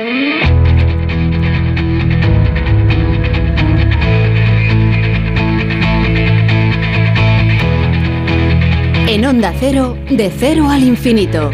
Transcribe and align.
En 0.00 0.44
Onda 9.24 9.52
Cero, 9.58 9.98
de 10.08 10.30
cero 10.30 10.70
al 10.70 10.84
infinito. 10.84 11.50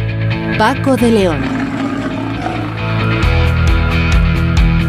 Paco 0.59 0.95
de 0.97 1.11
León. 1.11 1.41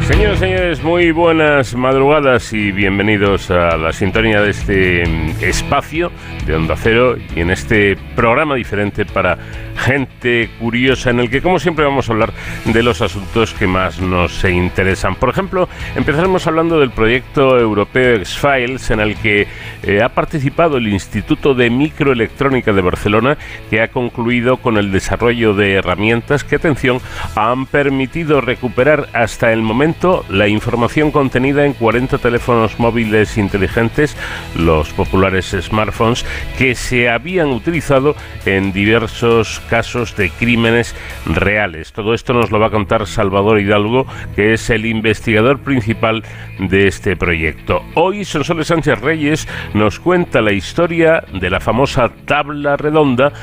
Señoras 0.06 0.36
y 0.36 0.40
señores, 0.40 0.84
muy 0.84 1.12
buenas 1.12 1.76
madrugadas 1.76 2.52
y 2.52 2.74
bienvenidos 2.74 3.50
a 3.52 3.78
la 3.78 3.94
sintonía 3.94 4.42
de 4.42 4.50
este 4.50 5.04
espacio 5.40 6.12
de 6.46 6.56
Onda 6.56 6.76
Cero 6.76 7.16
y 7.34 7.40
en 7.40 7.52
este 7.52 7.96
programa 8.18 8.56
diferente 8.56 9.06
para 9.06 9.38
gente 9.86 10.50
curiosa 10.60 11.12
en 11.12 11.20
el 11.20 11.30
que 11.30 11.44
como 11.44 11.60
siempre 11.60 11.86
vamos 11.86 12.10
a 12.10 12.14
hablar 12.14 12.34
de 12.66 12.82
los 12.82 13.02
asuntos 13.02 13.54
que 13.54 13.68
más 13.68 14.00
nos 14.00 14.44
interesan. 14.44 15.16
Por 15.16 15.30
ejemplo, 15.30 15.70
empezaremos 15.96 16.48
hablando 16.48 16.80
del 16.80 16.90
proyecto 16.90 17.60
europeo 17.60 18.16
X-Files 18.16 18.90
en 18.90 19.00
el 19.00 19.16
que 19.16 19.48
eh, 19.84 20.02
ha 20.02 20.10
participado 20.10 20.78
el 20.78 20.88
Instituto 20.88 21.54
de 21.54 21.70
Microelectrónica 21.70 22.74
de 22.74 22.82
Barcelona 22.82 23.38
que 23.70 23.82
ha 23.82 23.90
concluido 23.90 24.58
con 24.58 24.78
el 24.78 24.92
desarrollo 24.92 25.54
de 25.54 25.74
herramientas 25.74 26.44
que, 26.44 26.56
atención, 26.56 27.00
han 27.36 27.68
permitido 27.68 28.42
recuperar 28.42 29.08
hasta 29.14 29.54
el 29.54 29.62
momento 29.62 30.26
la 30.30 30.48
información 30.48 31.12
contenida 31.12 31.64
en 31.64 31.74
40 31.74 32.18
teléfonos 32.18 32.80
móviles 32.80 33.38
inteligentes, 33.38 34.18
los 34.58 34.90
populares 34.94 35.56
smartphones, 35.62 36.26
que 36.58 36.74
se 36.74 37.08
habían 37.08 37.50
utilizado 37.50 38.16
en 38.48 38.74
diversos 38.74 39.60
casos 39.70 39.75
de 39.76 40.30
crímenes 40.40 40.96
reales. 41.26 41.92
Todo 41.92 42.14
esto 42.14 42.34
nos 42.34 42.50
lo 42.50 42.60
va 42.60 42.68
a 42.68 42.70
contar 42.70 43.06
Salvador 43.08 43.60
Hidalgo, 43.60 44.06
que 44.34 44.54
es 44.54 44.70
el 44.70 44.86
investigador 44.86 45.60
principal 45.60 46.24
de 46.60 46.88
este 46.88 47.18
proyecto. 47.18 47.84
Hoy 47.96 48.24
Sonsoles 48.24 48.68
Sánchez 48.68 49.02
Reyes 49.02 49.50
nos 49.74 50.00
cuenta 50.00 50.42
la 50.42 50.54
historia 50.54 51.26
de 51.34 51.50
la 51.50 51.60
famosa 51.60 52.10
tabla 52.24 52.78
redonda 52.78 53.34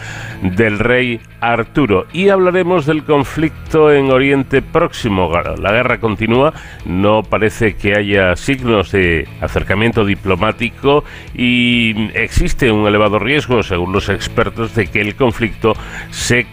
del 0.40 0.78
rey 0.78 1.20
Arturo 1.42 2.06
y 2.12 2.28
hablaremos 2.28 2.86
del 2.86 3.04
conflicto 3.04 3.92
en 3.92 4.10
Oriente 4.10 4.62
Próximo. 4.62 5.30
La 5.58 5.72
guerra 5.72 5.98
continúa, 5.98 6.54
no 6.86 7.24
parece 7.24 7.74
que 7.74 7.94
haya 7.94 8.36
signos 8.36 8.92
de 8.92 9.28
acercamiento 9.40 10.04
diplomático 10.04 11.04
y 11.34 12.10
existe 12.14 12.70
un 12.70 12.86
elevado 12.86 13.18
riesgo, 13.18 13.62
según 13.64 13.92
los 13.92 14.08
expertos, 14.08 14.74
de 14.74 14.86
que 14.86 15.00
el 15.00 15.16
conflicto 15.16 15.74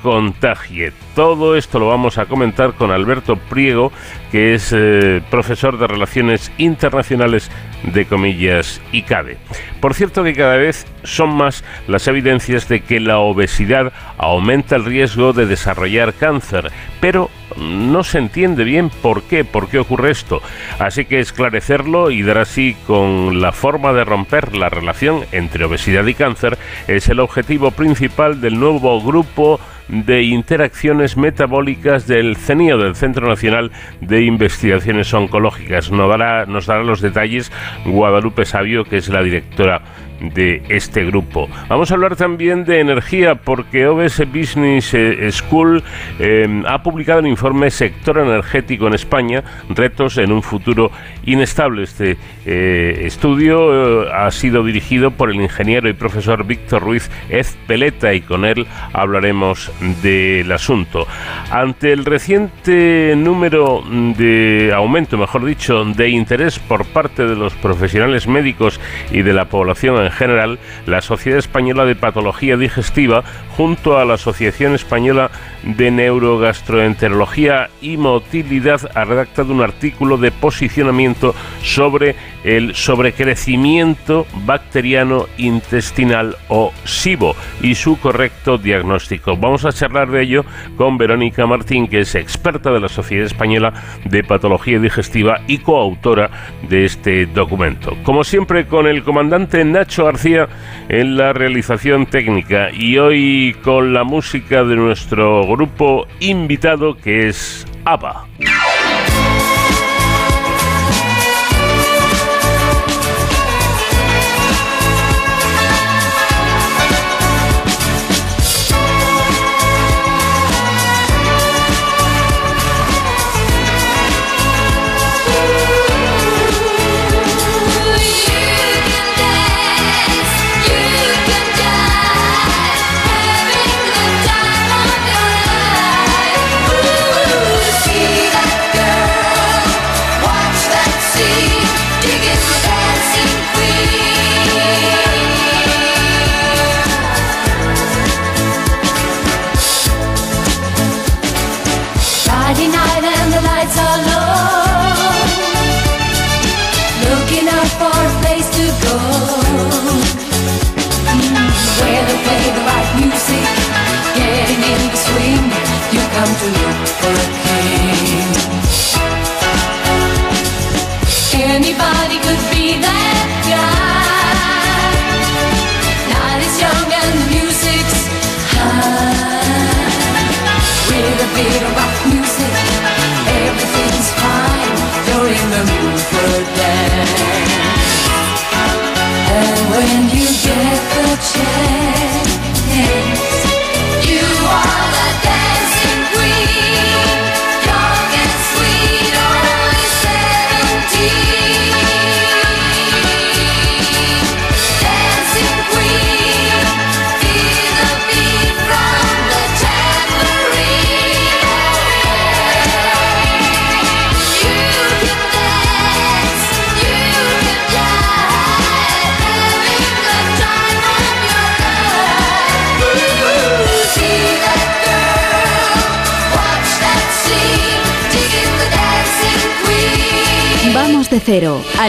contagie. 0.02 0.92
Todo 1.16 1.56
esto 1.56 1.80
lo 1.80 1.88
vamos 1.88 2.18
a 2.18 2.26
comentar 2.26 2.74
con 2.74 2.92
Alberto 2.92 3.36
Priego, 3.36 3.92
que 4.32 4.54
es 4.54 4.74
eh, 4.76 5.22
profesor 5.30 5.78
de 5.78 5.88
Relaciones 5.88 6.52
Internacionales 6.58 7.52
de 7.84 8.06
comillas 8.06 8.82
y 8.92 9.04
cabe. 9.04 9.38
Por 9.80 9.94
cierto 9.94 10.24
que 10.24 10.34
cada 10.34 10.58
vez 10.58 10.86
son 11.04 11.36
más 11.36 11.64
las 11.88 12.08
evidencias 12.08 12.68
de 12.68 12.82
que 12.82 13.00
la 13.00 13.20
obesidad 13.20 13.94
aumenta 14.18 14.76
el 14.76 14.86
riesgo 14.86 15.34
de 15.34 15.46
desarrollar 15.46 16.14
cáncer, 16.14 16.72
pero 17.00 17.30
no 17.58 18.04
se 18.04 18.18
entiende 18.18 18.64
bien 18.64 18.90
por 18.90 19.24
qué, 19.24 19.44
por 19.46 19.70
qué 19.70 19.80
ocurre 19.80 20.12
esto. 20.12 20.42
Así 20.78 21.06
que 21.06 21.20
esclarecerlo 21.20 22.12
y 22.12 22.22
dar 22.22 22.38
así 22.38 22.76
con 22.86 23.42
la 23.42 23.52
forma 23.52 23.94
de 23.94 24.06
romper 24.06 24.56
la 24.56 24.70
relación 24.70 25.26
entre 25.32 25.66
obesidad 25.66 26.06
y 26.06 26.14
cáncer 26.14 26.58
es 26.88 27.10
el 27.10 27.20
objetivo 27.20 27.72
principal 27.72 28.42
del 28.42 28.60
nuevo 28.60 29.02
grupo 29.02 29.60
de 29.90 30.24
interacciones 30.24 31.18
metabólicas 31.18 32.08
del 32.08 32.38
CENIO, 32.38 32.78
del 32.78 32.96
Centro 32.96 33.28
Nacional 33.28 33.72
de 34.02 34.24
Investigaciones 34.24 35.14
Oncológicas. 35.14 35.92
Nos 35.92 36.10
dará, 36.10 36.46
nos 36.46 36.68
dará 36.68 36.84
los 36.84 37.02
detalles 37.02 37.52
Guadalupe 37.86 38.46
Sabio, 38.46 38.86
que 38.86 38.98
es 38.98 39.10
la 39.10 39.24
directora 39.24 39.82
de 40.22 40.64
este 40.70 41.06
grupo. 41.06 41.50
Vamos 41.68 41.92
a 41.92 41.96
hablar 41.96 42.16
también 42.16 42.66
de 42.66 42.80
energía 42.80 43.36
porque 43.36 43.88
OBS 43.88 44.24
Business 44.32 44.94
eh, 44.94 45.32
School 45.32 45.84
em, 46.20 46.66
ha 46.66 46.84
publicado 46.84 47.20
un 47.20 47.28
informe 47.28 47.72
Sector 47.72 48.20
Energético 48.20 48.88
en 48.88 48.94
España, 48.94 49.44
retos 49.70 50.18
en 50.18 50.32
un 50.32 50.44
futuro 50.44 50.92
inestable. 51.26 51.84
Este 51.84 52.18
eh, 52.46 53.02
estudio 53.06 54.06
eh, 54.06 54.10
ha 54.14 54.30
sido 54.32 54.64
dirigido 54.64 55.12
por 55.12 55.30
el 55.30 55.42
ingeniero 55.42 55.90
y 55.90 55.94
profesor 55.94 56.46
Víctor 56.46 56.84
Ruiz 56.84 57.10
Ezpeleta 57.30 58.14
y 58.14 58.22
con 58.22 58.46
él 58.46 58.68
hablaremos 58.94 59.72
del 60.02 60.52
asunto. 60.52 61.08
Ante 61.52 61.94
el 61.94 62.06
reciente 62.06 63.14
número 63.16 63.84
de 64.18 64.72
aumento, 64.74 65.18
mejor 65.18 65.46
dicho, 65.46 65.86
de 65.86 66.10
interés 66.10 66.60
por 66.60 66.86
parte 66.86 67.26
de 67.26 67.36
los 67.36 67.54
profesionales 67.56 68.28
médicos 68.28 68.80
y 69.12 69.22
de 69.22 69.34
la 69.34 69.46
población 69.46 70.09
general, 70.12 70.60
la 70.86 71.02
Sociedad 71.02 71.40
Española 71.40 71.86
de 71.86 71.96
Patología 71.96 72.58
Digestiva, 72.58 73.24
junto 73.56 73.98
a 73.98 74.06
la 74.06 74.16
Asociación 74.16 74.76
Española 74.76 75.32
de 75.64 75.92
Neurogastroenterología 75.92 77.70
y 77.82 77.98
Motilidad, 77.98 78.90
ha 78.96 79.04
redactado 79.06 79.54
un 79.54 79.62
artículo 79.62 80.18
de 80.18 80.32
posicionamiento 80.32 81.36
sobre 81.64 82.16
el 82.44 82.76
sobrecrecimiento 82.76 84.26
bacteriano 84.46 85.26
intestinal 85.38 86.38
o 86.48 86.72
SIBO 86.86 87.36
y 87.62 87.76
su 87.76 88.00
correcto 88.00 88.58
diagnóstico. 88.58 89.36
Vamos 89.36 89.66
a 89.66 89.72
charlar 89.72 90.10
de 90.10 90.24
ello 90.24 90.46
con 90.78 90.98
Verónica 90.98 91.46
Martín, 91.46 91.88
que 91.88 92.00
es 92.02 92.16
experta 92.16 92.72
de 92.72 92.80
la 92.80 92.90
Sociedad 92.90 93.26
Española 93.26 93.74
de 94.06 94.24
Patología 94.24 94.80
Digestiva 94.80 95.42
y 95.48 95.58
coautora 95.60 96.30
de 96.70 96.86
este 96.86 97.26
documento. 97.26 97.98
Como 98.04 98.24
siempre, 98.24 98.66
con 98.66 98.88
el 98.88 99.04
comandante 99.04 99.64
Nacho 99.66 99.99
García 100.06 100.48
en 100.88 101.18
la 101.18 101.34
realización 101.34 102.06
técnica 102.06 102.70
y 102.72 102.98
hoy 102.98 103.56
con 103.64 103.94
la 103.94 104.04
música 104.04 104.64
de 104.64 104.76
nuestro 104.76 105.46
grupo 105.46 106.08
invitado 106.20 106.96
que 106.96 107.28
es 107.28 107.66
ABBA. 107.86 108.28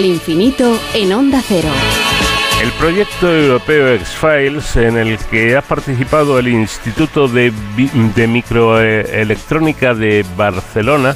Al 0.00 0.06
infinito 0.06 0.80
en 0.94 1.12
onda 1.12 1.42
cero. 1.46 1.68
El 2.62 2.70
proyecto 2.72 3.30
europeo 3.30 3.92
X-Files, 3.96 4.76
en 4.76 4.96
el 4.96 5.18
que 5.18 5.54
ha 5.54 5.60
participado 5.60 6.38
el 6.38 6.48
Instituto 6.48 7.28
de, 7.28 7.52
de 8.16 8.26
Microelectrónica 8.26 9.92
de 9.92 10.24
Barcelona, 10.38 11.14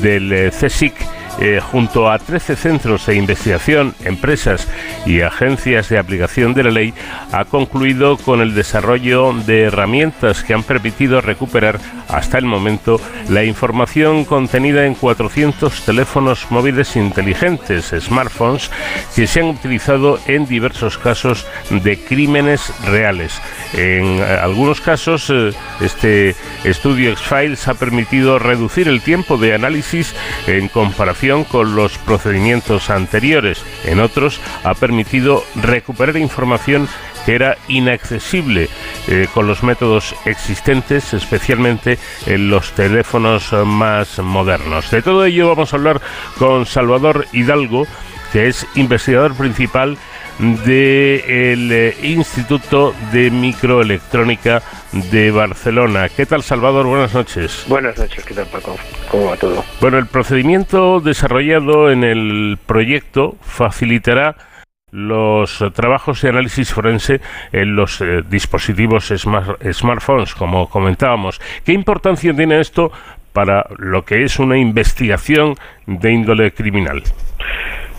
del 0.00 0.32
eh, 0.32 0.50
CSIC, 0.50 0.94
eh, 1.40 1.60
junto 1.60 2.10
a 2.10 2.18
13 2.18 2.56
centros 2.56 3.06
de 3.06 3.14
investigación, 3.14 3.94
empresas 4.04 4.66
y 5.06 5.20
agencias 5.20 5.88
de 5.88 5.98
aplicación 5.98 6.54
de 6.54 6.64
la 6.64 6.70
ley, 6.70 6.94
ha 7.32 7.44
concluido 7.44 8.16
con 8.16 8.40
el 8.40 8.54
desarrollo 8.54 9.32
de 9.32 9.62
herramientas 9.62 10.42
que 10.42 10.54
han 10.54 10.64
permitido 10.64 11.20
recuperar 11.20 11.78
hasta 12.08 12.38
el 12.38 12.44
momento 12.46 13.00
la 13.28 13.44
información 13.44 14.24
contenida 14.24 14.86
en 14.86 14.94
400 14.94 15.84
teléfonos 15.84 16.50
móviles 16.50 16.96
inteligentes, 16.96 17.94
smartphones, 17.98 18.70
que 19.14 19.26
se 19.26 19.40
han 19.40 19.46
utilizado 19.46 20.18
en 20.26 20.46
diversos 20.46 20.98
casos 20.98 21.46
de 21.70 21.98
crímenes 21.98 22.72
reales. 22.86 23.40
En 23.74 24.18
eh, 24.18 24.22
algunos 24.42 24.80
casos, 24.80 25.30
eh, 25.30 25.52
este 25.80 26.34
estudio 26.64 27.12
X-Files 27.12 27.68
ha 27.68 27.74
permitido 27.74 28.38
reducir 28.38 28.88
el 28.88 29.02
tiempo 29.02 29.36
de 29.36 29.54
análisis 29.54 30.14
en 30.46 30.68
comparación 30.68 31.27
con 31.50 31.76
los 31.76 31.98
procedimientos 31.98 32.90
anteriores. 32.90 33.62
En 33.84 34.00
otros 34.00 34.40
ha 34.64 34.74
permitido 34.74 35.44
recuperar 35.54 36.16
información 36.16 36.88
que 37.26 37.34
era 37.34 37.58
inaccesible 37.68 38.68
eh, 39.06 39.28
con 39.34 39.46
los 39.46 39.62
métodos 39.62 40.14
existentes, 40.24 41.12
especialmente 41.12 41.98
en 42.26 42.48
los 42.48 42.72
teléfonos 42.72 43.52
más 43.52 44.18
modernos. 44.18 44.90
De 44.90 45.02
todo 45.02 45.26
ello 45.26 45.48
vamos 45.48 45.72
a 45.72 45.76
hablar 45.76 46.00
con 46.38 46.64
Salvador 46.64 47.26
Hidalgo, 47.32 47.86
que 48.32 48.48
es 48.48 48.66
investigador 48.74 49.34
principal 49.34 49.98
del 50.38 51.72
eh, 51.72 51.96
Instituto 52.02 52.94
de 53.12 53.30
Microelectrónica 53.30 54.62
de 55.10 55.30
Barcelona. 55.30 56.08
¿Qué 56.08 56.26
tal, 56.26 56.42
Salvador? 56.42 56.86
Buenas 56.86 57.14
noches. 57.14 57.64
Buenas 57.68 57.98
noches, 57.98 58.24
¿qué 58.24 58.34
tal, 58.34 58.46
Paco? 58.46 58.76
¿Cómo 59.10 59.26
va 59.26 59.36
todo? 59.36 59.64
Bueno, 59.80 59.98
el 59.98 60.06
procedimiento 60.06 61.00
desarrollado 61.00 61.90
en 61.90 62.04
el 62.04 62.58
proyecto 62.66 63.36
facilitará 63.40 64.36
los 64.90 65.62
trabajos 65.74 66.22
de 66.22 66.30
análisis 66.30 66.72
forense 66.72 67.20
en 67.52 67.76
los 67.76 68.00
eh, 68.00 68.22
dispositivos 68.28 69.12
smartphones, 69.12 70.34
como 70.34 70.68
comentábamos. 70.68 71.40
¿Qué 71.64 71.72
importancia 71.72 72.34
tiene 72.34 72.60
esto 72.60 72.90
para 73.32 73.66
lo 73.76 74.04
que 74.04 74.24
es 74.24 74.38
una 74.38 74.56
investigación 74.56 75.54
de 75.86 76.12
índole 76.12 76.52
criminal? 76.52 77.02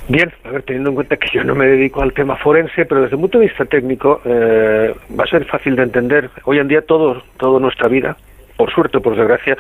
Bien, 0.10 0.34
a 0.44 0.50
ver, 0.50 0.64
teniendo 0.64 0.90
en 0.90 0.96
cuenta 0.96 1.18
que 1.18 1.30
yo 1.32 1.44
no 1.44 1.54
me 1.54 1.68
dedico 1.68 2.02
al 2.02 2.14
tema 2.14 2.36
forense, 2.36 2.84
pero 2.86 3.02
desde 3.02 3.16
el 3.16 3.22
punto 3.22 3.38
de 3.38 3.46
vista 3.46 3.64
técnico 3.66 4.20
eh, 4.26 4.92
va 5.18 5.24
a 5.24 5.28
ser 5.28 5.46
fácil 5.46 5.76
de 5.76 5.84
entender. 5.84 6.32
Hoy 6.46 6.58
en 6.58 6.68
día 6.68 6.82
todo, 6.82 7.22
toda 7.38 7.60
nuestra 7.60 7.88
vida, 7.88 8.18
por 8.58 8.74
suerte 8.74 8.98
o 8.98 9.02
por 9.04 9.16
desgracia, 9.16 9.56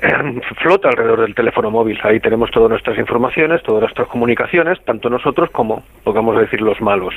flota 0.62 0.88
alrededor 0.88 1.22
del 1.22 1.34
teléfono 1.34 1.72
móvil. 1.72 1.98
Ahí 2.04 2.20
tenemos 2.20 2.52
todas 2.52 2.70
nuestras 2.70 2.96
informaciones, 2.96 3.60
todas 3.64 3.80
nuestras 3.80 4.06
comunicaciones, 4.06 4.78
tanto 4.84 5.10
nosotros 5.10 5.50
como, 5.50 5.82
podemos 6.04 6.38
decir, 6.38 6.60
los 6.60 6.80
malos. 6.80 7.16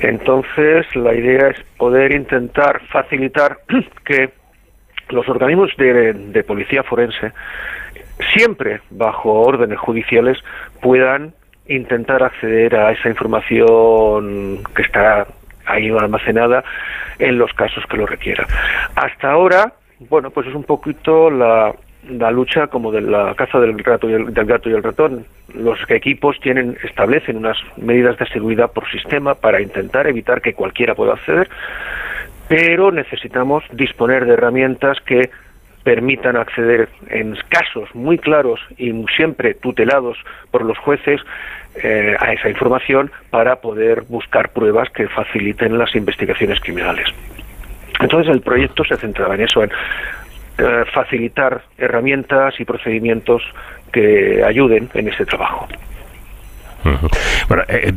Entonces, 0.00 0.84
la 0.96 1.14
idea 1.14 1.50
es 1.50 1.56
poder 1.76 2.10
intentar 2.16 2.80
facilitar 2.88 3.58
que 4.04 4.30
los 5.10 5.28
organismos 5.28 5.70
de 5.76 6.44
policía 6.44 6.82
forense, 6.82 7.30
siempre 8.34 8.80
bajo 8.90 9.40
órdenes 9.42 9.78
judiciales, 9.78 10.38
puedan 10.80 11.32
intentar 11.66 12.22
acceder 12.22 12.74
a 12.76 12.92
esa 12.92 13.08
información 13.08 14.62
que 14.74 14.82
está 14.82 15.26
ahí 15.66 15.90
almacenada 15.90 16.64
en 17.18 17.38
los 17.38 17.52
casos 17.52 17.84
que 17.86 17.96
lo 17.96 18.06
requieran. 18.06 18.46
Hasta 18.96 19.30
ahora, 19.30 19.72
bueno, 20.10 20.30
pues 20.30 20.48
es 20.48 20.54
un 20.54 20.64
poquito 20.64 21.30
la, 21.30 21.72
la 22.08 22.30
lucha 22.30 22.66
como 22.66 22.90
de 22.90 23.00
la 23.00 23.34
caza 23.34 23.60
del 23.60 23.80
gato 23.82 24.08
y 24.10 24.14
el, 24.14 24.34
del 24.34 24.46
gato 24.46 24.68
y 24.68 24.72
el 24.72 24.82
ratón. 24.82 25.24
Los 25.54 25.78
equipos 25.88 26.38
tienen 26.40 26.76
establecen 26.82 27.36
unas 27.36 27.58
medidas 27.76 28.18
de 28.18 28.26
seguridad 28.26 28.72
por 28.72 28.90
sistema 28.90 29.34
para 29.34 29.60
intentar 29.60 30.06
evitar 30.06 30.40
que 30.40 30.54
cualquiera 30.54 30.94
pueda 30.94 31.12
acceder, 31.14 31.48
pero 32.48 32.90
necesitamos 32.90 33.64
disponer 33.72 34.26
de 34.26 34.34
herramientas 34.34 34.98
que 35.06 35.30
permitan 35.82 36.36
acceder 36.36 36.88
en 37.08 37.36
casos 37.48 37.88
muy 37.94 38.18
claros 38.18 38.60
y 38.76 38.92
siempre 39.16 39.54
tutelados 39.54 40.16
por 40.50 40.64
los 40.64 40.78
jueces 40.78 41.20
eh, 41.82 42.14
a 42.18 42.32
esa 42.32 42.48
información 42.48 43.10
para 43.30 43.56
poder 43.56 44.02
buscar 44.02 44.50
pruebas 44.50 44.90
que 44.90 45.08
faciliten 45.08 45.78
las 45.78 45.94
investigaciones 45.96 46.60
criminales. 46.60 47.08
Entonces 48.00 48.32
el 48.32 48.40
proyecto 48.40 48.84
se 48.84 48.96
centraba 48.96 49.34
en 49.34 49.42
eso, 49.42 49.62
en 49.62 49.70
eh, 50.58 50.84
facilitar 50.92 51.62
herramientas 51.78 52.58
y 52.60 52.64
procedimientos 52.64 53.42
que 53.92 54.42
ayuden 54.44 54.88
en 54.94 55.08
ese 55.08 55.24
trabajo. 55.24 55.66
Bueno, 57.48 57.62
eh, 57.68 57.92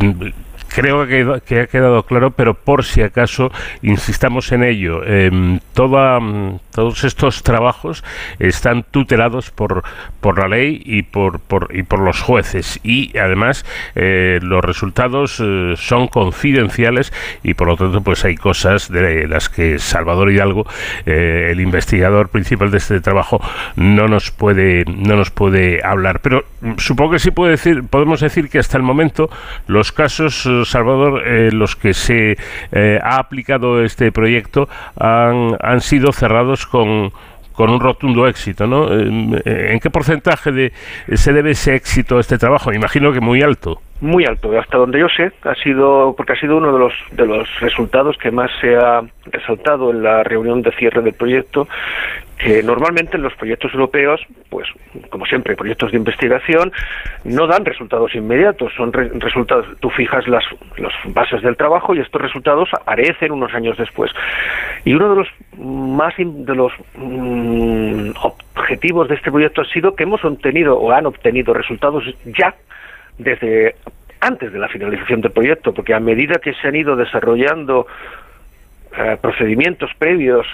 creo 0.76 1.08
que, 1.08 1.62
ha 1.62 1.68
quedado 1.68 2.04
claro, 2.04 2.32
pero 2.32 2.54
por 2.54 2.84
si 2.84 3.02
acaso 3.02 3.50
insistamos 3.82 4.52
en 4.52 4.64
ello. 4.64 5.04
Em, 5.06 5.60
toda, 5.74 6.20
mm, 6.20 6.60
todos 6.74 7.06
estos 7.06 7.44
trabajos 7.44 8.04
están 8.40 8.84
tutelados 8.84 9.52
por, 9.52 9.84
por 10.20 10.38
la 10.38 10.50
ley 10.50 10.82
y 10.86 11.04
por, 11.04 11.40
y 11.70 11.84
por 11.84 12.00
los 12.02 12.22
jueces 12.22 12.80
y 12.84 13.18
además 13.18 13.66
eh, 13.96 14.40
los 14.42 14.64
resultados 14.64 15.42
eh, 15.42 15.76
son 15.78 16.08
confidenciales 16.10 17.14
y 17.42 17.54
por 17.54 17.68
lo 17.68 17.78
tanto 17.78 18.02
pues 18.02 18.26
hay 18.26 18.36
cosas 18.36 18.92
de 18.92 19.28
las 19.28 19.48
que 19.48 19.80
Salvador 19.80 20.30
Hidalgo, 20.30 20.68
eh, 21.06 21.50
el 21.52 21.62
investigador 21.62 22.28
principal 22.28 22.70
de 22.72 22.80
este 22.80 23.00
trabajo, 23.00 23.40
no 23.78 24.10
nos 24.10 24.32
puede 24.32 24.84
no 24.86 25.16
nos 25.16 25.32
puede 25.32 25.82
hablar. 25.86 26.20
Pero 26.20 26.44
supongo 26.78 27.14
que 27.14 27.20
sí 27.20 27.32
puede 27.32 27.52
decir, 27.52 27.84
podemos 27.90 28.20
decir 28.20 28.50
que 28.50 28.60
hasta 28.60 28.78
el 28.78 28.84
momento 28.84 29.30
los 29.68 29.92
casos 29.92 30.48
Salvador, 30.66 31.28
eh, 31.28 31.52
los 31.52 31.76
que 31.76 31.94
se 31.94 32.38
eh, 32.72 33.00
ha 33.02 33.18
aplicado 33.18 33.84
este 33.84 34.12
proyecto 34.12 34.68
han, 35.00 35.58
han 35.62 35.82
sido 35.82 36.12
cerrados 36.12 36.66
con, 36.66 37.12
con 37.56 37.70
un 37.70 37.80
rotundo 37.80 38.28
éxito, 38.28 38.68
¿no? 38.68 38.88
Eh, 38.94 39.72
¿En 39.72 39.80
qué 39.80 39.90
porcentaje 39.90 40.52
de, 40.52 40.72
se 41.14 41.34
debe 41.34 41.52
ese 41.52 41.76
éxito 41.76 42.18
a 42.18 42.20
este 42.20 42.38
trabajo? 42.38 42.70
Me 42.70 42.76
imagino 42.76 43.12
que 43.12 43.22
muy 43.22 43.42
alto. 43.42 43.80
Muy 44.02 44.26
alto, 44.26 44.52
hasta 44.60 44.78
donde 44.78 45.00
yo 45.00 45.08
sé, 45.08 45.32
ha 45.44 45.56
sido 45.56 46.14
porque 46.18 46.34
ha 46.34 46.40
sido 46.40 46.58
uno 46.58 46.74
de 46.74 46.80
los 46.80 46.94
de 47.12 47.26
los 47.26 47.48
resultados 47.62 48.18
que 48.18 48.30
más 48.30 48.52
se 48.60 48.76
ha 48.76 49.02
resaltado 49.26 49.90
en 49.90 50.04
la 50.04 50.22
reunión 50.24 50.62
de 50.62 50.72
cierre 50.72 51.02
del 51.02 51.14
proyecto 51.14 51.68
que 52.38 52.62
normalmente 52.64 53.18
en 53.18 53.24
los 53.24 53.34
proyectos 53.36 53.74
europeos, 53.74 54.22
pues 54.50 54.68
como 55.10 55.26
siempre, 55.26 55.56
proyectos 55.56 55.92
de 55.92 55.98
investigación 55.98 56.72
no 57.24 57.48
dan 57.48 57.64
resultados 57.66 58.14
inmediatos, 58.14 58.74
son 58.76 58.92
resultados, 58.94 59.66
tú 59.80 59.90
fijas 59.90 60.28
las, 60.28 60.44
bases 61.06 61.42
del 61.42 61.56
trabajo 61.56 61.96
y 61.96 62.00
estos 62.00 62.22
resultados 62.22 62.70
aparecen 62.74 63.32
unos 63.32 63.54
años 63.54 63.78
después. 63.78 64.12
Y 64.84 64.94
uno 64.94 65.10
de 65.10 65.16
los 65.16 65.28
más 65.58 66.14
de 66.18 66.56
los 66.56 66.74
mm, 66.96 68.12
objetivos 68.56 69.08
de 69.08 69.16
este 69.16 69.32
proyecto 69.32 69.62
ha 69.62 69.66
sido 69.66 69.96
que 69.96 70.04
hemos 70.04 70.24
obtenido 70.26 70.78
o 70.78 70.92
han 70.92 71.06
obtenido 71.06 71.54
resultados 71.54 72.04
ya 72.26 72.56
desde 73.18 73.76
antes 74.20 74.52
de 74.52 74.60
la 74.60 74.68
finalización 74.68 75.22
del 75.22 75.32
proyecto, 75.32 75.74
porque 75.74 75.94
a 75.94 76.00
medida 76.00 76.40
que 76.40 76.54
se 76.54 76.68
han 76.68 76.76
ido 76.76 76.96
desarrollando 76.96 77.88
eh, 78.98 79.18
procedimientos 79.22 79.92
previos 79.98 80.48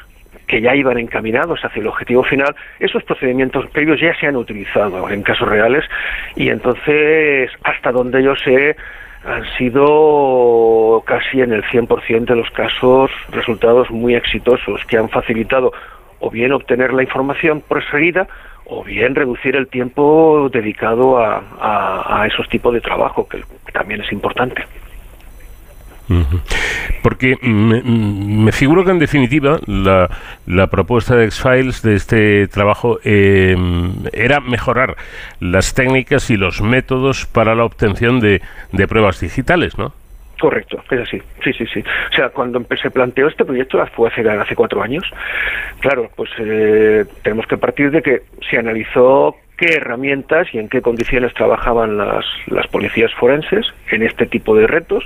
que 0.52 0.60
ya 0.60 0.76
iban 0.76 0.98
encaminados 0.98 1.64
hacia 1.64 1.80
el 1.80 1.88
objetivo 1.88 2.24
final, 2.24 2.54
esos 2.78 3.02
procedimientos 3.04 3.70
previos 3.70 4.02
ya 4.02 4.14
se 4.20 4.28
han 4.28 4.36
utilizado 4.36 5.10
en 5.10 5.24
casos 5.24 5.48
reales 5.48 5.86
y 6.36 6.50
entonces, 6.50 7.50
hasta 7.64 7.94
donde 7.94 8.22
yo 8.22 8.36
sé, 8.36 8.76
han 9.24 9.46
sido 9.58 11.02
casi 11.06 11.40
en 11.40 11.54
el 11.54 11.64
100% 11.64 12.26
de 12.26 12.36
los 12.36 12.52
casos 12.52 13.10
resultados 13.32 13.90
muy 13.92 14.14
exitosos 14.16 14.84
que 14.88 14.98
han 14.98 15.08
facilitado 15.08 15.72
o 16.20 16.30
bien 16.30 16.52
obtener 16.52 16.92
la 16.92 17.04
información 17.04 17.62
perseguida 17.62 18.28
o 18.66 18.84
bien 18.84 19.16
reducir 19.16 19.56
el 19.56 19.70
tiempo 19.70 20.50
dedicado 20.52 21.18
a, 21.18 21.44
a 21.62 22.28
esos 22.28 22.50
tipos 22.50 22.74
de 22.74 22.82
trabajo, 22.82 23.26
que 23.26 23.42
también 23.72 24.02
es 24.02 24.12
importante. 24.12 24.66
Porque 27.04 27.38
me, 27.42 28.52
figuro 28.52 28.86
que 28.86 28.92
en 28.92 29.00
definitiva 29.00 29.60
la, 29.66 30.10
la 30.46 30.68
propuesta 30.68 31.16
de 31.16 31.26
X-Files 31.26 31.82
de 31.82 31.96
este 31.96 32.48
trabajo 32.48 33.00
eh, 33.04 33.56
era 34.14 34.40
mejorar 34.40 34.96
las 35.40 35.74
técnicas 35.74 36.30
y 36.30 36.38
los 36.38 36.62
métodos 36.62 37.26
para 37.26 37.56
la 37.56 37.66
obtención 37.66 38.20
de, 38.20 38.42
de 38.72 38.88
pruebas 38.88 39.20
digitales, 39.20 39.78
¿no? 39.78 39.94
Correcto, 40.42 40.84
es 40.90 41.02
así. 41.02 41.22
Sí, 41.44 41.54
sí, 41.54 41.66
sí. 41.72 41.84
O 42.12 42.16
sea, 42.16 42.30
cuando 42.30 42.66
se 42.82 42.90
planteó 42.90 43.28
este 43.28 43.46
proyecto 43.46 43.78
fue 43.96 44.10
hace, 44.10 44.28
hace 44.28 44.56
cuatro 44.56 44.82
años. 44.82 45.04
Claro, 45.82 46.10
pues 46.16 46.32
eh, 46.40 47.06
tenemos 47.22 47.46
que 47.46 47.58
partir 47.58 47.92
de 47.92 48.02
que 48.02 48.24
se 48.50 48.58
analizó 48.58 49.36
qué 49.56 49.76
herramientas 49.76 50.48
y 50.52 50.58
en 50.58 50.68
qué 50.68 50.82
condiciones 50.82 51.36
trabajaban 51.36 51.96
las, 51.96 52.26
las 52.48 52.66
policías 52.66 53.14
forenses 53.14 53.68
en 53.92 54.02
este 54.02 54.26
tipo 54.26 54.56
de 54.56 54.66
retos, 54.66 55.04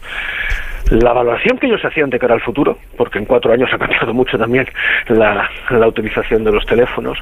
la 0.91 1.11
evaluación 1.11 1.57
que 1.57 1.67
ellos 1.67 1.83
hacían 1.83 2.09
de 2.09 2.19
cara 2.19 2.35
al 2.35 2.41
futuro, 2.41 2.77
porque 2.97 3.19
en 3.19 3.25
cuatro 3.25 3.51
años 3.51 3.69
ha 3.73 3.77
cambiado 3.77 4.13
mucho 4.13 4.37
también 4.37 4.67
la, 5.07 5.49
la 5.69 5.87
utilización 5.87 6.43
de 6.43 6.51
los 6.51 6.65
teléfonos. 6.65 7.17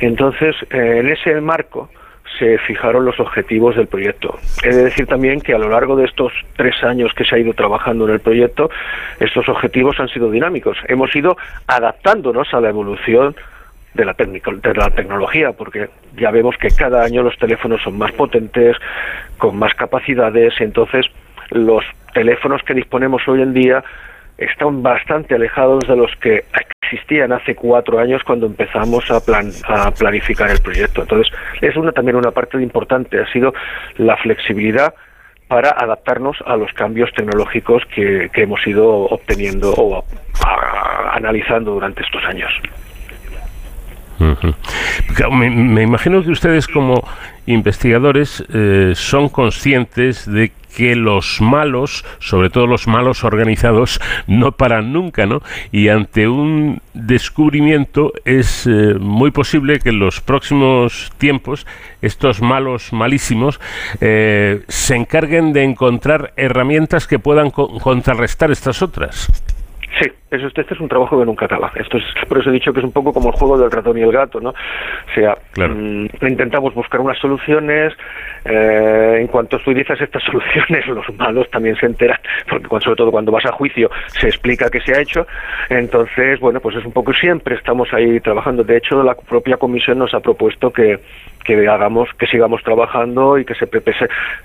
Entonces, 0.00 0.54
eh, 0.70 0.98
en 1.00 1.08
ese 1.08 1.40
marco, 1.40 1.90
se 2.38 2.58
fijaron 2.58 3.04
los 3.04 3.18
objetivos 3.20 3.76
del 3.76 3.86
proyecto. 3.86 4.38
He 4.62 4.68
de 4.68 4.84
decir 4.84 5.06
también 5.06 5.40
que 5.40 5.54
a 5.54 5.58
lo 5.58 5.68
largo 5.68 5.96
de 5.96 6.04
estos 6.04 6.32
tres 6.56 6.82
años 6.84 7.12
que 7.14 7.24
se 7.24 7.34
ha 7.34 7.38
ido 7.38 7.52
trabajando 7.52 8.06
en 8.06 8.14
el 8.14 8.20
proyecto, 8.20 8.70
estos 9.18 9.48
objetivos 9.48 9.98
han 9.98 10.08
sido 10.08 10.30
dinámicos. 10.30 10.76
Hemos 10.86 11.14
ido 11.16 11.36
adaptándonos 11.66 12.52
a 12.54 12.60
la 12.60 12.68
evolución 12.68 13.34
de 13.94 14.04
la, 14.04 14.12
de 14.14 14.74
la 14.74 14.90
tecnología, 14.90 15.52
porque 15.52 15.88
ya 16.16 16.30
vemos 16.30 16.56
que 16.56 16.68
cada 16.68 17.02
año 17.02 17.22
los 17.22 17.36
teléfonos 17.38 17.82
son 17.82 17.98
más 17.98 18.12
potentes, 18.12 18.76
con 19.38 19.58
más 19.58 19.74
capacidades, 19.74 20.54
entonces 20.60 21.06
los 21.50 21.84
teléfonos 22.14 22.62
que 22.62 22.74
disponemos 22.74 23.26
hoy 23.28 23.42
en 23.42 23.52
día 23.52 23.84
están 24.38 24.82
bastante 24.82 25.34
alejados 25.34 25.86
de 25.88 25.96
los 25.96 26.10
que 26.20 26.44
existían 26.82 27.32
hace 27.32 27.54
cuatro 27.54 27.98
años 27.98 28.22
cuando 28.22 28.46
empezamos 28.46 29.10
a, 29.10 29.20
plan, 29.20 29.50
a 29.66 29.90
planificar 29.90 30.50
el 30.50 30.60
proyecto. 30.60 31.02
Entonces, 31.02 31.32
es 31.60 31.76
una, 31.76 31.92
también 31.92 32.16
una 32.16 32.30
parte 32.30 32.60
importante, 32.62 33.20
ha 33.20 33.30
sido 33.32 33.52
la 33.96 34.16
flexibilidad 34.16 34.94
para 35.48 35.70
adaptarnos 35.70 36.36
a 36.46 36.56
los 36.56 36.72
cambios 36.72 37.10
tecnológicos 37.14 37.82
que, 37.86 38.30
hemos 38.34 38.64
ido 38.66 39.06
obteniendo 39.06 39.72
o 39.72 40.04
analizando 41.12 41.72
durante 41.72 42.02
estos 42.02 42.22
años. 42.24 42.52
Me, 45.30 45.82
imagino 45.82 46.22
que 46.22 46.30
ustedes 46.30 46.66
como 46.66 47.06
investigadores 47.46 48.44
eh, 48.52 48.92
son 48.94 49.28
conscientes 49.28 50.30
de 50.30 50.52
que 50.76 50.94
los 50.94 51.40
malos, 51.40 52.04
sobre 52.18 52.50
todo 52.50 52.66
los 52.66 52.86
malos 52.86 53.24
organizados, 53.24 54.00
no 54.26 54.52
paran 54.52 54.92
nunca, 54.92 55.26
¿no? 55.26 55.42
Y 55.72 55.88
ante 55.88 56.28
un 56.28 56.80
descubrimiento 56.94 58.12
es 58.24 58.66
eh, 58.66 58.94
muy 59.00 59.30
posible 59.30 59.80
que 59.80 59.88
en 59.88 59.98
los 59.98 60.20
próximos 60.20 61.10
tiempos 61.18 61.66
estos 62.02 62.42
malos 62.42 62.92
malísimos 62.92 63.60
eh, 64.00 64.62
se 64.68 64.94
encarguen 64.94 65.52
de 65.52 65.64
encontrar 65.64 66.32
herramientas 66.36 67.06
que 67.06 67.18
puedan 67.18 67.50
contrarrestar 67.50 68.50
estas 68.50 68.82
otras. 68.82 69.28
Sí, 70.00 70.08
eso, 70.30 70.46
este 70.46 70.62
es 70.62 70.80
un 70.80 70.88
trabajo 70.88 71.18
que 71.18 71.24
nunca 71.24 71.46
acaba. 71.46 71.72
Esto 71.74 71.96
es, 71.96 72.04
por 72.28 72.38
eso 72.38 72.50
he 72.50 72.52
dicho 72.52 72.72
que 72.72 72.80
es 72.80 72.84
un 72.84 72.92
poco 72.92 73.12
como 73.12 73.30
el 73.30 73.34
juego 73.34 73.58
del 73.58 73.70
ratón 73.70 73.98
y 73.98 74.02
el 74.02 74.12
gato, 74.12 74.40
¿no? 74.40 74.50
O 74.50 75.14
sea, 75.14 75.36
mm, 75.56 76.06
intentamos 76.26 76.74
buscar 76.74 77.00
unas 77.00 77.18
soluciones. 77.18 77.94
Eh, 78.44 79.18
en 79.20 79.26
cuanto 79.26 79.58
tú 79.58 79.72
dices 79.72 80.00
estas 80.00 80.22
soluciones, 80.24 80.86
los 80.86 81.06
malos 81.16 81.50
también 81.50 81.76
se 81.76 81.86
enteran, 81.86 82.18
porque 82.48 82.68
sobre 82.84 82.96
todo 82.96 83.10
cuando 83.10 83.32
vas 83.32 83.46
a 83.46 83.52
juicio 83.52 83.90
se 84.06 84.28
explica 84.28 84.70
qué 84.70 84.80
se 84.80 84.94
ha 84.94 85.00
hecho. 85.00 85.26
Entonces, 85.68 86.38
bueno, 86.40 86.60
pues 86.60 86.76
es 86.76 86.84
un 86.84 86.92
poco 86.92 87.12
siempre 87.12 87.56
estamos 87.56 87.92
ahí 87.92 88.20
trabajando. 88.20 88.62
De 88.62 88.76
hecho, 88.76 89.02
la 89.02 89.14
propia 89.14 89.56
comisión 89.56 89.98
nos 89.98 90.14
ha 90.14 90.20
propuesto 90.20 90.70
que 90.70 90.98
que 91.54 91.66
hagamos, 91.66 92.10
que 92.18 92.26
sigamos 92.26 92.62
trabajando 92.62 93.38
y 93.38 93.44
que 93.46 93.54
se 93.54 93.66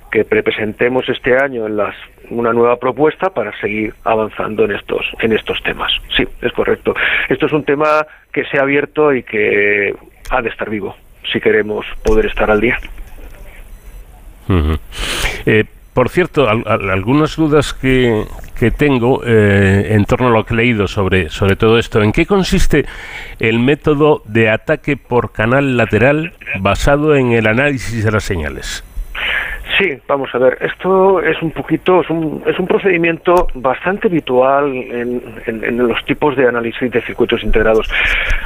que 0.10 0.24
presentemos 0.24 1.08
este 1.10 1.36
año 1.36 1.68
en 1.68 1.76
las 1.76 1.94
una 2.30 2.54
nueva 2.54 2.78
propuesta 2.78 3.30
para 3.30 3.52
seguir 3.60 3.94
avanzando 4.06 4.64
en 4.64 4.72
estos 4.72 5.06
en 5.20 5.34
estos 5.34 5.62
temas. 5.64 5.92
Sí, 6.16 6.26
es 6.42 6.54
correcto. 6.54 6.94
Esto 7.28 7.48
es 7.48 7.52
un 7.52 7.66
tema 7.66 8.08
que 8.32 8.46
se 8.46 8.58
ha 8.58 8.62
abierto 8.62 9.14
y 9.14 9.24
que 9.24 9.94
ha 10.30 10.42
de 10.42 10.50
estar 10.50 10.70
vivo 10.70 10.96
si 11.30 11.42
queremos 11.42 11.86
poder 12.06 12.28
estar 12.28 12.50
al 12.50 12.62
día. 12.62 12.80
Por 15.94 16.10
cierto, 16.10 16.50
algunas 16.50 17.36
dudas 17.36 17.74
que, 17.74 18.26
que 18.58 18.72
tengo 18.72 19.22
eh, 19.26 19.90
en 19.92 20.06
torno 20.06 20.28
a 20.28 20.32
lo 20.32 20.46
que 20.46 20.56
he 20.56 20.58
leído 20.58 20.88
sobre, 20.88 21.30
sobre 21.30 21.56
todo 21.56 21.78
esto. 21.78 22.02
¿En 22.02 22.12
qué 22.12 22.26
consiste 22.26 22.86
el 23.40 23.60
método 23.60 24.24
de 24.26 24.50
ataque 24.50 24.98
por 24.98 25.32
canal 25.32 25.78
lateral 25.78 26.34
basado 26.60 27.16
en 27.16 27.32
el 27.32 27.46
análisis 27.46 28.04
de 28.04 28.12
las 28.12 28.24
señales? 28.24 28.84
Sí, 29.78 29.98
vamos 30.08 30.30
a 30.34 30.38
ver, 30.38 30.58
esto 30.62 31.20
es 31.22 31.42
un 31.42 31.50
poquito, 31.50 32.02
es 32.02 32.10
un, 32.10 32.44
es 32.46 32.60
un 32.60 32.68
procedimiento 32.68 33.48
bastante 33.56 34.08
habitual 34.08 34.72
en, 34.72 35.78
los 35.78 36.04
tipos 36.06 36.36
de 36.36 36.48
análisis 36.48 36.92
de 36.92 37.02
circuitos 37.02 37.44
integrados. 37.44 37.90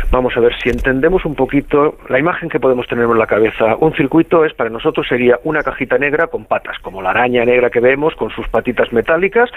Vamos 0.09 0.37
a 0.37 0.39
ver, 0.39 0.53
si 0.61 0.69
entendemos 0.69 1.25
un 1.25 1.35
poquito 1.35 1.97
la 2.07 2.19
imagen 2.19 2.47
que 2.47 2.61
podemos 2.61 2.87
tener 2.87 3.05
en 3.05 3.17
la 3.17 3.27
cabeza, 3.27 3.75
un 3.79 3.93
circuito 3.93 4.45
es 4.45 4.53
para 4.53 4.69
nosotros 4.69 5.05
sería 5.07 5.37
una 5.43 5.63
cajita 5.63 5.97
negra 5.97 6.27
con 6.27 6.45
patas, 6.45 6.77
como 6.79 7.01
la 7.01 7.09
araña 7.09 7.43
negra 7.43 7.69
que 7.69 7.81
vemos 7.81 8.15
con 8.15 8.29
sus 8.29 8.47
patitas 8.47 8.93
metálicas. 8.93 9.49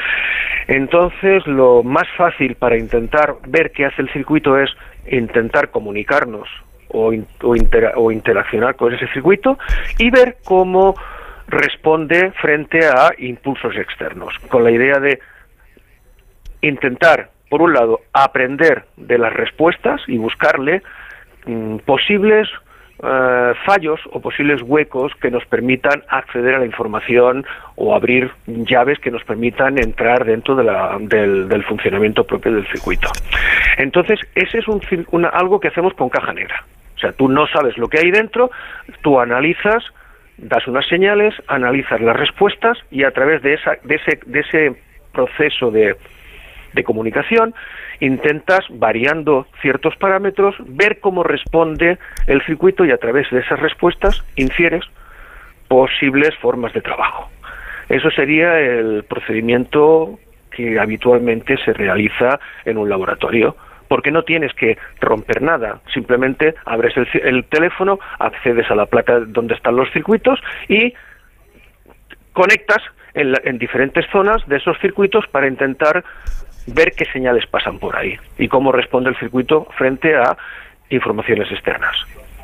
Entonces, 0.67 1.47
lo 1.47 1.85
más 1.85 2.09
fácil 2.17 2.57
para 2.57 2.79
intentar 2.79 3.35
ver 3.47 3.71
qué 3.71 3.87
hace 3.87 4.03
el 4.03 4.13
circuito 4.13 4.59
es 4.59 4.71
intentar 5.09 5.71
comunicarnos 5.71 6.49
o, 6.89 7.13
o 7.43 8.11
interaccionar 8.11 8.75
con 8.75 8.93
ese 8.93 9.07
circuito 9.09 9.57
y 9.99 10.11
ver 10.11 10.39
cómo 10.45 10.97
responde 11.51 12.33
frente 12.41 12.87
a 12.87 13.13
impulsos 13.19 13.77
externos, 13.77 14.35
con 14.49 14.65
la 14.65 14.71
idea 14.71 14.99
de 15.01 15.19
intentar, 16.63 17.31
por 17.49 17.63
un 17.63 17.75
lado, 17.75 18.01
aprender 18.13 18.85
de 18.97 19.19
las 19.19 19.33
respuestas 19.33 20.01
y 20.07 20.17
buscarle 20.19 20.83
mm, 21.47 21.79
posibles 21.79 22.49
eh, 23.03 23.55
fallos 23.65 23.99
o 24.13 24.21
posibles 24.21 24.61
huecos 24.61 25.13
que 25.23 25.31
nos 25.31 25.43
permitan 25.47 26.03
acceder 26.09 26.57
a 26.57 26.59
la 26.59 26.67
información 26.67 27.47
o 27.77 27.95
abrir 27.95 28.31
llaves 28.47 28.99
que 28.99 29.11
nos 29.11 29.25
permitan 29.25 29.79
entrar 29.79 30.27
dentro 30.27 30.55
de 30.55 30.65
la, 30.65 30.99
del, 31.01 31.65
funcionamiento 31.65 32.25
propio 32.25 32.53
del 32.53 32.67
circuito. 32.67 33.09
Entonces, 33.79 34.21
ese 34.35 34.59
es 34.59 34.69
un, 34.69 35.25
algo 35.25 35.61
que 35.61 35.69
hacemos 35.69 35.95
con 35.95 36.11
caja 36.11 36.35
negra. 36.35 36.63
O 36.95 36.99
sea, 36.99 37.13
tú 37.13 37.29
no 37.31 37.47
sabes 37.47 37.79
lo 37.79 37.89
que 37.89 38.01
hay 38.01 38.11
dentro, 38.11 38.51
tú 39.01 39.19
analizas 39.19 39.83
das 40.41 40.67
unas 40.67 40.87
señales, 40.87 41.35
analizas 41.47 42.01
las 42.01 42.17
respuestas 42.17 42.79
y 42.91 43.05
a 43.05 43.11
través 43.11 43.43
de, 43.43 43.55
esa, 43.55 43.77
de, 43.85 43.95
ese, 43.97 44.21
de 44.27 44.41
ese 44.41 44.77
proceso 45.13 45.71
de, 45.71 45.97
de 46.73 46.85
comunicación 46.85 47.55
intentas, 48.01 48.61
variando 48.71 49.47
ciertos 49.61 49.95
parámetros, 49.97 50.55
ver 50.67 51.01
cómo 51.01 51.23
responde 51.23 51.99
el 52.27 52.43
circuito 52.43 52.85
y 52.85 52.91
a 52.91 52.97
través 52.97 53.31
de 53.31 53.41
esas 53.41 53.61
respuestas 53.61 54.25
infieres 54.37 54.85
posibles 55.69 56.35
formas 56.39 56.73
de 56.73 56.81
trabajo. 56.81 57.31
Eso 57.89 58.11
sería 58.11 58.59
el 58.59 59.05
procedimiento 59.05 60.19
que 60.51 60.79
habitualmente 60.79 61.57
se 61.65 61.73
realiza 61.73 62.41
en 62.65 62.79
un 62.79 62.89
laboratorio 62.89 63.57
porque 63.91 64.13
no 64.13 64.23
tienes 64.23 64.55
que 64.55 64.79
romper 65.01 65.43
nada, 65.43 65.81
simplemente 65.93 66.55
abres 66.65 66.95
el, 66.97 67.45
teléfono, 67.47 67.99
accedes 68.21 68.71
a 68.71 68.77
la 68.77 68.87
placa 68.87 69.19
donde 69.19 69.55
están 69.55 69.75
los 69.75 69.91
circuitos 69.91 70.39
y 70.69 70.95
conectas 72.33 72.79
en, 73.15 73.59
diferentes 73.59 74.07
zonas 74.13 74.47
de 74.47 74.59
esos 74.59 74.79
circuitos 74.79 75.27
para 75.27 75.49
intentar 75.49 76.05
ver 76.69 76.93
qué 76.97 77.05
señales 77.07 77.47
pasan 77.47 77.81
por 77.81 77.97
ahí 77.97 78.17
y 78.39 78.47
cómo 78.47 78.71
responde 78.71 79.11
el 79.11 79.17
circuito 79.17 79.67
frente 79.77 80.15
a 80.15 80.37
informaciones 80.91 81.51
externas. 81.51 81.97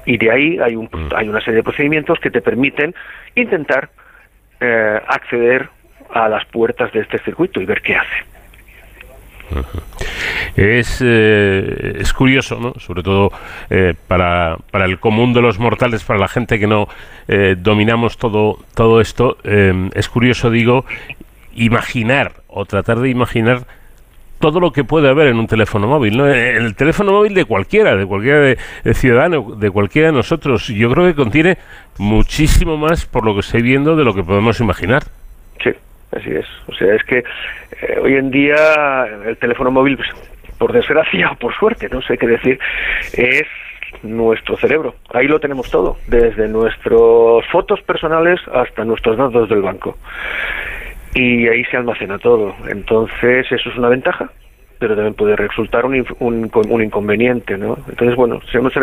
Y 0.05 0.19
de 0.19 0.33
ahí 0.33 0.59
hay, 0.59 0.75
un, 0.75 0.87
mm. 0.91 1.15
hay 1.15 1.29
una 1.29 1.39
serie 1.39 1.59
de 1.59 1.63
procedimientos 1.63 2.19
que 2.19 2.33
te 2.33 2.41
permiten 2.41 2.93
intentar 3.37 3.89
eh, 4.59 5.01
acceder 5.07 5.69
a 6.11 6.29
las 6.29 6.45
puertas 6.47 6.93
de 6.93 7.03
este 7.03 7.19
circuito 7.19 7.61
y 7.61 7.67
ver 7.67 7.81
qué 7.83 7.95
hace. 7.95 8.25
Es, 10.57 11.03
eh, 11.05 11.99
es 12.01 12.15
curioso, 12.15 12.59
¿no? 12.59 12.73
sobre 12.81 13.03
todo 13.03 13.31
eh, 13.69 13.93
para, 14.09 14.57
para, 14.71 14.87
el 14.87 14.99
común 14.99 15.35
de 15.35 15.43
los 15.43 15.59
mortales, 15.59 16.03
para 16.03 16.19
la 16.19 16.29
gente 16.29 16.59
que 16.59 16.67
no 16.67 16.89
eh, 17.29 17.57
dominamos 17.59 18.17
todo, 18.17 18.59
todo 18.75 19.03
esto, 19.03 19.37
es 19.45 20.09
curioso, 20.09 20.51
digo, 20.51 20.87
imaginar 21.55 22.33
o 22.49 22.65
tratar 22.65 23.01
de 23.01 23.11
imaginar 23.11 23.67
todo 24.39 24.59
lo 24.59 24.73
que 24.73 24.83
puede 24.83 25.11
haber 25.11 25.29
en 25.29 25.39
un 25.39 25.47
teléfono 25.47 25.89
móvil, 25.89 26.17
¿no? 26.17 26.27
En 26.27 26.63
el 26.63 26.75
teléfono 26.75 27.13
móvil 27.13 27.35
de 27.35 27.45
cualquiera, 27.45 27.97
de 27.97 28.07
cualquier 28.07 28.59
ciudadano, 28.95 29.57
de 29.57 29.71
cualquiera 29.71 30.09
de 30.09 30.15
nosotros. 30.15 30.69
Yo 30.69 30.91
creo 30.91 31.07
que 31.07 31.15
contiene 31.15 31.59
muchísimo 31.99 32.77
más 32.77 33.07
por 33.07 33.25
lo 33.25 33.35
que 33.35 33.41
estoy 33.41 33.63
viendo 33.63 33.97
de 33.97 34.05
lo 34.05 34.15
que 34.15 34.23
podemos 34.23 34.61
imaginar. 34.61 35.05
Sí, 35.63 35.71
Así 36.17 36.31
es. 36.31 36.47
O 36.67 36.75
sea, 36.75 36.95
es 36.95 37.05
que 37.05 37.19
eh, 37.19 37.99
hoy 38.01 38.15
en 38.15 38.31
día 38.31 38.57
el 39.27 39.37
teléfono 39.37 39.71
móvil, 39.71 39.97
pues, 39.97 40.09
por 40.59 40.73
desgracia 40.73 41.31
o 41.33 41.37
por 41.37 41.55
suerte, 41.55 41.89
no 41.91 42.01
sé 42.01 42.17
qué 42.17 42.27
decir, 42.27 42.59
es 43.13 43.47
nuestro 44.03 44.57
cerebro. 44.57 44.95
Ahí 45.13 45.29
lo 45.29 45.39
tenemos 45.41 45.71
todo, 45.71 45.99
desde 46.07 46.49
nuestras 46.49 47.47
fotos 47.53 47.81
personales 47.83 48.41
hasta 48.53 48.85
nuestros 48.85 49.19
datos 49.19 49.49
del 49.49 49.63
banco. 49.63 49.99
y 51.15 51.49
ahí 51.49 51.65
se 51.65 51.77
almacena 51.77 52.19
todo. 52.19 52.55
Entonces, 52.69 53.47
eso 53.51 53.71
es 53.71 53.77
una 53.77 53.89
ventaja, 53.89 54.31
pero 54.79 54.95
también 54.95 55.15
puede 55.15 55.37
resultar 55.37 55.85
un, 55.85 56.07
un, 56.21 56.51
un 56.53 56.83
inconveniente, 56.83 57.57
¿no? 57.57 57.79
Entonces, 57.89 58.17
bueno, 58.17 58.41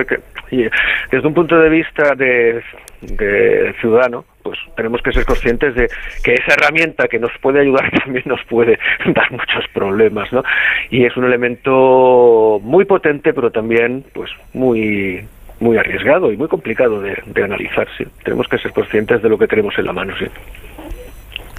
que, 0.07 0.69
desde 1.11 1.27
un 1.27 1.33
punto 1.33 1.59
de 1.59 1.69
vista 1.69 2.15
de, 2.15 2.63
de 3.01 3.73
ciudadano, 3.79 4.25
pues 4.41 4.57
tenemos 4.75 5.01
que 5.01 5.11
ser 5.11 5.25
conscientes 5.25 5.75
de 5.75 5.87
que 6.23 6.33
esa 6.33 6.53
herramienta 6.53 7.07
que 7.07 7.19
nos 7.19 7.31
puede 7.41 7.61
ayudar 7.61 7.91
también 8.03 8.23
nos 8.25 8.43
puede 8.45 8.79
dar 9.13 9.31
muchos 9.31 9.65
problemas, 9.73 10.31
¿no? 10.33 10.43
Y 10.89 11.05
es 11.05 11.15
un 11.15 11.25
elemento 11.25 12.59
muy 12.61 12.85
potente, 12.85 13.33
pero 13.33 13.51
también, 13.51 14.03
pues, 14.13 14.31
muy 14.53 15.25
muy 15.59 15.77
arriesgado 15.77 16.29
y 16.29 16.35
muy 16.35 16.49
complicado 16.49 16.99
de, 16.99 17.15
de 17.25 17.43
analizar, 17.43 17.87
sí. 17.97 18.03
Tenemos 18.23 18.49
que 18.49 18.57
ser 18.57 18.73
conscientes 18.73 19.21
de 19.21 19.29
lo 19.29 19.37
que 19.37 19.47
tenemos 19.47 19.73
en 19.77 19.85
la 19.85 19.93
mano, 19.93 20.13
sí. 20.17 20.25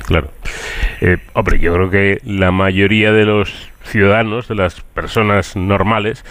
Claro. 0.07 0.29
Eh, 1.01 1.19
hombre, 1.33 1.59
yo 1.59 1.75
creo 1.75 1.91
que 1.91 2.21
la 2.25 2.51
mayoría 2.51 3.13
de 3.13 3.25
los 3.25 3.71
ciudadanos, 3.85 4.49
de 4.49 4.55
las 4.55 4.81
personas 4.81 5.57
normales, 5.57 6.25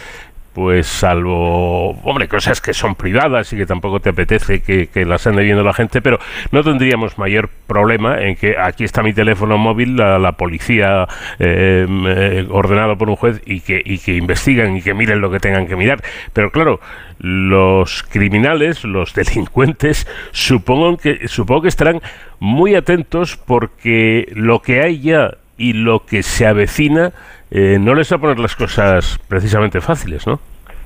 pues 0.53 0.85
salvo, 0.85 1.91
hombre, 2.03 2.27
cosas 2.27 2.61
que 2.61 2.73
son 2.73 2.95
privadas 2.95 3.51
y 3.53 3.57
que 3.57 3.65
tampoco 3.65 3.99
te 3.99 4.09
apetece 4.09 4.61
que, 4.61 5.05
las 5.05 5.25
ande 5.25 5.43
viendo 5.43 5.63
la 5.63 5.73
gente, 5.73 6.01
pero 6.01 6.19
no 6.51 6.63
tendríamos 6.63 7.17
mayor 7.17 7.49
problema 7.67 8.21
en 8.21 8.35
que 8.35 8.57
aquí 8.57 8.83
está 8.83 9.01
mi 9.01 9.13
teléfono 9.13 9.57
móvil, 9.57 9.97
la, 9.97 10.31
policía 10.33 11.07
eh, 11.39 11.87
eh, 11.89 12.47
ordenado 12.49 12.97
por 12.97 13.09
un 13.09 13.15
juez 13.15 13.41
y 13.45 13.61
que, 13.61 13.81
y 13.83 13.97
que 13.97 14.15
investigan 14.15 14.77
y 14.77 14.81
que 14.81 14.93
miren 14.93 15.21
lo 15.21 15.31
que 15.31 15.39
tengan 15.39 15.67
que 15.67 15.75
mirar. 15.75 16.03
Pero 16.33 16.51
claro, 16.51 16.79
los 17.19 18.03
criminales, 18.03 18.83
los 18.83 19.13
delincuentes, 19.15 20.07
supongo 20.31 20.97
que, 20.97 21.27
supongo 21.27 21.63
que 21.63 21.67
estarán 21.69 22.01
muy 22.39 22.75
atentos 22.75 23.37
porque 23.37 24.31
lo 24.35 24.61
que 24.61 24.81
hay 24.81 25.01
ya 25.01 25.31
y 25.57 25.73
lo 25.73 26.05
que 26.05 26.23
se 26.23 26.45
avecina 26.45 27.13
eh, 27.55 27.77
no 27.79 27.93
les 27.93 28.11
va 28.11 28.17
a 28.17 28.19
poner 28.19 28.39
las 28.39 28.55
cosas 28.55 29.19
precisamente 29.27 29.79
fáciles, 29.79 30.25
¿no? 30.25 30.39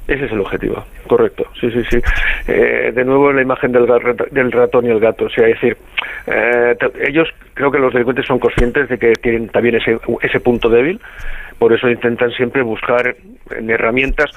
Ese 0.05 0.25
es 0.25 0.31
el 0.33 0.41
objetivo, 0.41 0.83
correcto. 1.07 1.45
Sí, 1.59 1.71
sí, 1.71 1.81
sí. 1.89 2.01
Eh, 2.47 2.91
de 2.93 3.05
nuevo 3.05 3.31
la 3.31 3.41
imagen 3.41 3.71
del, 3.71 3.87
ratón 4.51 4.85
y 4.85 4.89
el 4.89 4.99
gato. 4.99 5.25
O 5.25 5.29
sea, 5.29 5.47
es 5.47 5.55
decir, 5.55 5.77
eh, 6.27 6.75
ellos 7.07 7.29
creo 7.53 7.71
que 7.71 7.79
los 7.79 7.93
delincuentes 7.93 8.25
son 8.25 8.39
conscientes 8.39 8.89
de 8.89 8.97
que 8.97 9.13
tienen 9.13 9.47
también 9.47 9.75
ese, 9.75 9.97
ese 10.21 10.39
punto 10.41 10.67
débil, 10.67 10.99
por 11.57 11.71
eso 11.71 11.89
intentan 11.89 12.31
siempre 12.31 12.61
buscar 12.61 13.15
en 13.51 13.69
herramientas 13.69 14.29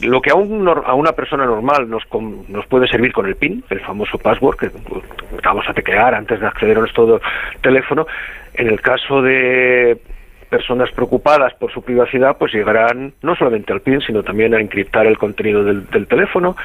lo 0.00 0.20
que 0.20 0.30
a, 0.30 0.34
un, 0.34 0.68
a 0.68 0.94
una 0.94 1.12
persona 1.12 1.44
normal 1.44 1.88
nos, 1.88 2.02
nos 2.48 2.66
puede 2.66 2.86
servir 2.88 3.12
con 3.12 3.26
el 3.26 3.34
PIN, 3.34 3.64
el 3.70 3.80
famoso 3.80 4.18
password 4.18 4.56
que 4.56 4.70
vamos 5.42 5.68
a 5.68 5.74
teclear 5.74 6.14
antes 6.14 6.40
de 6.40 6.46
acceder 6.46 6.76
a 6.76 6.80
nuestro 6.80 7.20
teléfono, 7.60 8.06
en 8.54 8.68
el 8.68 8.80
caso 8.80 9.22
de 9.22 9.98
personas 10.48 10.90
preocupadas 10.92 11.54
por 11.54 11.72
su 11.72 11.82
privacidad, 11.82 12.36
pues 12.38 12.52
llegarán 12.52 13.12
no 13.22 13.36
solamente 13.36 13.72
al 13.72 13.80
PIN, 13.80 14.00
sino 14.00 14.22
también 14.22 14.54
a 14.54 14.60
encriptar 14.60 15.06
el 15.06 15.18
contenido 15.18 15.64
del, 15.64 16.06
teléfono. 16.06 16.56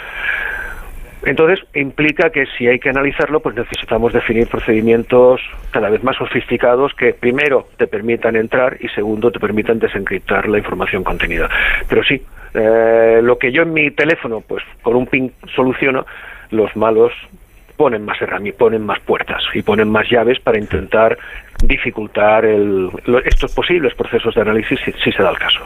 Entonces, 1.26 1.66
implica 1.74 2.32
que 2.32 2.46
si 2.58 2.68
hay 2.68 2.80
que 2.80 2.90
analizarlo, 2.90 3.40
pues 3.40 3.56
necesitamos 3.56 4.12
definir 4.12 4.48
procedimientos 4.48 5.40
cada 5.72 5.90
vez 5.90 6.04
más 6.04 6.18
sofisticados 6.18 6.94
que, 6.94 7.14
primero, 7.14 7.68
te 7.78 7.88
permitan 7.88 8.36
entrar 8.36 8.78
y, 8.82 8.90
segundo, 8.90 9.32
te 9.32 9.40
permitan 9.40 9.80
desencriptar 9.80 10.50
la 10.50 10.58
información 10.58 11.04
contenida. 11.04 11.50
Pero 11.88 12.04
sí, 12.04 12.22
eh, 12.54 13.22
lo 13.24 13.38
que 13.38 13.54
yo 13.54 13.64
en 13.64 13.74
mi 13.74 13.90
teléfono, 13.92 14.42
pues 14.42 14.64
con 14.82 14.96
un 14.96 15.08
PIN 15.08 15.32
soluciono, 15.56 16.06
los 16.52 16.76
malos 16.76 17.14
ponen 17.76 18.06
más 18.06 18.22
herramientas, 18.22 18.60
ponen 18.60 18.86
más 18.86 19.00
puertas 19.02 19.44
y 19.54 19.62
ponen 19.62 19.90
más 19.90 20.10
llaves 20.10 20.40
para 20.40 20.60
intentar 20.60 21.18
dificultar 21.64 22.46
el, 22.46 22.90
estos 23.26 23.54
posibles 23.54 23.94
procesos 23.96 24.36
de 24.36 24.42
análisis 24.42 24.80
si, 25.04 25.12
se 25.12 25.24
da 25.24 25.30
el 25.30 25.38
caso. 25.38 25.60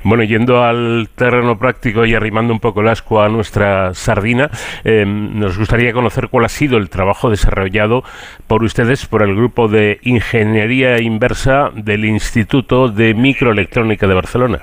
Bueno, 0.02 0.24
yendo 0.24 0.64
al 0.64 1.10
terreno 1.14 1.60
práctico 1.60 2.06
y 2.06 2.16
arrimando 2.16 2.54
un 2.54 2.62
poco 2.62 2.80
el 2.80 2.88
asco 2.88 3.22
a 3.22 3.28
nuestra 3.28 3.94
sardina, 3.94 4.50
em, 4.86 5.38
nos 5.38 5.58
gustaría 5.58 5.92
conocer 5.92 6.30
cuál 6.30 6.46
ha 6.46 6.50
sido 6.50 6.78
el 6.78 6.90
trabajo 6.90 7.30
desarrollado 7.30 8.04
por 8.48 8.64
ustedes, 8.64 9.06
por 9.06 9.24
el 9.24 9.36
grupo 9.36 9.68
de 9.68 10.00
Ingeniería 10.04 11.02
Inversa 11.02 11.72
del 11.74 12.06
Instituto 12.06 12.88
de 12.88 13.14
Microelectrónica 13.14 14.08
de 14.08 14.14
Barcelona. 14.14 14.60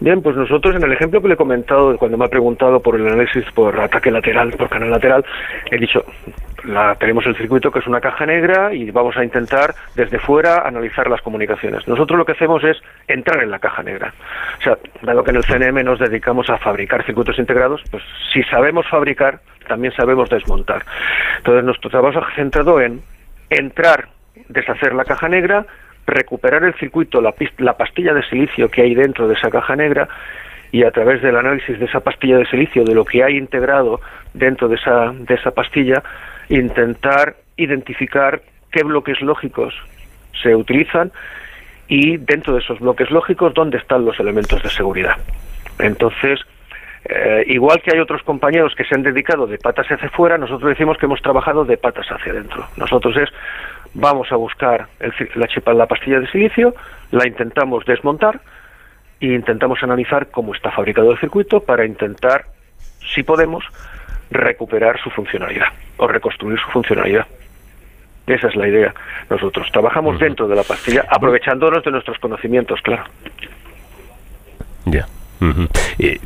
Bien, 0.00 0.22
pues 0.22 0.34
nosotros 0.34 0.74
en 0.74 0.82
el 0.82 0.92
ejemplo 0.92 1.20
que 1.20 1.28
le 1.28 1.34
he 1.34 1.36
comentado, 1.36 1.96
cuando 1.98 2.16
me 2.16 2.24
ha 2.24 2.28
preguntado 2.28 2.80
por 2.80 2.96
el 2.96 3.06
análisis 3.06 3.44
por 3.52 3.78
ataque 3.78 4.10
lateral, 4.10 4.50
por 4.52 4.70
canal 4.70 4.90
lateral, 4.90 5.22
he 5.70 5.76
dicho, 5.76 6.02
la, 6.64 6.94
tenemos 6.94 7.26
el 7.26 7.36
circuito 7.36 7.70
que 7.70 7.80
es 7.80 7.86
una 7.86 8.00
caja 8.00 8.24
negra 8.24 8.72
y 8.72 8.90
vamos 8.90 9.14
a 9.18 9.24
intentar 9.24 9.74
desde 9.94 10.18
fuera 10.18 10.66
analizar 10.66 11.10
las 11.10 11.20
comunicaciones. 11.20 11.86
Nosotros 11.86 12.18
lo 12.18 12.24
que 12.24 12.32
hacemos 12.32 12.64
es 12.64 12.78
entrar 13.08 13.42
en 13.42 13.50
la 13.50 13.58
caja 13.58 13.82
negra. 13.82 14.14
O 14.58 14.62
sea, 14.62 14.78
dado 15.02 15.22
que 15.22 15.32
en 15.32 15.36
el 15.36 15.44
CNM 15.44 15.84
nos 15.84 15.98
dedicamos 15.98 16.48
a 16.48 16.56
fabricar 16.56 17.04
circuitos 17.04 17.38
integrados, 17.38 17.82
pues 17.90 18.02
si 18.32 18.42
sabemos 18.44 18.88
fabricar, 18.88 19.40
también 19.68 19.92
sabemos 19.92 20.30
desmontar. 20.30 20.82
Entonces 21.36 21.62
nuestro 21.62 21.90
trabajo 21.90 22.20
ha 22.20 22.34
centrado 22.34 22.80
en 22.80 23.02
entrar, 23.50 24.08
deshacer 24.48 24.94
la 24.94 25.04
caja 25.04 25.28
negra, 25.28 25.66
recuperar 26.10 26.64
el 26.64 26.74
circuito, 26.74 27.20
la, 27.20 27.34
la 27.58 27.76
pastilla 27.76 28.12
de 28.12 28.22
silicio 28.24 28.68
que 28.68 28.82
hay 28.82 28.94
dentro 28.94 29.28
de 29.28 29.34
esa 29.34 29.50
caja 29.50 29.76
negra 29.76 30.08
y 30.72 30.84
a 30.84 30.90
través 30.90 31.22
del 31.22 31.36
análisis 31.36 31.78
de 31.78 31.86
esa 31.86 32.00
pastilla 32.00 32.38
de 32.38 32.46
silicio, 32.46 32.84
de 32.84 32.94
lo 32.94 33.04
que 33.04 33.24
hay 33.24 33.36
integrado 33.36 34.00
dentro 34.34 34.68
de 34.68 34.76
esa, 34.76 35.12
de 35.12 35.34
esa 35.34 35.50
pastilla, 35.50 36.02
intentar 36.48 37.36
identificar 37.56 38.40
qué 38.70 38.82
bloques 38.84 39.20
lógicos 39.20 39.74
se 40.42 40.54
utilizan 40.54 41.10
y 41.88 42.16
dentro 42.18 42.54
de 42.54 42.60
esos 42.60 42.78
bloques 42.78 43.10
lógicos 43.10 43.52
dónde 43.52 43.78
están 43.78 44.04
los 44.04 44.18
elementos 44.20 44.62
de 44.62 44.70
seguridad. 44.70 45.16
Entonces, 45.80 46.40
eh, 47.04 47.44
igual 47.46 47.80
que 47.82 47.90
hay 47.94 48.00
otros 48.00 48.22
compañeros 48.22 48.74
que 48.76 48.84
se 48.84 48.94
han 48.94 49.02
dedicado 49.02 49.46
de 49.46 49.58
patas 49.58 49.86
hacia 49.90 50.08
afuera, 50.08 50.36
nosotros 50.36 50.68
decimos 50.68 50.98
que 50.98 51.06
hemos 51.06 51.22
trabajado 51.22 51.64
de 51.64 51.76
patas 51.76 52.06
hacia 52.10 52.32
adentro. 52.32 52.66
Nosotros 52.76 53.16
es 53.16 53.30
vamos 53.94 54.30
a 54.30 54.36
buscar 54.36 54.86
la, 55.34 55.48
chipa, 55.48 55.72
la 55.72 55.86
pastilla 55.86 56.20
de 56.20 56.28
silicio, 56.28 56.74
la 57.10 57.26
intentamos 57.26 57.84
desmontar 57.84 58.40
e 59.20 59.26
intentamos 59.26 59.82
analizar 59.82 60.30
cómo 60.30 60.54
está 60.54 60.70
fabricado 60.70 61.10
el 61.10 61.18
circuito 61.18 61.60
para 61.60 61.84
intentar, 61.84 62.46
si 63.14 63.22
podemos, 63.22 63.64
recuperar 64.30 65.00
su 65.00 65.10
funcionalidad 65.10 65.68
o 65.96 66.06
reconstruir 66.06 66.58
su 66.58 66.70
funcionalidad. 66.70 67.26
Esa 68.26 68.46
es 68.46 68.54
la 68.54 68.68
idea. 68.68 68.94
Nosotros 69.28 69.66
trabajamos 69.72 70.18
dentro 70.20 70.46
de 70.46 70.54
la 70.54 70.62
pastilla, 70.62 71.04
aprovechándonos 71.08 71.82
de 71.82 71.90
nuestros 71.90 72.18
conocimientos, 72.18 72.80
claro. 72.82 73.04
Ya. 74.84 75.06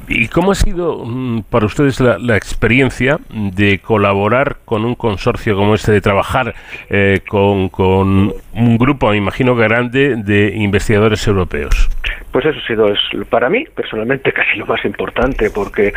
¿Y 0.08 0.28
cómo 0.28 0.52
ha 0.52 0.54
sido 0.54 1.04
mm, 1.04 1.44
para 1.50 1.66
ustedes 1.66 2.00
la, 2.00 2.36
experiencia 2.36 3.18
de 3.30 3.78
colaborar 3.78 4.56
con 4.64 4.84
un 4.84 4.94
consorcio 4.94 5.56
como 5.56 5.74
este, 5.74 5.92
de 5.92 6.00
trabajar 6.00 6.54
eh, 6.90 7.20
con, 7.28 7.70
un 8.52 8.78
grupo, 8.78 9.10
me 9.10 9.16
imagino, 9.16 9.54
grande 9.54 10.16
de 10.16 10.54
investigadores 10.56 11.26
europeos? 11.26 11.88
Pues 12.32 12.46
eso 12.46 12.58
ha 12.58 12.66
sido 12.66 12.92
es, 12.92 12.98
para 13.28 13.48
mí, 13.48 13.64
personalmente, 13.74 14.32
casi 14.34 14.58
lo 14.58 14.66
más 14.66 14.84
importante, 14.84 15.50
porque 15.50 15.92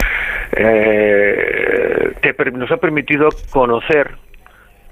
eh, 0.55 2.13
nos 2.53 2.71
ha 2.71 2.77
permitido 2.77 3.29
conocer 3.49 4.11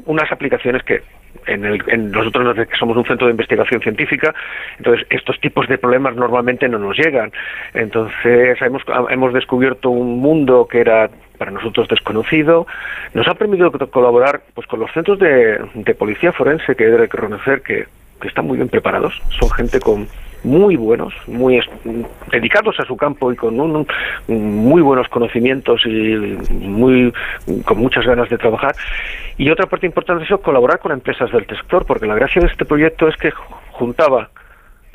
unas 0.06 0.32
aplicaciones 0.32 0.84
que 0.84 1.04
en, 1.48 1.66
el, 1.66 1.84
en 1.88 2.12
nosotros 2.12 2.56
somos 2.78 2.98
un 2.98 3.06
centro 3.06 3.28
de 3.28 3.32
investigación 3.32 3.82
científica, 3.82 4.34
entonces 4.78 5.06
estos 5.10 5.40
tipos 5.40 5.68
de 5.68 5.78
problemas 5.78 6.16
normalmente 6.16 6.68
no 6.68 6.80
nos 6.80 6.98
llegan. 6.98 7.32
Entonces 7.74 8.62
hemos, 8.62 8.84
hemos 9.10 9.34
descubierto 9.34 9.90
un 9.90 10.20
mundo 10.20 10.68
que 10.70 10.82
era 10.82 11.10
para 11.38 11.52
nosotros 11.52 11.88
desconocido. 11.88 12.66
Nos 13.14 13.28
ha 13.28 13.34
permitido 13.34 13.72
colaborar 13.72 14.42
pues, 14.54 14.68
con 14.68 14.80
los 14.80 14.92
centros 14.92 15.20
de, 15.20 15.60
de 15.74 15.96
policía 15.96 16.32
forense, 16.32 16.76
que 16.76 16.86
hay 16.86 16.92
que 16.92 16.98
reconocer 16.98 17.62
que, 17.62 17.86
que 18.22 18.28
están 18.28 18.48
muy 18.48 18.58
bien 18.58 18.70
preparados. 18.70 19.22
Son 19.40 19.50
gente 19.52 19.80
con 19.80 20.08
muy 20.46 20.76
buenos, 20.76 21.14
muy 21.28 21.60
dedicados 22.32 22.80
a 22.80 22.86
su 22.86 22.96
campo 22.96 23.32
y 23.32 23.36
con 23.36 23.60
un, 23.60 23.88
muy 24.28 24.82
buenos 24.82 25.10
conocimientos 25.10 25.82
y 25.86 26.38
muy 26.52 27.12
con 27.66 27.80
muchas 27.80 28.06
ganas 28.06 28.30
de 28.30 28.38
trabajar. 28.38 28.76
Y 29.38 29.50
otra 29.50 29.66
parte 29.66 29.86
importante 29.88 30.24
es 30.24 30.40
colaborar 30.42 30.80
con 30.80 30.92
empresas 30.92 31.32
del 31.32 31.46
sector, 31.48 31.86
porque 31.86 32.06
la 32.06 32.16
gracia 32.16 32.42
de 32.42 32.48
este 32.48 32.66
proyecto 32.66 33.08
es 33.08 33.18
que 33.18 33.32
juntaba 33.72 34.30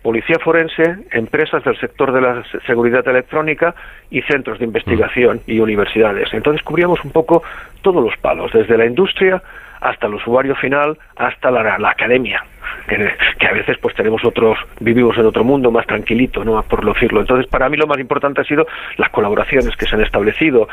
policía 0.03 0.39
forense, 0.39 0.97
empresas 1.11 1.63
del 1.65 1.79
sector 1.79 2.13
de 2.13 2.21
la 2.23 2.43
seguridad 2.67 3.07
electrónica 3.07 3.75
y 4.11 4.23
centros 4.23 4.59
de 4.59 4.65
investigación 4.65 5.43
y 5.47 5.61
universidades. 5.61 6.33
Entonces 6.33 6.63
cubríamos 6.63 7.05
un 7.05 7.11
poco 7.11 7.43
todos 7.83 8.03
los 8.03 8.17
palos, 8.19 8.51
desde 8.53 8.79
la 8.79 8.87
industria 8.87 9.43
hasta 9.81 10.07
el 10.07 10.14
usuario 10.14 10.55
final, 10.57 10.99
hasta 11.16 11.51
la, 11.51 11.88
academia, 11.88 12.45
que, 12.87 13.47
a 13.47 13.53
veces 13.53 13.79
pues 13.79 13.95
tenemos 13.95 14.25
otros, 14.25 14.59
vivimos 14.81 15.16
en 15.19 15.27
otro 15.27 15.45
mundo 15.45 15.71
más 15.71 15.87
tranquilito, 15.87 16.45
¿no? 16.45 16.62
por 16.62 16.85
decirlo. 16.85 17.21
Entonces, 17.21 17.47
para 17.51 17.69
mí 17.69 17.77
lo 17.77 17.87
más 17.87 17.99
importante 17.99 18.40
ha 18.40 18.45
sido 18.45 18.66
las 18.97 19.11
colaboraciones 19.11 19.75
que 19.77 19.87
se 19.87 19.97
han 19.97 20.03
establecido 20.03 20.69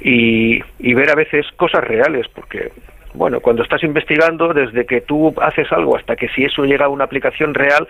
y, 0.00 0.60
y 0.78 0.94
ver 0.94 1.10
a 1.10 1.14
veces 1.14 1.46
cosas 1.56 1.84
reales, 1.84 2.26
porque 2.28 2.72
Bueno, 3.14 3.40
cuando 3.40 3.62
estás 3.62 3.82
investigando, 3.82 4.52
desde 4.52 4.86
que 4.86 5.00
tú 5.00 5.34
haces 5.40 5.70
algo 5.72 5.96
hasta 5.96 6.16
que 6.16 6.28
si 6.28 6.44
eso 6.44 6.64
llega 6.64 6.86
a 6.86 6.88
una 6.88 7.04
aplicación 7.04 7.54
real, 7.54 7.86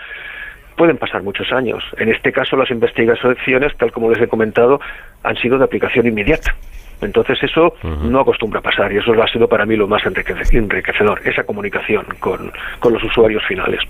pueden 0.76 0.96
pasar 0.96 1.22
muchos 1.22 1.52
años. 1.52 1.84
En 1.98 2.08
este 2.08 2.32
caso, 2.32 2.56
las 2.56 2.70
investigaciones, 2.70 3.76
tal 3.76 3.92
como 3.92 4.10
les 4.10 4.22
he 4.22 4.28
comentado, 4.28 4.80
han 5.22 5.36
sido 5.36 5.58
de 5.58 5.64
aplicación 5.64 6.06
inmediata. 6.06 6.54
Entonces 7.00 7.38
eso 7.42 7.74
no 7.82 8.20
acostumbra 8.20 8.60
a 8.60 8.62
pasar 8.62 8.92
y 8.92 8.98
eso 8.98 9.12
ha 9.22 9.28
sido 9.28 9.48
para 9.48 9.66
mí 9.66 9.76
lo 9.76 9.88
más 9.88 10.02
enriquecedor, 10.04 11.20
esa 11.24 11.44
comunicación 11.44 12.04
con, 12.18 12.52
con 12.78 12.92
los 12.92 13.02
usuarios 13.04 13.42
finales. 13.46 13.80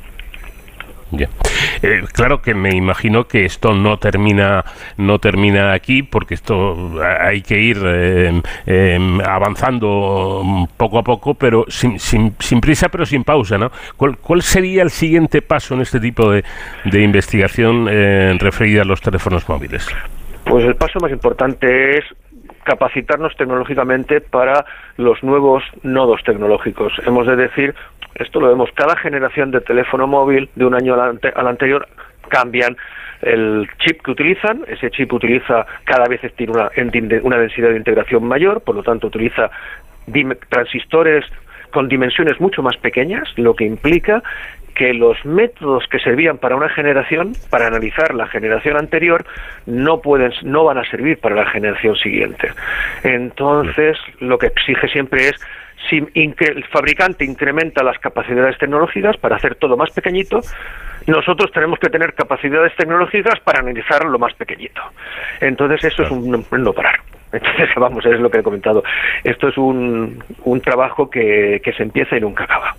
Eh, 1.82 2.02
claro 2.12 2.40
que 2.40 2.54
me 2.54 2.70
imagino 2.70 3.26
que 3.26 3.44
esto 3.44 3.74
no 3.74 3.98
termina 3.98 4.64
no 4.96 5.18
termina 5.18 5.72
aquí 5.72 6.02
porque 6.02 6.34
esto 6.34 6.92
hay 7.02 7.42
que 7.42 7.58
ir 7.58 7.78
em, 7.78 8.42
em, 8.66 9.20
avanzando 9.20 10.68
poco 10.76 10.98
a 10.98 11.02
poco 11.02 11.34
pero 11.34 11.64
sin, 11.68 11.98
sin, 11.98 12.34
sin, 12.38 12.60
prisa 12.60 12.88
pero 12.90 13.04
sin 13.06 13.24
pausa 13.24 13.58
¿no? 13.58 13.72
¿Cuál, 13.96 14.18
¿Cuál, 14.18 14.42
sería 14.42 14.82
el 14.82 14.90
siguiente 14.90 15.42
paso 15.42 15.74
en 15.74 15.80
este 15.80 15.98
tipo 16.00 16.30
de, 16.30 16.44
de 16.84 17.02
investigación 17.02 17.88
eh, 17.90 18.36
referida 18.38 18.82
a 18.82 18.84
los 18.84 19.00
teléfonos 19.00 19.48
móviles? 19.48 19.88
Pues 20.44 20.64
el 20.64 20.76
paso 20.76 21.00
más 21.00 21.10
importante 21.10 21.98
es 21.98 22.04
capacitarnos 22.64 23.36
tecnológicamente 23.36 24.20
para 24.20 24.64
los 24.96 25.22
nuevos 25.22 25.62
nodos 25.82 26.22
tecnológicos. 26.24 26.92
Hemos 27.06 27.26
de 27.26 27.36
decir 27.36 27.74
esto 28.14 28.40
lo 28.40 28.48
vemos, 28.48 28.70
cada 28.74 28.96
generación 28.96 29.50
de 29.50 29.60
teléfono 29.60 30.06
móvil 30.06 30.50
de 30.54 30.64
un 30.64 30.74
año 30.74 30.94
al, 30.94 31.46
anterior 31.46 31.88
cambian 32.28 32.76
el 33.22 33.68
chip 33.78 34.02
que 34.02 34.10
utilizan, 34.10 34.62
ese 34.66 34.90
chip 34.90 35.12
utiliza 35.12 35.66
cada 35.84 36.06
vez 36.06 36.20
tiene 36.36 36.52
una, 36.52 36.70
una 37.22 37.38
densidad 37.38 37.70
de 37.70 37.76
integración 37.76 38.24
mayor, 38.24 38.62
por 38.62 38.74
lo 38.74 38.82
tanto 38.82 39.06
utiliza 39.06 39.50
transistores 40.48 41.24
con 41.70 41.88
dimensiones 41.88 42.40
mucho 42.40 42.62
más 42.62 42.76
pequeñas, 42.78 43.28
lo 43.36 43.54
que 43.54 43.64
implica 43.64 44.22
que 44.74 44.94
los 44.94 45.24
métodos 45.24 45.84
que 45.88 45.98
servían 45.98 46.38
para 46.38 46.56
una 46.56 46.68
generación, 46.68 47.32
para 47.50 47.66
analizar 47.66 48.14
la 48.14 48.26
generación 48.26 48.76
anterior, 48.76 49.24
no 49.66 50.00
pueden, 50.00 50.32
no 50.42 50.64
van 50.64 50.78
a 50.78 50.84
servir 50.90 51.18
para 51.18 51.34
la 51.34 51.46
generación 51.46 51.96
siguiente. 51.96 52.50
Entonces, 53.02 53.98
lo 54.20 54.38
que 54.38 54.46
exige 54.46 54.88
siempre 54.88 55.28
es 55.28 55.34
si 55.88 55.96
el 56.14 56.64
fabricante 56.66 57.24
incrementa 57.24 57.82
las 57.82 57.98
capacidades 57.98 58.58
tecnológicas 58.58 59.16
para 59.16 59.36
hacer 59.36 59.54
todo 59.54 59.76
más 59.76 59.90
pequeñito, 59.90 60.40
nosotros 61.06 61.50
tenemos 61.52 61.78
que 61.78 61.88
tener 61.88 62.14
capacidades 62.14 62.74
tecnológicas 62.76 63.40
para 63.40 63.60
analizar 63.60 64.04
lo 64.04 64.18
más 64.18 64.34
pequeñito. 64.34 64.82
Entonces 65.40 65.84
eso 65.84 66.02
es 66.02 66.10
un 66.10 66.44
no 66.50 66.72
parar. 66.72 67.00
Entonces, 67.32 67.68
vamos, 67.76 68.04
es 68.06 68.18
lo 68.18 68.30
que 68.30 68.38
he 68.38 68.42
comentado. 68.42 68.82
Esto 69.22 69.48
es 69.48 69.56
un, 69.56 70.22
un 70.44 70.60
trabajo 70.60 71.08
que, 71.08 71.60
que 71.62 71.72
se 71.72 71.84
empieza 71.84 72.16
y 72.16 72.20
nunca 72.20 72.44
acaba. 72.44 72.74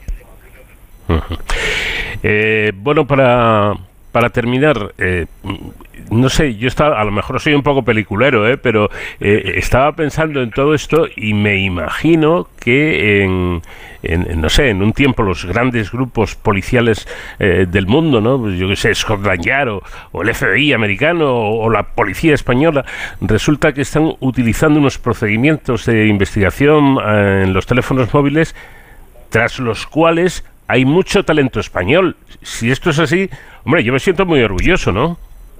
Eh, 2.23 2.71
bueno, 2.75 3.07
para, 3.07 3.73
para 4.11 4.29
terminar, 4.29 4.93
eh, 4.97 5.25
no 6.09 6.29
sé, 6.29 6.55
yo 6.55 6.67
estaba, 6.67 6.99
a 6.99 7.05
lo 7.05 7.11
mejor 7.11 7.39
soy 7.39 7.53
un 7.53 7.63
poco 7.63 7.83
peliculero, 7.83 8.47
¿eh? 8.47 8.57
pero 8.57 8.89
eh, 9.19 9.53
estaba 9.55 9.93
pensando 9.93 10.41
en 10.41 10.51
todo 10.51 10.73
esto 10.73 11.07
y 11.15 11.33
me 11.33 11.57
imagino 11.57 12.49
que 12.59 13.23
en, 13.23 13.61
no 14.41 14.49
sé, 14.49 14.69
en 14.69 14.83
un 14.83 14.91
tiempo 14.91 15.23
los 15.23 15.45
grandes 15.45 15.91
grupos 15.91 16.35
policiales 16.35 17.07
eh, 17.39 17.65
del 17.69 17.87
mundo, 17.87 18.19
¿no? 18.19 18.37
Pues 18.39 18.57
yo 18.57 18.67
que 18.67 18.75
sé, 18.75 18.93
Scotland 18.93 19.45
Yard 19.45 19.69
o, 20.11 20.21
el 20.21 20.33
FBI 20.35 20.73
americano 20.73 21.33
o, 21.33 21.69
la 21.69 21.83
policía 21.83 22.33
española, 22.33 22.83
resulta 23.21 23.73
que 23.73 23.81
están 23.81 24.13
utilizando 24.19 24.79
unos 24.79 24.97
procedimientos 24.97 25.85
de 25.85 26.07
investigación 26.07 26.97
en 27.01 27.53
los 27.53 27.65
teléfonos 27.65 28.13
móviles 28.13 28.55
tras 29.29 29.59
los 29.59 29.87
cuales 29.87 30.43
hay 30.71 30.85
mucho 30.85 31.25
talento 31.25 31.59
español. 31.59 32.15
Si 32.41 32.71
esto 32.71 32.91
es 32.91 32.99
así, 32.99 33.29
hombre, 33.65 33.83
yo 33.83 33.91
me 33.91 33.99
siento 33.99 34.25
muy 34.25 34.41
orgulloso, 34.41 34.93
¿no? 34.93 35.17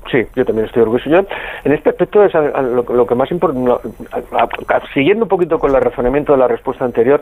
Sí, 0.10 0.26
yo 0.38 0.46
también 0.46 0.68
estoy 0.68 0.84
orgulloso. 0.84 1.10
Yo, 1.10 1.26
en 1.66 1.74
este 1.74 1.90
aspecto 1.90 2.24
es 2.24 2.34
lo, 2.34 3.06
que 3.06 3.16
más 3.16 3.30
importa, 3.30 3.82
siguiendo 4.94 5.26
un 5.26 5.30
poquito 5.30 5.60
con 5.60 5.76
el 5.76 5.82
razonamiento 5.82 6.32
de 6.32 6.38
la 6.38 6.48
respuesta 6.48 6.86
anterior, 6.86 7.22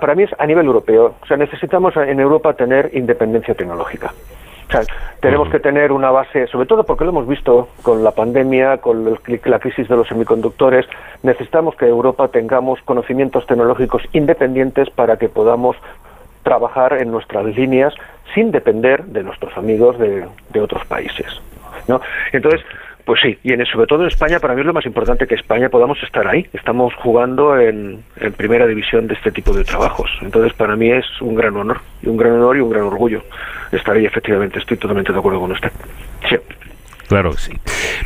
para 0.00 0.14
mí 0.14 0.22
es 0.22 0.30
a 0.38 0.46
nivel 0.46 0.64
europeo. 0.64 1.16
O 1.20 1.26
sea, 1.26 1.36
necesitamos 1.36 1.94
en 1.98 2.18
Europa 2.18 2.54
tener 2.54 2.90
independencia 2.94 3.54
tecnológica. 3.54 4.14
O 4.68 4.72
sea, 4.72 4.82
tenemos 5.20 5.50
que 5.50 5.60
tener 5.60 5.92
una 5.92 6.10
base, 6.10 6.46
sobre 6.46 6.66
todo 6.66 6.84
porque 6.84 7.04
lo 7.04 7.10
hemos 7.10 7.26
visto 7.26 7.68
con 7.82 8.02
la 8.02 8.12
pandemia, 8.12 8.78
con 8.78 9.04
la 9.04 9.58
crisis 9.58 9.86
de 9.86 9.96
los 9.96 10.08
semiconductores, 10.08 10.86
necesitamos 11.22 11.74
que 11.74 11.86
Europa 11.86 12.28
tengamos 12.28 12.80
conocimientos 12.82 13.46
tecnológicos 13.46 14.02
independientes 14.12 14.88
para 14.88 15.18
que 15.18 15.28
podamos 15.28 15.76
trabajar 16.42 16.94
en 16.94 17.10
nuestras 17.10 17.44
líneas 17.56 17.94
sin 18.34 18.50
depender 18.50 19.04
de 19.04 19.22
nuestros 19.22 19.56
amigos 19.56 19.98
de, 19.98 20.24
otros 20.60 20.84
países. 20.86 21.26
¿no? 21.88 22.00
Entonces, 22.32 22.60
pues 23.04 23.20
sí, 23.22 23.38
y 23.42 23.52
en, 23.52 23.64
sobre 23.66 23.86
todo 23.86 24.02
en 24.02 24.08
España, 24.08 24.38
para 24.38 24.54
mí 24.54 24.60
es 24.60 24.66
lo 24.66 24.72
más 24.72 24.86
importante 24.86 25.26
que 25.26 25.34
España 25.34 25.68
podamos 25.68 26.00
estar 26.02 26.26
ahí. 26.28 26.46
Estamos 26.52 26.94
jugando 26.94 27.58
en, 27.58 28.04
en, 28.16 28.32
primera 28.34 28.66
división 28.66 29.08
de 29.08 29.14
este 29.14 29.32
tipo 29.32 29.52
de 29.52 29.64
trabajos. 29.64 30.10
Entonces, 30.22 30.52
para 30.52 30.76
mí 30.76 30.90
es 30.90 31.06
un 31.20 31.34
gran 31.34 31.56
honor, 31.56 31.80
y 32.02 32.08
un 32.08 32.16
gran 32.16 32.32
honor 32.34 32.56
y 32.56 32.60
un 32.60 32.70
gran 32.70 32.84
orgullo 32.84 33.22
estar 33.72 33.96
ahí, 33.96 34.06
efectivamente. 34.06 34.58
Estoy 34.58 34.76
totalmente 34.76 35.12
de 35.12 35.18
acuerdo 35.18 35.40
con 35.40 35.52
usted. 35.52 35.72
Sí. 36.28 36.36
Claro 37.10 37.32
que 37.32 37.38
sí. 37.38 37.52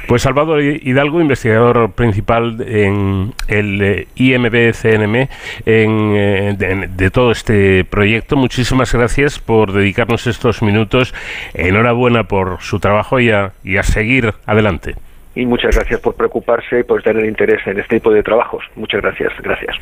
Pues 0.08 0.22
Salvador 0.22 0.62
Hidalgo, 0.62 1.20
investigador 1.20 1.92
principal 1.92 2.56
en 2.66 3.34
el 3.48 3.82
eh, 3.82 4.08
IMB-CNM 4.16 5.28
en, 5.66 6.16
eh, 6.16 6.86
de, 6.88 7.10
todo 7.10 7.30
este 7.30 7.84
proyecto, 7.84 8.34
muchísimas 8.34 8.94
gracias 8.94 9.38
por 9.38 9.72
dedicarnos 9.72 10.26
estos 10.26 10.62
minutos. 10.62 11.14
Enhorabuena 11.52 12.24
por 12.24 12.62
su 12.62 12.80
trabajo 12.80 13.20
y 13.20 13.30
a, 13.30 13.52
y 13.62 13.76
a 13.76 13.82
seguir 13.82 14.32
adelante. 14.46 14.94
Y 15.34 15.44
muchas 15.44 15.76
gracias 15.76 16.00
por 16.00 16.14
preocuparse 16.14 16.80
y 16.80 16.82
por 16.84 17.02
tener 17.02 17.26
interés 17.26 17.60
en 17.66 17.78
este 17.78 17.96
tipo 17.96 18.10
de 18.10 18.22
trabajos. 18.22 18.64
Muchas 18.74 19.02
gracias. 19.02 19.34
Gracias. 19.42 19.76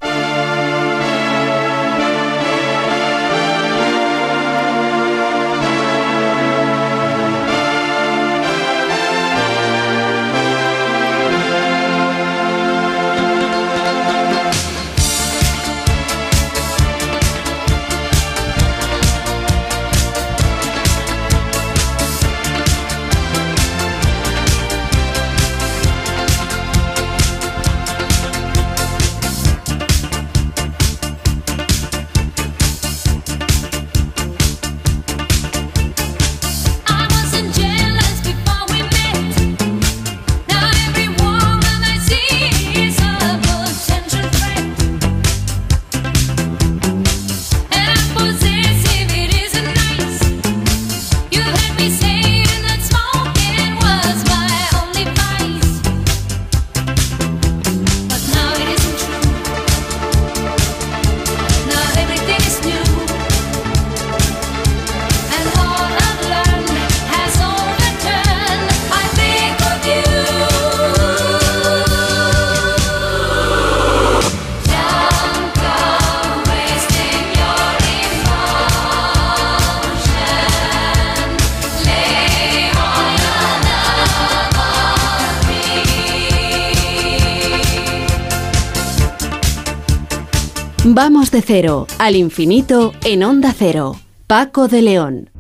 Vamos 91.33 91.47
de 91.47 91.55
cero 91.55 91.87
al 91.99 92.15
infinito 92.17 92.93
en 93.05 93.23
onda 93.23 93.55
cero. 93.57 93.97
Paco 94.27 94.69
de 94.69 94.83
León. 94.83 95.31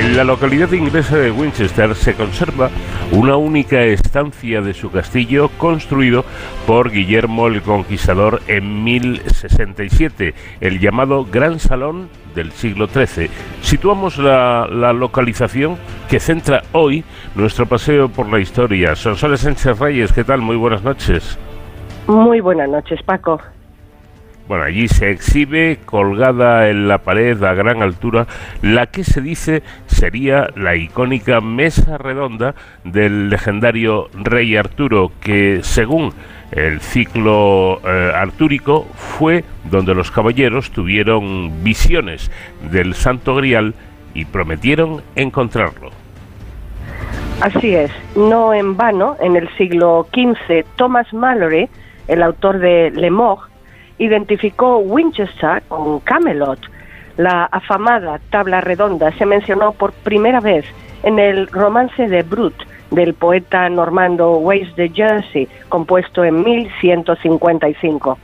En 0.00 0.16
la 0.16 0.24
localidad 0.24 0.72
inglesa 0.72 1.16
de 1.16 1.30
Winchester 1.30 1.94
se 1.94 2.14
conserva 2.14 2.70
una 3.12 3.36
única 3.36 3.82
estancia 3.84 4.60
de 4.60 4.74
su 4.74 4.90
castillo 4.90 5.48
construido 5.58 6.24
por 6.66 6.90
Guillermo 6.90 7.46
el 7.46 7.62
Conquistador 7.62 8.42
en 8.48 8.84
1067, 8.84 10.34
el 10.60 10.78
llamado 10.78 11.24
Gran 11.24 11.58
Salón 11.58 12.08
del 12.34 12.52
siglo 12.52 12.86
XIII. 12.86 13.30
Situamos 13.62 14.18
la, 14.18 14.66
localización 14.92 15.76
que 16.08 16.20
centra 16.20 16.62
hoy 16.72 17.04
nuestro 17.34 17.66
paseo 17.66 18.08
por 18.08 18.30
la 18.30 18.40
historia. 18.40 18.94
Sonsoles 18.94 19.40
Sánchez 19.40 19.78
Reyes, 19.78 20.12
¿qué 20.12 20.24
tal? 20.24 20.40
Muy 20.40 20.56
buenas 20.56 20.82
noches. 20.82 21.38
Muy 22.06 22.40
buenas 22.40 22.68
noches, 22.68 23.02
Paco. 23.02 23.40
Bueno, 24.48 24.64
allí 24.64 24.88
se 24.88 25.10
exhibe 25.10 25.78
colgada 25.84 26.70
en 26.70 26.88
la 26.88 26.98
pared 26.98 27.42
a 27.42 27.52
gran 27.52 27.82
altura 27.82 28.26
la 28.62 28.86
que 28.86 29.04
se 29.04 29.20
dice 29.20 29.62
sería 29.86 30.48
la 30.56 30.74
icónica 30.74 31.42
mesa 31.42 31.98
redonda 31.98 32.54
del 32.82 33.28
legendario 33.28 34.08
rey 34.14 34.56
Arturo, 34.56 35.12
que 35.20 35.60
según 35.62 36.14
el 36.50 36.80
ciclo 36.80 37.82
eh, 37.84 38.12
artúrico 38.14 38.86
fue 38.94 39.44
donde 39.64 39.94
los 39.94 40.10
caballeros 40.10 40.70
tuvieron 40.70 41.62
visiones 41.62 42.30
del 42.72 42.94
Santo 42.94 43.34
Grial 43.34 43.74
y 44.14 44.24
prometieron 44.24 45.02
encontrarlo. 45.14 45.90
Así 47.42 47.74
es, 47.74 47.90
no 48.16 48.54
en 48.54 48.78
vano, 48.78 49.16
en 49.20 49.36
el 49.36 49.54
siglo 49.56 50.08
XV, 50.10 50.64
Thomas 50.76 51.12
Mallory, 51.12 51.68
el 52.08 52.22
autor 52.22 52.58
de 52.58 52.90
Le 52.90 53.10
Mort, 53.10 53.47
identificó 53.98 54.78
Winchester 54.78 55.62
con 55.68 56.00
Camelot. 56.00 56.60
La 57.16 57.44
afamada 57.44 58.20
tabla 58.30 58.60
redonda 58.60 59.10
se 59.12 59.26
mencionó 59.26 59.72
por 59.72 59.92
primera 59.92 60.40
vez 60.40 60.64
en 61.02 61.18
el 61.18 61.48
romance 61.48 62.08
de 62.08 62.22
Brut 62.22 62.54
del 62.90 63.14
poeta 63.14 63.68
normando 63.68 64.38
Wace 64.38 64.72
de 64.76 64.88
Jersey, 64.90 65.48
compuesto 65.68 66.24
en 66.24 66.42
1155. 66.42 68.18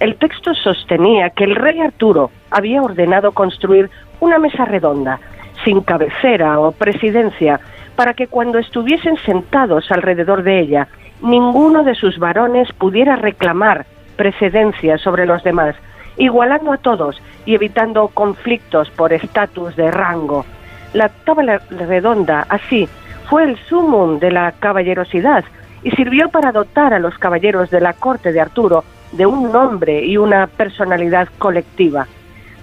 El 0.00 0.16
texto 0.16 0.54
sostenía 0.54 1.30
que 1.30 1.44
el 1.44 1.56
rey 1.56 1.80
Arturo 1.80 2.30
había 2.50 2.82
ordenado 2.82 3.32
construir 3.32 3.90
una 4.20 4.38
mesa 4.38 4.64
redonda, 4.64 5.20
sin 5.64 5.80
cabecera 5.80 6.60
o 6.60 6.72
presidencia, 6.72 7.60
para 7.96 8.14
que 8.14 8.26
cuando 8.26 8.58
estuviesen 8.58 9.16
sentados 9.24 9.90
alrededor 9.90 10.42
de 10.42 10.60
ella, 10.60 10.88
ninguno 11.22 11.84
de 11.84 11.94
sus 11.94 12.18
varones 12.18 12.72
pudiera 12.72 13.16
reclamar 13.16 13.86
precedencia 14.16 14.98
sobre 14.98 15.26
los 15.26 15.42
demás, 15.42 15.76
igualando 16.16 16.72
a 16.72 16.78
todos 16.78 17.20
y 17.44 17.54
evitando 17.54 18.08
conflictos 18.08 18.90
por 18.90 19.12
estatus 19.12 19.76
de 19.76 19.90
rango. 19.90 20.44
La 20.92 21.08
tabla 21.08 21.60
redonda, 21.70 22.46
así, 22.48 22.88
fue 23.28 23.44
el 23.44 23.56
sumum 23.56 24.18
de 24.18 24.30
la 24.30 24.52
caballerosidad 24.52 25.44
y 25.82 25.90
sirvió 25.92 26.28
para 26.28 26.52
dotar 26.52 26.94
a 26.94 26.98
los 26.98 27.18
caballeros 27.18 27.70
de 27.70 27.80
la 27.80 27.92
corte 27.92 28.32
de 28.32 28.40
Arturo 28.40 28.84
de 29.12 29.26
un 29.26 29.52
nombre 29.52 30.04
y 30.04 30.16
una 30.16 30.46
personalidad 30.46 31.28
colectiva. 31.38 32.06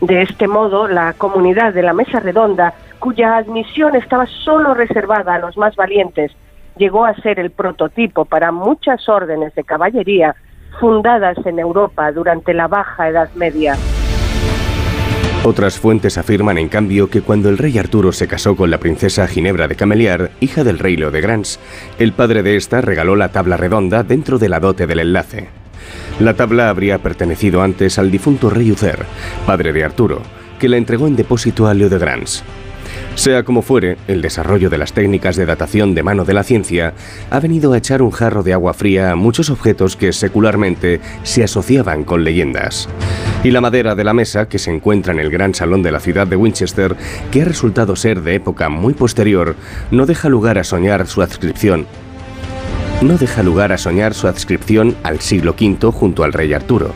De 0.01 0.23
este 0.23 0.47
modo, 0.47 0.87
la 0.87 1.13
comunidad 1.13 1.73
de 1.73 1.83
la 1.83 1.93
Mesa 1.93 2.19
Redonda, 2.19 2.73
cuya 2.99 3.37
admisión 3.37 3.95
estaba 3.95 4.25
solo 4.25 4.73
reservada 4.73 5.35
a 5.35 5.39
los 5.39 5.57
más 5.57 5.75
valientes, 5.75 6.31
llegó 6.77 7.05
a 7.05 7.13
ser 7.15 7.39
el 7.39 7.51
prototipo 7.51 8.25
para 8.25 8.51
muchas 8.51 9.07
órdenes 9.07 9.53
de 9.55 9.63
caballería 9.63 10.35
fundadas 10.79 11.38
en 11.45 11.60
Europa 11.60 12.12
durante 12.12 12.53
la 12.53 12.67
Baja 12.67 13.10
Edad 13.10 13.29
Media. 13.36 13.75
Otras 15.43 15.79
fuentes 15.79 16.19
afirman, 16.19 16.60
en 16.60 16.69
cambio, 16.69 17.10
que 17.10 17.21
cuando 17.21 17.49
el 17.49 17.57
rey 17.57 17.77
Arturo 17.79 18.12
se 18.12 18.27
casó 18.27 18.55
con 18.55 18.69
la 18.69 18.77
princesa 18.77 19.27
Ginebra 19.27 19.67
de 19.67 19.75
Cameliar, 19.75 20.29
hija 20.39 20.63
del 20.63 20.77
rey 20.77 20.95
Leo 20.95 21.10
de 21.10 21.19
Grans, 21.19 21.60
el 21.97 22.13
padre 22.13 22.43
de 22.43 22.55
esta 22.57 22.79
regaló 22.79 23.15
la 23.15 23.29
tabla 23.29 23.57
redonda 23.57 24.03
dentro 24.03 24.38
de 24.38 24.49
la 24.49 24.60
dote 24.60 24.86
del 24.86 24.99
enlace. 24.99 25.49
La 26.19 26.36
tabla 26.36 26.69
habría 26.69 26.99
pertenecido 26.99 27.63
antes 27.63 27.97
al 27.97 28.12
difunto 28.12 28.51
rey 28.51 28.71
Uther, 28.71 28.99
padre 29.47 29.73
de 29.73 29.84
Arturo, 29.84 30.21
que 30.60 30.69
la 30.69 30.77
entregó 30.77 31.07
en 31.07 31.15
depósito 31.15 31.65
a 31.65 31.73
Leo 31.73 31.89
de 31.89 31.97
Grans. 31.97 32.43
Sea 33.15 33.43
como 33.43 33.62
fuere, 33.62 33.97
el 34.08 34.21
desarrollo 34.21 34.69
de 34.69 34.78
las 34.78 34.93
técnicas 34.93 35.36
de 35.36 35.45
datación 35.45 35.93
de 35.93 36.02
mano 36.02 36.26
de 36.26 36.34
la 36.34 36.43
ciencia 36.43 36.93
ha 37.30 37.39
venido 37.39 37.74
a 37.74 37.78
echar 37.78 38.02
un 38.02 38.12
jarro 38.12 38.41
de 38.41 38.54
agua 38.54 38.74
fría 38.74 39.12
a 39.12 39.15
muchos 39.15 39.50
objetos 39.50 39.95
que 39.95 40.13
secularmente 40.13 41.02
se 41.24 41.43
asociaban 41.43 42.04
con 42.04 42.24
leyendas. 42.24 42.89
Y 43.43 43.52
la 43.52 43.62
madera 43.62 43.95
de 43.95 44.04
la 44.04 44.13
mesa, 44.13 44.47
que 44.47 44.60
se 44.60 44.71
encuentra 44.71 45.13
en 45.13 45.19
el 45.19 45.30
gran 45.30 45.54
salón 45.54 45.84
de 45.84 45.91
la 45.91 46.00
ciudad 46.00 46.26
de 46.26 46.36
Winchester, 46.36 46.95
que 47.32 47.41
ha 47.41 47.45
resultado 47.45 47.95
ser 47.95 48.21
de 48.21 48.36
época 48.36 48.69
muy 48.69 48.93
posterior, 48.93 49.56
no 49.91 50.06
deja 50.06 50.30
lugar 50.30 50.58
a 50.58 50.63
soñar 50.63 51.06
su 51.08 51.21
adscripción 51.21 51.86
no 53.02 53.17
deja 53.17 53.41
lugar 53.41 53.71
a 53.71 53.80
soñar 53.80 54.13
su 54.13 54.28
adscripción 54.28 54.95
al 55.02 55.21
siglo 55.21 55.56
V 55.60 55.91
junto 55.91 56.24
al 56.24 56.34
rey 56.34 56.54
Arturo. 56.54 56.93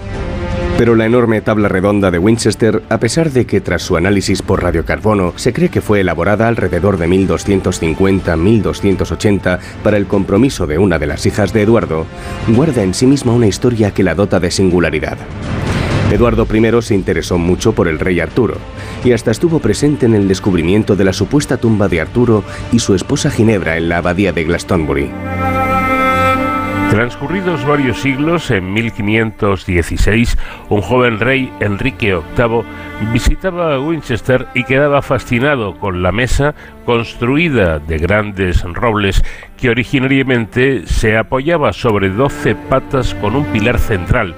Pero 0.77 0.95
la 0.95 1.05
enorme 1.05 1.39
tabla 1.39 1.69
redonda 1.69 2.11
de 2.11 2.19
Winchester, 2.19 2.83
a 2.89 2.99
pesar 2.99 3.31
de 3.31 3.45
que 3.45 3.61
tras 3.61 3.81
su 3.81 3.95
análisis 3.95 4.41
por 4.41 4.61
radiocarbono 4.61 5.31
se 5.37 5.53
cree 5.53 5.69
que 5.69 5.79
fue 5.79 6.01
elaborada 6.01 6.49
alrededor 6.49 6.97
de 6.97 7.07
1250-1280 7.07 9.59
para 9.83 9.95
el 9.95 10.05
compromiso 10.05 10.67
de 10.67 10.77
una 10.77 10.99
de 10.99 11.07
las 11.07 11.25
hijas 11.25 11.53
de 11.53 11.61
Eduardo, 11.61 12.05
guarda 12.49 12.83
en 12.83 12.93
sí 12.93 13.07
misma 13.07 13.31
una 13.31 13.47
historia 13.47 13.91
que 13.91 14.03
la 14.03 14.15
dota 14.15 14.41
de 14.41 14.51
singularidad. 14.51 15.17
Eduardo 16.11 16.45
I 16.53 16.81
se 16.81 16.93
interesó 16.93 17.37
mucho 17.37 17.71
por 17.73 17.87
el 17.87 17.97
rey 17.97 18.19
Arturo 18.19 18.57
y 19.03 19.11
hasta 19.13 19.31
estuvo 19.31 19.59
presente 19.59 20.05
en 20.05 20.13
el 20.13 20.27
descubrimiento 20.27 20.97
de 20.97 21.05
la 21.05 21.13
supuesta 21.13 21.55
tumba 21.55 21.87
de 21.87 22.01
Arturo 22.01 22.43
y 22.73 22.79
su 22.79 22.95
esposa 22.95 23.31
Ginebra 23.31 23.77
en 23.77 23.87
la 23.87 23.99
abadía 23.99 24.33
de 24.33 24.43
Glastonbury. 24.43 25.09
Transcurridos 26.95 27.65
varios 27.65 27.99
siglos, 27.99 28.49
en 28.51 28.71
1516, 28.71 30.37
un 30.69 30.79
joven 30.79 31.19
rey, 31.19 31.51
Enrique 31.59 32.17
VIII, 32.37 32.63
visitaba 33.11 33.77
Winchester 33.81 34.47
y 34.53 34.63
quedaba 34.63 35.01
fascinado 35.01 35.77
con 35.77 36.01
la 36.01 36.13
mesa 36.13 36.55
construida 36.85 37.79
de 37.79 37.97
grandes 37.97 38.63
robles 38.63 39.25
que 39.57 39.69
originariamente 39.69 40.87
se 40.87 41.17
apoyaba 41.17 41.73
sobre 41.73 42.11
12 42.11 42.55
patas 42.55 43.13
con 43.15 43.35
un 43.35 43.43
pilar 43.47 43.77
central 43.77 44.33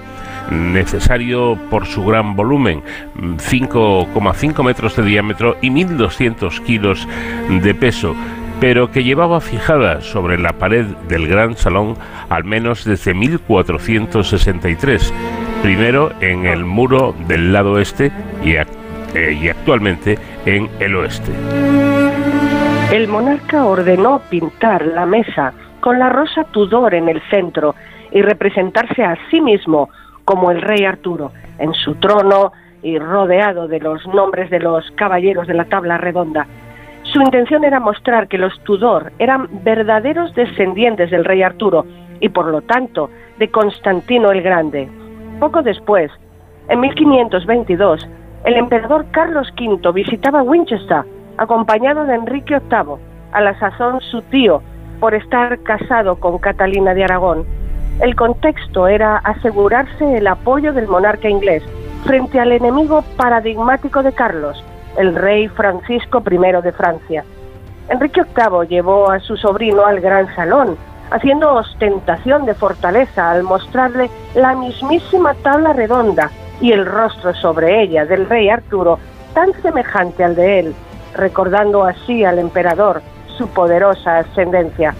necesario 0.50 1.60
por 1.70 1.86
su 1.86 2.06
gran 2.06 2.36
volumen, 2.36 2.82
5,5 3.16 4.64
metros 4.64 4.96
de 4.96 5.04
diámetro 5.04 5.58
y 5.62 5.70
1.200 5.70 6.64
kilos 6.64 7.08
de 7.62 7.76
peso 7.76 8.16
pero 8.60 8.92
que 8.92 9.04
llevaba 9.04 9.40
fijada 9.40 10.02
sobre 10.02 10.38
la 10.38 10.54
pared 10.54 10.86
del 11.08 11.28
gran 11.28 11.56
salón 11.56 11.96
al 12.30 12.44
menos 12.44 12.86
desde 12.86 13.14
1463, 13.14 15.14
primero 15.62 16.12
en 16.22 16.46
el 16.46 16.66
muro 16.66 17.14
del 17.28 17.54
lado 17.54 17.80
este 17.80 18.12
eh, 18.44 19.40
y, 19.42 19.50
actualmente 19.50 20.18
en 20.46 20.70
el 20.80 20.96
oeste. 20.96 21.32
El 22.92 23.08
monarca 23.08 23.66
ordenó 23.66 24.22
pintar 24.30 24.86
la 24.86 25.06
mesa 25.06 25.54
con 25.80 26.00
la 26.00 26.10
rosa 26.10 26.46
Tudor 26.46 26.96
en 26.96 27.10
el 27.10 27.22
centro 27.30 27.76
y 28.12 28.22
representarse 28.22 29.04
a 29.04 29.18
sí 29.30 29.42
mismo 29.42 29.90
como 30.26 30.52
el 30.52 30.62
rey 30.62 30.86
Arturo 30.86 31.32
en 31.60 31.74
su 31.74 31.96
trono 31.96 32.52
y 32.82 32.98
rodeado 32.98 33.68
de 33.68 33.80
los 33.80 34.06
nombres 34.08 34.50
de 34.50 34.60
los 34.60 34.90
caballeros 34.92 35.48
de 35.48 35.54
la 35.54 35.66
tabla 35.66 35.98
redonda. 35.98 36.48
Su 37.14 37.22
intención 37.22 37.64
era 37.64 37.80
mostrar 37.80 38.28
que 38.28 38.38
los 38.38 38.60
Tudor 38.64 39.14
eran 39.18 39.48
verdaderos 39.64 40.34
descendientes 40.36 41.10
del 41.10 41.24
rey 41.24 41.42
Arturo 41.42 41.86
y 42.20 42.30
por 42.30 42.48
lo 42.48 42.62
tanto 42.62 43.10
de 43.40 43.50
Constantino 43.50 44.32
el 44.32 44.42
Grande. 44.42 44.90
Poco 45.40 45.62
después, 45.62 46.12
en 46.68 46.82
1522, 46.82 48.08
el 48.44 48.56
emperador 48.56 49.06
Carlos 49.12 49.48
V 49.58 49.92
visitaba 49.94 50.44
Winchester 50.44 51.04
acompañado 51.38 52.06
de 52.06 52.16
Enrique 52.16 52.60
VIII, 52.70 52.96
a 53.32 53.42
la 53.42 53.58
sazón 53.58 54.02
su 54.02 54.22
tío, 54.24 54.62
por 55.00 55.14
estar 55.14 55.60
casado 55.60 56.16
con 56.18 56.40
Catalina 56.40 56.94
de 56.94 57.06
Aragón. 57.06 57.46
El 58.02 58.16
contexto 58.16 58.88
era 58.88 59.18
asegurarse 59.18 60.18
el 60.18 60.28
apoyo 60.28 60.74
del 60.74 60.88
monarca 60.88 61.30
inglés 61.30 61.64
frente 62.04 62.40
al 62.40 62.52
enemigo 62.52 63.04
paradigmático 63.16 64.04
de 64.04 64.14
Carlos, 64.14 64.64
el 64.98 65.16
rey 65.16 65.48
Francisco 65.48 66.24
I 66.30 66.38
de 66.62 66.72
Francia. 66.72 67.24
Enrique 67.90 68.22
VIII 68.24 68.68
llevó 68.68 69.10
a 69.10 69.20
su 69.20 69.38
sobrino 69.38 69.86
al 69.86 70.02
gran 70.02 70.34
salón, 70.36 70.78
haciendo 71.12 71.54
ostentación 71.54 72.46
de 72.46 72.54
fortaleza 72.54 73.32
al 73.32 73.44
mostrarle 73.44 74.10
la 74.36 74.56
mismísima 74.56 75.34
tabla 75.36 75.74
redonda 75.74 76.30
y 76.60 76.72
el 76.72 76.86
rostro 76.86 77.34
sobre 77.36 77.82
ella 77.82 78.06
del 78.06 78.28
rey 78.28 78.50
Arturo, 78.50 79.00
tan 79.34 79.54
semejante 79.62 80.24
al 80.24 80.36
de 80.36 80.60
él, 80.60 80.76
recordando 81.16 81.84
así 81.84 82.26
al 82.26 82.40
emperador 82.40 83.02
su 83.38 83.48
poderosa 83.48 84.18
ascendencia. 84.18 84.94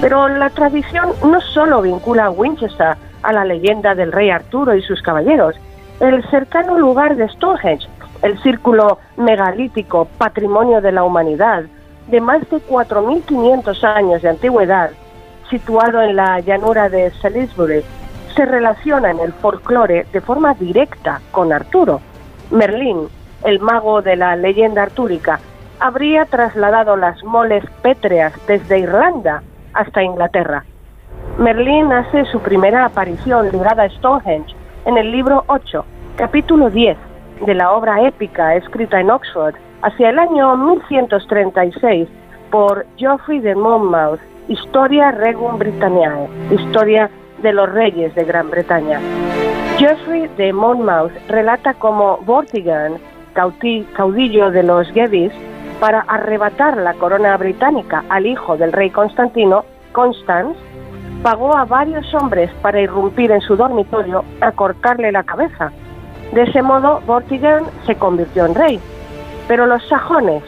Pero 0.00 0.28
la 0.28 0.50
tradición 0.50 1.12
no 1.24 1.40
solo 1.40 1.82
vincula 1.82 2.26
a 2.26 2.30
Winchester 2.30 2.96
a 3.22 3.32
la 3.32 3.44
leyenda 3.44 3.94
del 3.94 4.10
rey 4.10 4.30
Arturo 4.30 4.74
y 4.74 4.82
sus 4.82 5.00
caballeros, 5.02 5.54
el 6.00 6.28
cercano 6.30 6.78
lugar 6.78 7.16
de 7.16 7.28
Stonehenge 7.28 7.86
el 8.24 8.40
círculo 8.42 8.98
megalítico, 9.18 10.08
patrimonio 10.16 10.80
de 10.80 10.92
la 10.92 11.04
humanidad, 11.04 11.64
de 12.08 12.20
más 12.22 12.40
de 12.48 12.56
4.500 12.56 13.84
años 13.84 14.22
de 14.22 14.30
antigüedad, 14.30 14.90
situado 15.50 16.00
en 16.00 16.16
la 16.16 16.40
llanura 16.40 16.88
de 16.88 17.10
Salisbury, 17.20 17.84
se 18.34 18.46
relaciona 18.46 19.10
en 19.10 19.20
el 19.20 19.32
folclore 19.34 20.06
de 20.10 20.20
forma 20.22 20.54
directa 20.54 21.20
con 21.32 21.52
Arturo. 21.52 22.00
Merlín, 22.50 23.08
el 23.44 23.60
mago 23.60 24.00
de 24.00 24.16
la 24.16 24.36
leyenda 24.36 24.84
artúrica, 24.84 25.38
habría 25.78 26.24
trasladado 26.24 26.96
las 26.96 27.22
moles 27.24 27.62
pétreas 27.82 28.32
desde 28.46 28.78
Irlanda 28.78 29.42
hasta 29.74 30.02
Inglaterra. 30.02 30.64
Merlín 31.38 31.92
hace 31.92 32.24
su 32.32 32.40
primera 32.40 32.86
aparición 32.86 33.50
ligada 33.52 33.82
a 33.82 33.90
Stonehenge 33.90 34.54
en 34.86 34.96
el 34.96 35.12
libro 35.12 35.44
8, 35.46 35.84
capítulo 36.16 36.70
10 36.70 36.96
de 37.44 37.54
la 37.54 37.72
obra 37.72 38.06
épica 38.06 38.54
escrita 38.54 39.00
en 39.00 39.10
Oxford 39.10 39.54
hacia 39.82 40.10
el 40.10 40.18
año 40.18 40.56
1136 40.56 42.08
por 42.50 42.86
Geoffrey 42.96 43.40
de 43.40 43.54
Monmouth, 43.54 44.20
Historia 44.48 45.10
Regum 45.10 45.58
Britanniae, 45.58 46.28
Historia 46.50 47.10
de 47.42 47.52
los 47.52 47.70
Reyes 47.70 48.14
de 48.14 48.24
Gran 48.24 48.50
Bretaña. 48.50 49.00
Geoffrey 49.78 50.28
de 50.36 50.52
Monmouth 50.52 51.12
relata 51.28 51.74
cómo 51.74 52.18
Vortigern, 52.24 52.98
caudillo 53.32 54.50
de 54.50 54.62
los 54.62 54.88
Gevis, 54.92 55.32
para 55.80 56.00
arrebatar 56.02 56.76
la 56.76 56.94
corona 56.94 57.36
británica 57.36 58.04
al 58.08 58.26
hijo 58.26 58.56
del 58.56 58.72
rey 58.72 58.90
Constantino, 58.90 59.64
Constance, 59.92 60.58
pagó 61.22 61.56
a 61.56 61.64
varios 61.64 62.12
hombres 62.14 62.50
para 62.62 62.80
irrumpir 62.80 63.30
en 63.32 63.40
su 63.40 63.56
dormitorio 63.56 64.24
a 64.40 64.52
cortarle 64.52 65.10
la 65.10 65.24
cabeza. 65.24 65.72
De 66.34 66.42
ese 66.42 66.62
modo, 66.62 67.00
Vortigern 67.06 67.64
se 67.86 67.94
convirtió 67.94 68.44
en 68.46 68.56
rey. 68.56 68.80
Pero 69.46 69.66
los 69.66 69.86
sajones, 69.88 70.42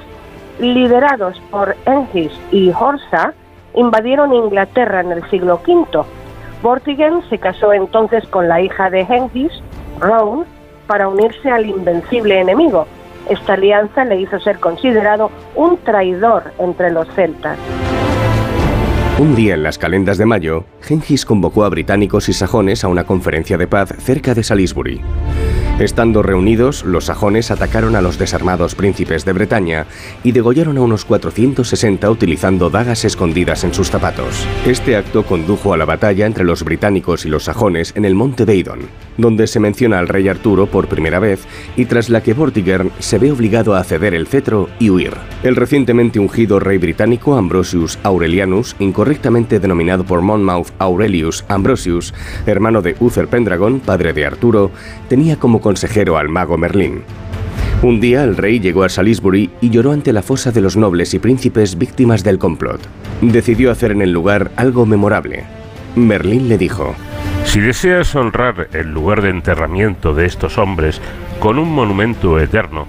liderados 0.59 1.40
por 1.51 1.77
Hengist 1.87 2.35
y 2.51 2.70
Horsa, 2.70 3.35
invadieron 3.75 4.33
Inglaterra 4.33 5.01
en 5.03 5.12
el 5.12 5.31
siglo 5.31 5.61
V. 5.64 6.05
Vortigern 6.61 7.22
se 7.29 7.38
casó 7.38 7.72
entonces 7.72 8.27
con 8.27 8.49
la 8.49 8.61
hija 8.61 8.90
de 8.90 9.03
Hengist, 9.03 9.62
Rowan, 10.01 10.44
para 10.88 11.09
unirse 11.09 11.51
al 11.51 11.66
invencible 11.66 12.40
enemigo. 12.40 12.87
Esta 13.29 13.55
alianza 13.55 14.05
le 14.05 14.20
hizo 14.20 14.40
ser 14.40 14.59
considerado 14.59 15.31
un 15.55 15.77
traidor 15.79 16.53
entre 16.59 16.90
los 16.90 17.07
celtas. 17.14 17.59
Un 19.18 19.37
día 19.37 19.55
en 19.55 19.62
las 19.62 19.79
calendas 19.79 20.18
de 20.18 20.27
mayo, 20.27 20.64
Gengis 20.83 21.25
convocó 21.25 21.64
a 21.64 21.68
británicos 21.68 22.29
y 22.29 22.33
sajones 22.33 22.83
a 22.83 22.88
una 22.88 23.05
conferencia 23.05 23.57
de 23.57 23.66
paz 23.68 23.94
cerca 23.99 24.35
de 24.35 24.42
Salisbury. 24.42 25.01
Estando 25.79 26.23
reunidos, 26.23 26.85
los 26.87 27.05
sajones 27.05 27.51
atacaron 27.51 27.97
a 27.97 28.01
los 28.01 28.19
desarmados 28.19 28.75
príncipes 28.75 29.27
de 29.27 29.35
Bretaña 29.35 29.85
y 30.25 30.33
degollaron 30.33 30.79
a 30.79 30.81
unos 30.81 31.05
460 31.05 32.11
utilizando 32.11 32.71
dagas 32.71 33.05
escondidas 33.05 33.62
en 33.62 33.75
sus 33.75 33.91
zapatos. 33.91 34.47
Este 34.65 34.97
acto 34.97 35.27
condujo 35.27 35.75
a 35.75 35.77
la 35.77 35.85
batalla 35.85 36.25
entre 36.25 36.45
los 36.45 36.65
británicos 36.65 37.27
y 37.27 37.29
los 37.29 37.45
sajones 37.45 37.93
en 37.95 38.07
el 38.07 38.15
monte 38.15 38.47
Beidon, 38.47 38.89
donde 39.19 39.47
se 39.47 39.61
menciona 39.61 39.99
al 39.99 40.09
rey 40.09 40.29
Arturo 40.29 40.65
por 40.65 40.89
primera 40.89 41.19
vez 41.19 41.47
y 41.77 41.85
tras 41.85 42.09
la 42.09 42.23
que 42.23 42.33
Vortigern 42.33 42.91
se 42.99 43.19
ve 43.19 43.31
obligado 43.31 43.75
a 43.75 43.85
ceder 43.85 44.15
el 44.15 44.29
cetro 44.29 44.71
y 44.79 44.89
huir. 44.89 45.12
El 45.43 45.57
recientemente 45.57 46.19
ungido 46.19 46.59
rey 46.59 46.79
británico 46.79 47.37
Ambrosius 47.37 47.99
Aurelianus, 48.03 48.77
incorrectamente 48.79 49.61
denominado 49.61 50.05
por 50.05 50.23
Monmouth 50.23 50.71
Aurelius 50.79 51.45
Ambrosius, 51.49 52.15
hermano 52.47 52.81
de 52.81 52.97
Uther 52.99 53.29
Pendragon, 53.29 53.81
padre 53.81 54.15
de 54.15 54.25
Arturo, 54.25 54.71
tenía 55.11 55.37
como 55.37 55.65
consejero 55.66 56.16
al 56.16 56.29
mago 56.29 56.57
Merlín. 56.57 57.02
Un 57.83 57.98
día 57.98 58.22
el 58.22 58.37
rey 58.37 58.61
llegó 58.61 58.85
a 58.85 58.88
Salisbury 58.88 59.50
y 59.61 59.70
lloró 59.70 59.90
ante 59.90 60.12
la 60.12 60.22
fosa 60.22 60.52
de 60.52 60.61
los 60.61 60.76
nobles 60.76 61.12
y 61.12 61.18
príncipes 61.18 61.76
víctimas 61.76 62.22
del 62.22 62.38
complot. 62.38 62.81
Decidió 63.20 63.72
hacer 63.72 63.90
en 63.90 64.00
el 64.00 64.12
lugar 64.12 64.52
algo 64.55 64.87
memorable. 64.87 65.42
Merlín 65.96 66.48
le 66.48 66.57
dijo, 66.57 66.94
Si 67.42 67.59
deseas 67.59 68.14
honrar 68.14 68.68
el 68.74 68.92
lugar 68.92 69.22
de 69.22 69.31
enterramiento 69.31 70.14
de 70.14 70.26
estos 70.26 70.57
hombres 70.57 71.00
con 71.40 71.59
un 71.59 71.72
monumento 71.74 72.38
eterno, 72.38 72.87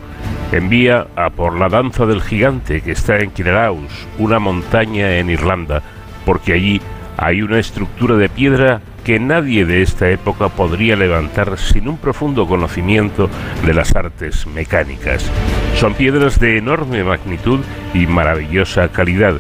envía 0.52 1.08
a 1.16 1.32
por 1.32 1.58
la 1.58 1.70
danza 1.70 2.06
del 2.06 2.22
gigante 2.22 2.82
que 2.82 2.92
está 2.92 3.18
en 3.18 3.32
Kineraus, 3.32 4.08
una 4.20 4.38
montaña 4.38 5.18
en 5.18 5.32
Irlanda, 5.32 5.82
porque 6.28 6.54
allí 6.54 6.80
hay 7.18 7.42
una 7.42 7.58
estructura 7.58 8.18
de 8.18 8.30
piedra 8.30 8.82
que 9.08 9.22
nadie 9.22 9.64
de 9.64 9.84
esta 9.84 10.10
época 10.10 10.50
podría 10.50 10.98
levantar 10.98 11.58
sin 11.58 11.88
un 11.88 11.98
profundo 11.98 12.46
conocimiento 12.46 13.30
de 13.66 13.74
las 13.74 13.96
artes 13.96 14.46
mecánicas. 14.48 15.32
Son 15.76 15.94
piedras 15.94 16.42
de 16.42 16.58
enorme 16.58 17.06
magnitud 17.06 17.62
y 17.94 18.06
maravillosa 18.06 18.90
calidad, 18.90 19.36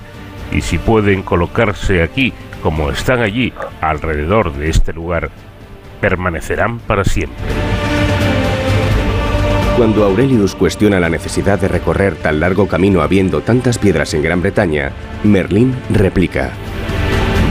y 0.53 0.61
si 0.61 0.77
pueden 0.77 1.21
colocarse 1.21 2.01
aquí 2.01 2.31
como 2.63 2.91
están 2.91 3.19
allí, 3.19 3.51
alrededor 3.81 4.53
de 4.53 4.69
este 4.69 4.93
lugar, 4.93 5.31
permanecerán 5.99 6.79
para 6.79 7.03
siempre. 7.03 7.35
Cuando 9.75 10.05
Aurelius 10.05 10.55
cuestiona 10.55 11.01
la 11.01 11.09
necesidad 11.09 11.59
de 11.59 11.67
recorrer 11.67 12.15
tan 12.15 12.39
largo 12.39 12.69
camino 12.69 13.01
habiendo 13.01 13.41
tantas 13.41 13.77
piedras 13.77 14.13
en 14.13 14.23
Gran 14.23 14.41
Bretaña, 14.41 14.93
Merlín 15.25 15.75
replica, 15.89 16.53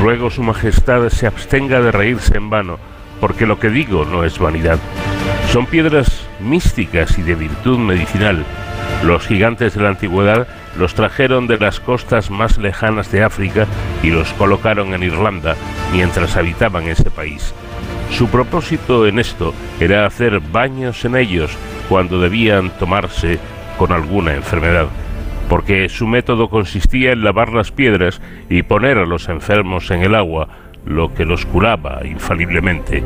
Ruego 0.06 0.30
Su 0.30 0.44
Majestad 0.44 1.08
se 1.08 1.26
abstenga 1.26 1.80
de 1.80 1.90
reírse 1.90 2.36
en 2.36 2.48
vano, 2.48 2.78
porque 3.20 3.44
lo 3.44 3.58
que 3.58 3.70
digo 3.70 4.04
no 4.04 4.22
es 4.22 4.38
vanidad. 4.38 4.78
Son 5.50 5.66
piedras 5.66 6.28
místicas 6.38 7.18
y 7.18 7.22
de 7.22 7.34
virtud 7.34 7.76
medicinal. 7.80 8.44
Los 9.02 9.26
gigantes 9.26 9.74
de 9.74 9.82
la 9.82 9.88
antigüedad 9.88 10.46
los 10.78 10.94
trajeron 10.94 11.48
de 11.48 11.58
las 11.58 11.80
costas 11.80 12.30
más 12.30 12.56
lejanas 12.56 13.10
de 13.10 13.24
África 13.24 13.66
y 14.04 14.10
los 14.10 14.32
colocaron 14.34 14.94
en 14.94 15.02
Irlanda 15.02 15.56
mientras 15.92 16.36
habitaban 16.36 16.84
ese 16.84 17.10
país. 17.10 17.52
Su 18.12 18.28
propósito 18.28 19.08
en 19.08 19.18
esto 19.18 19.54
era 19.80 20.06
hacer 20.06 20.38
baños 20.38 21.04
en 21.04 21.16
ellos 21.16 21.50
cuando 21.88 22.20
debían 22.20 22.70
tomarse 22.78 23.40
con 23.76 23.90
alguna 23.90 24.36
enfermedad 24.36 24.86
porque 25.48 25.88
su 25.88 26.06
método 26.06 26.48
consistía 26.48 27.12
en 27.12 27.24
lavar 27.24 27.52
las 27.52 27.72
piedras 27.72 28.20
y 28.48 28.62
poner 28.62 28.98
a 28.98 29.06
los 29.06 29.28
enfermos 29.28 29.90
en 29.90 30.02
el 30.02 30.14
agua, 30.14 30.48
lo 30.84 31.14
que 31.14 31.24
los 31.24 31.46
curaba 31.46 32.00
infaliblemente. 32.04 33.02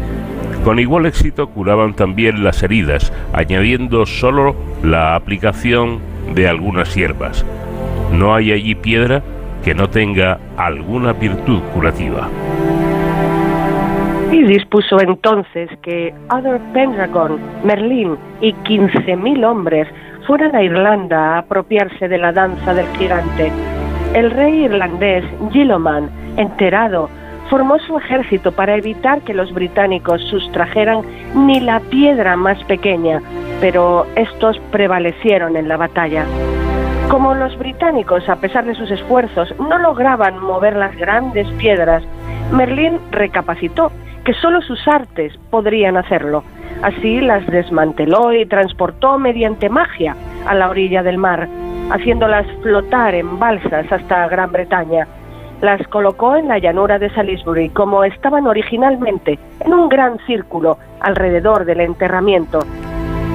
Con 0.65 0.79
igual 0.79 1.07
éxito 1.07 1.49
curaban 1.49 1.95
también 1.95 2.45
las 2.45 2.63
heridas, 2.63 3.13
añadiendo 3.33 4.05
solo 4.07 4.55
la 4.83 5.15
aplicación 5.15 6.01
de 6.35 6.49
algunas 6.49 6.95
hierbas. 6.95 7.45
No 8.13 8.35
hay 8.35 8.53
allí 8.53 8.75
piedra 8.75 9.23
que 9.65 9.75
no 9.75 9.89
tenga 9.89 10.39
alguna 10.57 11.13
virtud 11.13 11.61
curativa. 11.75 12.29
Y 14.33 14.45
dispuso 14.45 15.01
entonces 15.01 15.71
que 15.83 16.15
Other 16.31 16.61
Pendragon, 16.73 17.39
Merlín 17.65 18.17
y 18.41 18.53
15.000 18.53 19.45
hombres 19.45 19.89
fueran 20.31 20.55
a 20.55 20.63
Irlanda 20.63 21.35
a 21.35 21.39
apropiarse 21.39 22.07
de 22.07 22.17
la 22.17 22.31
danza 22.31 22.73
del 22.73 22.87
gigante. 22.97 23.51
El 24.15 24.31
rey 24.31 24.63
irlandés 24.63 25.25
Gilloman, 25.51 26.09
enterado, 26.37 27.11
formó 27.49 27.81
su 27.81 27.99
ejército 27.99 28.53
para 28.53 28.77
evitar 28.77 29.23
que 29.23 29.35
los 29.35 29.53
británicos 29.53 30.23
sustrajeran 30.31 31.03
ni 31.35 31.59
la 31.59 31.81
piedra 31.81 32.37
más 32.37 32.63
pequeña, 32.63 33.21
pero 33.61 34.07
estos 34.15 34.61
prevalecieron 34.71 35.57
en 35.57 35.67
la 35.67 35.77
batalla. 35.77 36.25
Como 37.09 37.35
los 37.35 37.59
británicos, 37.59 38.29
a 38.29 38.37
pesar 38.37 38.67
de 38.67 38.77
sus 38.77 38.89
esfuerzos, 38.93 39.53
no 39.59 39.79
lograban 39.79 40.39
mover 40.39 40.77
las 40.77 40.97
grandes 40.97 41.49
piedras, 41.59 42.05
Merlín 42.53 43.01
recapacitó 43.11 43.91
que 44.25 44.35
solo 44.35 44.63
sus 44.63 44.87
artes 44.87 45.37
podrían 45.51 45.97
hacerlo. 45.97 46.45
Así 46.83 47.21
las 47.21 47.47
desmanteló 47.47 48.33
y 48.33 48.47
transportó 48.47 49.19
mediante 49.19 49.69
magia 49.69 50.17
a 50.47 50.55
la 50.55 50.71
orilla 50.71 51.03
del 51.03 51.19
mar, 51.19 51.47
haciéndolas 51.91 52.47
flotar 52.63 53.15
en 53.15 53.39
balsas 53.39 53.91
hasta 53.93 54.27
Gran 54.29 54.51
Bretaña. 54.51 55.07
Las 55.61 55.87
colocó 55.89 56.37
en 56.37 56.49
la 56.49 56.59
llanura 56.59 56.99
de 56.99 57.11
Salisbury 57.11 57.69
como 57.69 58.03
estaban 58.05 58.47
originalmente, 58.47 59.39
en 59.61 59.75
un 59.75 59.91
gran 59.91 60.19
círculo 60.27 60.79
alrededor 61.01 61.67
del 61.67 61.81
enterramiento. 61.81 62.61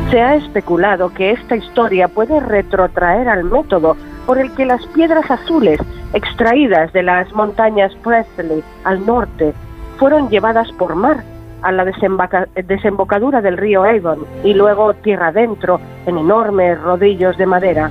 Se 0.09 0.21
ha 0.21 0.35
especulado 0.35 1.13
que 1.13 1.31
esta 1.31 1.55
historia 1.55 2.07
puede 2.07 2.39
retrotraer 2.39 3.29
al 3.29 3.43
método 3.43 3.95
por 4.25 4.39
el 4.39 4.51
que 4.55 4.65
las 4.65 4.83
piedras 4.87 5.29
azules 5.29 5.79
extraídas 6.13 6.91
de 6.93 7.03
las 7.03 7.31
montañas 7.33 7.93
Presley 8.03 8.63
al 8.85 9.05
norte 9.05 9.53
fueron 9.97 10.29
llevadas 10.29 10.71
por 10.79 10.95
mar 10.95 11.23
a 11.65 11.71
la 11.71 11.83
desembocadura 11.83 13.41
del 13.41 13.57
río 13.57 13.83
Avon 13.83 14.25
y 14.43 14.53
luego 14.53 14.93
tierra 14.93 15.27
adentro 15.27 15.79
en 16.05 16.19
enormes 16.19 16.79
rodillos 16.79 17.37
de 17.37 17.47
madera. 17.47 17.89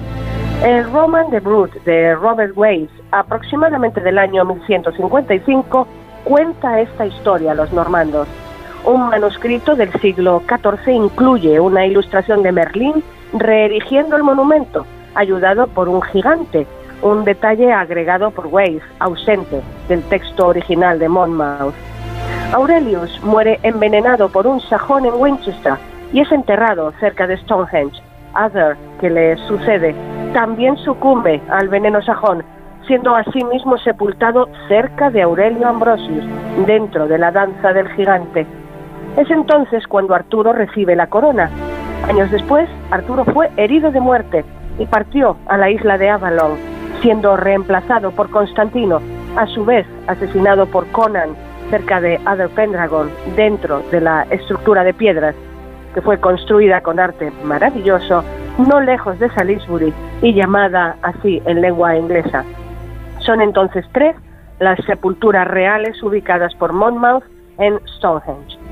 El 0.62 0.91
Roman 0.93 1.29
de 1.31 1.41
Brut 1.41 1.75
de 1.85 2.14
Robert 2.14 2.53
Weiss, 2.57 2.89
aproximadamente 3.11 4.01
del 4.01 4.18
año 4.18 4.45
1155, 4.45 5.89
cuenta 6.22 6.81
esta 6.81 7.05
historia 7.05 7.51
a 7.53 7.55
los 7.57 7.72
normandos. 7.72 8.29
Un 8.85 9.09
manuscrito 9.09 9.75
del 9.75 9.93
siglo 9.95 10.43
XIV 10.47 10.95
incluye 10.95 11.59
una 11.59 11.85
ilustración 11.85 12.45
de 12.45 12.53
Merlín 12.53 13.03
reerigiendo 13.33 14.16
el 14.16 14.22
monumento, 14.22 14.87
ayudado 15.16 15.66
por 15.66 15.89
un 15.89 16.01
gigante, 16.01 16.66
un 17.03 17.25
detalle 17.25 17.72
agregado 17.72 18.31
por 18.31 18.47
Weiss, 18.47 18.83
ausente 19.01 19.61
del 19.89 20.03
texto 20.05 20.47
original 20.47 20.99
de 21.01 21.09
Monmouth. 21.09 21.93
Aurelius 22.55 23.21
muere 23.25 23.59
envenenado 23.65 24.29
por 24.29 24.47
un 24.47 24.61
sajón 24.61 25.05
en 25.07 25.15
Winchester 25.15 25.75
y 26.13 26.21
es 26.21 26.31
enterrado 26.31 26.93
cerca 27.01 27.27
de 27.27 27.37
Stonehenge. 27.39 28.01
Other, 28.33 28.77
que 29.01 29.11
le 29.11 29.37
sucede, 29.49 29.93
también 30.33 30.77
sucumbe 30.77 31.43
al 31.51 31.69
veneno 31.69 32.01
sajón, 32.03 32.45
siendo 32.87 33.17
asimismo 33.17 33.77
sepultado 33.79 34.49
cerca 34.69 35.11
de 35.11 35.23
Aurelio 35.23 35.67
Ambrosius, 35.67 36.25
dentro 36.65 37.09
de 37.09 37.19
la 37.19 37.33
danza 37.33 37.73
del 37.73 37.89
gigante. 37.89 38.47
Es 39.17 39.29
entonces 39.33 39.85
cuando 39.89 40.15
Arturo 40.15 40.53
recibe 40.53 40.95
la 40.95 41.09
corona. 41.09 41.51
Años 42.09 42.31
después, 42.31 42.69
Arturo 42.93 43.25
fue 43.25 43.51
herido 43.57 43.91
de 43.91 43.99
muerte 43.99 44.45
y 44.79 44.87
partió 44.87 45.37
a 45.49 45.59
la 45.59 45.71
isla 45.71 45.99
de 45.99 46.09
Avalon, 46.09 46.53
siendo 47.03 47.37
reemplazado 47.37 48.13
por 48.13 48.31
Constantino, 48.31 49.01
a 49.37 49.45
su 49.49 49.65
vez 49.65 49.89
asesinado 50.07 50.67
por 50.67 50.87
Conan 50.93 51.31
cerca 51.71 52.01
de 52.01 52.21
Other 52.27 52.49
Pendragon, 52.51 53.11
dentro 53.37 53.81
de 53.91 54.01
la 54.01 54.23
estructura 54.31 54.85
de 54.85 54.95
piedras, 54.95 55.35
que 55.95 56.03
fue 56.03 56.19
construida 56.19 56.81
con 56.83 56.99
arte 56.99 57.33
maravilloso, 57.45 58.25
no 58.59 58.81
lejos 58.81 59.19
de 59.19 59.31
Salisbury 59.31 59.93
y 60.23 60.35
llamada 60.35 60.97
así 61.03 61.43
en 61.47 61.61
lengua 61.61 61.97
inglesa. 61.97 62.45
Son 63.21 63.41
entonces 63.41 63.85
tres 63.93 64.17
las 64.61 64.79
sepulturas 64.85 65.47
reales 65.49 66.03
ubicadas 66.03 66.55
por 66.55 66.73
Monmouth 66.73 67.25
en 67.59 67.81
Stonehenge. 67.97 68.64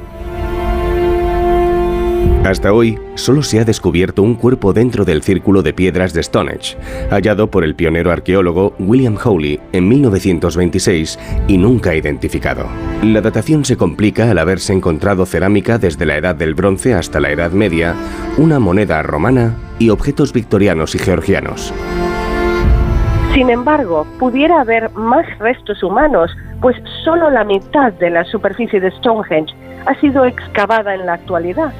Hasta 2.45 2.72
hoy, 2.72 2.99
solo 3.14 3.45
se 3.45 3.61
ha 3.61 3.64
descubierto 3.64 4.20
un 4.20 4.34
cuerpo 4.34 4.72
dentro 4.72 5.05
del 5.05 5.22
círculo 5.22 5.62
de 5.62 5.72
piedras 5.72 6.12
de 6.12 6.24
Stonehenge, 6.24 6.76
hallado 7.09 7.49
por 7.49 7.62
el 7.62 7.76
pionero 7.76 8.11
arqueólogo 8.11 8.74
William 8.80 9.16
Howley 9.16 9.61
en 9.70 9.88
1926 9.88 11.20
y 11.47 11.57
nunca 11.57 11.95
identificado. 11.95 12.66
La 13.05 13.20
datación 13.20 13.64
se 13.64 13.76
complica 13.76 14.28
al 14.28 14.38
haberse 14.38 14.72
encontrado 14.72 15.24
cerámica 15.24 15.78
desde 15.78 16.05
la 16.05 16.16
Edad 16.16 16.34
del 16.34 16.55
Bronce 16.55 16.95
hasta 16.95 17.20
la 17.20 17.30
Edad 17.30 17.53
Media, 17.53 17.95
una 18.36 18.59
moneda 18.59 19.01
romana 19.05 19.55
y 19.78 19.90
objetos 19.90 20.32
victorianos 20.32 20.97
y 20.97 20.99
georgianos. 20.99 21.72
Sin 23.34 23.51
embargo, 23.51 24.05
pudiera 24.18 24.61
haber 24.61 24.90
más 24.95 25.26
restos 25.38 25.80
humanos, 25.84 26.32
pues 26.61 26.76
solo 27.05 27.30
la 27.30 27.45
mitad 27.45 27.93
de 27.93 28.11
la 28.11 28.24
superficie 28.24 28.80
de 28.80 28.90
Stonehenge 28.90 29.55
ha 29.86 29.95
sido 30.01 30.24
excavada 30.24 30.97
en 30.97 31.07
la 31.07 31.14
actualidad. 31.14 31.72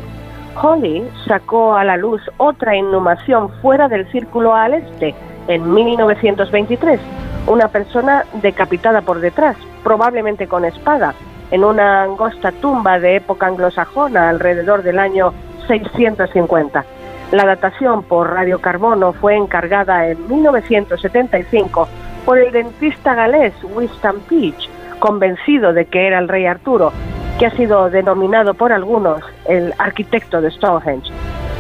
Holly 0.61 1.09
sacó 1.27 1.75
a 1.75 1.85
la 1.85 1.97
luz 1.97 2.21
otra 2.37 2.77
inhumación 2.77 3.51
fuera 3.61 3.89
del 3.89 4.11
círculo 4.11 4.55
al 4.55 4.75
este 4.75 5.15
en 5.49 5.73
1923, 5.73 7.01
una 7.47 7.69
persona 7.69 8.25
decapitada 8.41 9.03
por 9.03 9.21
detrás, 9.21 9.57
probablemente 9.83 10.47
con 10.47 10.65
espada, 10.65 11.15
en 11.51 11.65
una 11.65 12.05
angosta 12.05 12.53
tumba 12.53 12.99
de 12.99 13.17
época 13.17 13.47
anglosajona 13.47 14.29
alrededor 14.29 14.83
del 14.83 14.99
año 14.99 15.33
650. 15.67 16.85
La 17.33 17.47
datación 17.47 18.03
por 18.03 18.31
radiocarbono 18.31 19.13
fue 19.15 19.37
encargada 19.37 20.09
en 20.09 20.29
1975 20.29 21.89
por 22.25 22.39
el 22.39 22.53
dentista 22.53 23.15
galés 23.15 23.55
Winston 23.75 24.21
Peach, 24.29 24.69
convencido 24.99 25.73
de 25.73 25.87
que 25.87 26.07
era 26.07 26.19
el 26.19 26.29
rey 26.29 26.47
Arturo, 26.47 26.93
que 27.39 27.47
ha 27.47 27.51
sido 27.51 27.91
denominado 27.91 28.55
por 28.55 28.73
algunos 28.73 29.23
el 29.47 29.75
arquitecto 29.79 30.41
de 30.41 30.51
Stonehenge. 30.51 31.11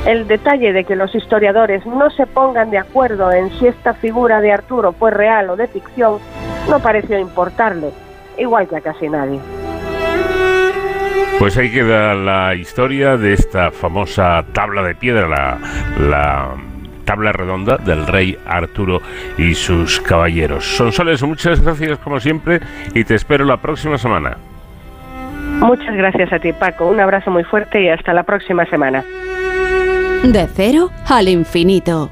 El 0.06 0.26
detalle 0.26 0.72
de 0.72 0.84
que 0.84 0.96
los 0.96 1.14
historiadores 1.14 1.86
no 1.86 2.10
se 2.10 2.26
pongan 2.26 2.70
de 2.70 2.78
acuerdo 2.78 3.30
en 3.30 3.50
si 3.58 3.68
esta 3.68 3.94
figura 3.94 4.40
de 4.40 4.52
Arturo 4.52 4.92
fue 4.92 5.10
real 5.10 5.50
o 5.50 5.56
de 5.56 5.68
ficción 5.68 6.18
no 6.68 6.80
pareció 6.80 7.18
importarle, 7.18 7.90
igual 8.36 8.68
que 8.68 8.76
a 8.76 8.80
casi 8.80 9.08
nadie. 9.08 9.40
Pues 11.38 11.56
ahí 11.56 11.72
queda 11.72 12.14
la 12.14 12.54
historia 12.54 13.16
de 13.16 13.32
esta 13.32 13.70
famosa 13.70 14.44
tabla 14.52 14.82
de 14.82 14.94
piedra, 14.94 15.58
la, 15.98 16.50
tabla 17.04 17.32
redonda 17.32 17.76
del 17.76 18.06
rey 18.06 18.38
Arturo 18.46 19.00
y 19.38 19.54
sus 19.54 20.00
caballeros. 20.00 20.64
Sonsoles, 20.64 21.22
muchas 21.22 21.60
gracias 21.60 21.98
como 21.98 22.20
siempre 22.20 22.60
y 22.94 23.04
te 23.04 23.14
espero 23.14 23.44
la 23.44 23.58
próxima 23.58 23.98
semana. 23.98 24.36
Muchas 25.62 25.94
gracias 25.94 26.32
a 26.32 26.38
ti, 26.38 26.52
Paco. 26.52 26.88
Un 26.88 27.00
abrazo 27.00 27.30
muy 27.30 27.44
fuerte 27.44 27.82
y 27.82 27.88
hasta 27.88 28.12
la 28.12 28.24
próxima 28.24 28.66
semana. 28.66 29.04
De 30.24 30.46
cero 30.54 30.90
al 31.08 31.28
infinito. 31.28 32.10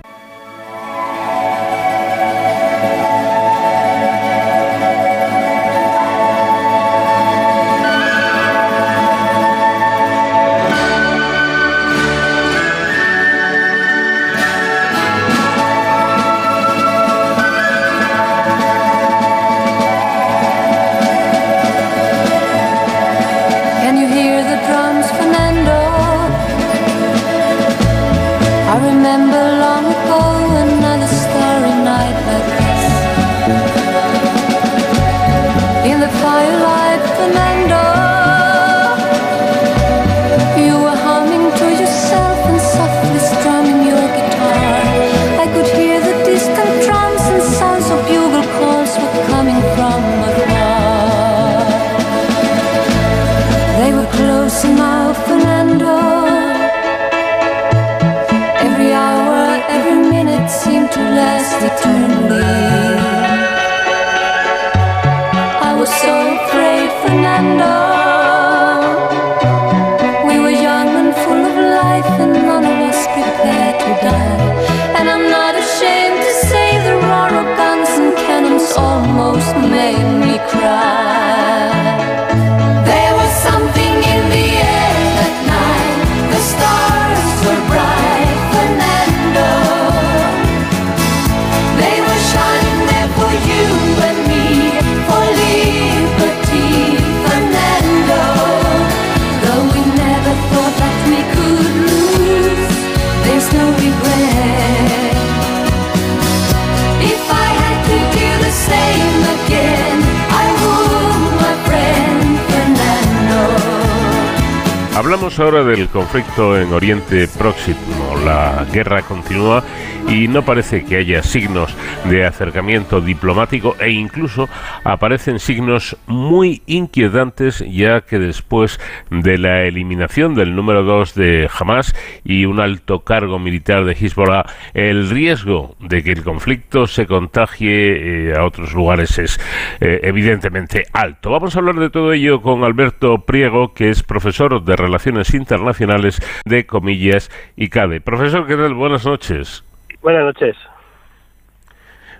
Conflicto 115.93 116.59
en 116.59 116.72
Oriente 116.72 117.28
Próximo. 117.28 118.16
La 118.24 118.66
guerra 118.72 119.03
continúa 119.03 119.62
y 120.09 120.28
no 120.28 120.45
parece 120.45 120.84
que 120.84 120.97
haya 120.97 121.22
signos 121.22 121.74
de 122.09 122.24
acercamiento 122.24 123.01
diplomático 123.01 123.76
e 123.78 123.91
incluso 123.91 124.49
aparecen 124.84 125.38
signos 125.38 125.97
muy 126.07 126.62
inquietantes 126.66 127.64
ya 127.70 128.01
que 128.03 128.18
después 128.18 128.80
de 129.11 129.38
la 129.38 129.62
eliminación 129.62 130.34
del 130.34 130.55
número 130.55 130.82
2 130.82 131.14
de 131.14 131.49
Hamas 131.57 131.95
y 132.24 132.45
un 132.47 132.61
alto 132.61 133.01
cargo 133.01 133.38
militar 133.38 133.84
de 133.84 133.93
Hezbollah, 133.93 134.47
el 134.74 135.11
riesgo 135.11 135.76
de 135.91 136.05
que 136.05 136.12
el 136.12 136.22
conflicto 136.22 136.86
se 136.86 137.07
contagie 137.07 138.30
eh, 138.30 138.34
a 138.34 138.45
otros 138.45 138.72
lugares 138.72 139.18
es 139.18 139.38
eh, 139.80 140.01
evidentemente 140.05 140.84
alto. 140.93 141.30
Vamos 141.30 141.55
a 141.55 141.59
hablar 141.59 141.74
de 141.74 141.91
todo 141.91 142.12
ello 142.12 142.41
con 142.41 142.62
Alberto 142.62 143.26
Priego, 143.26 143.74
que 143.74 143.91
es 143.91 144.05
profesor 144.05 144.64
de 144.64 144.76
Relaciones 144.76 145.34
Internacionales 145.34 146.20
de 146.45 146.64
Comillas 146.64 147.30
y 147.57 147.68
CADE. 147.68 148.01
Profesor, 148.01 148.47
¿qué 148.47 148.57
tal? 148.57 148.74
Buenas 148.74 149.05
noches. 149.05 149.64
Buenas 150.01 150.24
noches. 150.24 150.57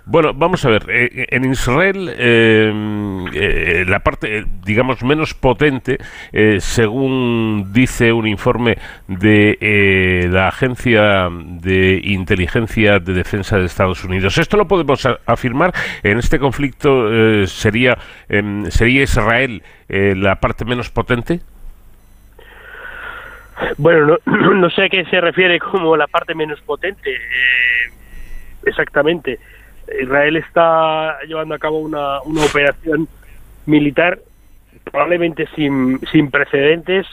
Bueno, 0.05 0.33
vamos 0.33 0.65
a 0.65 0.69
ver. 0.69 0.85
Eh, 0.89 1.27
en 1.29 1.45
Israel, 1.45 2.13
eh, 2.17 3.85
la 3.87 3.99
parte, 3.99 4.45
digamos, 4.63 5.03
menos 5.03 5.33
potente, 5.33 5.97
según 6.59 7.71
dice 7.71 8.11
un 8.11 8.27
informe 8.27 8.77
de 9.07 10.27
la 10.31 10.47
Agencia 10.47 11.29
de 11.31 12.01
Inteligencia 12.03 12.99
de 12.99 13.13
Defensa 13.13 13.57
de 13.57 13.65
Estados 13.65 14.03
Unidos. 14.03 14.37
Esto 14.37 14.57
lo 14.57 14.67
podemos 14.67 15.07
afirmar. 15.25 15.73
En 16.03 16.17
este 16.17 16.39
conflicto 16.39 17.45
sería 17.47 17.97
em, 18.29 18.65
sería 18.71 19.03
Israel 19.03 19.61
la 19.87 20.35
parte 20.35 20.65
menos 20.65 20.89
potente. 20.89 21.41
Bueno, 23.77 24.17
no, 24.25 24.69
sé 24.69 24.85
a 24.85 24.89
qué 24.89 25.05
se 25.05 25.21
refiere 25.21 25.59
como 25.59 25.95
la 25.95 26.07
parte 26.07 26.35
menos 26.35 26.61
potente. 26.61 27.11
Eh, 27.11 27.91
exactamente. 28.65 29.39
Israel 30.01 30.37
está 30.37 31.19
llevando 31.27 31.55
a 31.55 31.59
cabo 31.59 31.79
una, 31.79 32.21
una 32.21 32.45
operación 32.45 33.07
militar 33.65 34.19
probablemente 34.83 35.47
sin, 35.55 35.99
sin 36.11 36.31
precedentes, 36.31 37.05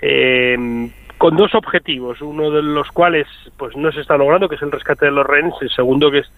eh, 0.00 0.90
con 1.18 1.36
dos 1.36 1.54
objetivos, 1.54 2.20
uno 2.20 2.50
de 2.50 2.62
los 2.62 2.90
cuales 2.90 3.26
pues 3.56 3.76
no 3.76 3.92
se 3.92 4.00
está 4.00 4.16
logrando, 4.16 4.48
que 4.48 4.56
es 4.56 4.62
el 4.62 4.72
rescate 4.72 5.06
de 5.06 5.12
los 5.12 5.26
rehenes, 5.26 5.54
el 5.60 5.70
segundo 5.70 6.10
que 6.10 6.18
es 6.18 6.30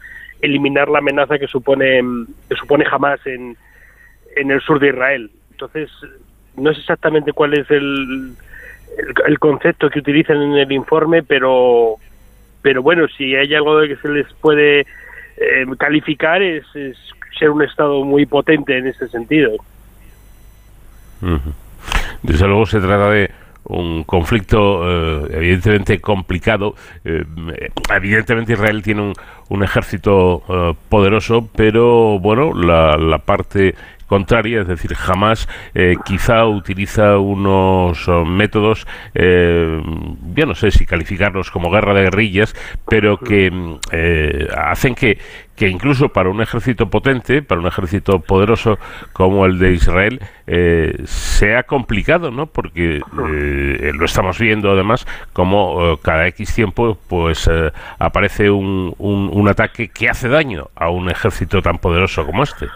eliminar 0.42 0.88
la 0.88 0.98
amenaza 0.98 1.38
que 1.38 1.46
supone 1.46 2.02
que 2.48 2.56
supone 2.56 2.84
jamás 2.84 3.24
en, 3.26 3.56
en 4.36 4.50
el 4.50 4.60
sur 4.60 4.78
de 4.78 4.88
Israel. 4.88 5.30
Entonces, 5.52 5.90
no 6.56 6.72
sé 6.74 6.80
exactamente 6.80 7.32
cuál 7.32 7.54
es 7.54 7.70
el, 7.70 8.34
el, 9.26 9.38
concepto 9.38 9.88
que 9.88 10.00
utilizan 10.00 10.42
en 10.42 10.52
el 10.52 10.70
informe, 10.72 11.22
pero, 11.22 11.96
pero 12.62 12.82
bueno, 12.82 13.08
si 13.08 13.34
hay 13.34 13.54
algo 13.54 13.78
de 13.78 13.88
que 13.88 13.96
se 13.96 14.08
les 14.08 14.30
puede 14.34 14.86
eh, 15.36 15.66
calificar 15.78 16.42
es, 16.42 16.64
ser 17.38 17.50
un 17.50 17.62
Estado 17.62 18.04
muy 18.04 18.26
potente 18.26 18.76
en 18.78 18.86
ese 18.86 19.08
sentido. 19.08 19.52
Desde 22.22 22.46
luego 22.46 22.66
se 22.66 22.80
trata 22.80 23.10
de 23.10 23.30
un 23.64 24.04
conflicto 24.04 24.88
eh, 24.88 25.28
evidentemente 25.32 26.00
complicado. 26.00 26.74
Eh, 27.04 27.24
evidentemente 27.94 28.52
Israel 28.52 28.82
tiene 28.82 29.02
un, 29.02 29.12
un 29.48 29.62
ejército 29.62 30.76
poderoso, 30.88 31.48
pero 31.54 32.18
bueno, 32.18 32.54
la, 32.54 32.96
la 32.96 33.18
parte 33.18 33.74
contraria, 34.06 34.62
es 34.62 34.68
decir, 34.68 34.94
jamás 34.94 35.48
eh, 35.74 35.96
quizá 36.04 36.46
utiliza 36.46 37.18
unos 37.18 38.08
oh, 38.08 38.24
métodos, 38.24 38.86
eh, 39.14 39.80
yo 40.34 40.46
no 40.46 40.54
sé 40.54 40.70
si 40.70 40.86
calificarlos 40.86 41.50
como 41.50 41.70
guerra 41.70 41.94
de 41.94 42.02
guerrillas, 42.02 42.54
pero 42.88 43.18
que 43.18 43.52
eh, 43.92 44.48
hacen 44.56 44.94
que, 44.94 45.18
que 45.56 45.68
incluso 45.68 46.10
para 46.10 46.30
un 46.30 46.40
ejército 46.40 46.88
potente, 46.88 47.42
para 47.42 47.60
un 47.60 47.66
ejército 47.66 48.20
poderoso 48.20 48.78
como 49.12 49.46
el 49.46 49.58
de 49.58 49.72
Israel, 49.72 50.20
sea 51.06 51.64
complicado, 51.64 52.30
¿no? 52.30 52.46
Porque 52.46 53.00
lo 53.12 54.04
estamos 54.04 54.38
viendo 54.38 54.70
además 54.70 55.06
como 55.32 55.96
cada 56.02 56.28
X 56.28 56.54
tiempo 56.54 56.96
pues 57.08 57.50
aparece 57.98 58.50
un, 58.50 58.94
un, 58.98 59.28
un 59.32 59.48
ataque 59.48 59.88
que 59.88 60.08
hace 60.08 60.28
daño 60.28 60.68
a 60.76 60.90
un 60.90 61.10
ejército 61.10 61.62
tan 61.62 61.78
poderoso 61.78 62.24
como 62.24 62.44
este. 62.44 62.66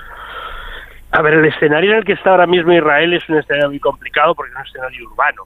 A 1.13 1.23
ver, 1.23 1.35
el 1.35 1.45
escenario 1.45 1.93
en 1.93 1.99
el 1.99 2.05
que 2.05 2.13
está 2.13 2.31
ahora 2.31 2.47
mismo 2.47 2.73
Israel 2.73 3.13
es 3.13 3.29
un 3.29 3.39
escenario 3.39 3.71
muy 3.71 3.81
complicado 3.81 4.35
porque 4.35 4.53
es 4.53 4.57
un 4.57 4.67
escenario 4.67 5.09
urbano. 5.09 5.43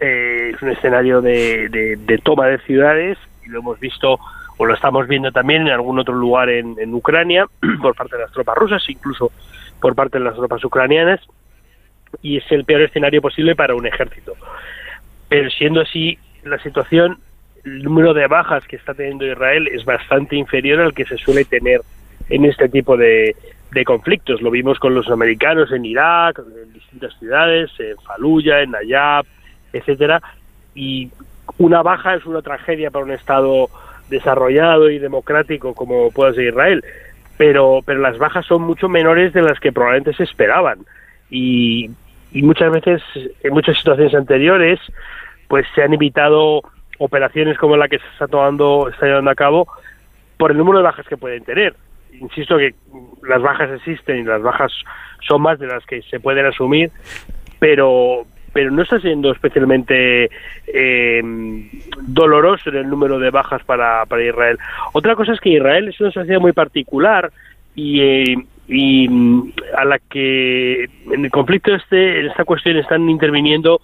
Eh, 0.00 0.52
es 0.54 0.62
un 0.62 0.70
escenario 0.70 1.22
de, 1.22 2.20
toma 2.22 2.46
de 2.46 2.58
ciudades 2.58 3.16
y 3.46 3.48
lo 3.48 3.60
hemos 3.60 3.80
visto 3.80 4.18
o 4.56 4.66
lo 4.66 4.74
estamos 4.74 5.08
viendo 5.08 5.32
también 5.32 5.62
en 5.62 5.72
algún 5.72 5.98
otro 5.98 6.14
lugar 6.14 6.48
en, 6.50 6.76
en 6.78 6.94
Ucrania 6.94 7.46
por 7.82 7.94
parte 7.94 8.16
de 8.16 8.22
las 8.22 8.32
tropas 8.32 8.56
rusas, 8.56 8.84
incluso 8.88 9.32
por 9.80 9.94
parte 9.94 10.18
de 10.18 10.24
las 10.24 10.34
tropas 10.34 10.62
ucranianas, 10.64 11.20
y 12.22 12.36
es 12.36 12.44
el 12.50 12.64
peor 12.64 12.82
escenario 12.82 13.22
posible 13.22 13.56
para 13.56 13.74
un 13.74 13.86
ejército. 13.86 14.34
Pero 15.28 15.50
siendo 15.50 15.80
así 15.80 16.18
la 16.44 16.58
situación, 16.58 17.18
el 17.64 17.82
número 17.82 18.14
de 18.14 18.26
bajas 18.26 18.66
que 18.66 18.76
está 18.76 18.94
teniendo 18.94 19.26
Israel 19.26 19.68
es 19.68 19.84
bastante 19.84 20.36
inferior 20.36 20.80
al 20.80 20.94
que 20.94 21.04
se 21.06 21.16
suele 21.16 21.44
tener 21.44 21.80
en 22.28 22.44
este 22.44 22.68
tipo 22.68 22.96
de, 22.96 23.34
de 23.74 23.84
conflictos. 23.84 24.40
Lo 24.40 24.50
vimos 24.50 24.78
con 24.78 24.94
los 24.94 25.10
americanos 25.10 25.70
en 25.72 25.84
Irak, 25.84 26.38
en 26.38 26.72
distintas 26.72 27.12
ciudades, 27.18 27.70
en 27.78 27.96
Fallujah, 27.98 28.62
en 28.62 28.70
Nayab, 28.70 29.26
etcétera. 29.72 30.22
Y 30.74 31.10
una 31.58 31.82
baja 31.82 32.14
es 32.14 32.24
una 32.24 32.40
tragedia 32.40 32.90
para 32.90 33.04
un 33.04 33.10
Estado 33.10 33.68
desarrollado 34.08 34.90
y 34.90 34.98
democrático 34.98 35.74
como 35.74 36.10
puede 36.10 36.34
ser 36.34 36.44
Israel. 36.46 36.84
Pero, 37.36 37.80
pero 37.84 38.00
las 38.00 38.16
bajas 38.16 38.46
son 38.46 38.62
mucho 38.62 38.88
menores 38.88 39.32
de 39.32 39.42
las 39.42 39.58
que 39.58 39.72
probablemente 39.72 40.14
se 40.14 40.22
esperaban. 40.22 40.78
Y, 41.28 41.90
y 42.32 42.42
muchas 42.42 42.70
veces, 42.70 43.02
en 43.42 43.52
muchas 43.52 43.76
situaciones 43.76 44.14
anteriores, 44.14 44.78
pues 45.48 45.66
se 45.74 45.82
han 45.82 45.92
evitado 45.92 46.62
operaciones 46.98 47.58
como 47.58 47.76
la 47.76 47.88
que 47.88 47.98
se 47.98 48.06
está 48.12 48.28
tomando, 48.28 48.88
está 48.88 49.06
llevando 49.06 49.32
a 49.32 49.34
cabo 49.34 49.66
por 50.36 50.52
el 50.52 50.58
número 50.58 50.78
de 50.78 50.84
bajas 50.84 51.06
que 51.08 51.16
pueden 51.16 51.42
tener 51.42 51.74
insisto 52.20 52.58
que 52.58 52.74
las 53.26 53.42
bajas 53.42 53.70
existen 53.70 54.18
y 54.18 54.24
las 54.24 54.42
bajas 54.42 54.72
son 55.20 55.42
más 55.42 55.58
de 55.58 55.66
las 55.66 55.84
que 55.86 56.02
se 56.02 56.20
pueden 56.20 56.46
asumir, 56.46 56.90
pero 57.58 58.26
pero 58.52 58.70
no 58.70 58.82
está 58.82 59.00
siendo 59.00 59.32
especialmente 59.32 60.30
eh, 60.68 61.22
doloroso 62.02 62.70
el 62.70 62.88
número 62.88 63.18
de 63.18 63.30
bajas 63.30 63.62
para, 63.64 64.06
para 64.06 64.22
Israel. 64.22 64.58
Otra 64.92 65.16
cosa 65.16 65.32
es 65.32 65.40
que 65.40 65.50
Israel 65.50 65.88
es 65.88 66.00
una 66.00 66.12
sociedad 66.12 66.40
muy 66.40 66.52
particular 66.52 67.32
y, 67.74 68.00
eh, 68.00 68.36
y 68.68 69.08
mm, 69.08 69.52
a 69.76 69.84
la 69.84 69.98
que 69.98 70.84
en 70.84 71.24
el 71.24 71.30
conflicto 71.32 71.74
este, 71.74 72.20
en 72.20 72.26
esta 72.26 72.44
cuestión 72.44 72.76
están 72.76 73.10
interviniendo 73.10 73.80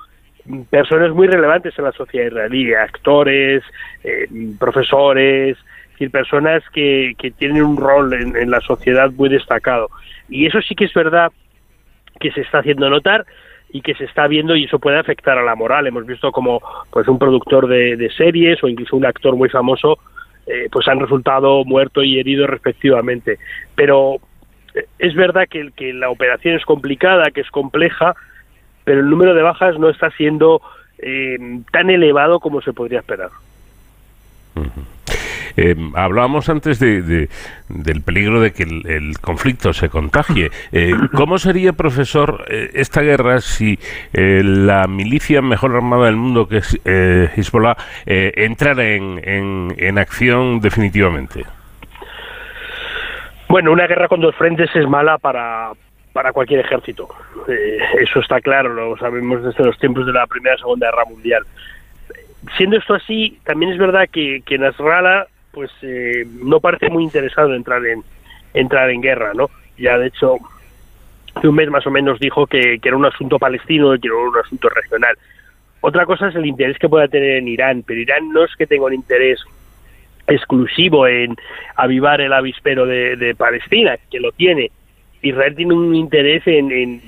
personas 0.70 1.10
muy 1.12 1.26
relevantes 1.26 1.76
en 1.76 1.84
la 1.84 1.92
sociedad 1.92 2.26
israelí, 2.26 2.72
actores, 2.72 3.62
eh, 4.04 4.28
profesores, 4.58 5.58
personas 6.08 6.62
que, 6.72 7.14
tienen 7.36 7.62
un 7.62 7.76
rol 7.76 8.12
en, 8.14 8.50
la 8.50 8.60
sociedad 8.60 9.10
muy 9.12 9.28
destacado. 9.28 9.90
Y 10.28 10.46
eso 10.46 10.60
sí 10.62 10.74
que 10.74 10.86
es 10.86 10.94
verdad 10.94 11.30
que 12.18 12.30
se 12.32 12.40
está 12.40 12.58
haciendo 12.58 12.88
notar 12.88 13.26
y 13.72 13.82
que 13.82 13.94
se 13.94 14.04
está 14.04 14.26
viendo 14.26 14.56
y 14.56 14.64
eso 14.64 14.78
puede 14.78 14.98
afectar 14.98 15.38
a 15.38 15.44
la 15.44 15.54
moral. 15.54 15.86
Hemos 15.86 16.06
visto 16.06 16.32
como 16.32 16.60
pues 16.90 17.06
un 17.08 17.18
productor 17.18 17.68
de, 17.68 18.10
series 18.16 18.62
o 18.62 18.68
incluso 18.68 18.96
un 18.96 19.06
actor 19.06 19.36
muy 19.36 19.48
famoso 19.48 19.98
eh, 20.46 20.68
pues 20.72 20.88
han 20.88 20.98
resultado 20.98 21.64
muerto 21.64 22.02
y 22.02 22.18
herido 22.18 22.46
respectivamente. 22.46 23.38
Pero 23.74 24.16
eh, 24.74 24.86
es 24.98 25.14
verdad 25.14 25.46
que, 25.48 25.70
que 25.76 25.92
la 25.92 26.10
operación 26.10 26.56
es 26.56 26.64
complicada, 26.64 27.30
que 27.30 27.42
es 27.42 27.50
compleja, 27.50 28.14
pero 28.84 29.00
el 29.00 29.10
número 29.10 29.34
de 29.34 29.42
bajas 29.42 29.78
no 29.78 29.88
está 29.88 30.10
siendo 30.12 30.60
eh, 31.02 31.38
tan 31.72 31.88
elevado 31.88 32.40
como 32.40 32.60
se 32.60 32.72
podría 32.72 33.00
esperar. 33.00 33.30
Eh, 35.56 35.74
hablábamos 35.94 36.48
antes 36.48 36.78
de, 36.78 37.28
del 37.68 38.02
peligro 38.02 38.40
de 38.40 38.52
que 38.52 38.62
el, 38.62 39.18
conflicto 39.20 39.72
se 39.72 39.88
contagie. 39.88 40.50
Eh, 40.72 40.92
¿Cómo 41.14 41.38
sería, 41.38 41.72
profesor, 41.72 42.44
eh, 42.48 42.70
esta 42.74 43.02
guerra 43.02 43.40
si 43.40 43.78
la 44.12 44.86
milicia 44.86 45.42
mejor 45.42 45.74
armada 45.74 46.06
del 46.06 46.16
mundo, 46.16 46.48
que 46.48 46.58
es 46.58 46.80
Hezbollah, 46.84 47.76
entrara 48.06 48.84
en, 48.84 49.20
en, 49.76 49.98
acción 49.98 50.60
definitivamente? 50.60 51.44
Bueno, 53.48 53.72
una 53.72 53.86
guerra 53.86 54.08
con 54.08 54.20
dos 54.20 54.34
frentes 54.36 54.70
es 54.74 54.88
mala 54.88 55.18
para, 55.18 55.70
para 56.12 56.32
cualquier 56.32 56.60
ejército. 56.60 57.08
eso 58.00 58.20
está 58.20 58.40
claro, 58.40 58.72
lo 58.72 58.96
sabemos 58.96 59.42
desde 59.42 59.64
los 59.64 59.78
tiempos 59.78 60.06
de 60.06 60.12
la 60.12 60.26
Primera 60.26 60.56
y 60.56 60.58
Segunda 60.58 60.90
Guerra 60.90 61.04
Mundial. 61.06 61.42
Siendo 62.56 62.76
esto 62.76 62.94
así, 62.94 63.38
también 63.44 63.72
es 63.72 63.78
verdad 63.78 64.08
que, 64.10 64.42
que 64.46 64.58
Nasrallah 64.58 65.26
pues 65.52 65.70
eh, 65.82 66.24
no 66.42 66.60
parece 66.60 66.88
muy 66.90 67.04
interesado 67.04 67.50
en 67.50 67.56
entrar 67.56 67.84
en 67.86 68.02
entrar 68.54 68.90
en 68.90 69.00
guerra, 69.00 69.32
¿no? 69.34 69.48
Ya 69.78 69.98
de 69.98 70.08
hecho 70.08 70.36
hace 71.34 71.48
un 71.48 71.54
mes 71.54 71.70
más 71.70 71.86
o 71.86 71.90
menos 71.90 72.18
dijo 72.18 72.46
que, 72.46 72.80
era 72.82 72.96
un 72.96 73.06
asunto 73.06 73.38
palestino 73.38 73.94
y 73.94 74.00
que 74.00 74.08
era 74.08 74.16
un 74.16 74.36
asunto 74.36 74.68
regional. 74.68 75.16
Otra 75.80 76.04
cosa 76.04 76.28
es 76.28 76.34
el 76.34 76.46
interés 76.46 76.78
que 76.78 76.88
pueda 76.88 77.08
tener 77.08 77.36
en 77.36 77.48
Irán, 77.48 77.84
pero 77.86 78.00
Irán 78.00 78.30
no 78.32 78.44
es 78.44 78.54
que 78.56 78.66
tenga 78.66 78.86
un 78.86 78.94
interés 78.94 79.40
exclusivo 80.26 81.06
en 81.06 81.36
avivar 81.76 82.20
el 82.20 82.32
avispero 82.32 82.86
de, 82.86 83.34
Palestina, 83.36 83.96
que 84.10 84.20
lo 84.20 84.32
tiene. 84.32 84.70
Israel 85.22 85.54
tiene 85.54 85.74
un 85.74 85.94
interés 85.94 86.46
en, 86.46 86.70
en, 86.70 87.02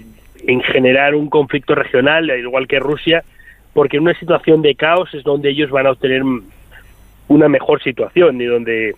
en, 0.47 0.61
generar 0.63 1.15
un 1.15 1.29
conflicto 1.29 1.75
regional, 1.75 2.31
al 2.31 2.39
igual 2.39 2.67
que 2.67 2.79
Rusia, 2.79 3.23
porque 3.75 3.99
en 3.99 4.05
una 4.05 4.19
situación 4.19 4.63
de 4.63 4.75
caos 4.75 5.13
es 5.15 5.23
donde 5.23 5.51
ellos 5.51 5.71
van 5.71 5.87
a 5.87 5.93
obtener 5.93 6.23
una 7.33 7.49
mejor 7.49 7.83
situación 7.83 8.41
y 8.41 8.45
donde 8.45 8.95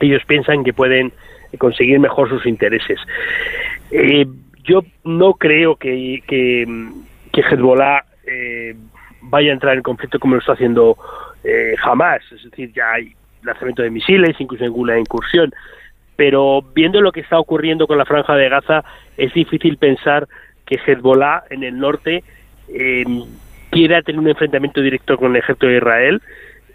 ellos 0.00 0.22
piensan 0.26 0.64
que 0.64 0.72
pueden 0.72 1.12
conseguir 1.58 1.98
mejor 1.98 2.28
sus 2.28 2.46
intereses. 2.46 3.00
Eh, 3.90 4.26
yo 4.64 4.82
no 5.04 5.34
creo 5.34 5.76
que, 5.76 6.22
que, 6.26 6.66
que 7.32 7.40
Hezbollah 7.40 8.04
eh, 8.26 8.74
vaya 9.22 9.50
a 9.50 9.54
entrar 9.54 9.76
en 9.76 9.82
conflicto 9.82 10.18
como 10.20 10.34
lo 10.34 10.40
está 10.40 10.52
haciendo 10.52 10.96
eh, 11.42 11.74
jamás. 11.78 12.20
Es 12.30 12.44
decir, 12.44 12.72
ya 12.72 12.92
hay 12.92 13.12
lanzamiento 13.42 13.82
de 13.82 13.90
misiles, 13.90 14.36
incluso 14.38 14.64
en 14.64 14.72
una 14.74 14.98
incursión. 14.98 15.52
pero 16.16 16.62
viendo 16.74 17.00
lo 17.00 17.12
que 17.12 17.20
está 17.20 17.38
ocurriendo 17.38 17.86
con 17.86 17.98
la 17.98 18.04
franja 18.04 18.34
de 18.34 18.48
Gaza, 18.48 18.84
es 19.16 19.32
difícil 19.32 19.76
pensar 19.78 20.28
que 20.66 20.78
Hezbollah 20.84 21.44
en 21.50 21.62
el 21.64 21.78
norte 21.78 22.22
eh, 22.74 23.04
quiera 23.70 24.02
tener 24.02 24.18
un 24.20 24.28
enfrentamiento 24.28 24.80
directo 24.80 25.16
con 25.16 25.30
el 25.30 25.36
ejército 25.42 25.66
de 25.66 25.76
Israel, 25.76 26.20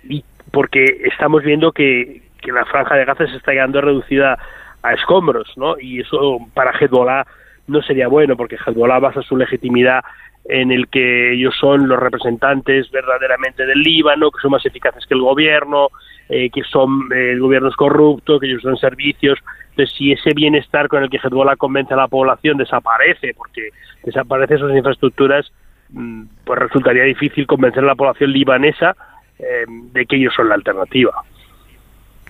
y 0.07 0.23
porque 0.53 0.85
estamos 1.11 1.43
viendo 1.43 1.71
que, 1.71 2.21
la 2.45 2.65
franja 2.65 2.95
de 2.95 3.05
Gaza 3.05 3.25
se 3.25 3.37
está 3.37 3.53
quedando 3.53 3.81
reducida 3.81 4.37
a 4.83 4.93
escombros, 4.93 5.51
¿no? 5.55 5.79
Y 5.79 6.01
eso 6.01 6.37
para 6.53 6.77
Hezbollah 6.77 7.25
no 7.67 7.81
sería 7.81 8.07
bueno, 8.07 8.35
porque 8.35 8.57
Hezbollah 8.57 8.99
basa 8.99 9.21
su 9.21 9.35
legitimidad 9.35 10.03
en 10.45 10.71
el 10.71 10.89
que 10.89 11.33
ellos 11.33 11.55
son 11.59 11.87
los 11.87 11.97
representantes 11.97 12.91
verdaderamente 12.91 13.65
del 13.65 13.79
Líbano, 13.79 14.29
que 14.29 14.41
son 14.41 14.51
más 14.51 14.65
eficaces 14.65 15.05
que 15.07 15.13
el 15.15 15.21
gobierno, 15.21 15.87
eh, 16.29 16.49
que 16.49 16.63
son 16.63 17.09
eh, 17.13 17.31
el 17.31 17.39
gobierno 17.39 17.69
es 17.69 17.75
corrupto, 17.75 18.39
que 18.39 18.47
ellos 18.47 18.61
son 18.61 18.77
servicios. 18.77 19.39
Entonces, 19.71 19.95
si 19.97 20.11
ese 20.11 20.33
bienestar 20.35 20.87
con 20.87 21.01
el 21.01 21.09
que 21.09 21.17
Hezbollah 21.17 21.55
convence 21.55 21.93
a 21.93 21.97
la 21.97 22.09
población 22.09 22.57
desaparece, 22.57 23.33
porque 23.35 23.69
desaparecen 24.03 24.57
esas 24.57 24.75
infraestructuras, 24.75 25.51
mm, 25.89 26.23
pues 26.43 26.59
resultaría 26.59 27.03
difícil 27.03 27.47
convencer 27.47 27.83
a 27.83 27.87
la 27.87 27.95
población 27.95 28.31
libanesa 28.33 28.95
eh, 29.39 29.65
de 29.67 30.05
que 30.05 30.17
ellos 30.17 30.33
son 30.35 30.49
la 30.49 30.55
alternativa. 30.55 31.13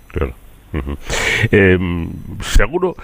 Claro. 0.08 0.34
seguro 2.42 2.96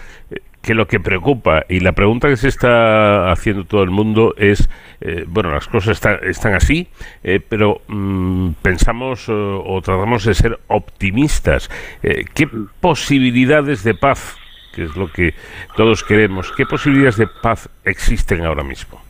que 0.62 0.74
lo 0.74 0.88
que 0.88 1.00
preocupa 1.00 1.66
y 1.70 1.80
la 1.80 1.94
pregunta 1.94 2.28
que 2.28 2.38
se 2.38 2.48
está 2.48 3.32
haciendo 3.32 3.66
todo 3.66 3.84
el 3.84 3.90
mundo 3.90 4.34
es, 4.38 4.70
eh, 5.02 5.26
bueno, 5.28 5.52
las 5.52 5.68
cosas 5.68 6.02
están 6.24 6.54
así, 6.54 6.88
eh, 7.24 7.40
pero 7.40 7.82
mm, 7.88 8.52
pensamos 8.62 9.30
eh, 9.30 9.32
o 9.32 9.82
tratamos 9.82 10.26
de 10.26 10.34
ser 10.34 10.60
optimistas. 10.68 11.70
¿Qué 12.02 12.48
posibilidades 12.82 13.84
de 13.84 13.96
paz, 13.96 14.38
que 14.74 14.84
es 14.84 14.96
lo 14.96 15.12
que 15.12 15.34
todos 15.76 16.04
queremos, 16.04 16.52
qué 16.56 16.66
posibilidades 16.66 17.18
de 17.18 17.28
paz 17.28 17.70
existen 17.86 18.46
ahora 18.46 18.64
mismo? 18.64 19.09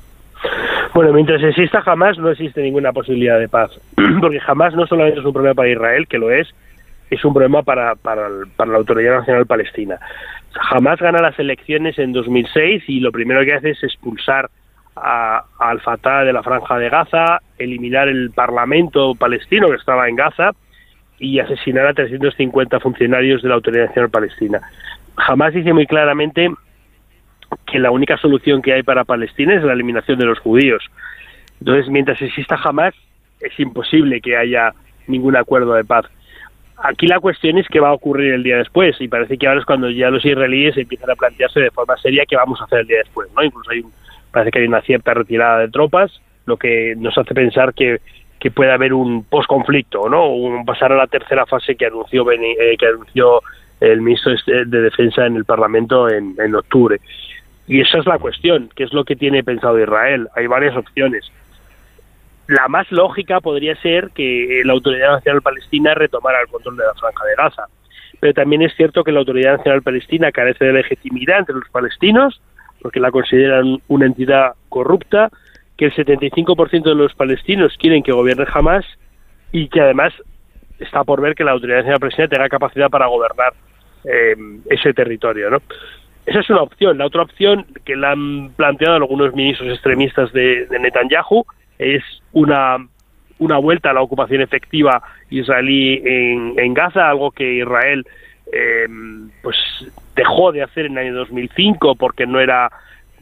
Bueno, 0.93 1.13
mientras 1.13 1.41
exista 1.43 1.81
jamás 1.81 2.17
no 2.17 2.29
existe 2.31 2.61
ninguna 2.61 2.91
posibilidad 2.91 3.39
de 3.39 3.47
paz, 3.47 3.71
porque 4.21 4.39
jamás 4.39 4.73
no 4.73 4.87
solamente 4.87 5.19
es 5.19 5.25
un 5.25 5.33
problema 5.33 5.55
para 5.55 5.69
Israel, 5.69 6.07
que 6.07 6.17
lo 6.17 6.31
es, 6.31 6.47
es 7.09 7.23
un 7.25 7.33
problema 7.33 7.63
para, 7.63 7.95
para, 7.95 8.29
la 8.29 8.77
Autoridad 8.77 9.19
Nacional 9.19 9.45
Palestina. 9.45 9.99
Jamás 10.51 10.99
gana 10.99 11.21
las 11.21 11.37
elecciones 11.39 11.97
en 11.99 12.11
2006 12.11 12.83
y 12.87 12.99
lo 12.99 13.11
primero 13.11 13.43
que 13.43 13.53
hace 13.53 13.71
es 13.71 13.83
expulsar 13.83 14.49
a, 14.95 15.43
Al 15.59 15.79
Fatah 15.81 16.23
de 16.23 16.33
la 16.33 16.43
Franja 16.43 16.77
de 16.77 16.89
Gaza, 16.89 17.39
eliminar 17.57 18.07
el 18.07 18.31
Parlamento 18.31 19.13
palestino 19.15 19.67
que 19.69 19.75
estaba 19.75 20.09
en 20.09 20.15
Gaza 20.15 20.51
y 21.19 21.39
asesinar 21.39 21.85
a 21.87 21.93
350 21.93 22.79
funcionarios 22.79 23.41
de 23.41 23.49
la 23.49 23.55
Autoridad 23.55 23.87
Nacional 23.87 24.09
Palestina. 24.09 24.61
Jamás 25.15 25.53
dice 25.53 25.73
muy 25.73 25.85
claramente 25.85 26.49
que 27.65 27.79
la 27.79 27.91
única 27.91 28.17
solución 28.17 28.61
que 28.61 28.73
hay 28.73 28.83
para 28.83 29.03
Palestina 29.03 29.55
es 29.55 29.63
la 29.63 29.73
eliminación 29.73 30.17
de 30.19 30.25
los 30.25 30.39
judíos. 30.39 30.83
Entonces, 31.59 31.89
mientras 31.89 32.21
exista 32.21 32.57
jamás, 32.57 32.93
es 33.39 33.59
imposible 33.59 34.21
que 34.21 34.37
haya 34.37 34.73
ningún 35.07 35.35
acuerdo 35.35 35.73
de 35.73 35.83
paz. 35.83 36.05
Aquí 36.81 37.07
la 37.07 37.19
cuestión 37.19 37.57
es 37.57 37.67
qué 37.67 37.79
va 37.79 37.89
a 37.89 37.93
ocurrir 37.93 38.33
el 38.33 38.43
día 38.43 38.57
después 38.57 38.95
y 39.01 39.09
parece 39.09 39.37
que 39.37 39.47
ahora 39.47 39.59
es 39.59 39.65
cuando 39.65 39.89
ya 39.89 40.09
los 40.09 40.23
israelíes 40.23 40.77
empiezan 40.77 41.11
a 41.11 41.15
plantearse 41.15 41.59
de 41.59 41.71
forma 41.71 41.97
seria 41.97 42.25
qué 42.25 42.37
vamos 42.37 42.61
a 42.61 42.63
hacer 42.63 42.79
el 42.79 42.87
día 42.87 42.99
después, 42.99 43.29
¿no? 43.35 43.43
Incluso 43.43 43.71
hay 43.71 43.83
parece 44.31 44.51
que 44.51 44.59
hay 44.59 44.67
una 44.67 44.81
cierta 44.81 45.13
retirada 45.13 45.59
de 45.59 45.69
tropas, 45.69 46.21
lo 46.45 46.57
que 46.57 46.95
nos 46.97 47.17
hace 47.17 47.33
pensar 47.33 47.73
que, 47.73 47.99
que 48.39 48.51
puede 48.51 48.71
haber 48.71 48.93
un 48.93 49.23
posconflicto, 49.23 50.07
¿no? 50.07 50.29
Un 50.29 50.65
pasar 50.65 50.93
a 50.93 50.97
la 50.97 51.07
tercera 51.07 51.45
fase 51.45 51.75
que 51.75 51.87
anunció 51.87 52.29
eh, 52.31 52.75
que 52.77 52.85
anunció 52.85 53.41
el 53.81 54.01
ministro 54.01 54.33
de 54.45 54.81
Defensa 54.81 55.25
en 55.25 55.35
el 55.35 55.45
Parlamento 55.45 56.09
en, 56.09 56.35
en 56.37 56.55
octubre. 56.55 56.99
Y 57.69 57.79
esa 57.79 57.99
es 57.99 58.05
la 58.05 58.19
cuestión, 58.19 58.69
¿qué 58.75 58.83
es 58.83 58.91
lo 58.91 59.05
que 59.05 59.15
tiene 59.15 59.43
pensado 59.43 59.79
Israel? 59.79 60.27
Hay 60.35 60.47
varias 60.47 60.75
opciones 60.75 61.31
la 62.49 62.67
más 62.67 62.91
lógica 62.91 63.39
podría 63.41 63.75
ser 63.75 64.09
que 64.09 64.63
la 64.65 64.73
Autoridad 64.73 65.11
Nacional 65.11 65.43
Palestina 65.43 65.93
retomara 65.93 66.41
el 66.41 66.47
control 66.47 66.77
de 66.77 66.83
la 66.83 66.95
Franja 66.95 67.25
de 67.25 67.35
Gaza. 67.35 67.65
Pero 68.19 68.33
también 68.33 68.63
es 68.63 68.75
cierto 68.75 69.03
que 69.03 69.11
la 69.11 69.19
Autoridad 69.19 69.57
Nacional 69.57 69.83
Palestina 69.83 70.31
carece 70.31 70.65
de 70.65 70.73
legitimidad 70.73 71.39
entre 71.39 71.55
los 71.55 71.69
palestinos, 71.69 72.41
porque 72.81 72.99
la 72.99 73.11
consideran 73.11 73.79
una 73.87 74.07
entidad 74.07 74.53
corrupta, 74.67 75.29
que 75.77 75.85
el 75.85 75.93
75% 75.93 76.83
de 76.83 76.95
los 76.95 77.13
palestinos 77.13 77.77
quieren 77.77 78.01
que 78.01 78.11
gobierne 78.11 78.47
jamás 78.47 78.83
y 79.51 79.69
que 79.69 79.81
además 79.81 80.11
está 80.79 81.03
por 81.03 81.21
ver 81.21 81.35
que 81.35 81.43
la 81.43 81.51
Autoridad 81.51 81.77
Nacional 81.77 81.99
Palestina 81.99 82.27
tenga 82.27 82.49
capacidad 82.49 82.89
para 82.89 83.05
gobernar 83.05 83.53
eh, 84.05 84.35
ese 84.71 84.91
territorio. 84.91 85.51
¿no? 85.51 85.61
Esa 86.29 86.41
es 86.41 86.49
una 86.51 86.61
opción. 86.61 86.99
La 86.99 87.07
otra 87.07 87.23
opción 87.23 87.65
que 87.83 87.95
la 87.95 88.11
han 88.11 88.51
planteado 88.51 88.97
algunos 88.97 89.33
ministros 89.33 89.67
extremistas 89.69 90.31
de, 90.31 90.67
Netanyahu 90.79 91.43
es 91.79 92.03
una, 92.33 92.77
una 93.39 93.57
vuelta 93.57 93.89
a 93.89 93.93
la 93.93 94.01
ocupación 94.01 94.41
efectiva 94.41 95.01
israelí 95.31 95.99
en, 96.05 96.53
en 96.59 96.73
Gaza, 96.75 97.09
algo 97.09 97.31
que 97.31 97.55
Israel 97.55 98.05
eh, 98.53 98.85
pues 99.41 99.57
dejó 100.15 100.51
de 100.51 100.61
hacer 100.61 100.85
en 100.85 100.99
el 100.99 101.07
año 101.07 101.15
2005 101.15 101.95
porque 101.95 102.27
no 102.27 102.39
era 102.39 102.69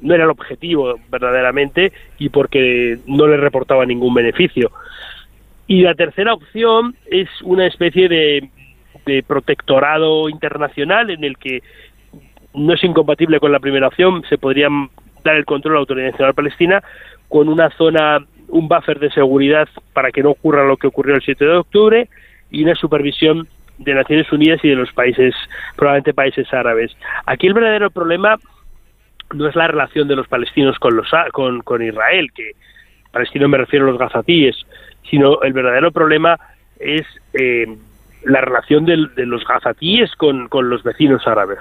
no 0.01 0.13
era 0.13 0.25
el 0.25 0.29
objetivo 0.29 0.99
verdaderamente 1.09 1.93
y 2.19 2.27
porque 2.27 2.99
no 3.07 3.25
le 3.25 3.37
reportaba 3.37 3.85
ningún 3.85 4.13
beneficio. 4.13 4.69
Y 5.65 5.83
la 5.83 5.95
tercera 5.95 6.33
opción 6.33 6.95
es 7.09 7.29
una 7.41 7.65
especie 7.65 8.09
de, 8.09 8.49
de 9.05 9.23
protectorado 9.23 10.27
internacional 10.27 11.09
en 11.09 11.23
el 11.23 11.37
que 11.37 11.63
no 12.53 12.73
es 12.73 12.83
incompatible 12.83 13.39
con 13.39 13.51
la 13.51 13.59
primera 13.59 13.87
opción, 13.87 14.23
se 14.29 14.37
podría 14.37 14.67
dar 15.23 15.35
el 15.35 15.45
control 15.45 15.73
a 15.73 15.75
la 15.75 15.79
Autoridad 15.81 16.11
Nacional 16.11 16.33
Palestina 16.33 16.83
con 17.27 17.49
una 17.49 17.69
zona 17.71 18.19
un 18.49 18.67
buffer 18.67 18.99
de 18.99 19.11
seguridad 19.11 19.67
para 19.93 20.11
que 20.11 20.23
no 20.23 20.31
ocurra 20.31 20.65
lo 20.65 20.77
que 20.77 20.87
ocurrió 20.87 21.15
el 21.15 21.21
7 21.21 21.43
de 21.43 21.57
octubre 21.57 22.09
y 22.49 22.63
una 22.63 22.75
supervisión 22.75 23.47
de 23.77 23.93
Naciones 23.93 24.31
Unidas 24.31 24.59
y 24.63 24.69
de 24.69 24.75
los 24.75 24.91
países, 24.93 25.35
probablemente 25.75 26.13
países 26.13 26.51
árabes. 26.53 26.95
Aquí 27.25 27.47
el 27.47 27.53
verdadero 27.53 27.91
problema 27.91 28.37
no 29.33 29.47
es 29.47 29.55
la 29.55 29.67
relación 29.67 30.07
de 30.07 30.15
los 30.15 30.27
palestinos 30.27 30.79
con, 30.79 30.95
los, 30.95 31.07
con, 31.33 31.61
con 31.61 31.83
Israel, 31.83 32.31
que 32.33 32.51
palestino 33.11 33.47
me 33.47 33.57
refiero 33.57 33.85
a 33.85 33.91
los 33.91 33.99
gazatíes, 33.99 34.55
sino 35.09 35.41
el 35.41 35.53
verdadero 35.53 35.91
problema 35.91 36.39
es 36.79 37.05
eh, 37.33 37.77
la 38.23 38.41
relación 38.41 38.85
de, 38.85 38.97
los 39.25 39.45
gazatíes 39.45 40.15
con, 40.15 40.47
con, 40.49 40.69
los 40.69 40.83
vecinos 40.83 41.27
árabes. 41.27 41.59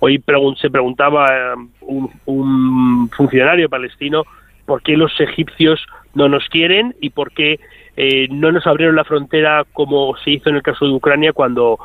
Hoy 0.00 0.22
se 0.60 0.70
preguntaba 0.70 1.26
eh, 1.26 1.54
un, 1.82 2.10
un 2.26 3.10
funcionario 3.10 3.68
palestino 3.68 4.24
por 4.66 4.82
qué 4.82 4.96
los 4.96 5.18
egipcios 5.20 5.84
no 6.14 6.28
nos 6.28 6.48
quieren 6.48 6.94
y 7.00 7.10
por 7.10 7.32
qué 7.32 7.58
eh, 7.96 8.28
no 8.30 8.52
nos 8.52 8.66
abrieron 8.66 8.96
la 8.96 9.04
frontera 9.04 9.64
como 9.72 10.16
se 10.18 10.30
hizo 10.30 10.48
en 10.48 10.56
el 10.56 10.62
caso 10.62 10.86
de 10.86 10.92
Ucrania 10.92 11.32
cuando, 11.32 11.78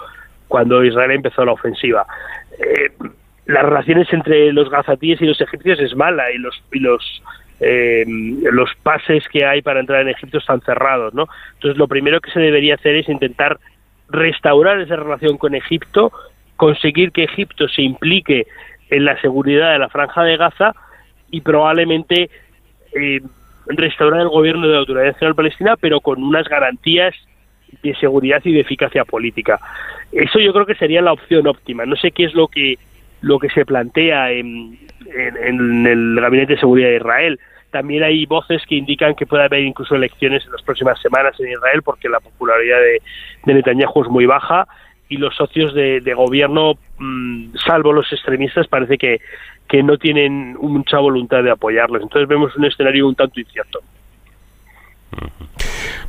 cuando 0.48 0.84
Israel 0.84 1.12
empezó 1.12 1.44
la 1.46 1.54
ofensiva. 1.54 2.06
Eh, 2.60 2.92
las 3.48 3.64
relaciones 3.64 4.12
entre 4.14 4.54
los 4.54 4.70
gazatíes 4.70 5.22
y 5.22 5.26
los 5.26 5.40
egipcios 5.42 5.80
es 5.80 5.96
mala 5.96 6.32
y 6.32 6.38
los 6.38 6.64
y 6.72 6.80
los 6.80 7.24
los 8.52 8.70
pases 8.84 9.28
que 9.30 9.46
hay 9.46 9.62
para 9.62 9.80
entrar 9.80 10.02
en 10.02 10.10
Egipto 10.10 10.40
están 10.40 10.60
cerrados, 10.62 11.14
¿no? 11.14 11.28
Entonces 11.54 11.78
lo 11.78 11.88
primero 11.88 12.20
que 12.20 12.30
se 12.32 12.40
debería 12.40 12.76
hacer 12.76 12.98
es 12.98 13.08
intentar 13.08 13.60
restaurar 14.10 14.80
esa 14.80 14.96
relación 14.96 15.38
con 15.38 15.56
Egipto, 15.56 16.12
conseguir 16.56 17.12
que 17.12 17.24
Egipto 17.24 17.68
se 17.68 17.82
implique 17.82 18.48
en 18.90 19.06
la 19.06 19.20
seguridad 19.22 19.74
de 19.74 19.80
la 19.80 19.90
franja 19.90 20.24
de 20.24 20.38
Gaza 20.38 20.74
y 21.32 21.42
probablemente 21.42 22.30
eh, 22.96 23.22
restaurar 23.68 24.22
el 24.22 24.30
gobierno 24.30 24.68
de 24.68 24.74
la 24.74 24.80
Autoridad 24.80 25.06
Nacional 25.06 25.36
Palestina, 25.36 25.76
pero 25.80 26.00
con 26.00 26.24
unas 26.24 26.48
garantías 26.48 27.16
de 27.82 27.96
seguridad 27.96 28.42
y 28.44 28.54
de 28.54 28.62
eficacia 28.62 29.06
política. 29.06 29.60
Eso 30.12 30.40
yo 30.40 30.54
creo 30.54 30.66
que 30.66 30.76
sería 30.76 31.02
la 31.02 31.14
opción 31.14 31.48
óptima. 31.48 31.86
No 31.86 31.96
sé 31.96 32.12
qué 32.12 32.26
es 32.26 32.34
lo 32.34 32.48
que 32.48 32.78
lo 33.22 33.40
que 33.40 33.50
se 33.50 33.66
plantea 33.66 34.32
en, 34.32 34.78
en, 35.08 35.88
el 35.88 36.20
Gabinete 36.22 36.54
de 36.54 36.60
Seguridad 36.60 36.90
de 36.90 36.98
Israel. 36.98 37.40
También 37.76 38.04
hay 38.04 38.26
voces 38.26 38.64
que 38.66 38.76
indican 38.76 39.16
que 39.16 39.26
puede 39.26 39.44
haber 39.44 39.60
incluso 39.60 39.96
elecciones 39.96 40.46
en 40.46 40.54
las 40.54 40.62
próximas 40.62 40.98
semanas 41.02 41.38
en 41.42 41.52
Israel 41.52 41.82
porque 41.84 42.08
la 42.08 42.22
popularidad 42.22 42.78
de, 42.80 43.02
de 43.44 43.54
Netanyahu 43.54 44.04
es 44.04 44.08
muy 44.08 44.26
baja 44.26 44.66
y 45.10 45.18
los 45.18 45.36
socios 45.36 45.74
de, 45.74 46.14
gobierno, 46.16 46.76
mm, 47.00 47.56
salvo 47.58 47.92
los 47.92 48.10
extremistas, 48.14 48.66
parece 48.70 48.98
que, 48.98 49.20
que 49.68 49.84
no 49.84 49.98
tienen 49.98 50.54
mucha 50.54 51.00
voluntad 51.00 51.44
de 51.44 51.52
apoyarlos. 51.52 52.02
Entonces 52.02 52.30
vemos 52.30 52.56
un 52.56 52.64
escenario 52.64 53.10
un 53.10 53.16
tanto 53.16 53.42
incierto. 53.42 53.82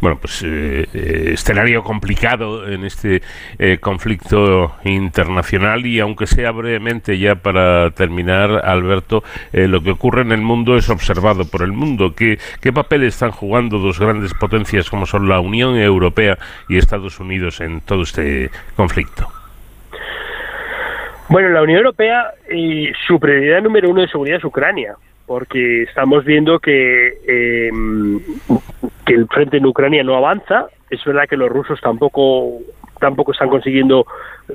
Bueno, 0.01 0.18
pues 0.20 0.42
eh, 0.42 0.86
eh, 0.92 1.30
escenario 1.32 1.82
complicado 1.82 2.68
en 2.68 2.84
este 2.84 3.22
eh, 3.59 3.78
conflicto 3.78 4.76
internacional 4.84 5.86
y 5.86 6.01
aunque 6.01 6.26
sea 6.26 6.51
brevemente 6.51 7.18
ya 7.18 7.36
para 7.36 7.90
terminar, 7.90 8.62
Alberto, 8.64 9.22
lo 9.53 9.82
que 9.82 9.90
ocurre 9.90 10.22
en 10.22 10.32
el 10.32 10.42
mundo 10.42 10.76
es 10.76 10.88
observado 10.90 11.44
por 11.47 11.62
el 11.62 11.72
mundo. 11.72 12.14
¿Qué, 12.14 12.38
¿Qué 12.61 12.72
papel 12.72 13.05
están 13.05 13.30
jugando 13.30 13.78
dos 13.78 13.99
grandes 13.99 14.34
potencias 14.34 14.90
como 14.90 15.07
son 15.07 15.28
la 15.28 15.40
Unión 15.40 15.76
Europea 15.76 16.38
y 16.68 16.76
Estados 16.76 17.18
Unidos 17.20 17.61
en 17.61 17.80
todo 17.80 18.03
este 18.03 18.51
conflicto? 18.76 19.28
Bueno, 21.28 21.49
la 21.49 21.62
Unión 21.62 21.78
Europea, 21.78 22.34
y 22.53 22.92
su 23.07 23.18
prioridad 23.18 23.61
número 23.61 23.90
uno 23.90 24.03
de 24.03 24.09
seguridad 24.09 24.38
es 24.38 24.44
Ucrania, 24.44 24.94
porque 25.26 25.82
estamos 25.82 26.24
viendo 26.24 26.61
que, 26.61 27.14
eh, 27.26 27.70
que 29.07 29.14
el 29.14 29.26
frente 29.28 29.57
en 29.57 29.66
Ucrania 29.66 30.02
no 30.02 30.16
avanza. 30.16 30.66
Es 30.90 31.02
verdad 31.04 31.28
que 31.28 31.36
los 31.36 31.48
rusos 31.48 31.80
tampoco 31.80 32.59
tampoco 32.98 33.32
están 33.32 33.50
consiguiendo 33.50 34.07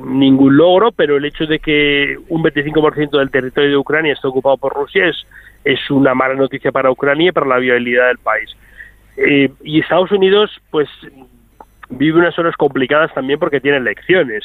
ningún 0.04 0.58
logro, 0.58 0.91
pero 0.91 1.18
el 1.18 1.26
hecho 1.26 1.45
de 1.45 1.60
que 1.60 2.18
un 2.30 2.43
25% 2.43 3.20
del 3.20 3.30
territorio 3.30 3.70
de 3.70 3.78
Ucrania 3.78 4.14
esté 4.14 4.28
ocupado 4.28 4.58
por 4.58 4.74
Rusia 4.74 5.08
es, 5.08 5.28
es 5.64 5.91
una 5.91 6.16
mala 6.16 6.34
noticia 6.34 6.72
para 6.72 6.91
Ucrania 6.91 7.30
y 7.30 7.32
para 7.32 7.45
la 7.45 7.58
viabilidad 7.58 8.08
del 8.08 8.18
país. 8.18 8.56
Eh, 9.18 9.52
y 9.64 9.80
Estados 9.80 10.12
Unidos, 10.12 10.49
pues, 10.72 10.89
vive 11.89 12.20
unas 12.20 12.38
horas 12.39 12.56
complicadas 12.56 13.14
también 13.14 13.38
porque 13.38 13.62
tiene 13.62 13.78
elecciones. 13.78 14.43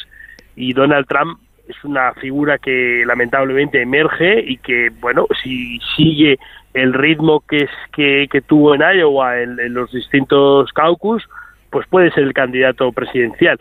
Y 0.57 0.72
Donald 0.72 1.07
Trump 1.07 1.38
es 1.68 1.84
una 1.84 2.12
figura 2.14 2.58
que 2.58 3.04
lamentablemente 3.06 3.82
emerge 3.82 4.40
y 4.40 4.58
que, 4.58 4.90
bueno, 5.00 5.26
si 5.42 5.78
sigue 5.96 6.38
el 6.74 6.92
ritmo 6.92 7.40
que, 7.40 7.64
es, 7.64 7.70
que, 7.92 8.28
que 8.30 8.40
tuvo 8.40 8.74
en 8.74 8.82
Iowa 8.82 9.40
en, 9.40 9.74
los 9.74 9.90
distintos 9.92 10.72
caucus, 10.72 11.28
pues 11.70 11.86
puede 11.88 12.10
ser 12.12 12.24
el 12.24 12.34
candidato 12.34 12.92
presidencial. 12.92 13.58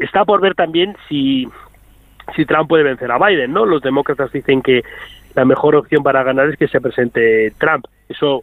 Está 0.00 0.24
por 0.24 0.40
ver 0.40 0.54
también 0.54 0.96
si, 1.08 1.48
si 2.34 2.44
Trump 2.46 2.68
puede 2.68 2.84
vencer 2.84 3.10
a 3.10 3.18
Biden, 3.18 3.52
¿no? 3.52 3.66
Los 3.66 3.82
demócratas 3.82 4.32
dicen 4.32 4.62
que 4.62 4.82
la 5.34 5.44
mejor 5.44 5.76
opción 5.76 6.02
para 6.02 6.22
ganar 6.22 6.48
es 6.48 6.58
que 6.58 6.68
se 6.68 6.80
presente 6.80 7.52
Trump. 7.58 7.86
Eso 8.08 8.42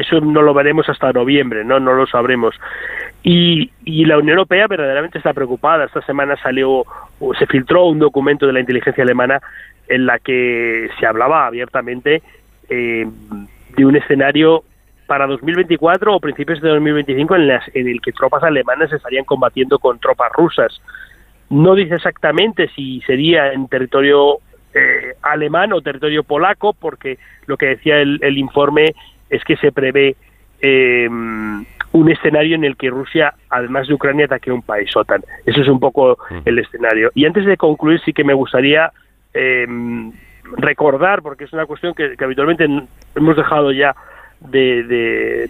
eso 0.00 0.20
no 0.20 0.42
lo 0.42 0.54
veremos 0.54 0.88
hasta 0.88 1.12
noviembre, 1.12 1.64
no 1.64 1.78
no 1.78 1.92
lo 1.92 2.06
sabremos. 2.06 2.54
Y, 3.22 3.70
y, 3.84 4.06
la 4.06 4.16
Unión 4.16 4.38
Europea 4.38 4.66
verdaderamente 4.66 5.18
está 5.18 5.34
preocupada. 5.34 5.84
Esta 5.84 6.00
semana 6.02 6.36
salió, 6.36 6.84
o 7.18 7.34
se 7.38 7.46
filtró 7.46 7.84
un 7.84 7.98
documento 7.98 8.46
de 8.46 8.54
la 8.54 8.60
inteligencia 8.60 9.04
alemana 9.04 9.40
en 9.88 10.06
la 10.06 10.18
que 10.18 10.88
se 10.98 11.06
hablaba 11.06 11.46
abiertamente 11.46 12.22
eh, 12.70 13.06
de 13.76 13.84
un 13.84 13.96
escenario 13.96 14.64
para 15.06 15.26
2024 15.26 16.14
o 16.14 16.20
principios 16.20 16.62
de 16.62 16.68
2025 16.70 17.34
en, 17.34 17.48
las, 17.48 17.64
en 17.74 17.88
el 17.88 18.00
que 18.00 18.12
tropas 18.12 18.42
alemanas 18.42 18.92
estarían 18.92 19.24
combatiendo 19.24 19.78
con 19.78 19.98
tropas 19.98 20.32
rusas. 20.32 20.80
No 21.50 21.74
dice 21.74 21.96
exactamente 21.96 22.70
si 22.74 23.02
sería 23.02 23.52
en 23.52 23.68
territorio 23.68 24.38
eh, 24.72 25.14
alemán 25.20 25.72
o 25.72 25.82
territorio 25.82 26.22
polaco, 26.22 26.72
porque 26.72 27.18
lo 27.46 27.56
que 27.56 27.66
decía 27.66 27.98
el, 27.98 28.18
el 28.22 28.38
informe 28.38 28.94
es 29.30 29.42
que 29.44 29.56
se 29.56 29.72
prevé 29.72 30.16
eh, 30.60 31.08
un 31.08 32.10
escenario 32.10 32.54
en 32.54 32.64
el 32.64 32.76
que 32.76 32.90
Rusia, 32.90 33.34
además 33.48 33.88
de 33.88 33.94
Ucrania, 33.94 34.26
ataque 34.26 34.50
a 34.50 34.54
un 34.54 34.62
país 34.62 34.94
OTAN. 34.94 35.22
Eso 35.46 35.60
es 35.60 35.68
un 35.68 35.80
poco 35.80 36.18
el 36.44 36.58
escenario. 36.58 37.10
Y 37.14 37.24
antes 37.24 37.46
de 37.46 37.56
concluir, 37.56 38.00
sí 38.04 38.12
que 38.12 38.24
me 38.24 38.34
gustaría 38.34 38.92
eh, 39.34 39.66
recordar, 40.56 41.22
porque 41.22 41.44
es 41.44 41.52
una 41.52 41.66
cuestión 41.66 41.94
que, 41.94 42.14
habitualmente 42.20 42.66
hemos 43.14 43.36
dejado 43.36 43.72
ya 43.72 43.94
de, 44.40 45.48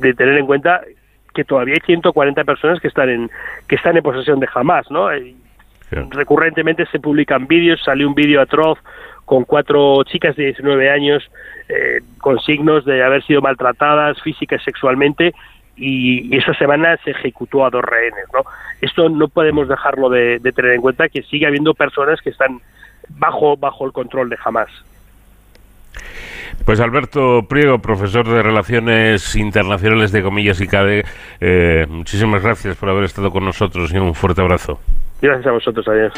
de, 0.00 0.14
tener 0.14 0.38
en 0.38 0.46
cuenta, 0.46 0.82
que 1.34 1.44
todavía 1.44 1.74
hay 1.74 1.80
140 1.84 2.44
personas 2.44 2.80
que 2.80 2.88
están 2.88 3.08
en 3.08 3.30
que 3.66 3.76
están 3.76 3.96
en 3.96 4.02
posesión 4.02 4.38
de 4.38 4.48
Hamas, 4.54 4.90
¿no? 4.90 5.08
Recurrentemente 6.10 6.86
se 6.86 7.00
publican 7.00 7.46
vídeos, 7.46 7.80
salió 7.84 8.08
un 8.08 8.14
vídeo 8.14 8.40
atroz 8.40 8.78
con 9.24 9.44
cuatro 9.44 10.02
chicas 10.04 10.36
de 10.36 10.44
19 10.46 10.90
años 10.90 11.30
eh, 11.68 12.00
con 12.18 12.40
signos 12.40 12.84
de 12.84 13.02
haber 13.02 13.22
sido 13.24 13.40
maltratadas 13.40 14.20
física 14.22 14.56
y 14.56 14.58
sexualmente 14.60 15.32
y, 15.76 16.36
esa 16.36 16.54
semana 16.54 16.96
se 17.04 17.12
ejecutó 17.12 17.64
a 17.64 17.70
dos 17.70 17.82
rehenes. 17.82 18.24
¿no? 18.32 18.40
Esto 18.80 19.08
no 19.08 19.28
podemos 19.28 19.68
dejarlo 19.68 20.08
de, 20.08 20.40
tener 20.54 20.72
en 20.72 20.80
cuenta 20.80 21.08
que 21.08 21.22
sigue 21.22 21.46
habiendo 21.46 21.74
personas 21.74 22.20
que 22.20 22.30
están 22.30 22.60
bajo, 23.08 23.56
bajo 23.56 23.86
el 23.86 23.92
control 23.92 24.28
de 24.28 24.36
Hamas. 24.44 24.70
Pues 26.64 26.80
Alberto 26.80 27.46
Priego, 27.48 27.78
profesor 27.78 28.28
de 28.28 28.42
Relaciones 28.42 29.34
Internacionales 29.36 30.12
de 30.12 30.22
Comillas 30.22 30.60
y 30.60 30.66
CADE, 30.66 31.04
eh, 31.40 31.86
muchísimas 31.88 32.42
gracias 32.42 32.76
por 32.76 32.88
haber 32.88 33.04
estado 33.04 33.30
con 33.30 33.44
nosotros 33.44 33.92
y 33.92 33.96
un 33.96 34.14
fuerte 34.14 34.42
abrazo. 34.42 34.78
Gracias 35.22 35.46
a 35.46 35.52
vosotros, 35.52 35.86
adiós. 35.86 36.12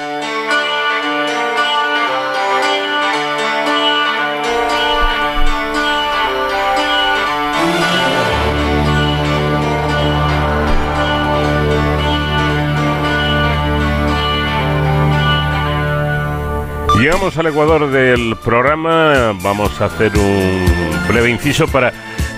Llegamos 16.99 17.37
al 17.37 17.49
Ecuador 17.49 17.91
del 17.91 18.35
programa. 18.43 19.33
Vamos 19.43 19.79
a 19.83 19.85
hacer 19.85 20.13
un 20.17 20.65
breve 21.07 21.29
inciso 21.29 21.69
para 21.69 21.93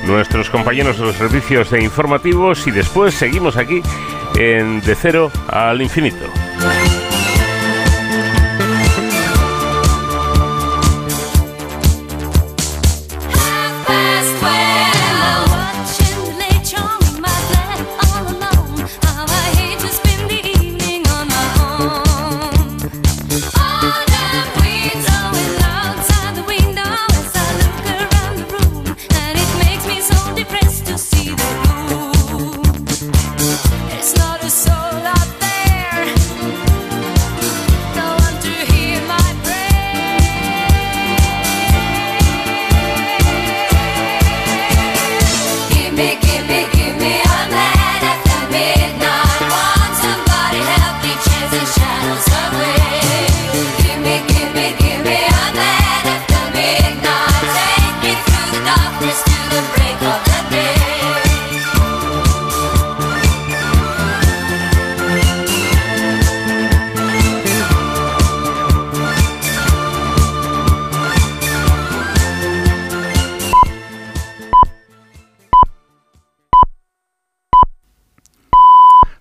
nuestros 0.05 0.51
compañeros 0.51 0.99
de 0.99 1.05
los 1.05 1.17
servicios 1.17 1.73
informativos 1.73 2.67
y 2.67 2.71
después 2.71 3.15
seguimos 3.15 3.57
aquí 3.57 3.83
en 4.37 4.81
De 4.83 4.95
Cero 4.95 5.31
al 5.49 5.81
Infinito. 5.83 6.27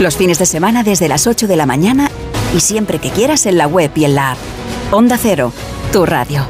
Los 0.00 0.18
fines 0.18 0.38
de 0.38 0.44
semana 0.44 0.82
desde 0.82 1.08
las 1.08 1.26
8 1.26 1.46
de 1.46 1.56
la 1.56 1.64
mañana 1.64 2.10
y 2.54 2.60
siempre 2.60 2.98
que 2.98 3.08
quieras 3.08 3.46
en 3.46 3.56
la 3.56 3.66
web 3.66 3.90
y 3.94 4.04
en 4.04 4.14
la 4.14 4.32
app. 4.32 4.38
Onda 4.90 5.16
Cero, 5.16 5.54
tu 5.90 6.04
radio. 6.04 6.46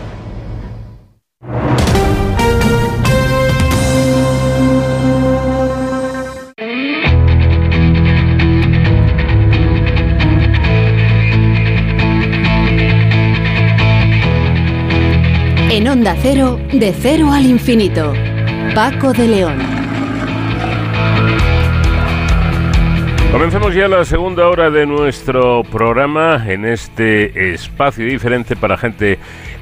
En 15.70 15.86
Onda 15.86 16.16
Cero, 16.20 16.58
de 16.72 16.92
cero 17.00 17.30
al 17.32 17.46
infinito. 17.46 18.12
Paco 18.74 19.12
de 19.12 19.28
León. 19.28 19.75
Comenzamos 23.36 23.74
ya 23.74 23.86
la 23.86 24.02
segunda 24.06 24.48
hora 24.48 24.70
de 24.70 24.86
nuestro 24.86 25.62
programa 25.62 26.42
en 26.48 26.64
este 26.64 27.52
espacio 27.52 28.06
diferente 28.06 28.56
para 28.56 28.78
gente 28.78 29.18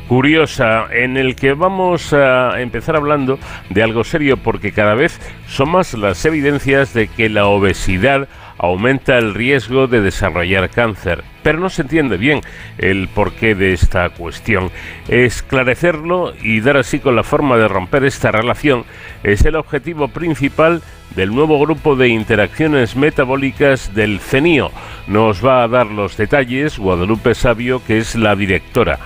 curiosa 0.07 0.87
en 0.93 1.17
el 1.17 1.35
que 1.35 1.55
vamos 1.55 2.13
a 2.13 2.61
empezar 2.61 2.95
hablando 2.95 3.37
de 3.71 3.83
algo 3.83 4.05
serio 4.05 4.37
porque 4.37 4.71
cada 4.71 4.95
vez 4.95 5.19
son 5.49 5.71
más 5.71 5.93
las 5.95 6.25
evidencias 6.25 6.95
de 6.95 7.09
que 7.09 7.29
la 7.29 7.47
obesidad 7.47 8.29
aumenta 8.59 9.19
el 9.19 9.35
riesgo 9.35 9.87
de 9.87 10.01
desarrollar 10.01 10.71
cáncer. 10.71 11.25
Pero 11.43 11.59
no 11.59 11.69
se 11.69 11.83
entiende 11.83 12.17
bien 12.17 12.41
el 12.79 13.09
porqué 13.09 13.55
de 13.55 13.73
esta 13.73 14.09
cuestión. 14.11 14.71
Esclarecerlo 15.09 16.33
y 16.43 16.61
dar 16.61 16.79
así 16.79 17.01
con 17.01 17.17
la 17.17 17.23
forma 17.23 17.57
de 17.57 17.69
romper 17.69 18.05
esta 18.05 18.31
relación 18.31 18.85
es 19.23 19.45
el 19.45 19.57
objetivo 19.57 20.09
principal 20.09 20.83
del 21.17 21.35
nuevo 21.35 21.61
grupo 21.61 21.97
de 21.97 22.09
interacciones 22.09 22.97
metabólicas 22.97 23.95
del 23.95 24.21
CENIO. 24.21 24.71
Nos 25.07 25.45
va 25.45 25.63
a 25.63 25.69
dar 25.69 25.87
los 25.87 26.17
detalles 26.17 26.79
Guadalupe 26.79 27.35
Sabio, 27.35 27.83
que 27.85 27.99
es 27.99 28.15
la 28.15 28.35
directora 28.35 28.99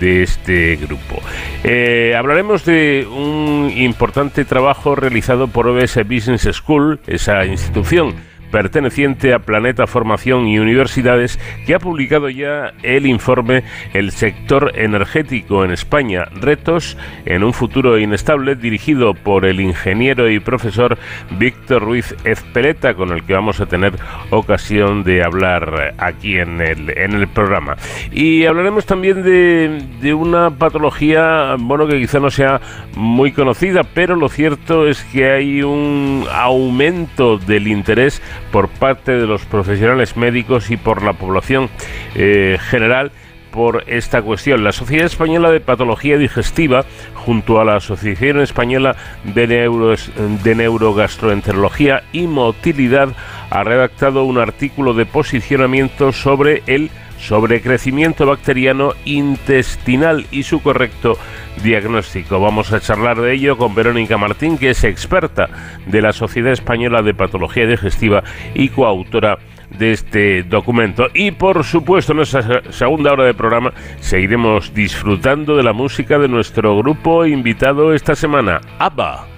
de 0.00 0.22
este 0.22 0.76
grupo. 0.76 1.20
Eh, 1.62 2.14
hablaremos 2.16 2.64
de 2.64 3.06
un 3.10 3.70
importante 3.76 4.44
trabajo 4.44 4.94
realizado 4.94 5.48
por 5.48 5.68
OBS 5.68 5.96
Business 6.08 6.48
School, 6.52 7.00
esa 7.06 7.44
institución 7.44 8.14
perteneciente 8.54 9.34
a 9.34 9.40
Planeta 9.40 9.88
Formación 9.88 10.46
y 10.46 10.60
Universidades, 10.60 11.40
que 11.66 11.74
ha 11.74 11.80
publicado 11.80 12.30
ya 12.30 12.72
el 12.84 13.04
informe 13.04 13.64
El 13.92 14.12
sector 14.12 14.70
energético 14.76 15.64
en 15.64 15.72
España, 15.72 16.26
retos 16.40 16.96
en 17.26 17.42
un 17.42 17.52
futuro 17.52 17.98
inestable, 17.98 18.54
dirigido 18.54 19.12
por 19.12 19.44
el 19.44 19.60
ingeniero 19.60 20.30
y 20.30 20.38
profesor 20.38 20.96
Víctor 21.36 21.82
Ruiz 21.82 22.14
Ezpeleta, 22.22 22.94
con 22.94 23.10
el 23.10 23.24
que 23.24 23.32
vamos 23.32 23.60
a 23.60 23.66
tener 23.66 23.94
ocasión 24.30 25.02
de 25.02 25.24
hablar 25.24 25.94
aquí 25.98 26.38
en 26.38 26.60
el, 26.60 26.96
en 26.96 27.14
el 27.14 27.26
programa. 27.26 27.76
Y 28.12 28.44
hablaremos 28.44 28.86
también 28.86 29.24
de, 29.24 29.82
de 30.00 30.14
una 30.14 30.50
patología, 30.50 31.56
bueno, 31.58 31.88
que 31.88 31.98
quizá 31.98 32.20
no 32.20 32.30
sea 32.30 32.60
muy 32.94 33.32
conocida, 33.32 33.82
pero 33.82 34.14
lo 34.14 34.28
cierto 34.28 34.86
es 34.86 35.02
que 35.02 35.28
hay 35.28 35.64
un 35.64 36.24
aumento 36.32 37.36
del 37.38 37.66
interés 37.66 38.22
por 38.50 38.68
parte 38.68 39.12
de 39.12 39.26
los 39.26 39.44
profesionales 39.44 40.16
médicos 40.16 40.70
y 40.70 40.76
por 40.76 41.02
la 41.02 41.12
población 41.12 41.70
eh, 42.14 42.58
general 42.60 43.12
por 43.54 43.84
esta 43.86 44.20
cuestión. 44.20 44.64
La 44.64 44.72
Sociedad 44.72 45.06
Española 45.06 45.52
de 45.52 45.60
Patología 45.60 46.18
Digestiva, 46.18 46.84
junto 47.14 47.60
a 47.60 47.64
la 47.64 47.76
Asociación 47.76 48.40
Española 48.40 48.96
de, 49.22 49.46
de 49.46 50.54
Neurogastroenterología 50.56 52.02
y 52.12 52.26
Motilidad, 52.26 53.10
ha 53.50 53.62
redactado 53.62 54.24
un 54.24 54.38
artículo 54.38 54.92
de 54.92 55.06
posicionamiento 55.06 56.10
sobre 56.10 56.64
el 56.66 56.90
sobrecrecimiento 57.26 58.26
bacteriano 58.26 58.92
intestinal 59.04 60.26
y 60.30 60.42
su 60.42 60.62
correcto 60.62 61.18
diagnóstico. 61.62 62.40
Vamos 62.40 62.72
a 62.72 62.80
charlar 62.80 63.20
de 63.20 63.32
ello 63.32 63.56
con 63.56 63.74
Verónica 63.74 64.18
Martín, 64.18 64.58
que 64.58 64.70
es 64.70 64.84
experta 64.84 65.48
de 65.86 66.02
la 66.02 66.12
Sociedad 66.12 66.52
Española 66.52 67.02
de 67.02 67.14
Patología 67.14 67.66
Digestiva 67.66 68.22
y 68.54 68.68
coautora 68.68 69.38
de 69.70 69.92
este 69.92 70.42
documento. 70.42 71.08
Y 71.14 71.30
por 71.30 71.64
supuesto, 71.64 72.12
en 72.12 72.18
nuestra 72.18 72.62
segunda 72.70 73.12
hora 73.12 73.24
de 73.24 73.34
programa 73.34 73.72
seguiremos 74.00 74.74
disfrutando 74.74 75.56
de 75.56 75.62
la 75.62 75.72
música 75.72 76.18
de 76.18 76.28
nuestro 76.28 76.76
grupo 76.78 77.24
invitado 77.24 77.94
esta 77.94 78.14
semana, 78.14 78.60
ABBA. 78.78 79.33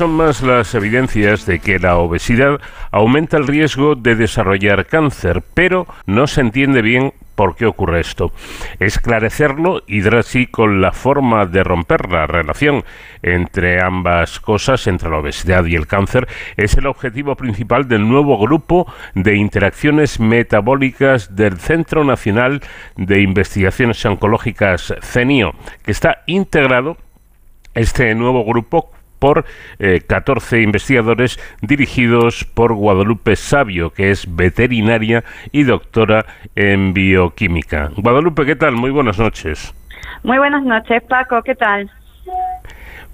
Son 0.00 0.12
más 0.12 0.40
las 0.40 0.74
evidencias 0.74 1.44
de 1.44 1.58
que 1.58 1.78
la 1.78 1.98
obesidad 1.98 2.58
aumenta 2.90 3.36
el 3.36 3.46
riesgo 3.46 3.96
de 3.96 4.14
desarrollar 4.14 4.86
cáncer, 4.86 5.42
pero 5.52 5.86
no 6.06 6.26
se 6.26 6.40
entiende 6.40 6.80
bien 6.80 7.12
por 7.34 7.54
qué 7.54 7.66
ocurre 7.66 8.00
esto. 8.00 8.32
Esclarecerlo 8.78 9.82
y 9.86 10.00
dar 10.00 10.16
así 10.16 10.46
con 10.46 10.80
la 10.80 10.92
forma 10.92 11.44
de 11.44 11.62
romper 11.64 12.10
la 12.10 12.26
relación 12.26 12.82
entre 13.22 13.84
ambas 13.84 14.40
cosas, 14.40 14.86
entre 14.86 15.10
la 15.10 15.18
obesidad 15.18 15.66
y 15.66 15.74
el 15.74 15.86
cáncer, 15.86 16.26
es 16.56 16.78
el 16.78 16.86
objetivo 16.86 17.36
principal 17.36 17.86
del 17.86 18.08
nuevo 18.08 18.38
grupo 18.38 18.90
de 19.14 19.36
interacciones 19.36 20.18
metabólicas 20.18 21.36
del 21.36 21.58
Centro 21.58 22.04
Nacional 22.04 22.62
de 22.96 23.20
Investigaciones 23.20 24.02
Oncológicas 24.06 24.94
CENIO, 25.02 25.52
que 25.84 25.90
está 25.90 26.22
integrado 26.24 26.96
este 27.74 28.14
nuevo 28.14 28.46
grupo 28.46 28.92
por 29.20 29.44
14 30.08 30.56
eh, 30.58 30.62
investigadores 30.62 31.38
dirigidos 31.62 32.44
por 32.44 32.74
Guadalupe 32.74 33.36
Sabio, 33.36 33.90
que 33.90 34.10
es 34.10 34.34
veterinaria 34.34 35.22
y 35.52 35.62
doctora 35.62 36.26
en 36.56 36.92
bioquímica. 36.92 37.90
Guadalupe, 37.96 38.44
¿qué 38.44 38.56
tal? 38.56 38.74
Muy 38.74 38.90
buenas 38.90 39.18
noches. 39.18 39.72
Muy 40.24 40.38
buenas 40.38 40.64
noches, 40.64 41.02
Paco, 41.04 41.42
¿qué 41.42 41.54
tal? 41.54 41.88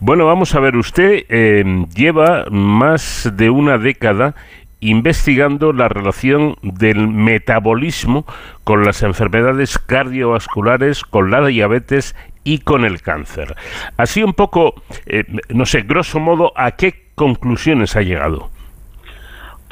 Bueno, 0.01 0.27
vamos 0.27 0.55
a 0.55 0.61
ver, 0.61 0.77
usted 0.77 1.25
eh, 1.29 1.65
lleva 1.95 2.47
más 2.51 3.31
de 3.35 3.51
una 3.51 3.79
década 3.79 4.35
investigando 4.81 5.73
la 5.73 5.89
relación 5.89 6.57
del 6.63 7.09
metabolismo 7.09 8.27
con 8.63 8.85
las 8.85 9.03
enfermedades 9.03 9.79
cardiovasculares, 9.79 11.03
con 11.03 11.31
la 11.31 11.45
diabetes 11.47 12.15
y 12.47 12.61
con 12.61 12.85
el 12.85 13.03
cáncer. 13.03 13.57
Así 13.97 14.23
un 14.23 14.33
poco, 14.33 14.77
eh, 15.05 15.25
no 15.49 15.67
sé, 15.67 15.83
grosso 15.83 16.21
modo, 16.21 16.53
¿a 16.55 16.71
qué 16.71 17.11
conclusiones 17.17 17.97
ha 17.97 18.03
llegado? 18.03 18.51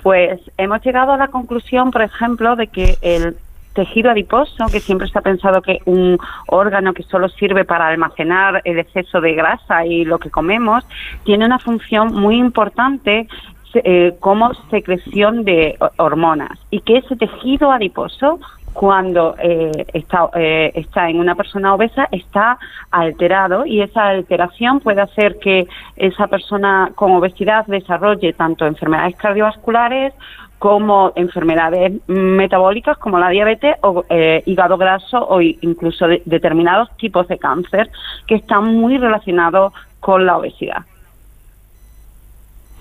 Pues 0.03 0.41
hemos 0.59 0.83
llegado 0.85 1.13
a 1.13 1.17
la 1.17 1.29
conclusión, 1.29 1.93
por 1.93 2.03
ejemplo, 2.03 2.57
de 2.57 2.67
que 2.67 2.99
el 3.01 3.37
tejido 3.75 4.11
adiposo, 4.11 4.67
que 4.73 4.81
siempre 4.81 5.07
está 5.07 5.21
pensado 5.21 5.63
que 5.63 5.79
un 5.85 6.19
órgano 6.49 6.95
que 6.95 7.05
solo 7.05 7.29
sirve 7.29 7.65
para 7.65 7.87
almacenar 7.87 8.61
el 8.65 8.81
exceso 8.81 9.21
de 9.21 9.35
grasa 9.35 9.87
y 9.87 10.05
lo 10.05 10.19
que 10.19 10.31
comemos, 10.31 10.85
tiene 11.23 11.47
una 11.47 11.61
función 11.61 12.13
muy 12.13 12.37
importante 12.37 13.29
eh, 13.75 14.15
como 14.19 14.53
secreción 14.71 15.45
de 15.45 15.77
hormonas 15.97 16.59
y 16.71 16.81
que 16.81 16.99
ese 16.99 17.17
tejido 17.17 17.71
adiposo 17.71 18.41
cuando 18.75 19.37
eh, 19.39 19.87
está, 19.95 20.29
eh, 20.35 20.73
está 20.75 21.09
en 21.09 21.21
una 21.21 21.37
persona 21.37 21.73
obesa 21.75 22.09
está 22.11 22.59
alterado 22.91 23.65
y 23.65 23.81
esa 23.81 24.09
alteración 24.09 24.81
puede 24.81 25.01
hacer 25.01 25.39
que 25.39 25.67
esa 25.97 26.27
persona 26.27 26.91
con 26.95 27.13
obesidad 27.13 27.65
desarrolle 27.67 28.33
tanto 28.33 28.67
enfermedades 28.67 29.17
cardiovasculares 29.17 30.13
como 30.59 31.13
enfermedades 31.15 31.93
metabólicas 32.09 32.99
como 32.99 33.19
la 33.19 33.29
diabetes 33.29 33.77
o 33.83 34.05
eh, 34.09 34.43
hígado 34.45 34.77
graso 34.77 35.25
o 35.29 35.41
incluso 35.41 36.07
determinados 36.25 36.89
tipos 36.97 37.29
de 37.29 37.39
cáncer 37.39 37.91
que 38.27 38.35
están 38.35 38.75
muy 38.75 38.99
relacionados 38.99 39.73
con 40.01 40.27
la 40.27 40.37
obesidad. 40.37 40.85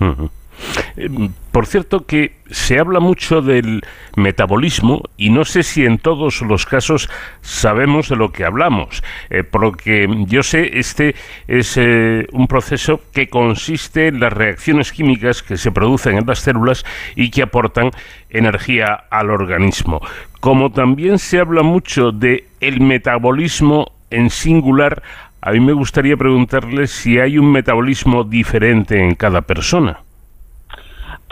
Eh, 0.00 0.28
por 1.50 1.66
cierto 1.66 2.06
que 2.06 2.36
se 2.50 2.78
habla 2.78 3.00
mucho 3.00 3.42
del 3.42 3.82
metabolismo 4.16 5.02
y 5.16 5.30
no 5.30 5.44
sé 5.44 5.62
si 5.62 5.84
en 5.84 5.98
todos 5.98 6.40
los 6.42 6.66
casos 6.66 7.08
sabemos 7.40 8.08
de 8.08 8.16
lo 8.16 8.32
que 8.32 8.44
hablamos. 8.44 9.02
Eh, 9.30 9.44
por 9.44 9.62
lo 9.62 9.72
que 9.72 10.08
yo 10.26 10.42
sé, 10.42 10.78
este 10.78 11.14
es 11.48 11.76
eh, 11.76 12.26
un 12.32 12.46
proceso 12.46 13.00
que 13.12 13.28
consiste 13.28 14.08
en 14.08 14.20
las 14.20 14.32
reacciones 14.32 14.92
químicas 14.92 15.42
que 15.42 15.56
se 15.56 15.72
producen 15.72 16.18
en 16.18 16.26
las 16.26 16.40
células 16.40 16.84
y 17.16 17.30
que 17.30 17.42
aportan 17.42 17.90
energía 18.30 19.04
al 19.10 19.30
organismo. 19.30 20.00
Como 20.40 20.70
también 20.70 21.18
se 21.18 21.40
habla 21.40 21.62
mucho 21.62 22.12
de 22.12 22.46
el 22.60 22.80
metabolismo 22.80 23.92
en 24.10 24.30
singular, 24.30 25.02
a 25.40 25.52
mí 25.52 25.60
me 25.60 25.72
gustaría 25.72 26.16
preguntarle 26.16 26.86
si 26.86 27.18
hay 27.18 27.36
un 27.36 27.52
metabolismo 27.52 28.24
diferente 28.24 28.98
en 29.02 29.14
cada 29.14 29.42
persona. 29.42 30.03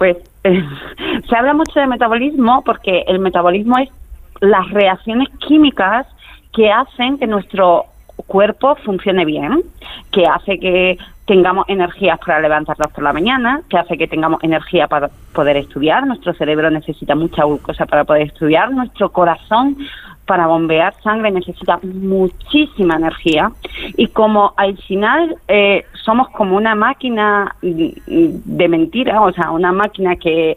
Pues 0.02 0.16
se 0.42 1.36
habla 1.36 1.54
mucho 1.54 1.78
de 1.78 1.86
metabolismo 1.86 2.64
porque 2.64 3.04
el 3.06 3.20
metabolismo 3.20 3.78
es 3.78 3.88
las 4.40 4.68
reacciones 4.72 5.28
químicas 5.46 6.08
que 6.52 6.72
hacen 6.72 7.18
que 7.18 7.28
nuestro 7.28 7.84
cuerpo 8.26 8.74
funcione 8.84 9.24
bien, 9.24 9.62
que 10.10 10.26
hace 10.26 10.58
que 10.58 10.98
tengamos 11.24 11.66
energías 11.68 12.18
para 12.18 12.40
levantarnos 12.40 12.90
por 12.90 13.04
la 13.04 13.12
mañana, 13.12 13.62
que 13.70 13.78
hace 13.78 13.96
que 13.96 14.08
tengamos 14.08 14.42
energía 14.42 14.88
para 14.88 15.08
poder 15.32 15.56
estudiar, 15.56 16.04
nuestro 16.04 16.34
cerebro 16.34 16.68
necesita 16.68 17.14
mucha 17.14 17.44
glucosa 17.44 17.86
para 17.86 18.02
poder 18.02 18.22
estudiar, 18.22 18.72
nuestro 18.72 19.12
corazón 19.12 19.76
para 20.32 20.46
bombear 20.46 20.94
sangre 21.02 21.30
necesita 21.30 21.78
muchísima 21.82 22.96
energía 22.96 23.52
y 23.98 24.06
como 24.06 24.54
al 24.56 24.78
final 24.78 25.36
eh, 25.46 25.84
somos 26.04 26.30
como 26.30 26.56
una 26.56 26.74
máquina 26.74 27.54
de 27.60 28.68
mentira, 28.68 29.20
o 29.20 29.30
sea, 29.34 29.50
una 29.50 29.72
máquina 29.72 30.16
que 30.16 30.52
eh, 30.52 30.56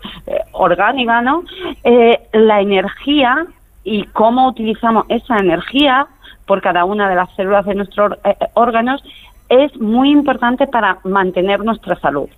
orgánica, 0.54 1.22
¿no? 1.22 1.44
Eh, 1.84 2.22
la 2.32 2.62
energía 2.62 3.48
y 3.84 4.04
cómo 4.14 4.48
utilizamos 4.48 5.08
esa 5.10 5.40
energía 5.40 6.08
por 6.46 6.62
cada 6.62 6.86
una 6.86 7.10
de 7.10 7.16
las 7.16 7.36
células 7.36 7.66
de 7.66 7.76
nuestros 7.76 8.18
órganos 8.54 9.04
es 9.50 9.78
muy 9.78 10.10
importante 10.10 10.68
para 10.68 11.00
mantener 11.04 11.66
nuestra 11.66 12.00
salud. 12.00 12.30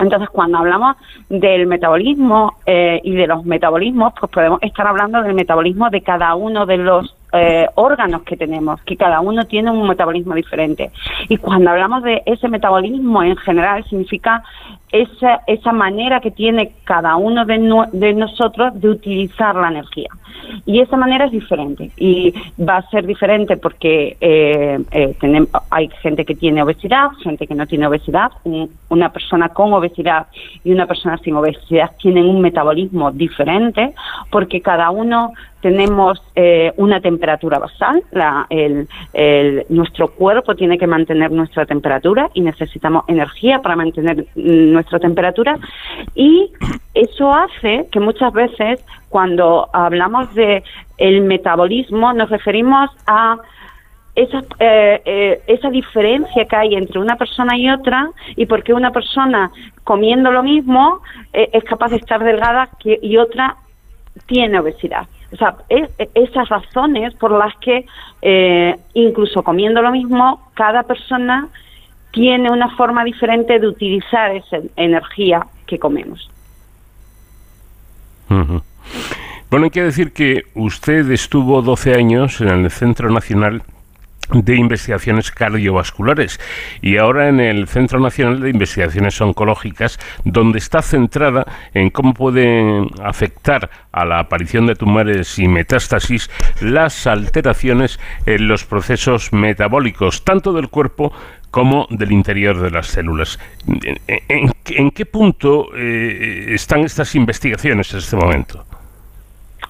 Entonces, 0.00 0.28
cuando 0.30 0.58
hablamos 0.58 0.96
del 1.28 1.66
metabolismo 1.66 2.56
eh, 2.66 3.00
y 3.04 3.14
de 3.14 3.26
los 3.26 3.44
metabolismos, 3.44 4.14
pues 4.18 4.32
podemos 4.32 4.62
estar 4.62 4.86
hablando 4.86 5.22
del 5.22 5.34
metabolismo 5.34 5.90
de 5.90 6.02
cada 6.02 6.34
uno 6.34 6.66
de 6.66 6.78
los 6.78 7.14
eh, 7.32 7.66
órganos 7.74 8.22
que 8.22 8.36
tenemos, 8.36 8.80
que 8.82 8.96
cada 8.96 9.20
uno 9.20 9.44
tiene 9.46 9.70
un 9.70 9.86
metabolismo 9.88 10.34
diferente. 10.34 10.90
Y 11.28 11.36
cuando 11.36 11.70
hablamos 11.70 12.02
de 12.02 12.22
ese 12.26 12.48
metabolismo 12.48 13.22
en 13.22 13.36
general, 13.36 13.84
significa 13.84 14.42
esa, 14.92 15.40
esa 15.46 15.72
manera 15.72 16.20
que 16.20 16.30
tiene 16.30 16.72
cada 16.84 17.16
uno 17.16 17.44
de, 17.44 17.58
de 17.92 18.14
nosotros 18.14 18.80
de 18.80 18.88
utilizar 18.88 19.54
la 19.54 19.68
energía. 19.68 20.08
Y 20.66 20.80
esa 20.80 20.96
manera 20.96 21.26
es 21.26 21.32
diferente. 21.32 21.90
Y 21.96 22.34
va 22.60 22.78
a 22.78 22.90
ser 22.90 23.06
diferente 23.06 23.56
porque 23.56 24.16
eh, 24.20 24.80
eh, 24.90 25.14
tenemos, 25.20 25.50
hay 25.70 25.88
gente 26.02 26.24
que 26.24 26.34
tiene 26.34 26.62
obesidad, 26.62 27.10
gente 27.22 27.46
que 27.46 27.54
no 27.54 27.66
tiene 27.66 27.86
obesidad. 27.86 28.32
una 28.88 29.12
persona 29.12 29.50
con 29.50 29.72
obesidad 29.72 30.26
y 30.64 30.72
una 30.72 30.86
persona 30.86 31.18
sin 31.18 31.36
obesidad 31.36 31.92
tienen 31.98 32.26
un 32.26 32.40
metabolismo 32.40 33.10
diferente 33.12 33.94
porque 34.30 34.60
cada 34.60 34.90
uno 34.90 35.32
tenemos 35.60 36.22
eh, 36.34 36.72
una 36.76 37.00
temperatura 37.00 37.58
basal, 37.58 38.02
la, 38.12 38.46
el, 38.50 38.88
nuestro 39.68 40.08
cuerpo 40.08 40.54
tiene 40.54 40.78
que 40.78 40.86
mantener 40.86 41.30
nuestra 41.30 41.66
temperatura 41.66 42.30
y 42.34 42.40
necesitamos 42.40 43.04
energía 43.08 43.60
para 43.60 43.76
mantener 43.76 44.26
nuestra 44.34 44.98
temperatura 44.98 45.58
y 46.14 46.50
eso 46.94 47.32
hace 47.32 47.86
que 47.92 48.00
muchas 48.00 48.32
veces 48.32 48.84
cuando 49.08 49.68
hablamos 49.72 50.34
de 50.34 50.62
el 50.98 51.22
metabolismo 51.22 52.12
nos 52.12 52.30
referimos 52.30 52.90
a 53.06 53.38
esa, 54.14 54.38
eh, 54.58 55.02
eh, 55.04 55.42
esa 55.46 55.70
diferencia 55.70 56.44
que 56.46 56.56
hay 56.56 56.74
entre 56.74 56.98
una 56.98 57.16
persona 57.16 57.56
y 57.56 57.70
otra 57.70 58.10
y 58.36 58.46
por 58.46 58.62
qué 58.62 58.72
una 58.72 58.90
persona 58.90 59.50
comiendo 59.84 60.30
lo 60.30 60.42
mismo 60.42 61.00
es 61.32 61.64
capaz 61.64 61.90
de 61.90 61.96
estar 61.96 62.22
delgada 62.22 62.70
que, 62.80 62.98
y 63.02 63.16
otra 63.16 63.56
tiene 64.26 64.58
obesidad. 64.58 65.06
O 65.32 65.36
sea, 65.36 65.56
esas 66.14 66.48
razones 66.48 67.14
por 67.14 67.30
las 67.32 67.54
que, 67.58 67.86
eh, 68.22 68.76
incluso 68.94 69.42
comiendo 69.42 69.80
lo 69.80 69.92
mismo, 69.92 70.50
cada 70.54 70.82
persona 70.82 71.48
tiene 72.10 72.50
una 72.50 72.74
forma 72.76 73.04
diferente 73.04 73.58
de 73.58 73.68
utilizar 73.68 74.34
esa 74.34 74.58
energía 74.76 75.46
que 75.66 75.78
comemos. 75.78 76.30
Bueno, 79.50 79.64
hay 79.64 79.70
que 79.70 79.82
decir 79.82 80.12
que 80.12 80.44
usted 80.54 81.10
estuvo 81.10 81.62
12 81.62 81.94
años 81.94 82.40
en 82.40 82.48
el 82.48 82.70
Centro 82.70 83.10
Nacional 83.10 83.62
de 84.32 84.56
investigaciones 84.56 85.30
cardiovasculares 85.30 86.40
y 86.80 86.96
ahora 86.98 87.28
en 87.28 87.40
el 87.40 87.66
Centro 87.66 88.00
Nacional 88.00 88.40
de 88.40 88.50
Investigaciones 88.50 89.20
Oncológicas, 89.20 89.98
donde 90.24 90.58
está 90.58 90.82
centrada 90.82 91.46
en 91.74 91.90
cómo 91.90 92.14
pueden 92.14 92.88
afectar 93.02 93.70
a 93.92 94.04
la 94.04 94.20
aparición 94.20 94.66
de 94.66 94.76
tumores 94.76 95.38
y 95.38 95.48
metástasis 95.48 96.30
las 96.60 97.06
alteraciones 97.06 97.98
en 98.26 98.46
los 98.46 98.64
procesos 98.64 99.32
metabólicos, 99.32 100.24
tanto 100.24 100.52
del 100.52 100.68
cuerpo 100.68 101.12
como 101.50 101.86
del 101.90 102.12
interior 102.12 102.60
de 102.60 102.70
las 102.70 102.86
células. 102.86 103.38
¿En, 103.66 104.90
qué 104.92 105.06
punto 105.06 105.66
eh, 105.76 106.46
están 106.50 106.80
estas 106.80 107.14
investigaciones 107.16 107.92
en 107.92 107.98
este 107.98 108.16
momento? 108.16 108.64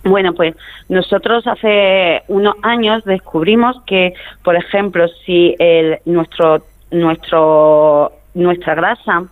Bueno, 0.05 0.33
pues 0.33 0.55
nosotros 0.89 1.47
hace 1.47 2.23
unos 2.29 2.55
años 2.63 3.05
descubrimos 3.05 3.83
que, 3.87 4.15
por 4.43 4.57
ejemplo, 4.57 5.07
si 5.27 5.55
el, 5.59 5.99
nuestro, 6.07 6.63
nuestro, 6.91 8.13
nuestra 8.35 8.75
grasa 8.75 9.25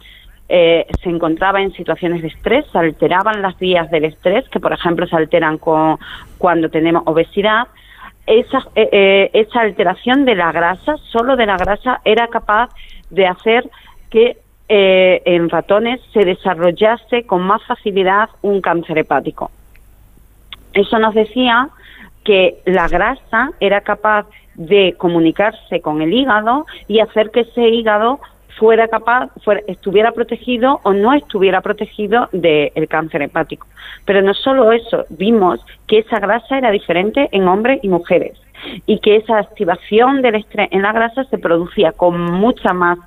eh, 0.51 0.87
se 1.03 1.09
encontraba 1.09 1.63
en 1.63 1.73
situaciones 1.73 2.21
de 2.21 2.29
estrés, 2.29 2.67
se 2.71 2.79
alteraban 2.79 3.41
las 3.41 3.59
vías 3.59 3.91
del 3.91 4.05
estrés, 4.05 4.47
que 4.51 4.61
por 4.61 4.73
ejemplo 4.73 5.07
se 5.07 5.17
alteran 5.17 5.57
con, 5.57 5.99
cuando 6.37 6.69
tenemos 6.69 7.03
obesidad, 7.07 7.69
esa, 8.27 8.59
eh, 8.75 8.89
eh, 8.93 9.31
esa 9.33 9.61
alteración 9.61 10.27
de 10.27 10.35
la 10.35 10.53
grasa, 10.53 10.97
solo 11.11 11.37
de 11.37 11.47
la 11.47 11.57
grasa, 11.57 12.03
era 12.05 12.29
capaz 12.29 12.71
de 13.11 13.27
hacer 13.27 13.69
que 14.11 14.37
en 14.71 15.49
ratones 15.49 15.99
se 16.13 16.27
desarrollase 16.27 17.25
con 17.25 17.41
más 17.41 17.65
facilidad 17.65 18.29
un 18.43 18.61
cáncer 18.61 18.99
hepático. 18.99 19.51
Eso 20.73 20.99
nos 20.99 21.15
decía 21.15 21.69
que 22.25 22.59
la 22.67 22.89
grasa 22.89 23.51
era 23.61 23.81
capaz 23.81 24.27
de 24.55 24.95
comunicarse 24.99 25.81
con 25.81 26.03
el 26.03 26.13
hígado 26.13 26.67
y 26.89 27.01
hacer 27.01 27.31
que 27.31 27.41
ese 27.41 27.69
hígado 27.69 28.21
fuera 28.59 28.89
capaz, 28.89 29.31
fuera, 29.45 29.63
estuviera 29.69 30.13
protegido 30.13 30.81
o 30.83 30.93
no 30.93 31.15
estuviera 31.15 31.61
protegido 31.61 32.29
del 32.33 32.89
cáncer 32.89 33.23
hepático. 33.23 33.67
Pero 34.05 34.21
no 34.21 34.35
solo 34.35 34.73
eso, 34.73 35.07
vimos 35.11 35.65
que 35.87 36.01
esa 36.01 36.19
grasa 36.19 36.59
era 36.59 36.71
diferente 36.71 37.29
en 37.33 37.47
hombres 37.47 37.81
y 37.83 37.89
mujeres 37.89 38.37
y 38.87 38.99
que 38.99 39.17
esa 39.17 39.39
activación 39.39 40.23
del 40.23 40.35
estrés 40.35 40.69
en 40.73 40.83
la 40.83 40.93
grasa 40.93 41.25
se 41.25 41.39
producía 41.39 41.93
con 41.93 42.21
mucha 42.21 42.73
más 42.73 42.99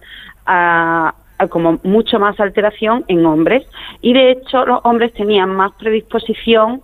ah, 0.45 1.13
como 1.49 1.79
mucho 1.83 2.19
más 2.19 2.39
alteración 2.39 3.03
en 3.07 3.25
hombres 3.25 3.65
y 4.01 4.13
de 4.13 4.31
hecho 4.31 4.63
los 4.65 4.79
hombres 4.83 5.11
tenían 5.13 5.53
más 5.55 5.71
predisposición 5.73 6.83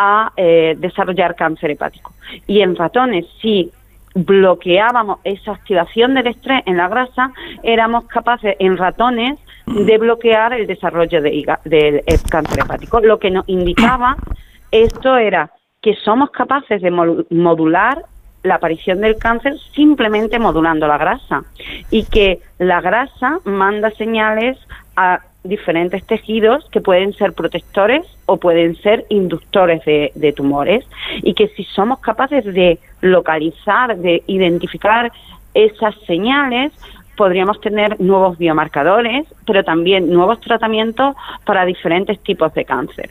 a 0.00 0.32
eh, 0.36 0.76
desarrollar 0.78 1.34
cáncer 1.34 1.72
hepático. 1.72 2.14
Y 2.46 2.60
en 2.60 2.76
ratones, 2.76 3.26
si 3.42 3.72
bloqueábamos 4.14 5.18
esa 5.24 5.52
activación 5.52 6.14
del 6.14 6.28
estrés 6.28 6.62
en 6.66 6.76
la 6.76 6.88
grasa, 6.88 7.32
éramos 7.64 8.04
capaces 8.04 8.54
en 8.60 8.76
ratones 8.76 9.40
de 9.66 9.98
bloquear 9.98 10.52
el 10.52 10.66
desarrollo 10.68 11.20
de 11.20 11.44
del 11.64 12.02
cáncer 12.30 12.60
hepático. 12.60 13.00
Lo 13.00 13.18
que 13.18 13.32
nos 13.32 13.48
indicaba 13.48 14.16
esto 14.70 15.16
era 15.16 15.50
que 15.82 15.94
somos 15.96 16.30
capaces 16.30 16.80
de 16.80 16.90
modular 16.90 18.04
la 18.44 18.54
aparición 18.54 19.00
del 19.00 19.18
cáncer 19.18 19.54
simplemente 19.74 20.38
modulando 20.38 20.86
la 20.86 20.96
grasa 20.96 21.42
y 21.90 22.04
que 22.04 22.40
la 22.58 22.80
grasa 22.80 23.40
manda 23.44 23.90
señales 23.90 24.56
a 24.96 25.20
diferentes 25.44 26.04
tejidos 26.04 26.68
que 26.70 26.80
pueden 26.80 27.12
ser 27.14 27.32
protectores 27.32 28.04
o 28.26 28.38
pueden 28.38 28.74
ser 28.76 29.06
inductores 29.08 29.84
de, 29.84 30.32
tumores 30.36 30.84
y 31.22 31.34
que 31.34 31.48
si 31.48 31.64
somos 31.64 32.00
capaces 32.00 32.44
de 32.44 32.78
localizar, 33.00 33.96
de 33.96 34.22
identificar 34.26 35.12
esas 35.54 35.94
señales, 36.06 36.72
podríamos 37.16 37.60
tener 37.60 38.00
nuevos 38.00 38.36
biomarcadores, 38.38 39.26
pero 39.46 39.64
también 39.64 40.10
nuevos 40.12 40.40
tratamientos 40.40 41.16
para 41.44 41.64
diferentes 41.64 42.20
tipos 42.20 42.52
de 42.54 42.64
cáncer. 42.64 43.10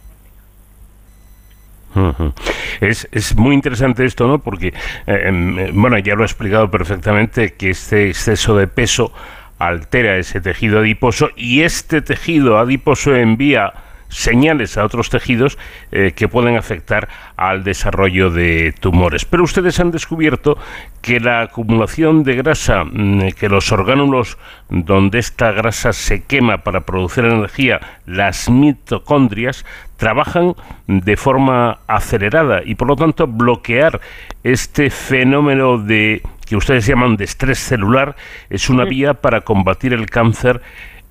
Es, 2.79 3.07
es, 3.11 3.35
muy 3.35 3.55
interesante 3.55 4.05
esto, 4.05 4.27
¿no? 4.27 4.37
Porque, 4.37 4.67
eh, 4.67 5.21
em, 5.25 5.57
eh, 5.57 5.71
bueno, 5.73 5.97
ya 5.97 6.13
lo 6.13 6.21
he 6.21 6.25
explicado 6.25 6.69
perfectamente 6.69 7.53
que 7.53 7.71
este 7.71 8.09
exceso 8.09 8.55
de 8.55 8.67
peso 8.67 9.11
altera 9.59 10.17
ese 10.17 10.41
tejido 10.41 10.79
adiposo 10.79 11.29
y 11.35 11.61
este 11.61 12.01
tejido 12.01 12.57
adiposo 12.59 13.15
envía 13.15 13.73
señales 14.09 14.77
a 14.77 14.85
otros 14.85 15.09
tejidos 15.09 15.57
eh, 15.91 16.13
que 16.15 16.27
pueden 16.27 16.57
afectar 16.57 17.09
al 17.35 17.63
desarrollo 17.63 18.29
de 18.29 18.73
tumores. 18.79 19.25
Pero 19.25 19.43
ustedes 19.43 19.79
han 19.79 19.91
descubierto 19.91 20.57
que 21.01 21.19
la 21.19 21.41
acumulación 21.41 22.23
de 22.23 22.35
grasa, 22.35 22.83
mm, 22.83 23.31
que 23.31 23.49
los 23.49 23.71
orgánulos 23.71 24.37
donde 24.69 25.19
esta 25.19 25.51
grasa 25.51 25.93
se 25.93 26.23
quema 26.23 26.59
para 26.59 26.81
producir 26.81 27.25
energía, 27.25 27.79
las 28.05 28.49
mitocondrias, 28.49 29.65
trabajan 29.97 30.53
de 30.87 31.17
forma 31.17 31.79
acelerada 31.87 32.61
y 32.63 32.75
por 32.75 32.87
lo 32.87 32.95
tanto 32.95 33.27
bloquear 33.27 33.99
este 34.43 34.89
fenómeno 34.89 35.79
de 35.79 36.21
que 36.47 36.55
ustedes 36.55 36.85
llaman 36.85 37.17
de 37.17 37.25
estrés 37.25 37.59
celular 37.59 38.15
es 38.49 38.69
una 38.69 38.85
vía 38.85 39.13
para 39.15 39.41
combatir 39.41 39.93
el 39.93 40.09
cáncer 40.09 40.61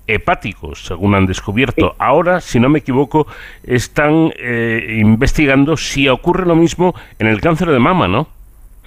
hepáticos, 0.07 0.85
según 0.85 1.15
han 1.15 1.25
descubierto. 1.25 1.95
Ahora, 1.99 2.39
si 2.39 2.59
no 2.59 2.69
me 2.69 2.79
equivoco, 2.79 3.27
están 3.63 4.31
eh, 4.37 4.99
investigando 4.99 5.77
si 5.77 6.07
ocurre 6.07 6.45
lo 6.45 6.55
mismo 6.55 6.95
en 7.19 7.27
el 7.27 7.41
cáncer 7.41 7.69
de 7.69 7.79
mama, 7.79 8.07
¿no? 8.07 8.27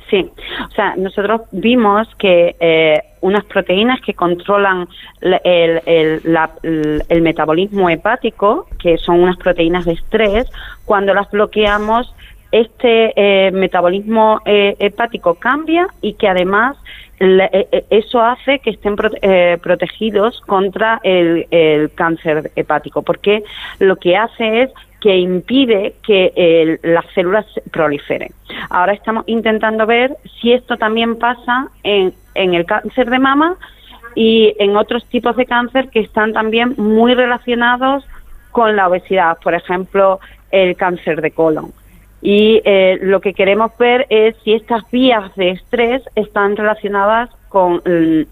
Sí, 0.09 0.29
o 0.67 0.71
sea, 0.73 0.97
nosotros 0.97 1.43
vimos 1.53 2.09
que 2.17 2.57
eh, 2.59 3.01
unas 3.21 3.45
proteínas 3.45 4.01
que 4.01 4.15
controlan 4.15 4.89
el, 5.21 5.81
el, 5.87 7.23
metabolismo 7.23 7.89
hepático, 7.89 8.67
que 8.83 8.99
son 8.99 9.21
unas 9.21 9.37
proteínas 9.37 9.85
de 9.85 9.93
estrés, 9.93 10.51
cuando 10.85 11.15
las 11.15 11.31
bloqueamos, 11.31 12.13
este 12.53 13.13
eh, 13.17 13.51
metabolismo 13.53 14.41
hepático 14.45 15.35
cambia 15.35 15.89
y 16.01 16.15
que 16.15 16.29
además 16.29 16.77
eh, 17.23 17.69
eh, 17.71 17.85
eso 17.91 18.23
hace 18.23 18.61
que 18.61 18.71
estén 18.71 18.97
eh, 19.21 19.59
protegidos 19.63 20.41
contra 20.47 21.01
el, 21.05 21.91
cáncer 21.95 22.51
hepático, 22.57 23.03
porque 23.03 23.45
lo 23.79 23.97
que 23.97 24.17
hace 24.17 24.63
es 24.63 24.71
que 25.01 25.17
impide 25.17 25.95
que 26.03 26.79
las 26.83 27.05
células 27.15 27.47
proliferen. 27.71 28.31
Ahora 28.71 28.93
estamos 28.93 29.25
intentando 29.27 29.87
ver 29.87 30.17
si 30.41 30.53
esto 30.53 30.77
también 30.77 31.19
pasa 31.19 31.69
en, 31.83 32.15
en 32.35 32.55
el 32.55 32.65
cáncer 32.65 33.09
de 33.11 33.19
mama 33.19 33.57
y 34.15 34.55
en 34.59 34.77
otros 34.77 35.05
tipos 35.07 35.37
de 35.37 35.47
cáncer 35.47 35.89
que 35.89 36.01
están 36.01 36.33
también 36.33 36.75
muy 36.77 37.15
relacionados 37.15 38.05
con 38.51 38.77
la 38.77 38.89
obesidad, 38.89 39.39
por 39.43 39.55
ejemplo, 39.55 40.21
el 40.51 40.77
cáncer 40.77 41.21
de 41.21 41.31
colon 41.31 41.73
y 42.23 42.61
eh, 42.65 42.99
lo 43.01 43.21
que 43.21 43.35
queremos 43.35 43.73
ver 43.79 44.07
es 44.11 44.37
si 44.45 44.53
estas 44.53 44.89
vías 44.91 45.35
de 45.37 45.51
estrés 45.51 46.03
están 46.15 46.57
relacionadas 46.57 47.31
con 47.49 47.77
mm, 47.77 48.25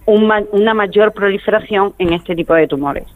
una 0.52 0.74
mayor 0.74 1.12
proliferación 1.12 1.94
en 1.98 2.12
este 2.12 2.36
tipo 2.36 2.54
de 2.54 2.66
tumores. 2.66 3.06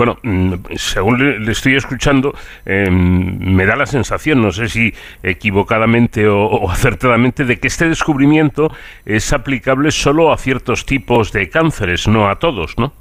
Bueno, 0.00 0.16
mm, 0.22 0.54
según 0.76 1.44
le, 1.44 1.52
estoy 1.52 1.74
escuchando, 1.76 2.34
em, 2.64 3.38
me 3.54 3.66
da 3.66 3.76
la 3.76 3.84
sensación, 3.84 4.40
no 4.40 4.50
sé 4.50 4.68
si 4.68 4.94
equivocadamente 5.22 6.26
o, 6.26 6.70
acertadamente, 6.70 7.44
de 7.44 7.58
que 7.58 7.68
este 7.68 7.86
descubrimiento 7.86 8.72
es 9.04 9.32
aplicable 9.34 9.90
solo 9.90 10.32
a 10.32 10.38
ciertos 10.38 10.86
tipos 10.86 11.32
de 11.32 11.50
cánceres, 11.50 12.08
no 12.08 12.30
a 12.30 12.38
todos, 12.38 12.78
¿no? 12.78 12.94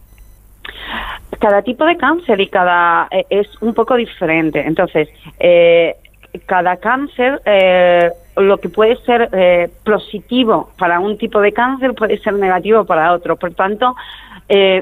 Cada 1.40 1.62
tipo 1.62 1.86
de 1.86 1.98
cáncer 1.98 2.40
y 2.42 2.48
cada 2.48 3.08
eh, 3.10 3.26
es 3.30 3.48
un 3.62 3.74
poco 3.74 3.96
diferente. 3.96 4.60
Entonces, 4.60 5.10
eh, 5.40 5.96
cada 6.46 6.78
cáncer, 6.78 7.42
eh, 7.46 8.12
lo 8.36 8.58
que 8.60 8.70
puede 8.70 8.96
ser 8.98 9.70
positivo 9.84 10.70
para 10.78 11.00
un 11.00 11.18
tipo 11.18 11.42
de 11.42 11.52
cáncer 11.52 11.94
puede 11.94 12.20
ser 12.20 12.34
negativo 12.34 12.86
para 12.86 13.14
otro. 13.14 13.36
Por 13.36 13.54
tanto, 13.54 13.96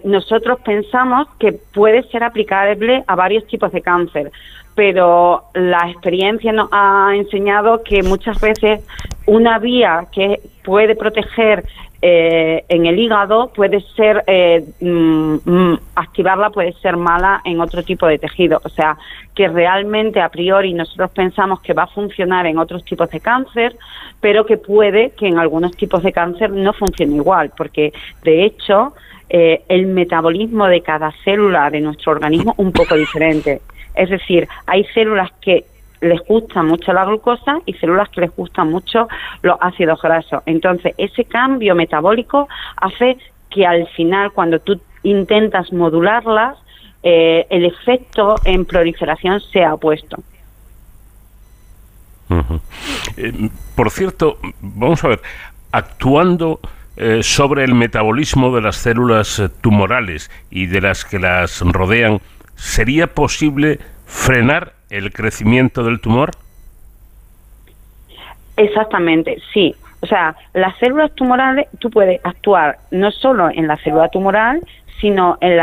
nosotros 0.03 0.59
pensamos 0.63 1.27
que 1.39 1.53
puede 1.53 2.03
ser 2.09 2.23
aplicable 2.23 3.03
a 3.07 3.15
varios 3.15 3.47
tipos 3.47 3.71
de 3.71 3.81
cáncer, 3.81 4.31
pero 4.75 5.45
la 5.55 5.89
experiencia 5.89 6.51
nos 6.51 6.69
ha 6.71 7.13
enseñado 7.15 7.81
que 7.81 8.03
muchas 8.03 8.39
veces 8.39 8.81
una 9.27 9.59
vía 9.59 10.07
que 10.11 10.41
puede 10.63 10.95
proteger 10.95 11.63
eh, 12.01 12.63
en 12.69 12.85
el 12.85 12.99
hígado 12.99 13.51
puede 13.53 13.81
ser, 13.95 14.23
eh, 14.27 14.63
mm, 14.79 15.35
mm, 15.43 15.79
activarla 15.95 16.51
puede 16.51 16.73
ser 16.73 16.95
mala 16.95 17.41
en 17.43 17.59
otro 17.59 17.83
tipo 17.83 18.05
de 18.05 18.19
tejido. 18.19 18.61
O 18.63 18.69
sea, 18.69 18.97
que 19.35 19.47
realmente 19.47 20.21
a 20.21 20.29
priori 20.29 20.73
nosotros 20.73 21.11
pensamos 21.11 21.59
que 21.61 21.73
va 21.73 21.83
a 21.83 21.87
funcionar 21.87 22.45
en 22.45 22.59
otros 22.59 22.85
tipos 22.85 23.09
de 23.09 23.19
cáncer, 23.19 23.75
pero 24.21 24.45
que 24.45 24.57
puede 24.57 25.11
que 25.11 25.27
en 25.27 25.39
algunos 25.39 25.75
tipos 25.75 26.03
de 26.03 26.13
cáncer 26.13 26.51
no 26.51 26.73
funcione 26.73 27.15
igual, 27.15 27.51
porque 27.57 27.91
de 28.23 28.45
hecho 28.45 28.93
eh, 29.29 29.63
el 29.67 29.87
metabolismo 29.87 30.67
de 30.67 30.81
cada 30.81 31.11
célula 31.23 31.69
de 31.69 31.81
nuestro 31.81 32.11
organismo 32.11 32.53
un 32.57 32.71
poco 32.71 32.95
diferente. 32.95 33.61
Es 33.95 34.09
decir, 34.09 34.47
hay 34.67 34.83
células 34.93 35.31
que 35.41 35.65
les 36.01 36.19
gusta 36.21 36.63
mucho 36.63 36.93
la 36.93 37.05
glucosa 37.05 37.59
y 37.65 37.73
células 37.73 38.09
que 38.09 38.21
les 38.21 38.35
gustan 38.35 38.69
mucho 38.69 39.07
los 39.41 39.57
ácidos 39.61 40.01
grasos. 40.01 40.43
Entonces, 40.45 40.93
ese 40.97 41.25
cambio 41.25 41.75
metabólico 41.75 42.47
hace 42.75 43.17
que 43.49 43.65
al 43.65 43.87
final, 43.89 44.31
cuando 44.31 44.59
tú 44.59 44.79
intentas 45.03 45.71
modularlas, 45.71 46.57
eh, 47.03 47.45
el 47.49 47.65
efecto 47.65 48.35
en 48.43 48.65
proliferación 48.65 49.39
sea 49.39 49.73
opuesto. 49.73 50.17
Eh, 53.15 53.49
por 53.75 53.89
cierto, 53.89 54.37
vamos 54.59 55.03
a 55.03 55.09
ver, 55.09 55.21
actuando 55.71 56.59
eh, 56.97 57.21
sobre 57.23 57.63
el 57.63 57.73
metabolismo 57.73 58.53
de 58.53 58.61
las 58.61 58.75
células 58.75 59.41
tumorales 59.61 60.29
y 60.49 60.65
de 60.65 60.81
las 60.81 61.05
que 61.05 61.19
las 61.19 61.61
rodean, 61.61 62.19
¿sería 62.55 63.07
posible 63.07 63.79
frenar 64.05 64.76
el 64.89 65.11
crecimiento 65.11 65.83
del 65.83 65.99
tumor? 65.99 66.31
Exactamente, 68.55 69.41
sí. 69.53 69.75
O 70.01 70.07
sea, 70.07 70.35
las 70.53 70.77
células 70.77 71.13
tumorales, 71.15 71.67
tú 71.79 71.89
puedes 71.89 72.19
actuar 72.23 72.79
no 72.91 73.11
solo 73.11 73.49
en 73.49 73.67
la 73.67 73.77
célula 73.77 74.09
tumoral, 74.09 74.61
sino 74.99 75.37
en, 75.41 75.59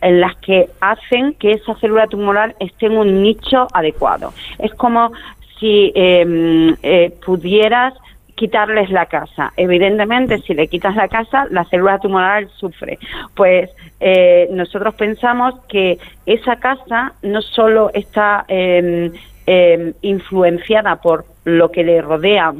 en 0.00 0.20
las 0.20 0.36
que 0.36 0.68
hacen 0.80 1.34
que 1.34 1.52
esa 1.52 1.74
célula 1.76 2.06
tumoral 2.06 2.54
esté 2.60 2.86
en 2.86 2.96
un 2.96 3.22
nicho 3.22 3.68
adecuado. 3.72 4.32
Es 4.58 4.74
como 4.74 5.12
si 5.58 5.92
em, 5.94 6.76
eh, 6.82 7.12
pudieras 7.24 7.94
quitarles 8.34 8.90
la 8.90 9.06
casa. 9.06 9.52
Evidentemente, 9.56 10.38
si 10.38 10.54
le 10.54 10.68
quitas 10.68 10.96
la 10.96 11.08
casa, 11.08 11.46
la 11.50 11.64
célula 11.64 11.98
tumoral 11.98 12.48
sufre. 12.56 12.98
Pues 13.34 13.70
eh, 14.00 14.48
nosotros 14.50 14.94
pensamos 14.94 15.54
que 15.68 15.98
esa 16.26 16.56
casa 16.56 17.12
no 17.22 17.42
solo 17.42 17.90
está 17.94 18.44
em, 18.48 19.12
em, 19.46 19.94
influenciada 20.02 20.96
por 20.96 21.24
lo 21.44 21.70
que 21.70 21.84
le 21.84 22.00
rodea 22.00 22.52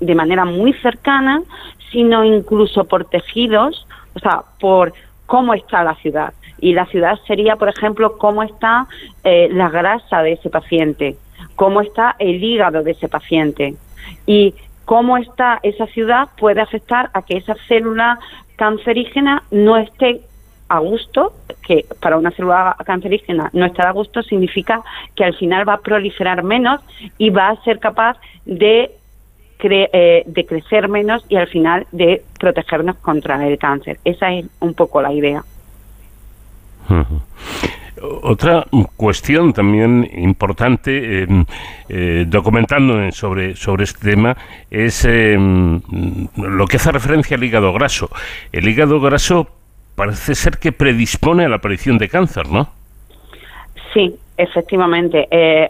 de 0.00 0.14
manera 0.14 0.44
muy 0.44 0.72
cercana, 0.74 1.42
sino 1.92 2.24
incluso 2.24 2.84
por 2.84 3.04
tejidos, 3.04 3.86
o 4.14 4.18
sea, 4.18 4.42
por 4.58 4.92
cómo 5.26 5.54
está 5.54 5.84
la 5.84 5.94
ciudad. 5.96 6.32
Y 6.58 6.72
la 6.72 6.86
ciudad 6.86 7.18
sería, 7.26 7.56
por 7.56 7.68
ejemplo, 7.68 8.16
cómo 8.18 8.42
está 8.42 8.86
eh, 9.24 9.48
la 9.52 9.68
grasa 9.68 10.22
de 10.22 10.32
ese 10.32 10.48
paciente, 10.48 11.16
cómo 11.54 11.80
está 11.80 12.16
el 12.18 12.42
hígado 12.42 12.82
de 12.82 12.92
ese 12.92 13.08
paciente. 13.08 13.74
Y 14.26 14.54
cómo 14.86 15.18
está 15.18 15.60
esa 15.62 15.86
ciudad 15.88 16.28
puede 16.38 16.62
afectar 16.62 17.10
a 17.12 17.20
que 17.20 17.36
esa 17.36 17.54
célula 17.68 18.18
cancerígena 18.56 19.42
no 19.50 19.76
esté 19.76 20.22
a 20.68 20.78
gusto, 20.78 21.32
que 21.62 21.84
para 22.00 22.16
una 22.16 22.30
célula 22.30 22.76
cancerígena 22.84 23.50
no 23.52 23.66
estar 23.66 23.86
a 23.86 23.92
gusto 23.92 24.22
significa 24.22 24.82
que 25.14 25.24
al 25.24 25.34
final 25.34 25.68
va 25.68 25.74
a 25.74 25.80
proliferar 25.80 26.42
menos 26.42 26.80
y 27.18 27.30
va 27.30 27.50
a 27.50 27.62
ser 27.62 27.78
capaz 27.78 28.16
de, 28.44 28.92
eh, 29.60 30.22
de 30.24 30.46
crecer 30.46 30.88
menos 30.88 31.24
y 31.28 31.36
al 31.36 31.48
final 31.48 31.86
de 31.92 32.22
protegernos 32.38 32.96
contra 32.96 33.44
el 33.46 33.58
cáncer. 33.58 33.98
Esa 34.04 34.32
es 34.32 34.46
un 34.60 34.74
poco 34.74 35.02
la 35.02 35.12
idea. 35.12 35.44
Otra 38.02 38.66
cuestión 38.96 39.54
también 39.54 40.08
importante, 40.12 41.22
eh, 41.22 41.26
eh, 41.88 42.24
documentando 42.26 43.10
sobre, 43.12 43.56
sobre 43.56 43.84
este 43.84 44.10
tema, 44.10 44.36
es 44.70 45.06
eh, 45.06 45.36
lo 45.38 46.66
que 46.66 46.76
hace 46.76 46.92
referencia 46.92 47.36
al 47.36 47.44
hígado 47.44 47.72
graso. 47.72 48.10
El 48.52 48.68
hígado 48.68 49.00
graso 49.00 49.48
parece 49.94 50.34
ser 50.34 50.58
que 50.58 50.72
predispone 50.72 51.46
a 51.46 51.48
la 51.48 51.56
aparición 51.56 51.96
de 51.96 52.08
cáncer, 52.10 52.48
¿no? 52.50 52.68
Sí, 53.94 54.14
efectivamente. 54.36 55.26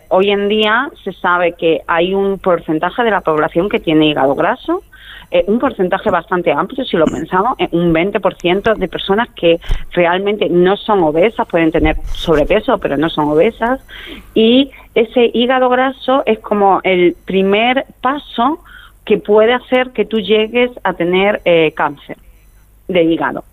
hoy 0.08 0.30
en 0.30 0.48
día 0.48 0.90
se 1.04 1.12
sabe 1.12 1.52
que 1.52 1.82
hay 1.86 2.12
un 2.12 2.40
porcentaje 2.40 3.04
de 3.04 3.12
la 3.12 3.20
población 3.20 3.68
que 3.68 3.78
tiene 3.78 4.08
hígado 4.08 4.34
graso, 4.34 4.82
eh, 5.30 5.44
un 5.48 5.58
porcentaje 5.58 6.10
bastante 6.10 6.52
amplio, 6.52 6.84
si 6.84 6.96
lo 6.96 7.04
pensamos, 7.06 7.56
eh, 7.58 7.68
un 7.72 7.92
20% 7.92 8.76
de 8.76 8.88
personas 8.88 9.28
que 9.30 9.60
realmente 9.92 10.48
no 10.48 10.76
son 10.76 11.02
obesas, 11.02 11.48
pueden 11.48 11.72
tener 11.72 11.96
sobrepeso, 12.12 12.78
pero 12.78 12.96
no 12.96 13.10
son 13.10 13.30
obesas, 13.30 13.80
y 14.34 14.70
ese 14.94 15.30
hígado 15.34 15.68
graso 15.68 16.22
es 16.26 16.38
como 16.38 16.80
el 16.84 17.16
primer 17.24 17.86
paso 18.00 18.60
que 19.04 19.18
puede 19.18 19.52
hacer 19.52 19.90
que 19.90 20.04
tú 20.04 20.20
llegues 20.20 20.70
a 20.84 20.94
tener 20.94 21.40
eh, 21.44 21.72
cáncer 21.76 22.18
de 22.88 23.04
hígado. 23.04 23.44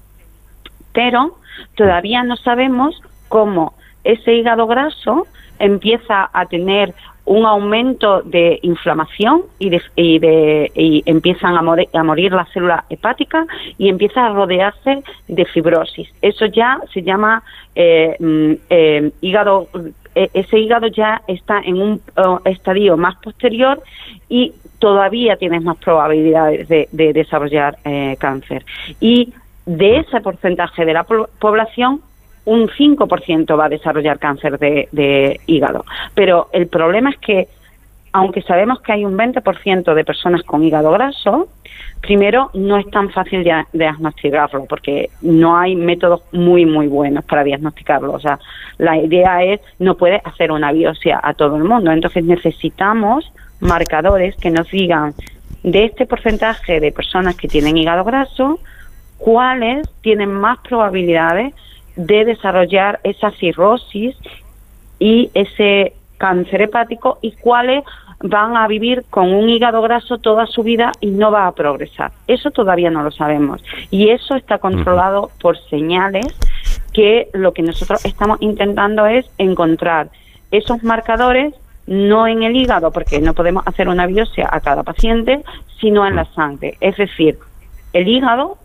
Pero 0.93 1.37
todavía 1.75 2.23
no 2.23 2.37
sabemos 2.37 3.01
cómo 3.29 3.73
ese 4.03 4.33
hígado 4.33 4.67
graso 4.67 5.27
empieza 5.59 6.29
a 6.33 6.45
tener 6.45 6.93
un 7.25 7.45
aumento 7.45 8.21
de 8.21 8.59
inflamación 8.63 9.43
y, 9.57 9.69
de, 9.69 9.81
y, 9.95 10.19
de, 10.19 10.71
y 10.75 11.03
empiezan 11.05 11.55
a, 11.55 11.61
morir 12.03 12.33
las 12.33 12.49
células 12.49 12.83
hepáticas 12.89 13.47
y 13.77 13.87
empieza 13.87 14.25
a 14.25 14.33
rodearse 14.33 15.03
de 15.27 15.45
fibrosis. 15.45 16.09
Eso 16.21 16.45
ya 16.47 16.79
se 16.93 17.01
llama 17.01 17.41
eh, 17.75 18.17
mm, 18.19 18.53
eh, 18.69 19.11
hígado, 19.21 19.69
eh, 20.15 20.29
ese 20.33 20.59
hígado 20.59 20.87
ya 20.87 21.21
está 21.27 21.59
en 21.59 21.81
un 21.81 22.01
estadio 22.43 22.97
más 22.97 23.15
posterior 23.15 23.81
y 24.27 24.53
todavía 24.79 25.37
tienes 25.37 25.63
más 25.63 25.77
probabilidades 25.77 26.67
de, 26.67 26.89
de 26.91 27.13
desarrollar 27.13 27.77
cáncer. 28.17 28.65
Y 28.99 29.33
de 29.65 29.99
ese 29.99 30.19
porcentaje 30.19 30.83
de 30.83 30.93
la 30.93 31.03
población, 31.03 32.01
un 32.45 32.67
5% 32.67 33.57
va 33.57 33.65
a 33.65 33.69
desarrollar 33.69 34.19
cáncer 34.19 34.59
de, 34.59 35.39
hígado. 35.45 35.85
Pero 36.13 36.49
el 36.51 36.67
problema 36.67 37.09
es 37.09 37.17
que, 37.17 37.47
aunque 38.11 38.41
sabemos 38.41 38.81
que 38.81 38.91
hay 38.91 39.05
un 39.05 39.17
20% 39.17 39.93
de 39.93 40.03
personas 40.05 40.43
con 40.43 40.63
hígado 40.63 40.91
graso, 40.91 41.47
primero 42.01 42.51
no 42.53 42.77
es 42.77 42.89
tan 42.91 43.09
fácil 43.09 43.43
de 43.43 43.65
diagnosticarlo 43.71 44.65
porque 44.65 45.09
no 45.21 45.57
hay 45.57 45.75
métodos 45.75 46.21
muy, 46.31 46.65
muy 46.65 46.87
buenos 46.87 47.23
para 47.23 47.43
diagnosticarlo. 47.43 48.11
O 48.11 48.19
sea, 48.19 48.39
la 48.77 48.97
idea 48.97 49.43
es, 49.43 49.61
no 49.79 49.95
puede 49.95 50.21
hacer 50.23 50.51
una 50.51 50.71
biopsia 50.71 51.19
a 51.23 51.33
todo 51.33 51.55
el 51.55 51.63
mundo. 51.63 51.91
Entonces 51.91 52.25
necesitamos 52.25 53.31
marcadores 53.61 54.35
que 54.35 54.51
nos 54.51 54.69
digan 54.69 55.13
de 55.63 55.85
este 55.85 56.05
porcentaje 56.05 56.81
de 56.81 56.91
personas 56.91 57.35
que 57.35 57.47
tienen 57.47 57.77
hígado 57.77 58.03
graso, 58.03 58.59
cuáles 59.17 59.89
tienen 60.01 60.33
más 60.33 60.59
probabilidades 60.59 61.53
de 61.95 62.25
desarrollar 62.25 62.99
esa 63.03 63.31
cirrosis 63.31 64.15
y 64.99 65.29
ese 65.33 65.93
cáncer 66.17 66.61
hepático 66.61 67.19
y 67.21 67.33
cuáles 67.33 67.83
van 68.21 68.55
a 68.55 68.67
vivir 68.67 69.03
con 69.09 69.33
un 69.33 69.49
hígado 69.49 69.81
graso 69.81 70.17
toda 70.17 70.47
su 70.47 70.63
vida 70.63 70.93
y 71.01 71.07
no 71.07 71.31
va 71.31 71.47
a 71.47 71.51
progresar. 71.51 72.11
Eso 72.27 72.51
todavía 72.51 72.89
no 72.89 73.03
lo 73.03 73.11
sabemos. 73.11 73.61
Y 73.91 74.09
eso 74.09 74.35
está 74.35 74.59
controlado 74.59 75.29
por 75.41 75.57
señales 75.69 76.27
que 76.93 77.27
lo 77.33 77.53
que 77.53 77.63
nosotros 77.63 78.05
estamos 78.05 78.37
intentando 78.41 79.05
es 79.05 79.29
encontrar 79.37 80.09
esos 80.51 80.83
marcadores 80.83 81.53
no 81.85 82.27
en 82.27 82.43
el 82.43 82.55
hígado, 82.55 82.91
porque 82.91 83.19
no 83.19 83.33
podemos 83.33 83.67
hacer 83.67 83.89
una 83.89 84.07
biopsia 84.07 84.47
a 84.49 84.61
cada 84.61 84.83
paciente, 84.83 85.43
sino 85.81 86.07
en 86.07 86.15
la 86.15 86.25
sangre. 86.33 86.77
Es 86.79 86.95
decir, 86.95 87.37
el 87.91 88.07
hígado 88.07 88.57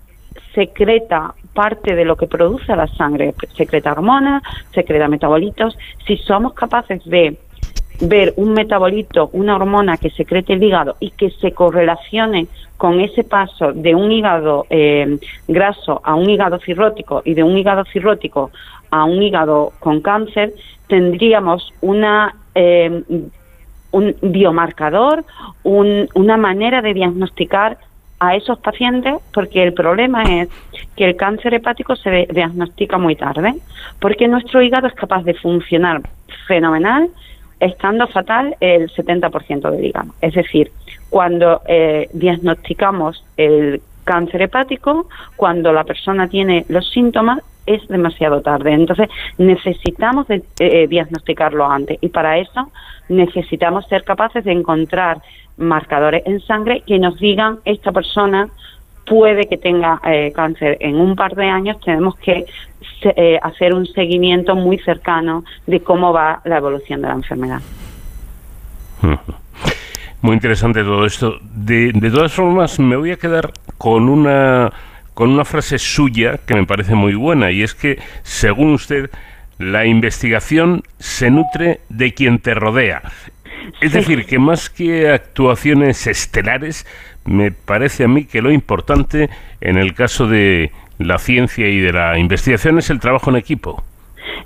secreta 0.54 1.34
parte 1.52 1.94
de 1.94 2.04
lo 2.04 2.16
que 2.16 2.26
produce 2.26 2.74
la 2.76 2.86
sangre, 2.86 3.34
secreta 3.56 3.92
hormonas, 3.92 4.42
secreta 4.72 5.08
metabolitos. 5.08 5.76
Si 6.06 6.16
somos 6.18 6.54
capaces 6.54 7.04
de 7.04 7.36
ver 8.00 8.32
un 8.36 8.52
metabolito, 8.52 9.28
una 9.32 9.56
hormona 9.56 9.96
que 9.96 10.10
secrete 10.10 10.52
el 10.52 10.62
hígado 10.62 10.96
y 11.00 11.10
que 11.10 11.30
se 11.30 11.52
correlacione 11.52 12.46
con 12.76 13.00
ese 13.00 13.24
paso 13.24 13.72
de 13.72 13.94
un 13.94 14.12
hígado 14.12 14.66
eh, 14.70 15.18
graso 15.48 16.00
a 16.04 16.14
un 16.14 16.30
hígado 16.30 16.60
cirrótico 16.60 17.22
y 17.24 17.34
de 17.34 17.42
un 17.42 17.58
hígado 17.58 17.84
cirrótico 17.92 18.50
a 18.90 19.04
un 19.04 19.22
hígado 19.22 19.72
con 19.80 20.00
cáncer, 20.00 20.54
tendríamos 20.86 21.72
una 21.80 22.36
eh, 22.54 23.02
un 23.90 24.14
biomarcador, 24.20 25.24
una 25.62 26.36
manera 26.36 26.82
de 26.82 26.94
diagnosticar 26.94 27.78
a 28.20 28.34
esos 28.34 28.58
pacientes 28.58 29.14
porque 29.32 29.62
el 29.62 29.72
problema 29.72 30.22
es 30.22 30.48
que 30.96 31.04
el 31.04 31.16
cáncer 31.16 31.54
hepático 31.54 31.96
se 31.96 32.28
diagnostica 32.30 32.98
muy 32.98 33.16
tarde, 33.16 33.54
porque 34.00 34.28
nuestro 34.28 34.62
hígado 34.62 34.88
es 34.88 34.94
capaz 34.94 35.22
de 35.22 35.34
funcionar 35.34 36.02
fenomenal 36.46 37.08
estando 37.60 38.06
fatal 38.08 38.56
el 38.60 38.88
70% 38.90 39.70
del 39.70 39.84
hígado. 39.84 40.12
Es 40.20 40.34
decir, 40.34 40.70
cuando 41.10 41.62
eh, 41.66 42.08
diagnosticamos 42.12 43.24
el 43.36 43.80
cáncer 44.04 44.42
hepático, 44.42 45.08
cuando 45.36 45.72
la 45.72 45.84
persona 45.84 46.28
tiene 46.28 46.64
los 46.68 46.90
síntomas, 46.90 47.40
es 47.68 47.86
demasiado 47.88 48.40
tarde. 48.40 48.72
Entonces, 48.72 49.08
necesitamos 49.38 50.26
eh, 50.30 50.86
diagnosticarlo 50.88 51.66
antes 51.66 51.98
y 52.00 52.08
para 52.08 52.38
eso 52.38 52.70
necesitamos 53.08 53.86
ser 53.86 54.04
capaces 54.04 54.44
de 54.44 54.52
encontrar 54.52 55.22
marcadores 55.56 56.22
en 56.26 56.40
sangre 56.40 56.82
que 56.86 56.98
nos 56.98 57.18
digan 57.18 57.58
esta 57.64 57.92
persona 57.92 58.48
puede 59.08 59.46
que 59.46 59.56
tenga 59.56 60.00
eh, 60.04 60.32
cáncer 60.34 60.76
en 60.80 60.96
un 60.96 61.16
par 61.16 61.34
de 61.34 61.46
años, 61.46 61.80
tenemos 61.80 62.16
que 62.16 62.44
eh, 63.02 63.38
hacer 63.42 63.74
un 63.74 63.86
seguimiento 63.86 64.54
muy 64.54 64.78
cercano 64.78 65.44
de 65.66 65.80
cómo 65.80 66.12
va 66.12 66.40
la 66.44 66.58
evolución 66.58 67.00
de 67.00 67.08
la 67.08 67.14
enfermedad. 67.14 67.60
Muy 70.20 70.34
interesante 70.34 70.82
todo 70.82 71.06
esto. 71.06 71.38
De, 71.54 71.92
de 71.92 72.10
todas 72.10 72.32
formas, 72.32 72.80
me 72.80 72.96
voy 72.96 73.12
a 73.12 73.16
quedar 73.16 73.52
con 73.78 74.08
una 74.08 74.72
con 75.18 75.30
una 75.30 75.44
frase 75.44 75.80
suya 75.80 76.38
que 76.46 76.54
me 76.54 76.64
parece 76.64 76.94
muy 76.94 77.16
buena 77.16 77.50
y 77.50 77.64
es 77.64 77.74
que, 77.74 77.98
según 78.22 78.74
usted, 78.74 79.10
la 79.58 79.84
investigación 79.84 80.84
se 81.00 81.28
nutre 81.28 81.80
de 81.88 82.14
quien 82.14 82.38
te 82.38 82.54
rodea. 82.54 83.02
Es 83.80 83.94
decir, 83.94 84.26
que 84.26 84.38
más 84.38 84.70
que 84.70 85.10
actuaciones 85.10 86.06
estelares, 86.06 86.86
me 87.24 87.50
parece 87.50 88.04
a 88.04 88.06
mí 88.06 88.26
que 88.26 88.40
lo 88.40 88.52
importante 88.52 89.28
en 89.60 89.76
el 89.76 89.92
caso 89.92 90.28
de 90.28 90.70
la 90.98 91.18
ciencia 91.18 91.66
y 91.66 91.80
de 91.80 91.92
la 91.92 92.16
investigación 92.16 92.78
es 92.78 92.88
el 92.88 93.00
trabajo 93.00 93.30
en 93.30 93.38
equipo. 93.38 93.82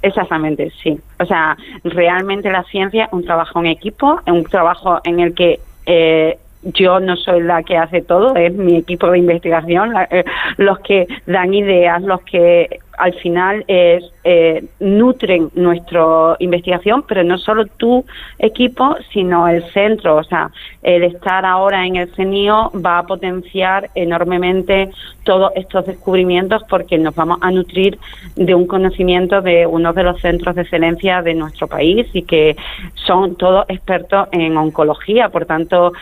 Exactamente, 0.01 0.73
sí. 0.83 0.99
O 1.21 1.27
sea, 1.27 1.55
realmente 1.85 2.51
la 2.51 2.65
ciencia 2.65 3.05
es 3.05 3.13
un 3.13 3.27
trabajo 3.27 3.61
en 3.61 3.67
equipo, 3.67 4.23
un 4.27 4.45
trabajo 4.45 5.03
en 5.05 5.21
el 5.21 5.35
que 5.35 5.61
eh, 5.85 6.39
yo 6.63 7.01
no 7.01 7.17
soy 7.17 7.43
la 7.43 7.63
que 7.63 7.77
hace 7.77 8.03
todo, 8.03 8.35
es 8.37 8.53
mi 8.53 8.77
equipo 8.77 9.11
de 9.11 9.19
investigación, 9.19 9.93
eh, 10.11 10.25
los 10.59 10.79
que 10.81 11.07
dan 11.27 11.55
ideas, 11.55 12.03
los 12.03 12.23
que 12.23 12.81
al 12.99 13.15
final 13.15 13.65
es, 13.67 14.05
eh, 14.23 14.65
nutren 14.79 15.51
nuestra 15.55 16.37
investigación, 16.39 17.05
pero 17.09 17.25
no 17.25 17.39
solo 17.39 17.67
tu 17.67 18.05
equipo, 18.39 18.97
sino 19.13 19.49
el 19.49 19.65
centro. 19.73 20.17
O 20.17 20.25
sea, 20.25 20.51
el 20.83 21.03
estar 21.05 21.45
ahora 21.45 21.87
en 21.87 21.97
el 21.97 22.15
CENIO 22.15 22.71
va 22.75 22.99
a 22.99 23.03
potenciar 23.03 23.91
enormemente 23.95 24.91
todos 25.25 25.53
estos 25.57 25.87
descubrimientos 25.87 26.63
porque 26.69 26.99
nos 26.99 27.15
vamos 27.15 27.39
a 27.41 27.51
nutrir 27.51 27.99
de 28.37 28.55
un 28.55 28.67
conocimiento 28.67 29.41
de 29.41 29.67
uno 29.67 29.93
de 29.93 30.03
los 30.03 30.21
centros 30.21 30.55
de 30.55 30.63
excelencia 30.63 31.23
de 31.23 31.35
nuestro 31.35 31.67
país 31.67 32.07
y 32.13 32.23
que 32.23 32.57
son 32.95 33.37
todos 33.37 33.65
expertos 33.69 34.29
en 34.33 34.57
oncología. 34.57 35.29
Por 35.31 35.47
tanto, 35.47 35.93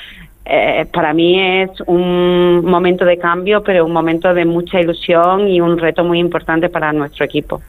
eh, 0.52 0.86
para 0.92 1.12
mí 1.12 1.40
es 1.40 1.70
un 1.86 2.64
momento 2.64 3.04
de 3.04 3.18
cambio, 3.18 3.62
pero 3.62 3.86
un 3.86 3.92
momento 3.92 4.34
de 4.34 4.44
mucha 4.44 4.80
ilusión 4.80 5.46
y 5.48 5.60
un 5.60 5.78
reto 5.78 6.02
muy 6.02 6.18
importante 6.18 6.68
para 6.68 6.92
nuestro 6.92 7.24
equipo. 7.24 7.60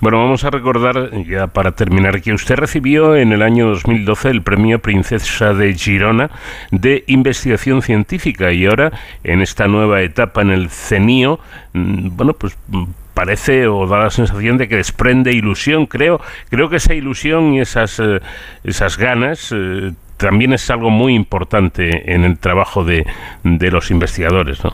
Bueno, 0.00 0.18
vamos 0.18 0.44
a 0.44 0.50
recordar, 0.50 1.10
ya 1.24 1.48
para 1.48 1.72
terminar, 1.72 2.22
que 2.22 2.32
usted 2.32 2.56
recibió 2.56 3.16
en 3.16 3.32
el 3.32 3.42
año 3.42 3.68
2012 3.68 4.30
el 4.30 4.42
premio 4.42 4.78
Princesa 4.78 5.52
de 5.52 5.74
Girona 5.74 6.30
de 6.70 7.04
Investigación 7.06 7.82
Científica 7.82 8.50
y 8.52 8.66
ahora, 8.66 8.92
en 9.24 9.42
esta 9.42 9.68
nueva 9.68 10.00
etapa 10.02 10.40
en 10.42 10.50
el 10.50 10.70
CENIO, 10.70 11.38
mm, 11.74 12.16
bueno, 12.16 12.32
pues 12.32 12.56
mm, 12.68 12.84
parece 13.14 13.66
o 13.66 13.86
da 13.86 13.98
la 13.98 14.10
sensación 14.10 14.58
de 14.58 14.68
que 14.68 14.76
desprende 14.76 15.32
ilusión. 15.32 15.86
Creo, 15.86 16.20
creo 16.50 16.68
que 16.68 16.76
esa 16.76 16.94
ilusión 16.94 17.54
y 17.54 17.60
esas, 17.60 18.00
eh, 18.00 18.20
esas 18.64 18.98
ganas 18.98 19.52
eh, 19.52 19.92
también 20.16 20.52
es 20.52 20.70
algo 20.70 20.90
muy 20.90 21.14
importante 21.14 22.12
en 22.14 22.24
el 22.24 22.38
trabajo 22.38 22.84
de, 22.84 23.06
de 23.42 23.70
los 23.70 23.90
investigadores, 23.90 24.62
¿no? 24.64 24.72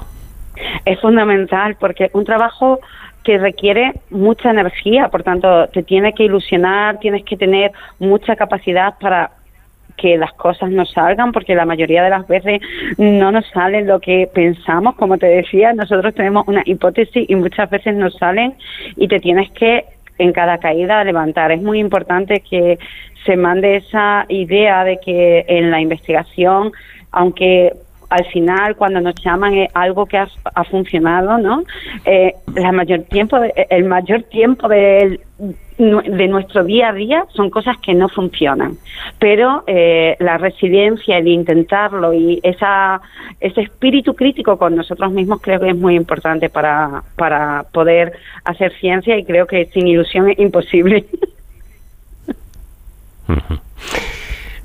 Es 0.85 1.01
fundamental 1.01 1.77
porque 1.79 2.11
un 2.13 2.25
trabajo 2.25 2.81
que 3.25 3.39
requiere 3.39 3.93
mucha 4.11 4.51
energía, 4.51 5.09
por 5.09 5.23
tanto, 5.23 5.69
te 5.69 5.83
tiene 5.83 6.13
que 6.13 6.25
ilusionar, 6.25 6.99
tienes 6.99 7.25
que 7.25 7.37
tener 7.37 7.73
mucha 7.99 8.37
capacidad 8.37 8.95
para 8.99 9.31
que 9.97 10.17
las 10.17 10.33
cosas 10.33 10.71
nos 10.71 10.91
salgan, 10.93 11.31
porque 11.31 11.55
la 11.55 11.67
mayoría 11.67 12.03
de 12.03 12.11
las 12.11 12.27
veces 12.27 12.63
no 12.97 13.31
nos 13.31 13.47
salen 13.49 13.87
lo 13.87 14.01
que 14.01 14.29
pensamos, 14.33 14.95
como 14.97 15.19
te 15.19 15.27
decía, 15.27 15.75
nosotros 15.75 16.15
tenemos 16.15 16.49
una 16.49 16.63
hipótesis 16.65 17.29
y 17.29 17.35
muchas 17.35 17.69
veces 17.69 17.95
nos 17.95 18.15
salen 18.17 18.55
y 18.97 19.09
te 19.09 19.21
tienes 19.21 19.51
que 19.51 19.85
en 20.17 20.33
cada 20.33 20.59
caída 20.59 21.03
levantar. 21.05 21.53
Es 21.53 21.63
muy 21.63 21.79
importante 21.79 22.41
que 22.41 22.79
se 23.25 23.37
mande 23.37 23.77
esa 23.77 24.25
idea 24.29 24.85
de 24.85 24.99
que 24.99 25.45
en 25.49 25.71
la 25.71 25.81
investigación, 25.81 26.73
aunque 27.11 27.73
al 28.11 28.25
final 28.27 28.77
cuando 28.77 29.01
nos 29.01 29.15
llaman 29.25 29.55
es 29.55 29.71
algo 29.73 30.05
que 30.05 30.19
ha, 30.19 30.29
funcionado, 30.65 31.39
¿no? 31.39 31.63
Eh, 32.05 32.35
la 32.57 32.73
mayor 32.73 33.03
tiempo, 33.05 33.39
el 33.55 33.85
mayor 33.85 34.25
tiempo 34.25 34.69
de, 34.69 35.21
de 35.79 36.29
nuestro 36.29 36.65
día 36.65 36.89
a 36.89 36.93
día 36.93 37.25
son 37.35 37.49
cosas 37.49 37.77
que 37.79 37.95
no 37.95 38.09
funcionan, 38.09 38.77
pero 39.19 39.63
eh, 39.67 40.17
la 40.19 40.39
resiliencia, 40.39 41.19
el 41.19 41.29
intentarlo 41.29 42.13
y 42.13 42.41
esa 42.43 43.01
ese 43.41 43.63
espíritu 43.63 44.15
crítico 44.15 44.59
con 44.59 44.77
nosotros 44.77 45.13
mismos 45.13 45.41
creo 45.41 45.61
que 45.61 45.71
es 45.71 45.77
muy 45.77 45.95
importante 45.95 46.51
para 46.51 47.03
para 47.17 47.65
poder 47.73 48.13
hacer 48.45 48.73
ciencia 48.81 49.17
y 49.17 49.25
creo 49.25 49.47
que 49.47 49.67
sin 49.67 49.87
ilusión 49.87 50.29
es 50.31 50.39
imposible. 50.39 51.07
Mm-hmm. 53.31 54.10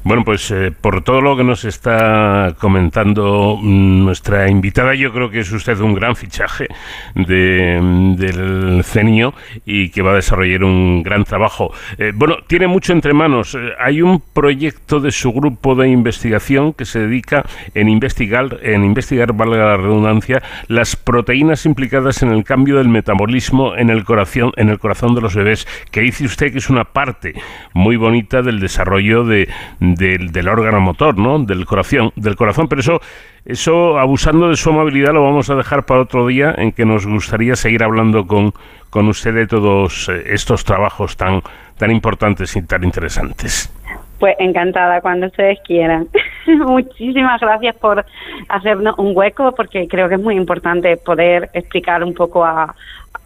Bueno, 0.05 0.23
pues 0.23 0.51
eh, 0.51 0.71
por 0.71 1.03
todo 1.03 1.19
lo 1.19 1.35
que 1.35 1.43
nos 1.43 1.65
está 1.65 2.55
comentando 2.59 3.57
mm, 3.59 4.05
nuestra 4.05 4.47
invitada, 4.51 4.93
yo 4.93 5.11
creo 5.11 5.31
que 5.31 5.39
es 5.39 5.51
usted 5.51 5.79
un 5.79 5.95
gran 5.95 6.15
fichaje 6.15 6.67
de, 7.15 7.79
del 8.15 8.83
CENIO 8.83 9.33
y 9.65 9.89
que 9.89 10.03
va 10.03 10.11
a 10.11 10.15
desarrollar 10.17 10.63
un 10.63 11.01
gran 11.01 11.23
trabajo. 11.23 11.73
Eh, 11.97 12.11
bueno, 12.13 12.37
tiene 12.45 12.67
mucho 12.67 12.93
entre 12.93 13.15
manos. 13.15 13.55
Eh, 13.55 13.71
hay 13.79 14.03
un 14.03 14.21
proyecto 14.21 14.99
de 14.99 15.11
su 15.11 15.33
grupo 15.33 15.73
de 15.73 15.89
investigación 15.89 16.73
que 16.73 16.85
se 16.85 16.99
dedica 16.99 17.43
en 17.73 17.89
investigar, 17.89 18.59
en 18.61 18.85
investigar, 18.85 19.33
valga 19.33 19.57
la 19.57 19.77
redundancia, 19.77 20.43
las 20.67 20.95
proteínas 20.95 21.65
implicadas 21.65 22.21
en 22.21 22.29
el 22.29 22.43
cambio 22.43 22.77
del 22.77 22.89
metabolismo 22.89 23.75
en 23.75 23.89
el 23.89 24.03
corazón, 24.03 24.51
en 24.57 24.69
el 24.69 24.77
corazón 24.77 25.15
de 25.15 25.21
los 25.21 25.33
bebés, 25.33 25.67
que 25.89 26.01
dice 26.01 26.25
usted 26.25 26.51
que 26.51 26.59
es 26.59 26.69
una 26.69 26.83
parte 26.83 27.33
muy 27.73 27.95
bonita 27.95 28.43
del 28.43 28.59
desarrollo 28.59 29.23
de 29.23 29.49
del, 29.95 30.47
órgano 30.47 30.79
motor, 30.79 31.17
¿no? 31.17 31.39
Del 31.39 31.65
corazón, 31.65 32.11
del 32.15 32.35
corazón, 32.35 32.67
pero 32.67 32.81
eso, 32.81 33.01
eso, 33.45 33.97
abusando 33.97 34.49
de 34.49 34.55
su 34.55 34.69
amabilidad, 34.69 35.13
lo 35.13 35.23
vamos 35.23 35.49
a 35.49 35.55
dejar 35.55 35.85
para 35.85 36.01
otro 36.01 36.27
día 36.27 36.53
en 36.57 36.71
que 36.71 36.85
nos 36.85 37.05
gustaría 37.05 37.55
seguir 37.55 37.83
hablando 37.83 38.27
con, 38.27 38.53
con 38.89 39.07
usted 39.07 39.33
de 39.33 39.47
todos 39.47 40.09
eh, 40.09 40.23
estos 40.27 40.63
trabajos 40.63 41.17
tan, 41.17 41.41
tan 41.77 41.91
importantes 41.91 42.55
y 42.55 42.61
tan 42.61 42.83
interesantes. 42.83 43.71
Pues 44.19 44.35
encantada, 44.39 45.01
cuando 45.01 45.27
ustedes 45.27 45.59
quieran. 45.65 46.07
Muchísimas 46.47 47.41
gracias 47.41 47.75
por 47.75 48.05
hacernos 48.47 48.97
un 48.97 49.11
hueco, 49.15 49.53
porque 49.53 49.87
creo 49.87 50.07
que 50.07 50.15
es 50.15 50.21
muy 50.21 50.35
importante 50.35 50.95
poder 50.97 51.49
explicar 51.53 52.03
un 52.03 52.13
poco 52.13 52.45
a, 52.45 52.73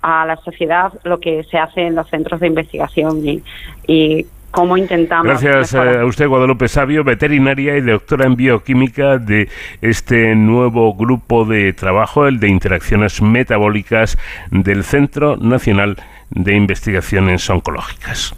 a 0.01 0.25
la 0.25 0.37
sociedad 0.37 0.93
lo 1.03 1.19
que 1.19 1.43
se 1.43 1.57
hace 1.57 1.87
en 1.87 1.95
los 1.95 2.09
centros 2.09 2.39
de 2.39 2.47
investigación 2.47 3.25
y, 3.25 3.43
y 3.87 4.25
cómo 4.51 4.77
intentamos. 4.77 5.26
Gracias 5.26 5.76
a 5.76 6.05
usted, 6.05 6.27
Guadalupe 6.27 6.67
Sabio, 6.67 7.03
veterinaria 7.03 7.77
y 7.77 7.81
doctora 7.81 8.26
en 8.26 8.35
bioquímica 8.35 9.17
de 9.17 9.49
este 9.81 10.35
nuevo 10.35 10.95
grupo 10.95 11.45
de 11.45 11.73
trabajo, 11.73 12.27
el 12.27 12.39
de 12.39 12.49
interacciones 12.49 13.21
metabólicas 13.21 14.17
del 14.51 14.84
Centro 14.84 15.38
Nacional 15.38 15.97
de 16.30 16.55
Investigaciones 16.55 17.49
Oncológicas. 17.49 18.35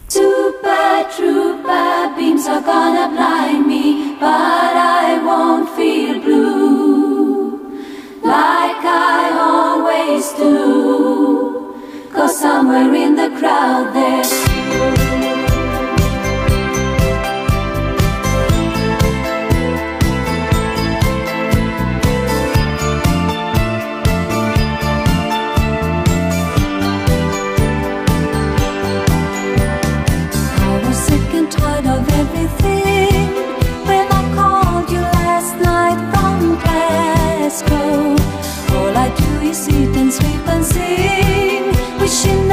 sweet 39.54 39.96
and 39.98 40.14
sweet 40.14 40.48
and 40.48 40.66
sing, 40.66 42.00
wishing. 42.00 42.51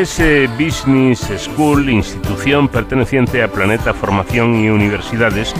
Business 0.00 1.30
School, 1.36 1.90
institución 1.90 2.68
perteneciente 2.68 3.42
a 3.42 3.52
Planeta 3.52 3.92
Formación 3.92 4.56
y 4.64 4.70
Universidades, 4.70 5.54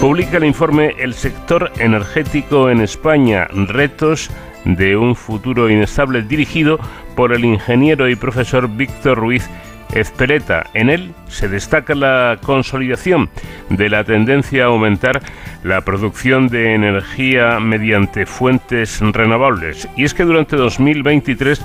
publica 0.00 0.36
el 0.36 0.44
informe 0.44 0.94
El 0.96 1.12
sector 1.12 1.72
energético 1.76 2.70
en 2.70 2.82
España, 2.82 3.48
retos 3.50 4.30
de 4.64 4.96
un 4.96 5.16
futuro 5.16 5.68
inestable, 5.68 6.22
dirigido 6.22 6.78
por 7.16 7.32
el 7.32 7.44
ingeniero 7.44 8.08
y 8.08 8.14
profesor 8.14 8.68
Víctor 8.68 9.18
Ruiz 9.18 9.50
Ezpeleta. 9.92 10.66
En 10.72 10.88
él 10.88 11.12
se 11.26 11.48
destaca 11.48 11.96
la 11.96 12.38
consolidación 12.44 13.28
de 13.70 13.88
la 13.88 14.04
tendencia 14.04 14.62
a 14.62 14.68
aumentar 14.68 15.20
la 15.64 15.80
producción 15.80 16.46
de 16.46 16.74
energía 16.74 17.58
mediante 17.58 18.24
fuentes 18.24 19.00
renovables. 19.00 19.88
Y 19.96 20.04
es 20.04 20.14
que 20.14 20.22
durante 20.22 20.54
2023 20.54 21.60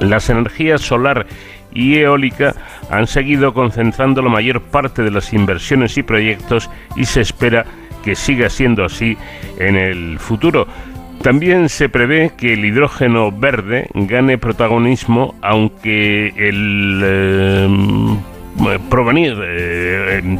las 0.00 0.30
energías 0.30 0.80
solar 0.80 1.26
y 1.72 1.96
eólica 1.98 2.54
han 2.90 3.06
seguido 3.06 3.52
concentrando 3.52 4.22
la 4.22 4.30
mayor 4.30 4.62
parte 4.62 5.02
de 5.02 5.10
las 5.10 5.32
inversiones 5.32 5.98
y 5.98 6.02
proyectos 6.02 6.70
y 6.96 7.04
se 7.04 7.20
espera 7.20 7.64
que 8.02 8.14
siga 8.14 8.48
siendo 8.48 8.84
así 8.84 9.16
en 9.58 9.76
el 9.76 10.18
futuro. 10.18 10.66
También 11.22 11.68
se 11.68 11.88
prevé 11.88 12.32
que 12.36 12.54
el 12.54 12.64
hidrógeno 12.64 13.32
verde 13.32 13.88
gane 13.92 14.38
protagonismo, 14.38 15.34
aunque 15.42 16.28
el 16.36 17.00
eh, 17.04 18.78
provenir, 18.88 19.36
eh, 19.42 20.38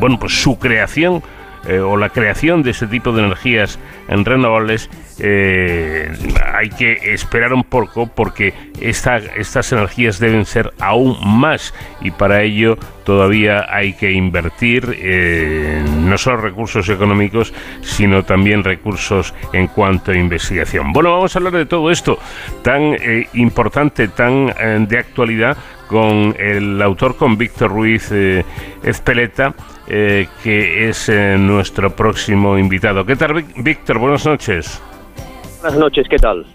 bueno, 0.00 0.18
pues 0.18 0.40
su 0.40 0.58
creación 0.58 1.22
eh, 1.68 1.80
o 1.80 1.96
la 1.96 2.10
creación 2.10 2.62
de 2.62 2.70
ese 2.70 2.86
tipo 2.86 3.12
de 3.12 3.24
energías 3.24 3.78
renovables 4.08 4.88
eh, 5.18 6.12
hay 6.54 6.68
que 6.68 7.12
esperar 7.12 7.52
un 7.52 7.64
poco 7.64 8.06
porque 8.06 8.54
estas 8.80 9.72
energías 9.72 10.20
deben 10.20 10.44
ser 10.44 10.72
aún 10.78 11.16
más 11.24 11.74
y 12.00 12.12
para 12.12 12.42
ello 12.42 12.78
todavía 13.04 13.66
hay 13.68 13.94
que 13.94 14.12
invertir 14.12 14.96
eh, 14.98 15.82
no 16.02 16.16
solo 16.18 16.36
recursos 16.36 16.88
económicos 16.88 17.52
sino 17.80 18.24
también 18.24 18.62
recursos 18.62 19.34
en 19.52 19.66
cuanto 19.66 20.12
a 20.12 20.16
investigación. 20.16 20.92
Bueno, 20.92 21.10
vamos 21.12 21.34
a 21.34 21.38
hablar 21.40 21.54
de 21.54 21.66
todo 21.66 21.90
esto 21.90 22.18
tan 22.62 22.96
importante, 23.32 24.08
tan 24.08 24.46
de 24.86 24.98
actualidad 24.98 25.56
con 25.88 26.34
el 26.38 26.80
autor, 26.82 27.16
con 27.16 27.36
Víctor 27.38 27.70
Ruiz 27.70 28.12
Ezpeleta 28.82 29.54
eh, 29.88 30.28
que 30.42 30.88
es 30.88 31.08
eh, 31.08 31.36
nuestro 31.38 31.94
próximo 31.94 32.58
invitado. 32.58 33.04
¿Qué 33.04 33.16
tal, 33.16 33.44
Víctor? 33.56 33.98
Buenas 33.98 34.26
noches. 34.26 34.82
Buenas 35.60 35.78
noches, 35.78 36.06
¿qué 36.08 36.18
tal? 36.18 36.46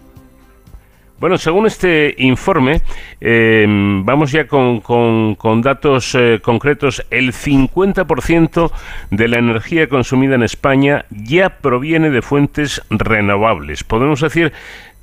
Bueno, 1.21 1.37
según 1.37 1.67
este 1.67 2.15
informe, 2.17 2.81
em, 3.19 4.03
vamos 4.03 4.31
ya 4.31 4.47
con, 4.47 4.81
con, 4.81 5.61
datos 5.61 6.15
eh, 6.15 6.39
concretos. 6.41 7.05
El 7.11 7.31
50% 7.31 8.71
de 9.11 9.27
la 9.27 9.37
energía 9.37 9.87
consumida 9.87 10.33
en 10.33 10.41
España 10.41 11.05
ya 11.11 11.59
proviene 11.59 12.09
de 12.09 12.23
fuentes 12.23 12.81
renovables. 12.89 13.83
Podemos 13.83 14.21
decir 14.21 14.51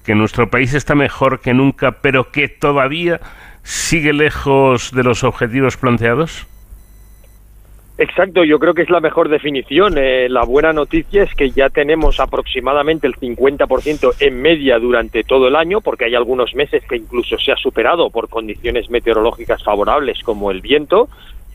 que 0.04 0.16
nuestro 0.16 0.50
país 0.50 0.74
está 0.74 0.96
mejor 0.96 1.38
que 1.38 1.54
nunca, 1.54 1.92
pero 2.02 2.32
que 2.32 2.48
todavía 2.48 3.20
sigue 3.62 4.12
lejos 4.12 4.90
de 4.90 5.04
los 5.04 5.22
objetivos 5.22 5.76
planteados. 5.76 6.48
Exacto, 8.00 8.44
yo 8.44 8.60
creo 8.60 8.74
que 8.74 8.82
es 8.82 8.90
la 8.90 9.00
mejor 9.00 9.28
definición. 9.28 9.98
Eh, 9.98 10.28
la 10.28 10.44
buena 10.44 10.72
noticia 10.72 11.24
es 11.24 11.34
que 11.34 11.50
ya 11.50 11.68
tenemos 11.68 12.20
aproximadamente 12.20 13.08
el 13.08 13.16
50% 13.16 14.14
en 14.20 14.40
media 14.40 14.78
durante 14.78 15.24
todo 15.24 15.48
el 15.48 15.56
año, 15.56 15.80
porque 15.80 16.04
hay 16.04 16.14
algunos 16.14 16.54
meses 16.54 16.84
que 16.88 16.94
incluso 16.94 17.36
se 17.38 17.50
ha 17.50 17.56
superado 17.56 18.08
por 18.10 18.28
condiciones 18.28 18.88
meteorológicas 18.88 19.64
favorables 19.64 20.22
como 20.22 20.52
el 20.52 20.60
viento, 20.60 21.08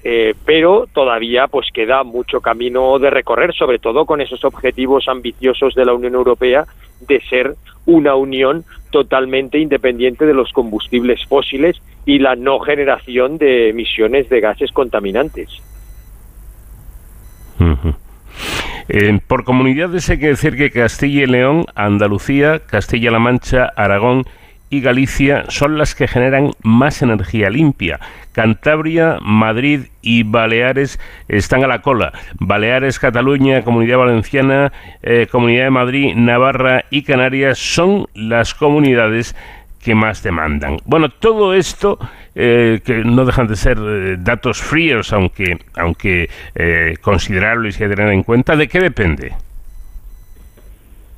eh, 0.03 0.33
pero 0.45 0.85
todavía 0.93 1.47
pues 1.47 1.67
queda 1.73 2.03
mucho 2.03 2.41
camino 2.41 2.99
de 2.99 3.09
recorrer, 3.09 3.53
sobre 3.53 3.79
todo 3.79 4.05
con 4.05 4.19
esos 4.19 4.43
objetivos 4.43 5.07
ambiciosos 5.07 5.73
de 5.75 5.85
la 5.85 5.93
Unión 5.93 6.13
Europea 6.13 6.65
de 7.07 7.21
ser 7.21 7.55
una 7.85 8.15
unión 8.15 8.65
totalmente 8.91 9.59
independiente 9.59 10.25
de 10.25 10.33
los 10.33 10.51
combustibles 10.51 11.25
fósiles 11.25 11.81
y 12.05 12.19
la 12.19 12.35
no 12.35 12.59
generación 12.59 13.37
de 13.37 13.69
emisiones 13.69 14.27
de 14.27 14.41
gases 14.41 14.73
contaminantes. 14.73 15.61
Por 19.27 19.43
comunidades 19.43 20.09
hay 20.09 20.19
que 20.19 20.27
decir 20.27 20.57
que 20.57 20.71
Castilla 20.71 21.23
y 21.23 21.27
León, 21.27 21.65
Andalucía, 21.75 22.59
Castilla-La 22.59 23.19
Mancha, 23.19 23.71
Aragón 23.75 24.25
y 24.69 24.81
Galicia 24.81 25.45
son 25.49 25.77
las 25.77 25.93
que 25.93 26.07
generan 26.07 26.51
más 26.63 27.01
energía 27.03 27.49
limpia. 27.51 27.99
Cantabria, 28.31 29.19
Madrid 29.21 29.81
y 30.01 30.23
Baleares 30.23 30.99
están 31.27 31.63
a 31.63 31.67
la 31.67 31.83
cola. 31.83 32.11
Baleares, 32.39 32.97
Cataluña, 32.97 33.61
Comunidad 33.61 33.99
Valenciana, 33.99 34.73
eh, 35.03 35.27
Comunidad 35.31 35.65
de 35.65 35.69
Madrid, 35.69 36.15
Navarra 36.15 36.85
y 36.89 37.03
Canarias 37.03 37.59
son 37.59 38.07
las 38.15 38.55
comunidades 38.55 39.35
que 39.83 39.93
más 39.93 40.23
demandan. 40.23 40.77
Bueno, 40.85 41.09
todo 41.09 41.53
esto, 41.53 41.99
eh, 42.35 42.81
que 42.83 43.03
no 43.03 43.25
dejan 43.25 43.47
de 43.47 43.55
ser 43.55 43.77
eh, 43.77 44.15
datos 44.19 44.61
fríos, 44.61 45.13
aunque, 45.13 45.57
aunque 45.75 46.29
eh, 46.55 46.95
considerables 47.01 47.75
y 47.75 47.79
tener 47.79 48.09
en 48.09 48.23
cuenta, 48.23 48.55
¿de 48.55 48.67
qué 48.67 48.79
depende? 48.79 49.33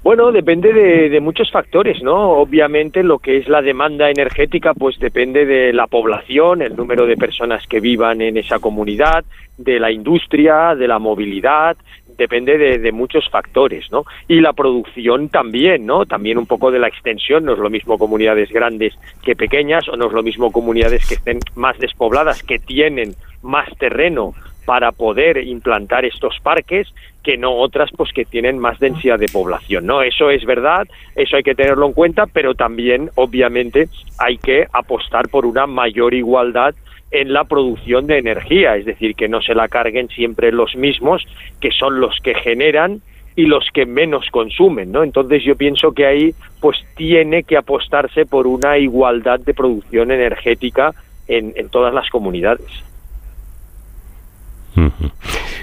Bueno, 0.03 0.31
depende 0.31 0.71
de, 0.71 1.09
de, 1.09 1.19
muchos 1.19 1.51
factores, 1.51 2.03
¿no? 2.03 2.29
Obviamente 2.33 3.01
lo 3.01 3.17
que 3.17 3.37
es 3.37 3.47
la 3.47 3.63
demanda 3.63 4.11
energética, 4.11 4.75
pues 4.75 4.99
depende 4.99 5.47
de 5.47 5.73
la 5.73 5.87
población, 5.87 6.61
el 6.61 6.75
número 6.75 7.07
de 7.07 7.17
personas 7.17 7.65
que 7.65 7.79
vivan 7.79 8.21
en 8.21 8.37
esa 8.37 8.59
comunidad, 8.59 9.25
de 9.57 9.79
la 9.79 9.91
industria, 9.91 10.75
de 10.75 10.87
la 10.87 10.99
movilidad, 10.99 11.77
depende 12.17 12.57
de, 12.57 12.91
muchos 12.91 13.29
factores, 13.29 13.91
¿no? 13.91 14.05
Y 14.27 14.41
la 14.41 14.53
producción 14.53 15.29
también, 15.29 15.85
¿no? 15.85 16.05
También 16.05 16.37
un 16.37 16.45
poco 16.45 16.71
de 16.71 16.79
la 16.79 16.87
extensión, 16.87 17.45
no 17.45 17.53
es 17.53 17.59
lo 17.59 17.69
mismo 17.69 17.97
comunidades 17.97 18.49
grandes 18.51 18.93
que 19.23 19.35
pequeñas, 19.35 19.87
o 19.89 19.97
no 19.97 20.07
es 20.07 20.13
lo 20.13 20.23
mismo 20.23 20.51
comunidades 20.51 21.05
que 21.05 21.15
estén 21.15 21.39
más 21.55 21.77
despobladas, 21.77 22.43
que 22.43 22.59
tienen 22.59 23.15
más 23.41 23.69
terreno 23.77 24.33
para 24.65 24.91
poder 24.91 25.37
implantar 25.37 26.05
estos 26.05 26.39
parques 26.41 26.87
que 27.23 27.37
no 27.37 27.55
otras 27.55 27.89
pues 27.95 28.11
que 28.13 28.23
tienen 28.23 28.59
más 28.59 28.79
densidad 28.79 29.17
de 29.17 29.27
población, 29.27 29.85
¿no? 29.85 30.03
Eso 30.03 30.29
es 30.29 30.45
verdad, 30.45 30.87
eso 31.15 31.37
hay 31.37 31.43
que 31.43 31.55
tenerlo 31.55 31.87
en 31.87 31.93
cuenta, 31.93 32.27
pero 32.27 32.53
también 32.53 33.09
obviamente 33.15 33.89
hay 34.19 34.37
que 34.37 34.67
apostar 34.71 35.27
por 35.29 35.45
una 35.45 35.65
mayor 35.65 36.13
igualdad 36.13 36.75
en 37.11 37.33
la 37.33 37.43
producción 37.45 38.07
de 38.07 38.17
energía, 38.17 38.75
es 38.75 38.85
decir, 38.85 39.15
que 39.15 39.27
no 39.27 39.41
se 39.41 39.55
la 39.55 39.67
carguen 39.67 40.09
siempre 40.09 40.51
los 40.51 40.75
mismos, 40.75 41.25
que 41.61 41.71
son 41.71 41.99
los 41.99 42.19
que 42.21 42.35
generan 42.35 43.01
y 43.35 43.45
los 43.45 43.69
que 43.73 43.85
menos 43.85 44.29
consumen, 44.31 44.91
¿no? 44.91 45.03
Entonces 45.03 45.43
yo 45.43 45.55
pienso 45.55 45.91
que 45.91 46.05
ahí 46.05 46.35
pues 46.61 46.77
tiene 46.95 47.43
que 47.43 47.57
apostarse 47.57 48.25
por 48.25 48.47
una 48.47 48.77
igualdad 48.77 49.39
de 49.39 49.53
producción 49.53 50.11
energética 50.11 50.93
en, 51.27 51.53
todas 51.69 51.93
las 51.93 52.09
comunidades. 52.09 52.67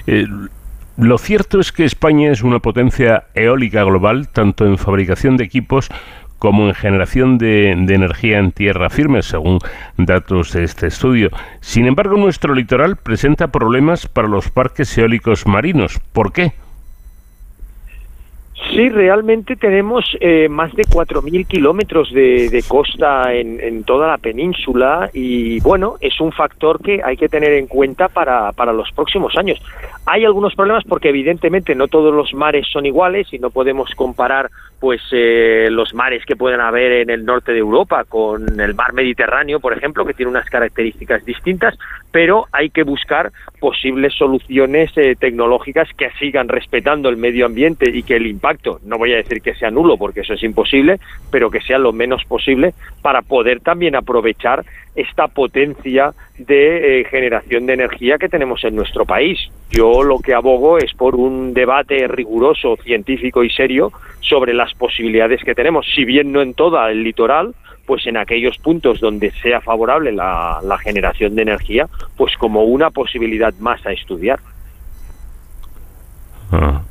Eh, 0.06 0.26
lo 0.98 1.16
cierto 1.16 1.60
es 1.60 1.72
que 1.72 1.84
España 1.84 2.30
es 2.30 2.42
una 2.42 2.58
potencia 2.58 3.24
eólica 3.34 3.82
global, 3.84 4.28
tanto 4.28 4.66
en 4.66 4.76
fabricación 4.76 5.36
de 5.36 5.44
equipos 5.44 5.88
como 6.42 6.66
en 6.66 6.74
generación 6.74 7.38
de, 7.38 7.70
energía 7.70 8.40
en 8.40 8.50
tierra 8.50 8.90
firme, 8.90 9.22
según 9.22 9.60
datos 9.96 10.52
de 10.52 10.64
este 10.64 10.88
estudio. 10.88 11.30
Sin 11.60 11.86
embargo, 11.86 12.16
nuestro 12.16 12.52
litoral 12.52 12.96
presenta 12.96 13.52
problemas 13.52 14.08
para 14.08 14.26
los 14.26 14.50
parques 14.50 14.98
eólicos 14.98 15.46
marinos. 15.46 16.00
¿Por 16.12 16.32
qué? 16.32 16.50
Sí, 18.72 18.88
realmente 18.88 19.54
tenemos 19.54 20.04
eh, 20.20 20.48
más 20.48 20.74
de 20.74 20.82
4.000 20.82 21.46
kilómetros 21.46 22.12
de, 22.12 22.64
costa 22.66 23.32
en, 23.32 23.84
toda 23.84 24.08
la 24.08 24.18
península 24.18 25.10
y 25.12 25.60
bueno, 25.60 25.94
es 26.00 26.20
un 26.20 26.32
factor 26.32 26.82
que 26.82 27.02
hay 27.04 27.16
que 27.16 27.28
tener 27.28 27.52
en 27.52 27.68
cuenta 27.68 28.08
para, 28.08 28.50
para 28.50 28.72
los 28.72 28.90
próximos 28.90 29.36
años. 29.36 29.60
Hay 30.06 30.24
algunos 30.24 30.56
problemas 30.56 30.82
porque 30.88 31.10
evidentemente 31.10 31.76
no 31.76 31.86
todos 31.86 32.12
los 32.12 32.34
mares 32.34 32.66
son 32.72 32.84
iguales 32.84 33.32
y 33.32 33.38
no 33.38 33.50
podemos 33.50 33.94
comparar 33.94 34.50
pues 34.82 35.00
eh, 35.12 35.68
los 35.70 35.94
mares 35.94 36.26
que 36.26 36.34
pueden 36.34 36.60
haber 36.60 36.90
en 36.90 37.10
el 37.10 37.24
norte 37.24 37.52
de 37.52 37.60
Europa 37.60 38.02
con 38.02 38.58
el 38.58 38.74
mar 38.74 38.92
Mediterráneo, 38.92 39.60
por 39.60 39.72
ejemplo, 39.72 40.04
que 40.04 40.12
tiene 40.12 40.28
unas 40.28 40.50
características 40.50 41.24
distintas, 41.24 41.78
pero 42.10 42.48
hay 42.50 42.68
que 42.68 42.82
buscar 42.82 43.30
posibles 43.60 44.12
soluciones 44.12 44.90
eh, 44.96 45.14
tecnológicas 45.16 45.88
que 45.96 46.10
sigan 46.18 46.48
respetando 46.48 47.08
el 47.08 47.16
medio 47.16 47.46
ambiente 47.46 47.88
y 47.90 48.02
que 48.02 48.16
el 48.16 48.26
impacto, 48.26 48.80
no 48.84 48.98
voy 48.98 49.12
a 49.12 49.18
decir 49.18 49.40
que 49.40 49.54
sea 49.54 49.70
nulo 49.70 49.96
porque 49.96 50.22
eso 50.22 50.34
es 50.34 50.42
imposible, 50.42 50.98
pero 51.30 51.48
que 51.48 51.60
sea 51.60 51.78
lo 51.78 51.92
menos 51.92 52.24
posible 52.24 52.74
para 53.02 53.22
poder 53.22 53.60
también 53.60 53.94
aprovechar 53.94 54.64
esta 54.96 55.28
potencia 55.28 56.12
de 56.38 57.00
eh, 57.00 57.04
generación 57.04 57.66
de 57.66 57.74
energía 57.74 58.18
que 58.18 58.28
tenemos 58.28 58.64
en 58.64 58.74
nuestro 58.74 59.04
país. 59.04 59.38
Yo 59.70 60.02
lo 60.02 60.18
que 60.18 60.34
abogo 60.34 60.78
es 60.78 60.92
por 60.92 61.14
un 61.14 61.54
debate 61.54 62.06
riguroso, 62.08 62.76
científico 62.82 63.44
y 63.44 63.50
serio 63.50 63.92
sobre 64.20 64.54
las 64.54 64.71
posibilidades 64.74 65.42
que 65.44 65.54
tenemos, 65.54 65.86
si 65.94 66.04
bien 66.04 66.32
no 66.32 66.42
en 66.42 66.54
toda 66.54 66.90
el 66.90 67.02
litoral, 67.02 67.54
pues 67.86 68.06
en 68.06 68.16
aquellos 68.16 68.58
puntos 68.58 69.00
donde 69.00 69.30
sea 69.42 69.60
favorable 69.60 70.12
la, 70.12 70.78
generación 70.82 71.34
de 71.34 71.42
energía, 71.42 71.88
pues 72.16 72.36
como 72.36 72.64
una 72.64 72.90
posibilidad 72.90 73.52
más 73.60 73.84
a 73.86 73.92
estudiar. 73.92 74.40
Ah. 76.52 76.82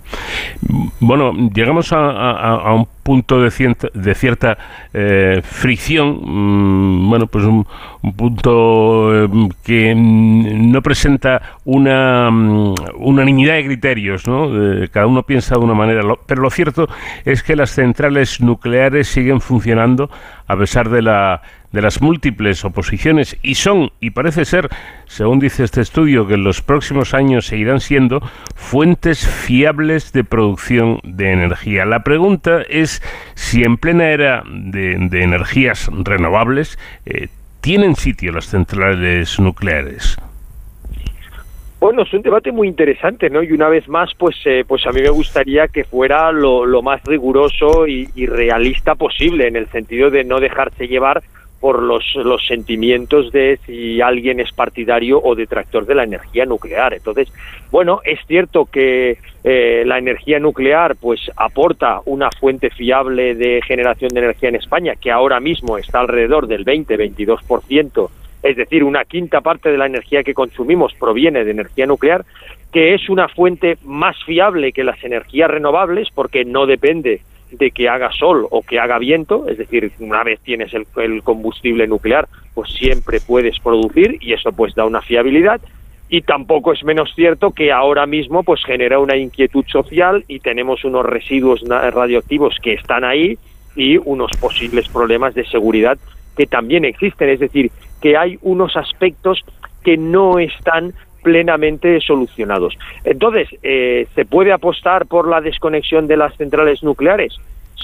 Bueno, 1.00 1.34
llegamos 1.54 1.92
a, 1.94 2.74
un 2.74 2.88
punto 3.04 3.42
de, 3.42 3.76
de 3.94 4.16
cierta 4.16 4.58
eh, 4.94 5.42
fricción, 5.44 6.20
mm, 6.24 7.10
bueno, 7.10 7.28
pues 7.28 7.46
un, 7.46 7.66
punto 8.16 9.16
em, 9.16 9.50
que 9.64 9.94
no 9.96 10.82
presenta 10.82 11.60
una 11.66 12.30
mm, 12.32 12.76
unanimidad 12.98 13.56
de 13.56 13.66
criterios, 13.66 14.28
¿no? 14.28 14.50
cada 14.92 15.06
uno 15.06 15.24
piensa 15.24 15.56
de 15.56 15.62
una 15.62 15.76
manera, 15.76 16.02
pero 16.26 16.42
lo 16.42 16.50
cierto 16.50 16.88
es 17.24 17.44
que 17.44 17.56
las 17.56 17.72
centrales 17.72 18.42
nucleares 18.42 19.08
siguen 19.08 19.42
funcionando 19.42 20.10
a 20.48 20.58
pesar 20.58 20.90
de 20.90 21.04
la 21.04 21.42
de 21.72 21.82
las 21.82 22.02
múltiples 22.02 22.64
oposiciones 22.66 23.38
y 23.42 23.56
son, 23.56 23.92
y 24.00 24.12
parece 24.12 24.46
ser, 24.46 24.70
según 25.06 25.40
dice 25.40 25.64
este 25.64 25.82
estudio, 25.82 26.28
que 26.28 26.34
en 26.34 26.44
los 26.44 26.62
próximos 26.62 27.14
años 27.14 27.48
seguirán 27.48 27.80
siendo 27.80 28.22
fuentes 28.56 29.28
fiables 29.28 30.14
de 30.14 30.24
producción 30.24 31.00
de 31.04 31.32
energía. 31.32 31.86
La 31.86 32.04
pregunta 32.04 32.62
es 32.70 33.02
si 33.36 33.64
en 33.64 33.78
plena 33.78 34.10
era 34.10 34.44
de, 34.46 34.94
energías 35.22 35.90
renovables 36.04 36.78
eh, 37.06 37.30
tienen 37.62 37.96
sitio 37.96 38.32
las 38.32 38.48
centrales 38.48 39.40
nucleares. 39.40 40.18
Bueno, 41.82 42.04
es 42.04 42.14
un 42.14 42.22
debate 42.22 42.52
muy 42.52 42.68
interesante, 42.68 43.28
¿no? 43.32 43.42
Y 43.42 43.54
una 43.54 43.68
vez 43.68 43.88
más, 43.88 44.12
pues, 44.16 44.36
eh, 44.46 44.64
pues 44.68 44.86
a 44.86 44.92
mí 44.92 45.02
me 45.02 45.10
gustaría 45.10 45.68
que 45.68 45.84
fuera 45.84 46.32
lo, 46.32 46.82
más 46.84 47.04
riguroso 47.04 47.88
y, 47.88 48.06
realista 48.28 48.94
posible, 48.94 49.48
en 49.48 49.56
el 49.56 49.68
sentido 49.70 50.12
de 50.12 50.24
no 50.24 50.40
dejarse 50.40 50.88
llevar 50.88 51.24
por 51.62 51.82
los, 51.84 52.04
los 52.16 52.46
sentimientos 52.46 53.32
de 53.32 53.60
si 53.66 54.02
alguien 54.02 54.40
es 54.40 54.52
partidario 54.52 55.22
o 55.24 55.36
detractor 55.36 55.86
de 55.86 55.96
la 55.96 56.04
energía 56.04 56.46
nuclear. 56.46 56.96
Entonces, 56.96 57.32
bueno, 57.72 58.02
es 58.04 58.20
cierto 58.28 58.66
que 58.66 59.20
eh, 59.44 59.84
la 59.86 60.00
energía 60.00 60.40
nuclear 60.40 60.96
pues 60.96 61.22
aporta 61.38 62.02
una 62.06 62.30
fuente 62.32 62.72
fiable 62.72 63.36
de 63.36 63.62
generación 63.62 64.10
de 64.10 64.20
energía 64.22 64.50
en 64.50 64.56
España 64.56 64.96
que 65.00 65.12
ahora 65.12 65.40
mismo 65.40 65.78
está 65.78 66.00
alrededor 66.00 66.48
del 66.48 66.66
20-22%, 66.66 68.10
es 68.42 68.58
decir, 68.58 68.84
una 68.84 69.06
quinta 69.06 69.42
parte 69.42 69.70
de 69.70 69.78
la 69.78 69.86
energía 69.86 70.24
que 70.24 70.34
consumimos 70.34 70.94
proviene 70.96 71.46
de 71.46 71.52
energía 71.52 71.86
nuclear, 71.86 72.26
que 72.74 72.96
es 72.96 73.08
una 73.08 73.28
fuente 73.28 73.78
más 73.84 74.16
fiable 74.26 74.72
que 74.72 74.84
las 74.84 75.04
energías 75.04 75.52
renovables 75.52 76.10
porque 76.14 76.44
no 76.44 76.66
depende 76.66 77.22
de 77.52 77.72
que 77.72 77.90
haga 77.90 78.12
sol 78.12 78.48
o 78.50 78.62
que 78.62 78.80
haga 78.80 78.98
viento, 78.98 79.48
es 79.48 79.58
decir, 79.58 79.92
una 80.00 80.24
vez 80.24 80.40
tienes 80.42 80.74
el, 80.74 81.24
combustible 81.24 81.88
nuclear, 81.88 82.28
pues 82.54 82.72
siempre 82.72 83.20
puedes 83.20 83.60
producir 83.60 84.18
y 84.22 84.34
eso 84.34 84.52
pues 84.52 84.76
da 84.76 84.86
una 84.86 85.02
fiabilidad. 85.02 85.62
Y 86.10 86.22
tampoco 86.22 86.74
es 86.74 86.84
menos 86.84 87.14
cierto 87.16 87.52
que 87.52 87.72
ahora 87.72 88.06
mismo 88.06 88.44
pues 88.44 88.64
genera 88.66 89.00
una 89.00 89.16
inquietud 89.16 89.66
social 89.68 90.26
y 90.28 90.40
tenemos 90.40 90.84
unos 90.84 91.06
residuos 91.06 91.62
radioactivos 91.68 92.58
que 92.62 92.74
están 92.74 93.06
ahí 93.06 93.38
y 93.76 93.98
unos 93.98 94.32
posibles 94.40 94.90
problemas 94.90 95.34
de 95.34 95.46
seguridad 95.46 95.98
que 96.36 96.48
también 96.48 96.86
existen, 96.86 97.30
es 97.30 97.40
decir, 97.40 97.72
que 98.02 98.18
hay 98.18 98.38
unos 98.42 98.76
aspectos 98.76 99.44
que 99.84 99.98
no 99.98 100.40
están 100.40 100.94
plenamente 101.22 102.00
solucionados. 102.02 102.78
Entonces, 103.04 103.48
eh, 103.64 104.08
¿se 104.16 104.26
puede 104.26 104.52
apostar 104.52 105.06
por 105.06 105.28
la 105.28 105.42
desconexión 105.42 106.08
de 106.08 106.18
las 106.18 106.36
centrales 106.36 106.84
nucleares? 106.84 107.36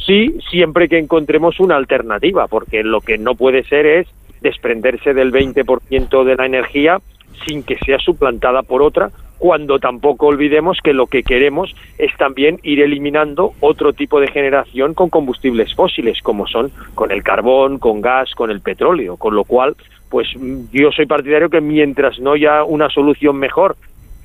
Sí, 0.06 0.38
siempre 0.50 0.88
que 0.88 0.98
encontremos 0.98 1.60
una 1.60 1.76
alternativa, 1.76 2.48
porque 2.48 2.84
lo 2.84 3.02
que 3.02 3.18
no 3.18 3.36
puede 3.36 3.64
ser 3.64 3.86
es 3.86 4.08
desprenderse 4.42 5.14
del 5.14 5.32
20% 5.32 6.24
de 6.24 6.36
la 6.36 6.46
energía 6.46 7.00
sin 7.48 7.64
que 7.64 7.78
sea 7.78 8.00
suplantada 8.00 8.64
por 8.64 8.82
otra, 8.82 9.12
cuando 9.38 9.80
tampoco 9.80 10.28
olvidemos 10.28 10.80
que 10.84 10.94
lo 10.94 11.06
que 11.08 11.24
queremos 11.24 11.76
es 11.98 12.16
también 12.18 12.60
ir 12.64 12.82
eliminando 12.82 13.54
otro 13.60 13.94
tipo 13.94 14.20
de 14.20 14.30
generación 14.30 14.94
con 14.94 15.10
combustibles 15.10 15.76
fósiles, 15.76 16.22
como 16.22 16.48
son 16.48 16.72
con 16.96 17.12
el 17.12 17.24
carbón, 17.24 17.78
con 17.78 18.02
gas, 18.02 18.34
con 18.34 18.50
el 18.50 18.62
petróleo, 18.62 19.18
con 19.18 19.36
lo 19.36 19.44
cual 19.44 19.76
pues 20.10 20.28
yo 20.72 20.92
soy 20.92 21.06
partidario 21.06 21.50
que 21.50 21.62
mientras 21.62 22.20
no 22.20 22.34
haya 22.34 22.64
una 22.64 22.90
solución 22.90 23.38
mejor, 23.38 23.76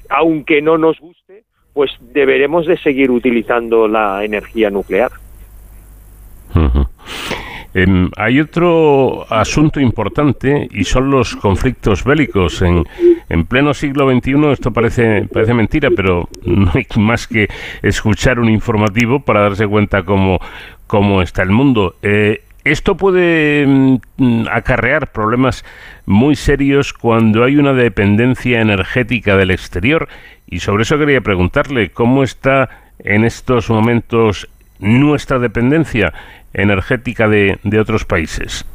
aunque 0.09 0.63
no 0.63 0.79
nos 0.79 0.99
guste, 1.01 1.45
pues 1.73 1.91
deberemos 2.13 2.67
de 2.67 2.77
seguir 2.79 3.11
utilizando 3.11 3.89
la 3.89 4.25
energía 4.25 4.71
nuclear. 4.71 5.11
Hay 8.19 8.39
otro 8.39 9.25
asunto 9.33 9.81
importante 9.81 10.69
y 10.71 10.85
son 10.85 11.11
los 11.11 11.35
conflictos 11.37 12.05
bélicos. 12.05 12.61
En, 12.61 12.85
en, 13.31 13.47
pleno 13.47 13.73
siglo 13.73 14.11
XXI 14.11 14.53
esto 14.53 14.73
parece, 14.73 15.27
parece 15.33 15.55
mentira, 15.55 15.89
pero 15.97 16.29
no 16.45 16.71
hay 16.75 16.87
más 16.97 17.27
que 17.27 17.49
escuchar 17.81 18.39
un 18.39 18.51
informativo 18.51 19.21
para 19.21 19.41
darse 19.41 19.67
cuenta 19.67 20.03
cómo, 20.03 20.39
cómo 20.87 21.23
está 21.23 21.43
el 21.43 21.51
mundo. 21.51 21.95
Eh, 22.03 22.43
esto 22.65 22.97
puede 22.97 23.67
mm, 23.67 24.47
acarrear 24.51 25.11
problemas 25.13 25.65
muy 26.07 26.37
serios 26.37 26.93
cuando 26.93 27.45
hay 27.45 27.57
una 27.57 27.73
dependencia 27.73 28.61
energética 28.61 29.37
del 29.37 29.51
exterior 29.51 30.09
y 30.47 30.61
sobre 30.61 30.83
eso 30.83 30.99
quería 30.99 31.21
preguntarle 31.21 31.91
cómo 31.91 32.23
está 32.23 32.69
en 32.99 33.25
estos 33.25 33.69
momentos 33.69 34.49
nuestra 34.79 35.39
dependencia 35.39 36.13
energética 36.55 37.29
de, 37.29 37.59
otros 37.81 38.05
países. 38.05 38.67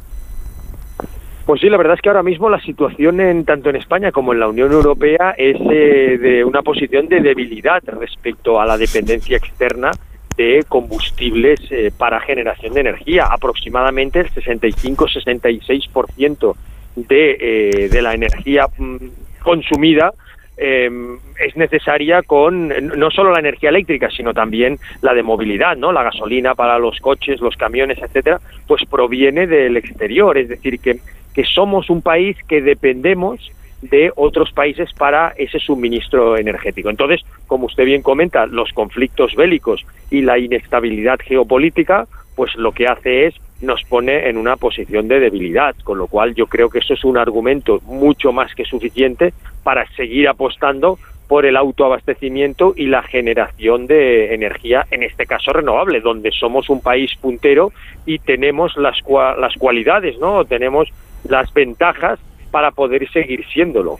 Pues 1.46 1.60
sí, 1.62 1.70
la 1.70 1.78
verdad 1.78 1.94
es 1.94 2.02
que 2.02 2.10
ahora 2.10 2.22
mismo 2.22 2.50
la 2.50 2.60
situación 2.60 3.20
en, 3.20 3.44
tanto 3.44 3.70
en 3.70 3.76
España 3.76 4.12
como 4.12 4.34
en 4.34 4.40
la 4.40 4.48
Unión 4.48 4.70
Europea 4.70 5.34
es 5.38 5.56
eh, 5.70 6.18
de 6.18 6.44
una 6.44 6.60
posición 6.60 7.08
de 7.08 7.20
debilidad 7.20 7.82
respecto 7.86 8.60
a 8.60 8.66
la 8.66 8.76
dependencia 8.76 9.38
externa 9.38 9.92
de 10.38 10.64
combustibles 10.68 11.60
eh, 11.70 11.92
para 11.96 12.20
generación 12.20 12.72
de 12.72 12.80
energía. 12.80 13.26
Aproximadamente 13.26 14.20
el 14.20 14.30
65-66% 14.30 16.54
de, 16.94 17.36
eh, 17.40 17.88
de 17.90 18.02
la 18.02 18.14
energía 18.14 18.68
mm, 18.78 18.96
consumida 19.42 20.14
em, 20.56 21.18
es 21.44 21.56
necesaria 21.56 22.22
con 22.22 22.68
no 22.68 23.10
solo 23.10 23.32
la 23.32 23.40
energía 23.40 23.70
eléctrica, 23.70 24.08
sino 24.10 24.32
también 24.32 24.78
la 25.02 25.12
de 25.12 25.24
movilidad, 25.24 25.76
¿no? 25.76 25.90
La 25.92 26.04
gasolina 26.04 26.54
para 26.54 26.78
los 26.78 27.00
coches, 27.00 27.40
los 27.40 27.56
camiones, 27.56 27.98
etcétera, 27.98 28.38
pues 28.66 28.84
proviene 28.88 29.48
del 29.48 29.76
exterior. 29.76 30.38
Es 30.38 30.48
decir, 30.48 30.78
que, 30.78 31.00
que 31.34 31.44
somos 31.44 31.90
un 31.90 32.00
país 32.00 32.36
que 32.48 32.62
dependemos 32.62 33.50
de 33.82 34.12
otros 34.16 34.52
países 34.52 34.92
para 34.92 35.32
ese 35.36 35.58
suministro 35.58 36.36
energético. 36.36 36.90
Entonces, 36.90 37.22
como 37.46 37.66
usted 37.66 37.84
bien 37.84 38.02
comenta, 38.02 38.46
los 38.46 38.72
conflictos 38.72 39.34
bélicos 39.34 39.86
y 40.10 40.22
la 40.22 40.38
inestabilidad 40.38 41.18
geopolítica, 41.22 42.06
pues 42.34 42.54
lo 42.56 42.72
que 42.72 42.86
hace 42.86 43.26
es 43.26 43.34
nos 43.60 43.82
pone 43.84 44.28
en 44.28 44.36
una 44.36 44.56
posición 44.56 45.08
de 45.08 45.18
debilidad, 45.18 45.74
con 45.82 45.98
lo 45.98 46.06
cual 46.06 46.34
yo 46.34 46.46
creo 46.46 46.70
que 46.70 46.78
eso 46.78 46.94
es 46.94 47.04
un 47.04 47.18
argumento 47.18 47.80
mucho 47.86 48.32
más 48.32 48.54
que 48.54 48.64
suficiente 48.64 49.32
para 49.64 49.88
seguir 49.96 50.28
apostando 50.28 50.98
por 51.26 51.44
el 51.44 51.56
autoabastecimiento 51.56 52.72
y 52.76 52.86
la 52.86 53.02
generación 53.02 53.86
de 53.86 54.34
energía, 54.34 54.86
en 54.90 55.02
este 55.02 55.26
caso 55.26 55.52
renovable, 55.52 56.00
donde 56.00 56.30
somos 56.30 56.70
un 56.70 56.80
país 56.80 57.14
puntero 57.20 57.72
y 58.06 58.18
tenemos 58.18 58.76
las, 58.76 58.96
las 59.38 59.54
cualidades, 59.56 60.18
¿no? 60.18 60.44
Tenemos 60.44 60.88
las 61.28 61.52
ventajas 61.52 62.18
para 62.50 62.70
poder 62.70 63.08
seguir 63.10 63.44
siéndolo. 63.52 63.98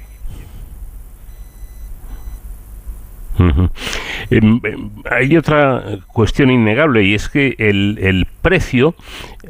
Em, 4.31 4.61
em, 4.65 4.91
hay 5.11 5.37
otra 5.37 5.83
cuestión 6.09 6.51
innegable 6.51 7.05
y 7.05 7.15
es 7.15 7.29
que 7.29 7.55
el, 7.59 8.27
precio 8.43 8.95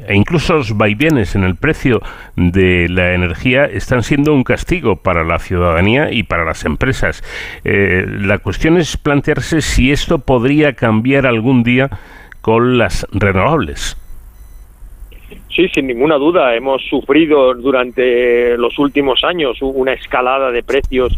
e 0.07 0.15
incluso 0.15 0.53
los 0.55 0.77
vaivenes 0.77 1.35
en 1.35 1.43
el 1.43 1.55
precio 1.55 2.01
de 2.35 2.87
la 2.89 3.13
energía 3.13 3.65
están 3.65 4.03
siendo 4.03 4.33
un 4.33 4.43
castigo 4.43 4.97
para 4.97 5.23
la 5.23 5.39
ciudadanía 5.39 6.11
y 6.11 6.23
para 6.23 6.45
las 6.45 6.65
empresas. 6.65 7.23
Eh, 7.63 8.05
la 8.07 8.37
cuestión 8.37 8.77
es 8.77 8.97
plantearse 8.97 9.61
si 9.61 9.91
esto 9.91 10.19
podría 10.19 10.73
cambiar 10.73 11.25
algún 11.25 11.63
día 11.63 11.89
con 12.41 12.77
las 12.77 13.07
renovables. 13.11 13.97
Sí, 15.49 15.67
sin 15.69 15.87
ninguna 15.87 16.15
duda. 16.15 16.55
Hemos 16.55 16.81
sufrido 16.83 17.53
durante 17.53 18.57
los 18.57 18.77
últimos 18.79 19.23
años 19.23 19.57
una 19.61 19.93
escalada 19.93 20.51
de 20.51 20.63
precios 20.63 21.17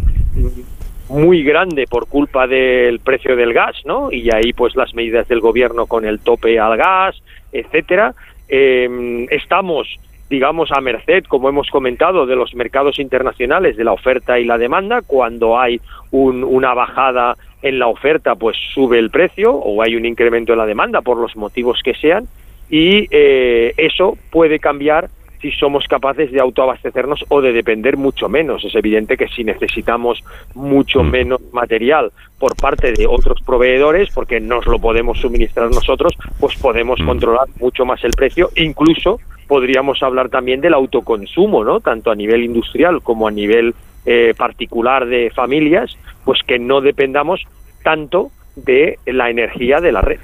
muy 1.10 1.44
grande 1.44 1.86
por 1.88 2.08
culpa 2.08 2.48
del 2.48 3.00
precio 3.00 3.36
del 3.36 3.54
gas, 3.54 3.76
¿no? 3.86 4.12
Y 4.12 4.34
ahí, 4.34 4.54
pues, 4.54 4.76
las 4.76 4.94
medidas 4.94 5.28
del 5.28 5.42
gobierno 5.42 5.86
con 5.86 6.06
el 6.06 6.20
tope 6.20 6.58
al 6.60 6.78
gas, 6.78 7.22
etcétera. 7.52 8.14
Em, 8.48 9.28
estamos, 9.30 9.88
digamos, 10.30 10.72
a 10.72 10.80
merced, 10.80 11.26
como 11.26 11.50
hemos 11.50 11.70
comentado, 11.70 12.26
de 12.26 12.36
los 12.36 12.56
mercados 12.56 12.98
internacionales, 13.00 13.76
de 13.76 13.84
la 13.84 13.92
oferta 13.92 14.40
y 14.40 14.46
la 14.46 14.58
demanda. 14.58 15.02
Cuando 15.02 15.60
hay 15.60 15.82
una 16.12 16.74
bajada 16.74 17.36
en 17.62 17.78
la 17.78 17.88
oferta, 17.88 18.36
pues 18.36 18.58
sube 18.74 18.98
el 18.98 19.12
precio 19.12 19.54
o 19.54 19.82
hay 19.82 19.96
un 19.96 20.06
incremento 20.06 20.54
en 20.54 20.60
la 20.60 20.66
demanda 20.66 21.02
por 21.02 21.18
los 21.18 21.36
motivos 21.36 21.82
que 21.84 21.94
sean 21.94 22.26
y 22.72 23.06
eh, 23.12 23.74
eso 23.78 24.18
puede 24.32 24.58
cambiar 24.58 25.10
si 25.42 25.52
somos 25.52 25.86
capaces 25.88 26.32
de 26.32 26.40
autoabastecernos 26.40 27.26
o 27.28 27.42
de 27.42 27.52
depender 27.52 27.98
mucho 27.98 28.30
menos. 28.30 28.64
Es 28.64 28.76
evidente 28.76 29.18
que 29.18 29.28
si 29.28 29.44
necesitamos 29.44 30.24
mucho 30.54 31.04
menos 31.04 31.42
material 31.52 32.12
por 32.40 32.56
parte 32.56 32.94
de 32.94 33.08
otros 33.08 33.42
proveedores, 33.42 34.10
porque 34.14 34.40
nos 34.40 34.66
lo 34.68 34.80
podemos 34.80 35.20
suministrar 35.20 35.70
nosotros, 35.72 36.14
pues 36.40 36.56
podemos 36.58 37.02
controlar 37.02 37.48
mucho 37.60 37.86
más 37.86 38.04
el 38.04 38.12
precio. 38.12 38.50
Incluso 38.56 39.20
podríamos 39.48 40.02
hablar 40.04 40.30
también 40.30 40.62
del 40.62 40.76
autoconsumo, 40.76 41.64
¿no? 41.64 41.80
Tanto 41.80 42.12
a 42.12 42.16
nivel 42.16 42.44
industrial 42.44 43.02
como 43.02 43.28
a 43.28 43.32
nivel 43.32 43.74
eh, 44.06 44.34
particular 44.38 45.08
de 45.08 45.32
familias, 45.32 45.98
pues 46.24 46.40
que 46.46 46.60
no 46.60 46.82
dependamos 46.82 47.42
tanto 47.84 48.32
de 48.56 49.00
la 49.08 49.30
energía 49.30 49.82
de 49.82 49.92
la 49.92 50.02
red. 50.02 50.20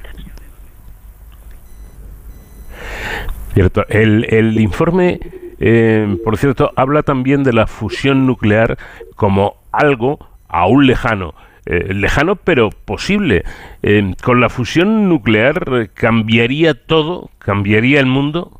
Cierto. 3.57 3.87
El, 3.89 4.59
informe, 4.59 5.19
eh, 5.59 6.15
por 6.23 6.37
cierto, 6.37 6.71
habla 6.75 7.01
también 7.01 7.41
de 7.41 7.53
la 7.53 7.65
fusión 7.65 8.27
nuclear 8.27 8.77
como 9.15 9.55
algo 9.71 10.19
aún 10.47 10.85
lejano. 10.85 11.33
Eh, 11.65 11.91
lejano 11.91 12.35
pero 12.35 12.69
posible. 12.69 13.45
Eh, 13.81 14.13
¿Con 14.23 14.41
la 14.41 14.49
fusión 14.49 15.09
nuclear 15.09 15.89
cambiaría 15.95 16.75
todo? 16.75 17.31
¿Cambiaría 17.39 17.99
el 17.99 18.05
mundo? 18.05 18.51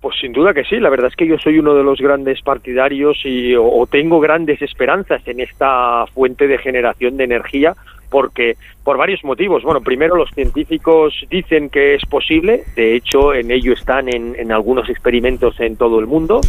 Pues 0.00 0.16
sin 0.18 0.32
duda 0.32 0.54
que 0.54 0.64
sí, 0.64 0.80
la 0.80 0.88
verdad 0.88 1.08
es 1.08 1.16
que 1.16 1.26
yo 1.26 1.36
soy 1.36 1.58
uno 1.58 1.74
de 1.74 1.82
los 1.82 2.00
grandes 2.00 2.40
partidarios 2.40 3.20
y 3.26 3.54
o 3.54 3.86
tengo 3.90 4.20
grandes 4.20 4.62
esperanzas 4.62 5.20
en 5.28 5.40
esta 5.40 6.06
fuente 6.14 6.46
de 6.46 6.56
generación 6.56 7.18
de 7.18 7.24
energía 7.24 7.74
porque 8.10 8.56
por 8.84 8.96
varios 8.96 9.22
motivos. 9.24 9.62
Bueno, 9.62 9.80
primero 9.80 10.16
los 10.16 10.30
científicos 10.30 11.14
dicen 11.30 11.68
que 11.68 11.94
es 11.94 12.04
posible, 12.06 12.64
de 12.74 12.96
hecho 12.96 13.34
en 13.34 13.50
ello 13.50 13.72
están 13.72 14.08
en, 14.08 14.50
algunos 14.50 14.88
experimentos 14.88 15.60
en 15.60 15.76
todo 15.76 16.00
el 16.00 16.06
mundo. 16.06 16.40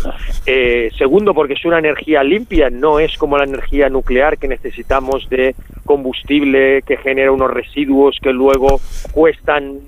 Eh, 0.46 0.90
segundo, 0.98 1.34
porque 1.34 1.54
es 1.54 1.66
una 1.66 1.80
energía 1.80 2.24
limpia, 2.24 2.70
no 2.70 3.00
es 3.00 3.18
como 3.18 3.38
la 3.38 3.44
energía 3.44 3.90
nuclear 3.90 4.38
que 4.38 4.48
necesitamos 4.48 5.30
de 5.30 5.56
combustible 5.86 6.82
que 6.84 6.98
genera 6.98 7.32
unos 7.32 7.52
residuos 7.52 8.18
que 8.22 8.32
luego 8.32 8.80
cuestan 9.12 9.80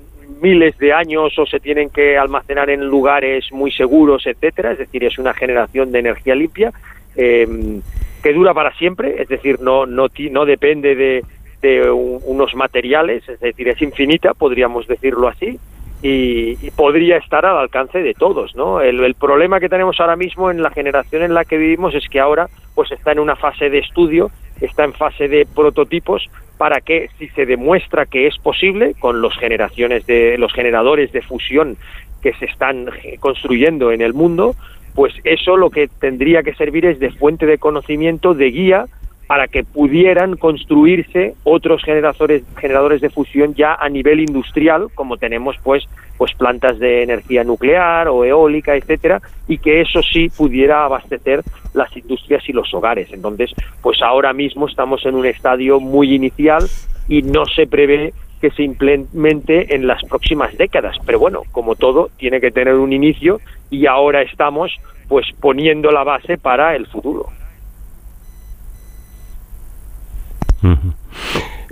miles 0.42 0.76
de 0.78 0.92
años 0.92 1.38
o 1.38 1.46
se 1.46 1.60
tienen 1.60 1.88
que 1.88 2.18
almacenar 2.18 2.68
en 2.68 2.84
lugares 2.84 3.50
muy 3.52 3.70
seguros, 3.70 4.26
etcétera. 4.26 4.72
Es 4.72 4.78
decir, 4.78 5.04
es 5.04 5.18
una 5.18 5.32
generación 5.32 5.92
de 5.92 6.00
energía 6.00 6.34
limpia. 6.34 6.72
Eh, 7.16 7.80
que 8.22 8.32
dura 8.32 8.54
para 8.54 8.72
siempre, 8.74 9.20
es 9.20 9.28
decir, 9.28 9.60
no, 9.60 9.84
no, 9.84 10.06
no 10.30 10.44
depende 10.44 10.94
de, 10.94 11.24
de 11.62 11.90
unos 11.90 12.54
materiales, 12.54 13.26
es 13.28 13.40
decir, 13.40 13.68
es 13.68 13.80
infinita, 13.80 14.34
podríamos 14.34 14.86
decirlo 14.86 15.28
así, 15.28 15.58
y, 16.02 16.70
podría 16.72 17.16
estar 17.16 17.46
al 17.46 17.56
alcance 17.56 18.02
de 18.02 18.14
todos, 18.14 18.56
¿no? 18.56 18.80
El, 18.80 19.14
problema 19.14 19.60
que 19.60 19.68
tenemos 19.68 20.00
ahora 20.00 20.16
mismo 20.16 20.50
en 20.50 20.60
la 20.60 20.70
generación 20.70 21.22
en 21.22 21.32
la 21.32 21.44
que 21.44 21.56
vivimos 21.56 21.94
es 21.94 22.08
que 22.08 22.18
ahora 22.18 22.48
pues 22.74 22.90
está 22.90 23.12
en 23.12 23.20
una 23.20 23.36
fase 23.36 23.70
de 23.70 23.78
estudio, 23.78 24.30
está 24.60 24.84
en 24.84 24.94
fase 24.94 25.28
de 25.28 25.46
prototipos 25.46 26.28
para 26.58 26.80
que 26.80 27.08
si 27.18 27.28
se 27.28 27.46
demuestra 27.46 28.06
que 28.06 28.26
es 28.26 28.36
posible 28.38 28.94
con 28.98 29.20
los 29.20 29.36
generaciones 29.38 30.06
de 30.06 30.38
los 30.38 30.52
generadores 30.52 31.12
de 31.12 31.22
fusión 31.22 31.76
que 32.20 32.32
se 32.34 32.46
están 32.46 32.88
construyendo 33.20 33.92
en 33.92 34.00
el 34.00 34.14
mundo, 34.14 34.56
pues 34.94 35.14
eso 35.24 35.56
lo 35.56 35.70
que 35.70 35.88
tendría 35.88 36.42
que 36.42 36.54
servir 36.54 36.86
es 36.86 36.98
de 36.98 37.10
fuente 37.10 37.46
de 37.46 37.58
conocimiento, 37.58 38.34
de 38.34 38.50
guía 38.50 38.86
para 39.32 39.48
que 39.48 39.64
pudieran 39.64 40.36
construirse 40.36 41.36
otros 41.42 41.82
generadores, 41.82 42.42
generadores 42.58 43.00
de 43.00 43.08
fusión 43.08 43.54
ya 43.54 43.72
a 43.76 43.88
nivel 43.88 44.20
industrial, 44.20 44.88
como 44.94 45.16
tenemos 45.16 45.56
pues, 45.62 45.88
pues 46.18 46.34
plantas 46.34 46.78
de 46.78 47.02
energía 47.02 47.42
nuclear 47.42 48.08
o 48.08 48.26
eólica, 48.26 48.76
etcétera, 48.76 49.22
y 49.48 49.56
que 49.56 49.80
eso 49.80 50.02
sí 50.02 50.28
pudiera 50.28 50.84
abastecer 50.84 51.42
las 51.72 51.96
industrias 51.96 52.46
y 52.46 52.52
los 52.52 52.74
hogares. 52.74 53.10
Entonces, 53.10 53.54
pues 53.80 54.02
ahora 54.02 54.34
mismo 54.34 54.68
estamos 54.68 55.06
en 55.06 55.14
un 55.14 55.24
estadio 55.24 55.80
muy 55.80 56.14
inicial 56.14 56.64
y 57.08 57.22
no 57.22 57.46
se 57.46 57.66
prevé 57.66 58.12
que 58.42 58.50
se 58.50 58.64
implemente 58.64 59.74
en 59.74 59.86
las 59.86 60.04
próximas 60.04 60.58
décadas. 60.58 60.98
Pero 61.06 61.18
bueno, 61.18 61.40
como 61.52 61.74
todo, 61.74 62.10
tiene 62.18 62.38
que 62.38 62.50
tener 62.50 62.74
un 62.74 62.92
inicio 62.92 63.40
y 63.70 63.86
ahora 63.86 64.20
estamos 64.20 64.76
pues 65.08 65.24
poniendo 65.40 65.90
la 65.90 66.04
base 66.04 66.36
para 66.36 66.76
el 66.76 66.86
futuro. 66.86 67.30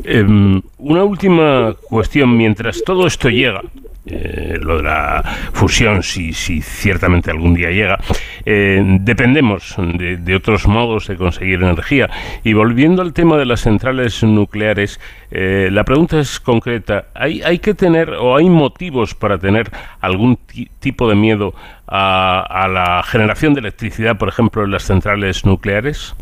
Em, 0.05 0.63
una 0.79 1.05
última 1.05 1.75
cuestión, 1.89 2.37
mientras 2.37 2.83
todo 2.85 3.07
esto 3.07 3.29
llega, 3.29 3.63
eh, 4.07 4.59
lo 4.61 4.79
de 4.79 4.85
la 4.85 5.23
fusión, 5.53 6.03
si, 6.03 6.33
si 6.33 6.63
ciertamente 6.63 7.31
algún 7.31 7.53
día 7.55 7.71
llega, 7.71 7.99
eh, 8.47 8.83
dependemos 9.01 9.77
de, 9.77 10.35
otros 10.35 10.67
modos 10.67 11.07
de 11.07 11.17
conseguir 11.17 11.63
energía. 11.63 12.09
Y 12.43 12.55
volviendo 12.55 13.03
al 13.03 13.13
tema 13.13 13.37
de 13.37 13.45
las 13.45 13.61
centrales 13.61 14.23
nucleares, 14.23 14.99
eh, 15.31 15.69
la 15.71 15.85
pregunta 15.85 16.19
es 16.19 16.41
concreta. 16.41 17.09
¿Hay, 17.15 17.43
¿Hay 17.43 17.59
que 17.59 17.75
tener 17.75 18.11
o 18.11 18.37
hay 18.37 18.49
motivos 18.49 19.15
para 19.15 19.39
tener 19.39 19.71
algún 20.01 20.39
tipo 20.79 21.09
de 21.09 21.15
miedo 21.15 21.55
a, 21.87 22.41
a 22.41 22.69
la 22.69 23.03
generación 23.03 23.53
de 23.53 23.61
electricidad, 23.61 24.17
por 24.17 24.31
ejemplo, 24.31 24.65
en 24.65 24.71
las 24.71 24.85
centrales 24.85 25.45
nucleares? 25.45 26.15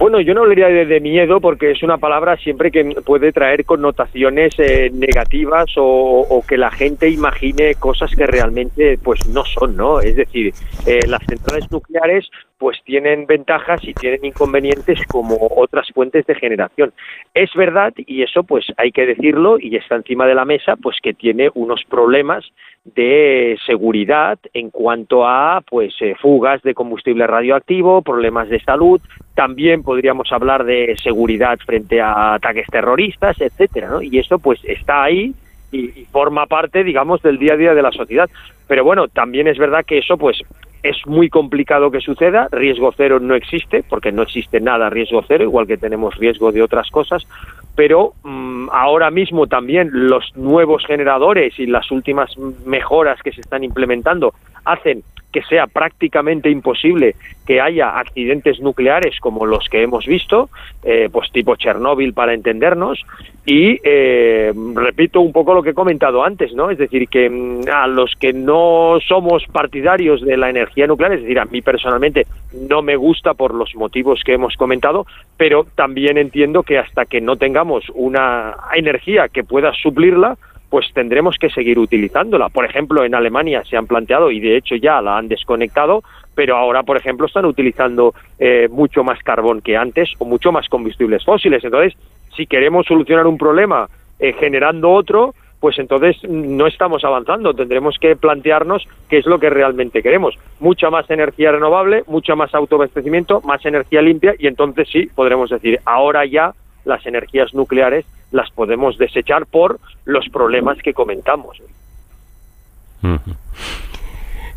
Bueno, 0.00 0.18
yo 0.18 0.32
no 0.32 0.40
hablaría 0.40 0.68
de, 0.68 0.86
de, 0.86 0.98
miedo 0.98 1.42
porque 1.42 1.72
es 1.72 1.82
una 1.82 1.98
palabra 1.98 2.38
siempre 2.38 2.70
que 2.70 2.82
puede 3.04 3.32
traer 3.32 3.66
connotaciones 3.66 4.54
eh, 4.58 4.90
negativas 4.94 5.66
o, 5.76 6.42
que 6.48 6.56
la 6.56 6.70
gente 6.70 7.10
imagine 7.10 7.74
cosas 7.74 8.16
que 8.16 8.26
realmente 8.26 8.96
pues 9.04 9.28
no 9.28 9.44
son, 9.44 9.76
¿no? 9.76 10.00
Es 10.00 10.16
decir, 10.16 10.54
eh, 10.86 11.00
las 11.06 11.22
centrales 11.26 11.70
nucleares 11.70 12.30
pues 12.56 12.78
tienen 12.82 13.26
ventajas 13.26 13.84
y 13.84 13.92
tienen 13.92 14.24
inconvenientes 14.24 15.04
como 15.06 15.36
otras 15.54 15.88
fuentes 15.92 16.24
de 16.24 16.34
generación. 16.34 16.94
Es 17.34 17.50
verdad, 17.54 17.92
y 17.98 18.22
eso 18.22 18.42
pues 18.42 18.64
hay 18.78 18.92
que 18.92 19.04
decirlo 19.04 19.58
y 19.60 19.76
está 19.76 19.96
encima 19.96 20.26
de 20.26 20.34
la 20.34 20.46
mesa, 20.46 20.76
pues 20.76 20.96
que 21.02 21.12
tiene 21.12 21.50
unos 21.52 21.84
problemas 21.84 22.50
de 22.84 23.58
seguridad 23.66 24.38
en 24.54 24.70
cuanto 24.70 25.26
a 25.26 25.62
pues 25.68 25.94
eh, 26.00 26.14
fugas 26.20 26.62
de 26.62 26.74
combustible 26.74 27.26
radioactivo, 27.26 28.02
problemas 28.02 28.48
de 28.48 28.60
salud, 28.60 29.00
también 29.34 29.82
podríamos 29.82 30.32
hablar 30.32 30.64
de 30.64 30.96
seguridad 31.02 31.58
frente 31.64 32.00
a 32.00 32.34
ataques 32.34 32.66
terroristas, 32.68 33.40
etcétera, 33.40 33.90
¿no? 33.90 34.02
Y 34.02 34.18
eso 34.18 34.38
pues 34.38 34.60
está 34.64 35.02
ahí 35.02 35.34
y, 35.72 35.88
forma 36.10 36.46
parte, 36.46 36.82
digamos, 36.82 37.22
del 37.22 37.38
día 37.38 37.54
a 37.54 37.56
día 37.56 37.74
de 37.74 37.82
la 37.82 37.92
sociedad. 37.92 38.28
Pero 38.66 38.82
bueno, 38.84 39.08
también 39.08 39.46
es 39.46 39.58
verdad 39.58 39.84
que 39.84 39.98
eso 39.98 40.16
pues 40.16 40.42
es 40.82 40.96
muy 41.06 41.28
complicado 41.28 41.90
que 41.90 42.00
suceda, 42.00 42.48
riesgo 42.50 42.92
cero 42.96 43.18
no 43.20 43.34
existe, 43.34 43.82
porque 43.88 44.12
no 44.12 44.22
existe 44.22 44.60
nada 44.60 44.90
riesgo 44.90 45.22
cero, 45.26 45.44
igual 45.44 45.66
que 45.66 45.76
tenemos 45.76 46.16
riesgo 46.16 46.52
de 46.52 46.62
otras 46.62 46.90
cosas, 46.90 47.26
pero 47.74 48.14
mm, 48.22 48.68
ahora 48.72 49.10
mismo 49.10 49.46
también 49.46 49.90
los 49.92 50.24
nuevos 50.36 50.84
generadores 50.86 51.58
y 51.58 51.66
las 51.66 51.90
últimas 51.90 52.36
mejoras 52.66 53.20
que 53.22 53.32
se 53.32 53.40
están 53.40 53.64
implementando 53.64 54.34
hacen 54.64 55.02
que 55.32 55.42
sea 55.42 55.66
prácticamente 55.66 56.50
imposible 56.50 57.14
que 57.46 57.60
haya 57.60 57.98
accidentes 57.98 58.60
nucleares 58.60 59.18
como 59.20 59.46
los 59.46 59.68
que 59.68 59.82
hemos 59.82 60.06
visto, 60.06 60.50
eh, 60.82 61.08
pues 61.10 61.30
tipo 61.30 61.56
Chernóbil 61.56 62.14
para 62.14 62.34
entendernos, 62.34 63.00
y 63.46 63.78
eh, 63.82 64.52
repito 64.74 65.20
un 65.20 65.32
poco 65.32 65.54
lo 65.54 65.62
que 65.62 65.70
he 65.70 65.74
comentado 65.74 66.24
antes, 66.24 66.52
¿no? 66.52 66.70
Es 66.70 66.78
decir, 66.78 67.08
que 67.08 67.28
mm, 67.28 67.68
a 67.72 67.86
los 67.86 68.14
que 68.16 68.32
no 68.32 68.98
somos 69.06 69.44
partidarios 69.50 70.20
de 70.20 70.36
la 70.36 70.50
energía 70.50 70.86
nuclear, 70.86 71.12
es 71.12 71.22
decir, 71.22 71.38
a 71.38 71.46
mí 71.46 71.62
personalmente 71.62 72.26
no 72.68 72.82
me 72.82 72.96
gusta 72.96 73.34
por 73.34 73.54
los 73.54 73.74
motivos 73.74 74.22
que 74.24 74.34
hemos 74.34 74.56
comentado, 74.56 75.06
pero 75.36 75.64
también 75.74 76.18
entiendo 76.18 76.62
que 76.62 76.78
hasta 76.78 77.06
que 77.06 77.20
no 77.20 77.36
tengamos 77.36 77.84
una 77.94 78.54
energía 78.74 79.28
que 79.28 79.42
pueda 79.42 79.72
suplirla, 79.72 80.36
pues 80.70 80.86
tendremos 80.94 81.36
que 81.36 81.50
seguir 81.50 81.78
utilizándola. 81.78 82.48
Por 82.48 82.64
ejemplo, 82.64 83.04
en 83.04 83.14
Alemania 83.14 83.62
se 83.64 83.76
han 83.76 83.86
planteado 83.86 84.30
y 84.30 84.40
de 84.40 84.56
hecho 84.56 84.76
ya 84.76 85.02
la 85.02 85.18
han 85.18 85.28
desconectado, 85.28 86.02
pero 86.34 86.56
ahora, 86.56 86.84
por 86.84 86.96
ejemplo, 86.96 87.26
están 87.26 87.44
utilizando 87.44 88.14
eh, 88.38 88.68
mucho 88.70 89.02
más 89.02 89.22
carbón 89.22 89.60
que 89.60 89.76
antes 89.76 90.10
o 90.18 90.24
mucho 90.24 90.52
más 90.52 90.68
combustibles 90.68 91.24
fósiles. 91.24 91.62
Entonces, 91.64 91.98
si 92.36 92.46
queremos 92.46 92.86
solucionar 92.86 93.26
un 93.26 93.36
problema 93.36 93.88
eh, 94.20 94.32
generando 94.32 94.90
otro, 94.90 95.34
pues 95.58 95.78
entonces 95.78 96.16
no 96.28 96.66
estamos 96.66 97.04
avanzando. 97.04 97.52
Tendremos 97.52 97.98
que 97.98 98.16
plantearnos 98.16 98.86
qué 99.08 99.18
es 99.18 99.26
lo 99.26 99.38
que 99.38 99.50
realmente 99.50 100.02
queremos. 100.02 100.38
Mucha 100.60 100.88
más 100.88 101.10
energía 101.10 101.52
renovable, 101.52 102.04
mucho 102.06 102.36
más 102.36 102.54
autoabastecimiento, 102.54 103.40
más 103.42 103.64
energía 103.66 104.00
limpia 104.02 104.34
y 104.38 104.46
entonces 104.46 104.88
sí 104.90 105.08
podremos 105.14 105.50
decir, 105.50 105.80
ahora 105.84 106.24
ya 106.24 106.54
las 106.84 107.04
energías 107.06 107.54
nucleares 107.54 108.04
las 108.30 108.50
podemos 108.50 108.98
desechar 108.98 109.46
por 109.46 109.80
los 110.04 110.28
problemas 110.28 110.78
que 110.78 110.94
comentamos. 110.94 111.60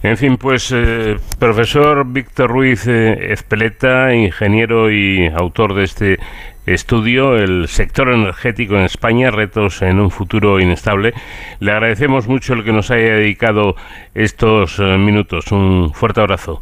En 0.04 0.18
fin, 0.18 0.38
pues 0.38 0.70
eh, 0.76 1.16
profesor 1.40 2.06
Víctor 2.06 2.50
Ruiz 2.50 2.86
eh, 2.88 3.32
Espeleta, 3.32 4.14
ingeniero 4.14 4.92
y 4.92 5.28
autor 5.28 5.74
de 5.76 5.86
este 5.86 6.18
estudio, 6.66 7.38
el 7.38 7.70
sector 7.70 8.10
energético 8.10 8.76
en 8.76 8.82
España, 8.82 9.32
retos 9.32 9.82
en 9.82 10.02
un 10.02 10.12
futuro 10.12 10.60
inestable. 10.60 11.14
Le 11.62 11.72
agradecemos 11.72 12.28
mucho 12.28 12.54
el 12.54 12.66
que 12.66 12.74
nos 12.74 12.92
haya 12.92 13.16
dedicado 13.16 13.76
estos 14.14 14.78
eh, 14.80 14.98
minutos. 14.98 15.52
Un 15.54 15.94
fuerte 15.94 16.20
abrazo. 16.20 16.62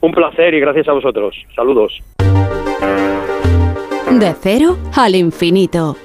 Un 0.00 0.10
placer 0.10 0.54
y 0.54 0.60
gracias 0.60 0.88
a 0.88 0.92
vosotros. 0.92 1.36
Saludos. 1.54 2.00
De 4.18 4.34
cero 4.40 4.76
al 4.96 5.14
infinito. 5.14 5.96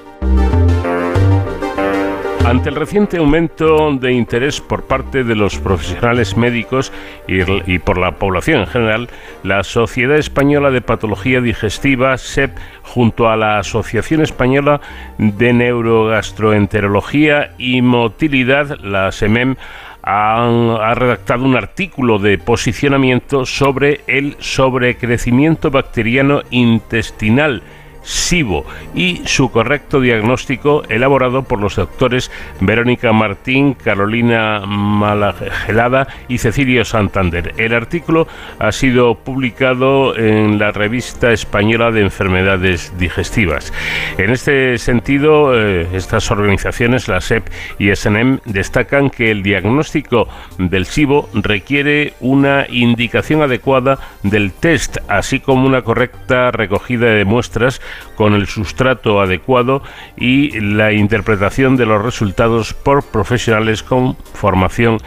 Ante 2.44 2.68
el 2.68 2.76
reciente 2.76 3.18
aumento 3.18 3.92
de 3.96 4.12
interés 4.12 4.60
por 4.60 4.84
parte 4.84 5.24
de 5.24 5.34
los 5.34 5.58
profesionales 5.58 6.36
médicos 6.36 6.92
y, 7.26 7.78
por 7.80 7.98
la 7.98 8.12
población 8.12 8.60
en 8.60 8.66
general, 8.68 9.08
la 9.42 9.64
Sociedad 9.64 10.16
Española 10.16 10.70
de 10.70 10.82
Patología 10.82 11.40
Digestiva, 11.40 12.16
SEP, 12.16 12.56
junto 12.82 13.28
a 13.28 13.36
la 13.36 13.58
Asociación 13.58 14.22
Española 14.22 14.80
de 15.18 15.52
Neurogastroenterología 15.52 17.54
y 17.58 17.82
Motilidad, 17.82 18.78
la 18.78 19.10
SEMEM, 19.10 19.56
ha 20.04 20.94
redactado 20.94 21.44
un 21.44 21.56
artículo 21.56 22.20
de 22.20 22.38
posicionamiento 22.38 23.44
sobre 23.44 24.02
el 24.06 24.36
sobrecrecimiento 24.38 25.72
bacteriano 25.72 26.42
intestinal 26.50 27.64
SIBO 28.06 28.64
y 28.94 29.22
su 29.26 29.50
correcto 29.50 30.00
diagnóstico 30.00 30.84
elaborado 30.88 31.42
por 31.42 31.60
los 31.60 31.76
doctores 31.76 32.30
Verónica 32.60 33.12
Martín, 33.12 33.74
Carolina 33.74 34.62
Malagelada 34.64 36.06
y 36.28 36.38
Cecilio 36.38 36.84
Santander. 36.84 37.52
El 37.56 37.74
artículo 37.74 38.28
ha 38.58 38.72
sido 38.72 39.16
publicado 39.16 40.16
en 40.16 40.58
la 40.58 40.70
revista 40.70 41.32
española 41.32 41.90
de 41.90 42.02
enfermedades 42.02 42.92
digestivas. 42.98 43.72
En 44.18 44.30
este 44.30 44.78
sentido, 44.78 45.58
eh, 45.58 45.88
estas 45.92 46.30
organizaciones, 46.30 47.08
la 47.08 47.20
SEP 47.20 47.48
y 47.78 47.90
SNM, 47.94 48.38
destacan 48.44 49.10
que 49.10 49.30
el 49.30 49.42
diagnóstico 49.42 50.28
del 50.58 50.86
SIBO 50.86 51.28
requiere 51.34 52.14
una 52.20 52.66
indicación 52.68 53.42
adecuada 53.42 53.98
del 54.22 54.52
test, 54.52 54.98
así 55.08 55.40
como 55.40 55.66
una 55.66 55.82
correcta 55.82 56.52
recogida 56.52 57.06
de 57.06 57.24
muestras 57.24 57.80
con 58.14 58.34
el 58.34 58.46
sustrato 58.46 59.20
adecuado 59.20 59.82
y 60.16 60.58
la 60.60 60.92
interpretación 60.92 61.76
de 61.76 61.86
los 61.86 62.02
resultados 62.02 62.74
por 62.74 63.02
profesionales 63.04 63.82
con 63.82 64.16
formación 64.16 64.98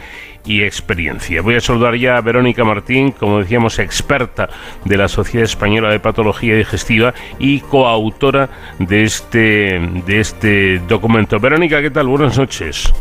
y 0.44 0.62
experiencia. 0.62 1.42
Voy 1.42 1.56
a 1.56 1.60
saludar 1.60 1.96
ya 1.96 2.16
a 2.16 2.20
Verónica 2.20 2.64
Martín, 2.64 3.12
como 3.12 3.38
decíamos, 3.38 3.78
experta 3.78 4.48
de 4.84 4.96
la 4.96 5.08
Sociedad 5.08 5.44
Española 5.44 5.90
de 5.90 6.00
Patología 6.00 6.56
Digestiva 6.56 7.14
y 7.38 7.60
coautora 7.60 8.48
de 8.78 9.04
este, 9.04 9.80
de 10.06 10.20
este 10.20 10.78
documento. 10.88 11.38
Verónica, 11.38 11.80
¿qué 11.82 11.90
tal? 11.90 12.08
Buenas 12.08 12.38
noches. 12.38 12.92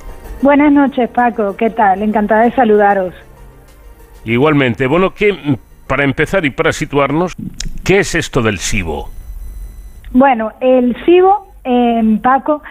Buenas 0.42 0.72
noches, 0.72 1.10
Paco. 1.10 1.56
¿Qué 1.56 1.70
tal? 1.70 2.02
Encantada 2.02 2.44
de 2.44 2.52
saludaros. 2.52 3.14
Igualmente. 4.26 4.88
Bueno, 4.88 5.14
¿qué, 5.14 5.58
para 5.88 6.04
empezar 6.04 6.46
y 6.46 6.50
para 6.50 6.72
situarnos, 6.72 7.36
¿qué 7.84 8.00
es 8.00 8.16
esto 8.16 8.42
del 8.42 8.60
SIBO? 8.60 9.10
Bueno, 10.12 10.52
el 10.60 10.96
SIBO, 11.06 11.48
en 11.64 12.20
Paco, 12.20 12.62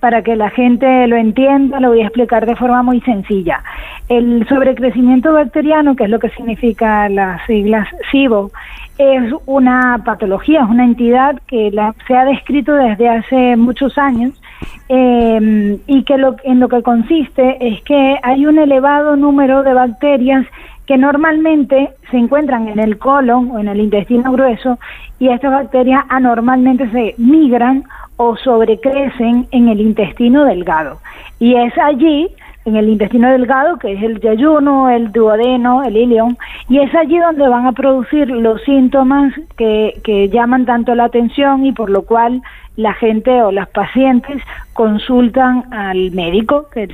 para 0.00 0.22
que 0.22 0.36
la 0.36 0.50
gente 0.50 1.06
lo 1.08 1.16
entienda, 1.16 1.80
lo 1.80 1.88
voy 1.88 2.02
a 2.02 2.04
explicar 2.04 2.46
de 2.46 2.54
forma 2.54 2.82
muy 2.82 3.00
sencilla. 3.00 3.62
El 4.08 4.46
sobrecrecimiento 4.48 5.32
bacteriano, 5.32 5.96
que 5.96 6.04
es 6.04 6.10
lo 6.10 6.20
que 6.20 6.30
significa 6.30 7.08
las 7.08 7.44
siglas 7.46 7.88
SIBO, 8.12 8.52
es 8.96 9.32
una 9.46 10.02
patología, 10.04 10.62
es 10.62 10.68
una 10.68 10.84
entidad 10.84 11.40
que 11.46 11.72
se 12.06 12.16
ha 12.16 12.24
descrito 12.24 12.74
desde 12.74 13.08
hace 13.08 13.56
muchos 13.56 13.98
años 13.98 14.40
eh, 14.88 15.78
y 15.86 16.04
que 16.04 16.16
lo, 16.16 16.36
en 16.44 16.60
lo 16.60 16.68
que 16.68 16.82
consiste 16.82 17.58
es 17.60 17.82
que 17.82 18.18
hay 18.22 18.46
un 18.46 18.58
elevado 18.58 19.16
número 19.16 19.62
de 19.62 19.74
bacterias 19.74 20.46
que 20.88 20.96
normalmente 20.96 21.90
se 22.10 22.16
encuentran 22.16 22.66
en 22.66 22.80
el 22.80 22.96
colon 22.96 23.50
o 23.50 23.58
en 23.58 23.68
el 23.68 23.78
intestino 23.78 24.32
grueso 24.32 24.78
y 25.18 25.28
estas 25.28 25.52
bacterias 25.52 26.02
anormalmente 26.08 26.88
se 26.90 27.14
migran 27.18 27.84
o 28.16 28.36
sobrecrecen 28.36 29.46
en 29.50 29.68
el 29.68 29.82
intestino 29.82 30.46
delgado. 30.46 30.98
Y 31.38 31.56
es 31.56 31.76
allí, 31.76 32.28
en 32.64 32.76
el 32.76 32.88
intestino 32.88 33.30
delgado, 33.30 33.78
que 33.78 33.92
es 33.92 34.02
el 34.02 34.18
yayuno, 34.18 34.88
el 34.88 35.12
duodeno, 35.12 35.84
el 35.84 35.94
ilion, 35.94 36.38
y 36.70 36.78
es 36.78 36.94
allí 36.94 37.18
donde 37.18 37.46
van 37.46 37.66
a 37.66 37.72
producir 37.72 38.30
los 38.30 38.62
síntomas 38.62 39.34
que, 39.58 40.00
que 40.02 40.30
llaman 40.30 40.64
tanto 40.64 40.94
la 40.94 41.04
atención 41.04 41.66
y 41.66 41.72
por 41.72 41.90
lo 41.90 42.00
cual 42.00 42.40
la 42.76 42.94
gente 42.94 43.42
o 43.42 43.52
las 43.52 43.68
pacientes 43.68 44.42
consultan 44.72 45.64
al 45.70 46.12
médico, 46.12 46.70
que 46.72 46.88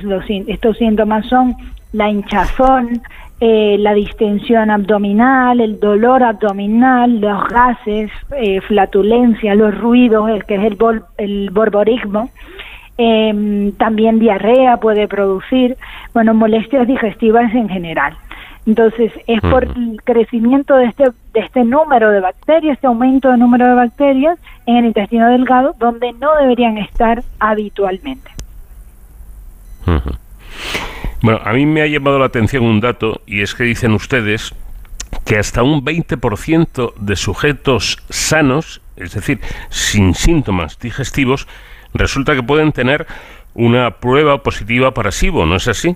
estos 0.47 0.77
síntomas 0.77 1.25
son 1.27 1.55
la 1.93 2.09
hinchazón, 2.09 3.01
eh, 3.41 3.75
la 3.79 3.93
distensión 3.93 4.71
abdominal, 4.71 5.59
el 5.59 5.79
dolor 5.79 6.23
abdominal, 6.23 7.19
los 7.19 7.47
gases, 7.49 8.09
eh, 8.37 8.61
flatulencia, 8.61 9.55
los 9.55 9.77
ruidos, 9.77 10.29
el 10.29 10.45
que 10.45 10.55
es 10.55 10.63
el, 10.63 10.77
el 11.17 11.49
borborismo, 11.49 12.29
em, 12.97 13.73
también 13.73 14.19
diarrea 14.19 14.77
puede 14.77 15.09
producir, 15.09 15.75
bueno, 16.13 16.33
molestias 16.33 16.87
digestivas 16.87 17.53
en 17.53 17.67
general. 17.67 18.15
Entonces, 18.65 19.11
es 19.27 19.41
por 19.41 19.65
el 19.65 20.01
crecimiento 20.03 20.75
de 20.75 20.85
este, 20.85 21.03
de 21.33 21.39
este 21.41 21.63
número 21.63 22.09
de 22.11 22.21
bacterias, 22.21 22.75
este 22.75 22.87
aumento 22.87 23.29
de 23.29 23.37
número 23.37 23.67
de 23.67 23.75
bacterias 23.75 24.39
en 24.65 24.77
el 24.77 24.85
intestino 24.85 25.27
delgado, 25.27 25.75
donde 25.77 26.13
no 26.13 26.35
deberían 26.39 26.77
estar 26.77 27.21
habitualmente. 27.39 28.31
Bueno, 31.21 31.39
a 31.43 31.53
mí 31.53 31.65
me 31.65 31.81
ha 31.81 31.87
llamado 31.87 32.19
la 32.19 32.25
atención 32.25 32.63
un 32.63 32.79
dato 32.79 33.21
y 33.25 33.41
es 33.41 33.55
que 33.55 33.63
dicen 33.63 33.93
ustedes 33.93 34.53
que 35.25 35.37
hasta 35.37 35.63
un 35.63 35.83
20% 35.83 36.93
de 36.95 37.15
sujetos 37.15 37.97
sanos, 38.09 38.81
es 38.95 39.13
decir, 39.13 39.39
sin 39.69 40.13
síntomas 40.13 40.79
digestivos, 40.79 41.47
resulta 41.93 42.35
que 42.35 42.43
pueden 42.43 42.71
tener 42.71 43.07
una 43.53 43.91
prueba 43.91 44.43
positiva 44.43 44.93
para 44.93 45.11
SIBO, 45.11 45.45
¿no 45.45 45.55
es 45.55 45.67
así? 45.67 45.95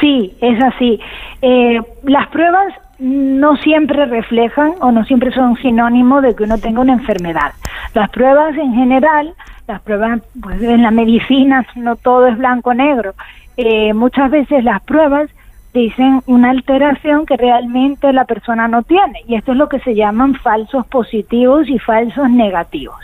Sí, 0.00 0.34
es 0.40 0.60
así. 0.62 0.98
Eh, 1.42 1.80
las 2.04 2.26
pruebas 2.28 2.74
no 2.98 3.56
siempre 3.56 4.06
reflejan 4.06 4.74
o 4.80 4.90
no 4.90 5.04
siempre 5.04 5.30
son 5.32 5.56
sinónimo 5.56 6.20
de 6.20 6.34
que 6.34 6.44
uno 6.44 6.58
tenga 6.58 6.80
una 6.80 6.94
enfermedad. 6.94 7.52
Las 7.92 8.10
pruebas 8.10 8.56
en 8.56 8.74
general, 8.74 9.34
las 9.68 9.80
pruebas 9.82 10.20
pues 10.42 10.62
en 10.62 10.82
la 10.82 10.90
medicina 10.90 11.66
no 11.76 11.96
todo 11.96 12.26
es 12.28 12.38
blanco-negro 12.38 13.14
eh, 13.56 13.94
muchas 13.94 14.30
veces 14.30 14.64
las 14.64 14.82
pruebas 14.82 15.30
dicen 15.72 16.22
una 16.26 16.50
alteración 16.50 17.26
que 17.26 17.36
realmente 17.36 18.12
la 18.12 18.24
persona 18.24 18.68
no 18.68 18.82
tiene 18.82 19.22
y 19.26 19.34
esto 19.34 19.52
es 19.52 19.58
lo 19.58 19.68
que 19.68 19.80
se 19.80 19.94
llaman 19.94 20.34
falsos 20.36 20.86
positivos 20.86 21.68
y 21.68 21.78
falsos 21.78 22.30
negativos. 22.30 22.96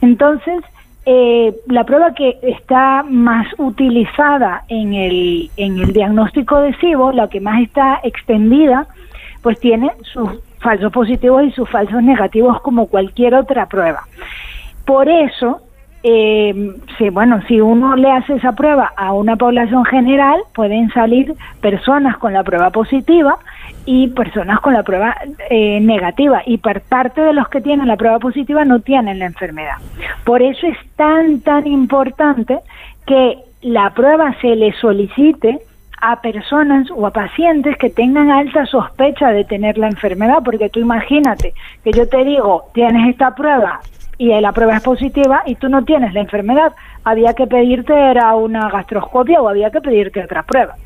Entonces, 0.00 0.62
eh, 1.06 1.54
la 1.66 1.84
prueba 1.84 2.14
que 2.14 2.38
está 2.42 3.02
más 3.02 3.46
utilizada 3.58 4.64
en 4.68 4.94
el, 4.94 5.50
en 5.56 5.78
el 5.78 5.92
diagnóstico 5.92 6.60
de 6.60 6.74
SIBO, 6.76 7.12
la 7.12 7.28
que 7.28 7.40
más 7.40 7.60
está 7.60 8.00
extendida, 8.04 8.86
pues 9.42 9.60
tiene 9.60 9.90
sus 10.02 10.30
falsos 10.60 10.90
positivos 10.92 11.44
y 11.44 11.50
sus 11.50 11.68
falsos 11.68 12.02
negativos 12.02 12.62
como 12.62 12.86
cualquier 12.86 13.34
otra 13.34 13.66
prueba. 13.66 14.04
Por 14.86 15.08
eso, 15.08 15.60
eh, 16.06 16.74
sí, 16.98 17.08
bueno, 17.08 17.40
si 17.48 17.62
uno 17.62 17.96
le 17.96 18.10
hace 18.12 18.34
esa 18.34 18.52
prueba 18.52 18.92
a 18.94 19.14
una 19.14 19.36
población 19.36 19.86
general, 19.86 20.38
pueden 20.54 20.90
salir 20.90 21.32
personas 21.62 22.18
con 22.18 22.34
la 22.34 22.44
prueba 22.44 22.68
positiva 22.68 23.38
y 23.86 24.08
personas 24.08 24.60
con 24.60 24.74
la 24.74 24.82
prueba 24.82 25.16
eh, 25.48 25.80
negativa. 25.80 26.42
Y 26.44 26.58
por 26.58 26.82
parte 26.82 27.22
de 27.22 27.32
los 27.32 27.48
que 27.48 27.62
tienen 27.62 27.88
la 27.88 27.96
prueba 27.96 28.18
positiva 28.18 28.66
no 28.66 28.80
tienen 28.80 29.18
la 29.18 29.24
enfermedad. 29.24 29.76
Por 30.24 30.42
eso 30.42 30.66
es 30.66 30.76
tan, 30.96 31.40
tan 31.40 31.66
importante 31.66 32.58
que 33.06 33.38
la 33.62 33.88
prueba 33.94 34.36
se 34.42 34.56
le 34.56 34.74
solicite 34.74 35.58
a 36.02 36.20
personas 36.20 36.90
o 36.90 37.06
a 37.06 37.12
pacientes 37.12 37.78
que 37.78 37.88
tengan 37.88 38.30
alta 38.30 38.66
sospecha 38.66 39.30
de 39.30 39.44
tener 39.44 39.78
la 39.78 39.88
enfermedad, 39.88 40.42
porque 40.44 40.68
tú 40.68 40.80
imagínate 40.80 41.54
que 41.82 41.92
yo 41.92 42.06
te 42.06 42.24
digo, 42.24 42.64
tienes 42.74 43.08
esta 43.08 43.34
prueba, 43.34 43.80
y 44.18 44.28
la 44.40 44.52
prueba 44.52 44.76
es 44.76 44.82
positiva 44.82 45.42
y 45.46 45.56
tú 45.56 45.68
no 45.68 45.84
tienes 45.84 46.14
la 46.14 46.20
enfermedad, 46.20 46.72
había 47.04 47.34
que 47.34 47.46
pedirte 47.46 47.92
era 47.92 48.34
una 48.34 48.68
gastroscopia 48.70 49.40
o 49.40 49.48
había 49.48 49.70
que 49.70 49.80
pedirte 49.80 50.22
otra 50.22 50.42
prueba. 50.42 50.76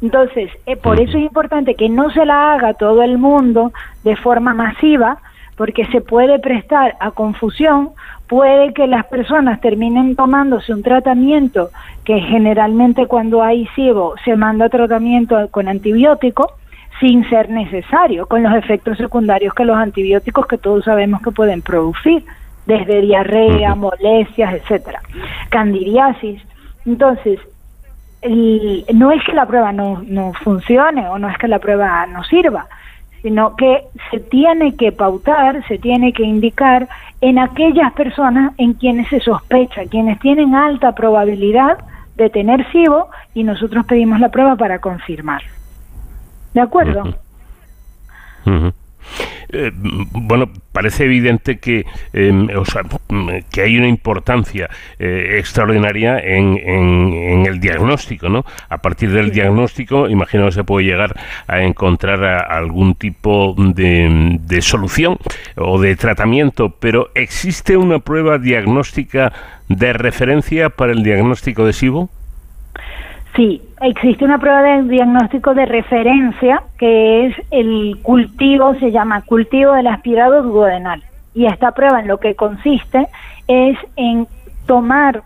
Entonces, 0.00 0.50
eh, 0.66 0.76
por 0.76 1.00
eso 1.00 1.16
es 1.16 1.24
importante 1.24 1.74
que 1.74 1.88
no 1.88 2.10
se 2.10 2.24
la 2.24 2.54
haga 2.54 2.74
todo 2.74 3.02
el 3.02 3.18
mundo 3.18 3.72
de 4.02 4.16
forma 4.16 4.52
masiva, 4.52 5.18
porque 5.56 5.86
se 5.86 6.00
puede 6.00 6.38
prestar 6.38 6.96
a 6.98 7.12
confusión, 7.12 7.90
puede 8.26 8.72
que 8.72 8.86
las 8.86 9.06
personas 9.06 9.60
terminen 9.60 10.16
tomándose 10.16 10.72
un 10.72 10.82
tratamiento 10.82 11.70
que 12.04 12.20
generalmente 12.20 13.06
cuando 13.06 13.42
hay 13.42 13.66
SIBO 13.76 14.14
se 14.24 14.36
manda 14.36 14.68
tratamiento 14.68 15.48
con 15.50 15.68
antibiótico 15.68 16.52
sin 16.98 17.28
ser 17.28 17.50
necesario, 17.50 18.26
con 18.26 18.42
los 18.42 18.54
efectos 18.54 18.96
secundarios 18.98 19.54
que 19.54 19.64
los 19.64 19.76
antibióticos 19.76 20.46
que 20.46 20.58
todos 20.58 20.84
sabemos 20.84 21.20
que 21.22 21.30
pueden 21.30 21.62
producir. 21.62 22.24
Desde 22.66 23.00
diarrea, 23.00 23.74
molestias, 23.74 24.54
etcétera, 24.54 25.00
candidiasis. 25.50 26.40
Entonces, 26.86 27.40
no 28.94 29.10
es 29.10 29.24
que 29.24 29.32
la 29.32 29.46
prueba 29.46 29.72
no, 29.72 30.02
no 30.06 30.32
funcione 30.32 31.08
o 31.08 31.18
no 31.18 31.28
es 31.28 31.38
que 31.38 31.48
la 31.48 31.58
prueba 31.58 32.06
no 32.06 32.22
sirva, 32.24 32.66
sino 33.22 33.56
que 33.56 33.84
se 34.10 34.20
tiene 34.20 34.76
que 34.76 34.92
pautar, 34.92 35.66
se 35.66 35.78
tiene 35.78 36.12
que 36.12 36.22
indicar 36.22 36.88
en 37.20 37.38
aquellas 37.38 37.92
personas 37.92 38.52
en 38.58 38.74
quienes 38.74 39.08
se 39.08 39.20
sospecha, 39.20 39.86
quienes 39.86 40.18
tienen 40.20 40.54
alta 40.54 40.92
probabilidad 40.92 41.78
de 42.16 42.30
tener 42.30 42.70
SIBO 42.72 43.08
y 43.34 43.44
nosotros 43.44 43.86
pedimos 43.86 44.20
la 44.20 44.28
prueba 44.28 44.56
para 44.56 44.80
confirmar. 44.80 45.42
¿De 46.52 46.60
acuerdo? 46.60 47.04
Eh, 49.54 49.70
bueno, 49.74 50.50
parece 50.72 51.04
evidente 51.04 51.58
que, 51.58 51.84
em, 52.14 52.48
que 53.50 53.60
hay 53.60 53.76
una 53.76 53.86
importancia 53.86 54.70
eh, 54.98 55.36
extraordinaria 55.38 56.18
en, 56.18 56.56
en, 56.56 57.46
el 57.46 57.60
diagnóstico, 57.60 58.30
¿no? 58.30 58.46
A 58.70 58.78
partir 58.78 59.10
del 59.10 59.30
diagnóstico, 59.30 60.08
imagino 60.08 60.46
que 60.46 60.52
se 60.52 60.64
puede 60.64 60.86
llegar 60.86 61.14
a 61.46 61.62
encontrar 61.62 62.24
algún 62.24 62.94
tipo 62.94 63.54
de, 63.58 64.38
de 64.40 64.62
solución 64.62 65.18
o 65.56 65.78
de 65.78 65.96
tratamiento, 65.96 66.70
pero 66.80 67.10
¿existe 67.14 67.76
una 67.76 67.98
prueba 67.98 68.38
diagnóstica 68.38 69.32
de 69.68 69.92
referencia 69.92 70.70
para 70.70 70.92
el 70.92 71.02
diagnóstico 71.02 71.66
de 71.66 71.74
SIBO? 71.74 72.08
Sí, 73.34 73.62
existe 73.80 74.26
una 74.26 74.38
prueba 74.38 74.62
de 74.62 74.82
diagnóstico 74.82 75.54
de 75.54 75.64
referencia 75.64 76.62
que 76.78 77.26
es 77.26 77.36
el 77.50 77.98
cultivo, 78.02 78.74
se 78.74 78.92
llama 78.92 79.22
cultivo 79.22 79.72
del 79.72 79.86
aspirado 79.86 80.42
duodenal. 80.42 81.02
Y 81.34 81.46
esta 81.46 81.72
prueba 81.72 82.00
en 82.00 82.08
lo 82.08 82.18
que 82.18 82.34
consiste 82.34 83.08
es 83.48 83.78
en 83.96 84.26
tomar 84.66 85.22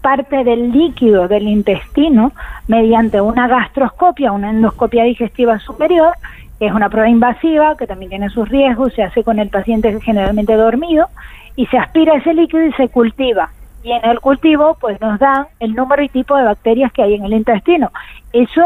parte 0.00 0.42
del 0.42 0.72
líquido 0.72 1.28
del 1.28 1.48
intestino 1.48 2.32
mediante 2.66 3.20
una 3.20 3.46
gastroscopia, 3.46 4.32
una 4.32 4.50
endoscopia 4.50 5.04
digestiva 5.04 5.58
superior, 5.58 6.14
que 6.58 6.66
es 6.66 6.72
una 6.72 6.88
prueba 6.88 7.10
invasiva, 7.10 7.76
que 7.76 7.86
también 7.86 8.08
tiene 8.08 8.30
sus 8.30 8.48
riesgos, 8.48 8.94
se 8.94 9.02
hace 9.02 9.22
con 9.22 9.38
el 9.38 9.50
paciente 9.50 10.00
generalmente 10.00 10.54
dormido, 10.54 11.08
y 11.56 11.66
se 11.66 11.76
aspira 11.76 12.14
ese 12.14 12.32
líquido 12.32 12.64
y 12.64 12.72
se 12.72 12.88
cultiva 12.88 13.50
y 13.82 13.92
en 13.92 14.04
el 14.04 14.20
cultivo 14.20 14.76
pues 14.80 15.00
nos 15.00 15.18
dan 15.18 15.46
el 15.60 15.74
número 15.74 16.02
y 16.02 16.08
tipo 16.08 16.36
de 16.36 16.44
bacterias 16.44 16.92
que 16.92 17.02
hay 17.02 17.14
en 17.14 17.24
el 17.24 17.32
intestino. 17.32 17.90
Eso 18.32 18.62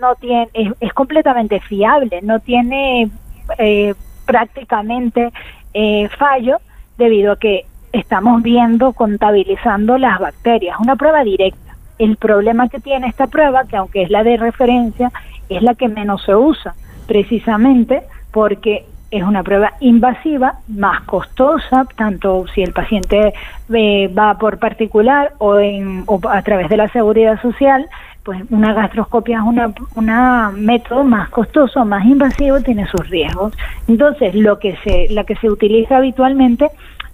no 0.00 0.14
tiene 0.16 0.48
es, 0.52 0.92
completamente 0.92 1.60
fiable, 1.60 2.20
no 2.22 2.40
tiene 2.40 3.10
eh, 3.58 3.94
prácticamente 4.26 5.32
eh, 5.74 6.08
fallo 6.18 6.58
debido 6.96 7.32
a 7.32 7.36
que 7.38 7.66
estamos 7.92 8.42
viendo, 8.42 8.92
contabilizando 8.92 9.98
las 9.98 10.18
bacterias, 10.18 10.78
una 10.80 10.96
prueba 10.96 11.24
directa. 11.24 11.76
El 11.98 12.16
problema 12.16 12.68
que 12.68 12.80
tiene 12.80 13.08
esta 13.08 13.26
prueba, 13.26 13.64
que 13.64 13.76
aunque 13.76 14.02
es 14.02 14.10
la 14.10 14.22
de 14.22 14.36
referencia, 14.36 15.10
es 15.48 15.62
la 15.62 15.74
que 15.74 15.88
menos 15.88 16.22
se 16.24 16.34
usa, 16.34 16.74
precisamente 17.06 18.02
porque 18.30 18.84
es 19.10 19.22
una 19.22 19.42
prueba 19.42 19.72
invasiva, 19.80 20.54
más 20.68 21.02
costosa, 21.02 21.86
tanto 21.96 22.44
si 22.54 22.62
el 22.62 22.72
paciente 22.72 23.32
eh, 23.72 24.08
va 24.08 24.36
por 24.38 24.58
particular 24.58 25.32
o, 25.38 25.58
en, 25.58 26.04
a 26.30 26.42
través 26.42 26.68
de 26.68 26.76
la 26.76 26.88
seguridad 26.88 27.40
social, 27.40 27.86
pues 28.22 28.42
una 28.50 28.74
gastroscopia 28.74 29.38
es 29.38 29.44
una, 29.44 29.72
una 29.94 30.52
método 30.54 31.04
más 31.04 31.30
costoso, 31.30 31.84
más 31.86 32.04
invasivo, 32.04 32.60
tiene 32.60 32.86
sus 32.86 33.08
riesgos. 33.08 33.54
Entonces, 33.86 34.34
lo 34.34 34.58
que 34.58 34.76
se, 34.84 35.08
la 35.10 35.24
que 35.24 35.36
se 35.36 35.48
utiliza 35.48 35.96
habitualmente 35.96 36.68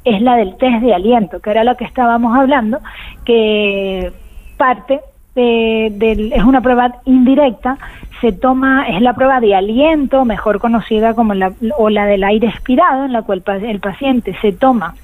es 0.04 0.20
la 0.20 0.36
del 0.36 0.56
test 0.56 0.82
de 0.82 0.92
aliento, 0.92 1.40
que 1.40 1.50
era 1.50 1.62
la 1.62 1.76
que 1.76 1.84
estábamos 1.84 2.36
hablando, 2.36 2.80
que 3.24 4.12
parte 4.56 5.00
de, 5.34 6.32
es 6.34 6.44
una 6.44 6.60
prueba 6.60 6.96
indirecta, 7.04 7.78
se 8.24 8.32
toma, 8.32 8.88
es 8.88 9.02
la 9.02 9.12
prueba 9.12 9.38
de 9.38 9.54
aliento, 9.54 10.24
mejor 10.24 10.58
conocida 10.58 11.12
como 11.12 11.34
la, 11.34 11.52
o 11.76 11.90
la 11.90 12.06
del 12.06 12.24
aire 12.24 12.48
expirado, 12.48 13.04
en 13.04 13.12
la 13.12 13.20
cual 13.20 13.42
el 13.46 13.80
paciente 13.80 14.34
se 14.40 14.50
toma 14.52 14.94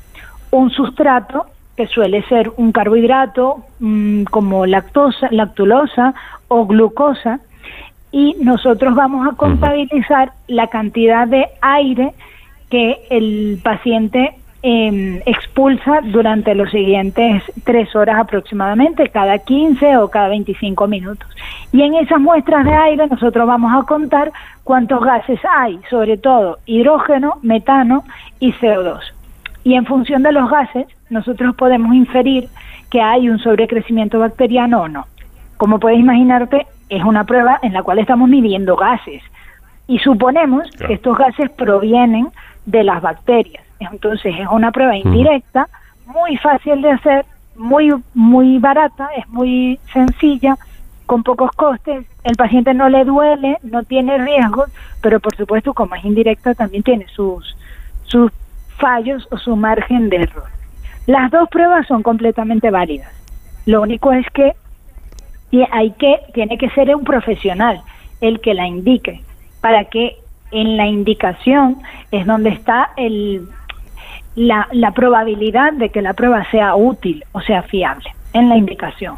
un 0.50 0.70
sustrato 0.70 1.44
que 1.76 1.86
suele 1.86 2.22
ser 2.28 2.50
un 2.56 2.72
carbohidrato 2.72 3.62
mm, 3.78 4.22
como 4.22 4.64
lactosa, 4.64 5.28
lactulosa 5.32 6.14
o 6.48 6.64
glucosa, 6.64 7.40
y 8.10 8.36
nosotros 8.40 8.94
vamos 8.94 9.28
a 9.28 9.36
contabilizar 9.36 10.32
la 10.48 10.68
cantidad 10.68 11.28
de 11.28 11.46
aire 11.60 12.14
que 12.70 13.02
el 13.10 13.60
paciente 13.62 14.32
eh, 14.62 15.22
expulsa 15.26 16.00
durante 16.04 16.54
los 16.54 16.70
siguientes 16.70 17.42
tres 17.64 17.94
horas 17.96 18.18
aproximadamente, 18.18 19.08
cada 19.08 19.38
15 19.38 19.96
o 19.98 20.08
cada 20.08 20.28
25 20.28 20.86
minutos. 20.86 21.28
Y 21.72 21.82
en 21.82 21.94
esas 21.94 22.20
muestras 22.20 22.64
de 22.64 22.74
aire 22.74 23.06
nosotros 23.06 23.46
vamos 23.46 23.72
a 23.74 23.86
contar 23.86 24.32
cuántos 24.64 25.02
gases 25.02 25.40
hay, 25.48 25.80
sobre 25.88 26.16
todo 26.16 26.58
hidrógeno, 26.66 27.38
metano 27.42 28.04
y 28.38 28.52
CO2. 28.52 29.00
Y 29.64 29.74
en 29.74 29.86
función 29.86 30.22
de 30.22 30.32
los 30.32 30.50
gases, 30.50 30.86
nosotros 31.10 31.54
podemos 31.54 31.94
inferir 31.94 32.48
que 32.90 33.00
hay 33.00 33.28
un 33.28 33.38
sobrecrecimiento 33.38 34.18
bacteriano 34.18 34.82
o 34.82 34.88
no. 34.88 35.06
Como 35.56 35.78
puedes 35.78 35.98
imaginarte, 35.98 36.66
es 36.88 37.04
una 37.04 37.24
prueba 37.24 37.58
en 37.62 37.72
la 37.72 37.82
cual 37.82 37.98
estamos 37.98 38.28
midiendo 38.28 38.76
gases 38.76 39.22
y 39.86 39.98
suponemos 39.98 40.68
que 40.76 40.94
estos 40.94 41.16
gases 41.16 41.50
provienen 41.50 42.28
de 42.66 42.84
las 42.84 43.02
bacterias. 43.02 43.69
Entonces 43.80 44.34
es 44.38 44.46
una 44.50 44.70
prueba 44.70 44.96
indirecta, 44.96 45.68
muy 46.06 46.36
fácil 46.36 46.82
de 46.82 46.92
hacer, 46.92 47.24
muy 47.56 47.92
muy 48.14 48.58
barata, 48.58 49.08
es 49.16 49.28
muy 49.28 49.78
sencilla, 49.92 50.56
con 51.06 51.22
pocos 51.22 51.50
costes, 51.52 52.06
el 52.22 52.36
paciente 52.36 52.72
no 52.72 52.88
le 52.88 53.04
duele, 53.04 53.58
no 53.62 53.82
tiene 53.82 54.18
riesgos, 54.18 54.70
pero 55.02 55.18
por 55.18 55.34
supuesto 55.34 55.74
como 55.74 55.94
es 55.94 56.04
indirecta 56.04 56.54
también 56.54 56.82
tiene 56.82 57.06
sus 57.08 57.56
sus 58.04 58.30
fallos 58.76 59.26
o 59.30 59.38
su 59.38 59.56
margen 59.56 60.08
de 60.08 60.18
error. 60.18 60.48
Las 61.06 61.30
dos 61.30 61.48
pruebas 61.48 61.86
son 61.86 62.02
completamente 62.02 62.70
válidas. 62.70 63.12
Lo 63.66 63.82
único 63.82 64.12
es 64.12 64.26
que 64.30 64.54
hay 65.72 65.90
que 65.92 66.20
tiene 66.32 66.58
que 66.58 66.70
ser 66.70 66.94
un 66.94 67.04
profesional 67.04 67.82
el 68.20 68.40
que 68.40 68.54
la 68.54 68.66
indique 68.66 69.22
para 69.60 69.84
que 69.86 70.16
en 70.52 70.76
la 70.76 70.86
indicación 70.86 71.78
es 72.10 72.26
donde 72.26 72.50
está 72.50 72.90
el 72.96 73.48
la, 74.34 74.68
la 74.72 74.92
probabilidad 74.92 75.72
de 75.72 75.90
que 75.90 76.02
la 76.02 76.14
prueba 76.14 76.48
sea 76.50 76.74
útil 76.76 77.24
o 77.32 77.40
sea 77.40 77.62
fiable 77.62 78.10
en 78.32 78.48
la 78.48 78.56
indicación. 78.56 79.16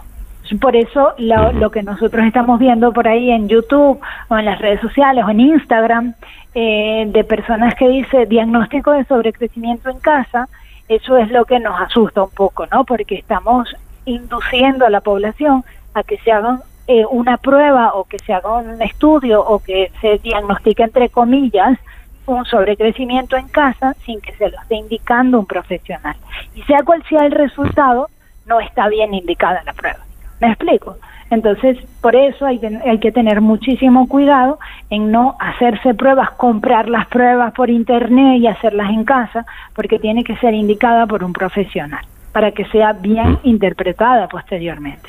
Por 0.60 0.76
eso 0.76 1.14
lo, 1.18 1.52
lo, 1.52 1.70
que 1.70 1.82
nosotros 1.82 2.26
estamos 2.26 2.59
viendo 2.59 2.93
por 2.93 3.09
ahí 3.09 3.30
en 3.30 3.48
YouTube 3.48 4.01
o 4.28 4.36
en 4.36 4.44
las 4.44 4.59
redes 4.59 4.80
sociales 4.80 5.24
o 5.24 5.30
en 5.30 5.40
Instagram 5.40 6.14
eh, 6.55 7.06
de 7.09 7.24
personas 7.24 7.74
que 7.74 7.89
dice 7.89 8.26
diagnóstico 8.26 8.93
de 8.93 9.05
sobrecrecimiento 9.05 9.89
en 9.89 9.98
casa, 10.01 10.48
eso 10.89 11.16
es 11.16 11.30
lo 11.30 11.44
que 11.47 11.59
nos 11.59 11.80
asusta 11.80 12.24
un 12.24 12.30
poco, 12.30 12.66
¿no? 12.66 12.84
Porque 12.84 13.14
estamos 13.14 13.74
induciendo 14.05 14.84
a 14.84 14.90
la 14.90 15.01
población 15.01 15.64
a 15.94 16.02
que 16.02 16.18
se 16.18 16.32
hagan 16.32 16.60
eh, 16.86 17.05
una 17.09 17.39
prueba 17.39 17.94
o 17.94 18.05
que 18.05 18.18
se 18.18 18.34
haga 18.34 18.56
un 18.56 18.82
estudio 18.82 19.40
o 19.40 19.60
que 19.60 19.90
se 20.01 20.18
diagnostique 20.18 20.82
entre 20.82 21.09
comillas 21.09 21.78
un 22.27 22.44
sobrecrecimiento 22.44 23.36
en 23.36 23.49
casa 23.49 23.94
sin 24.05 24.20
que 24.20 24.32
se 24.32 24.51
lo 24.51 24.61
esté 24.61 24.77
indicando 24.77 25.39
un 25.39 25.47
profesional. 25.47 26.16
Y 26.55 26.62
sea 26.62 26.82
cual 26.82 27.03
sea 27.09 27.27
el 27.27 27.32
resultado, 27.32 28.09
no 28.47 28.61
está 28.61 28.89
bien 28.89 29.15
indicada 29.15 29.62
la 29.65 29.73
prueba. 29.73 30.01
¿Me 30.40 30.49
explico? 30.49 30.97
Entonces, 31.31 31.78
por 32.03 32.15
eso 32.15 32.44
hay, 32.44 32.61
hay 32.85 32.99
que 32.99 33.11
tener 33.11 33.40
muchísimo 33.40 34.07
cuidado 34.07 34.59
en 34.90 35.11
no 35.11 35.36
hacerse 35.40 35.94
pruebas, 35.94 36.31
comprar 36.32 36.90
las 36.90 37.07
pruebas 37.07 37.55
por 37.55 37.70
internet 37.70 38.39
y 38.39 38.47
hacerlas 38.47 38.90
en 38.90 39.05
casa, 39.05 39.47
porque 39.74 39.99
tiene 39.99 40.24
que 40.24 40.36
ser 40.36 40.53
indicada 40.53 41.07
por 41.07 41.24
un 41.24 41.32
profesional, 41.32 42.05
para 42.32 42.53
que 42.53 42.66
sea 42.66 42.93
bien 42.93 43.39
interpretada 43.44 44.28
posteriormente. 44.28 45.09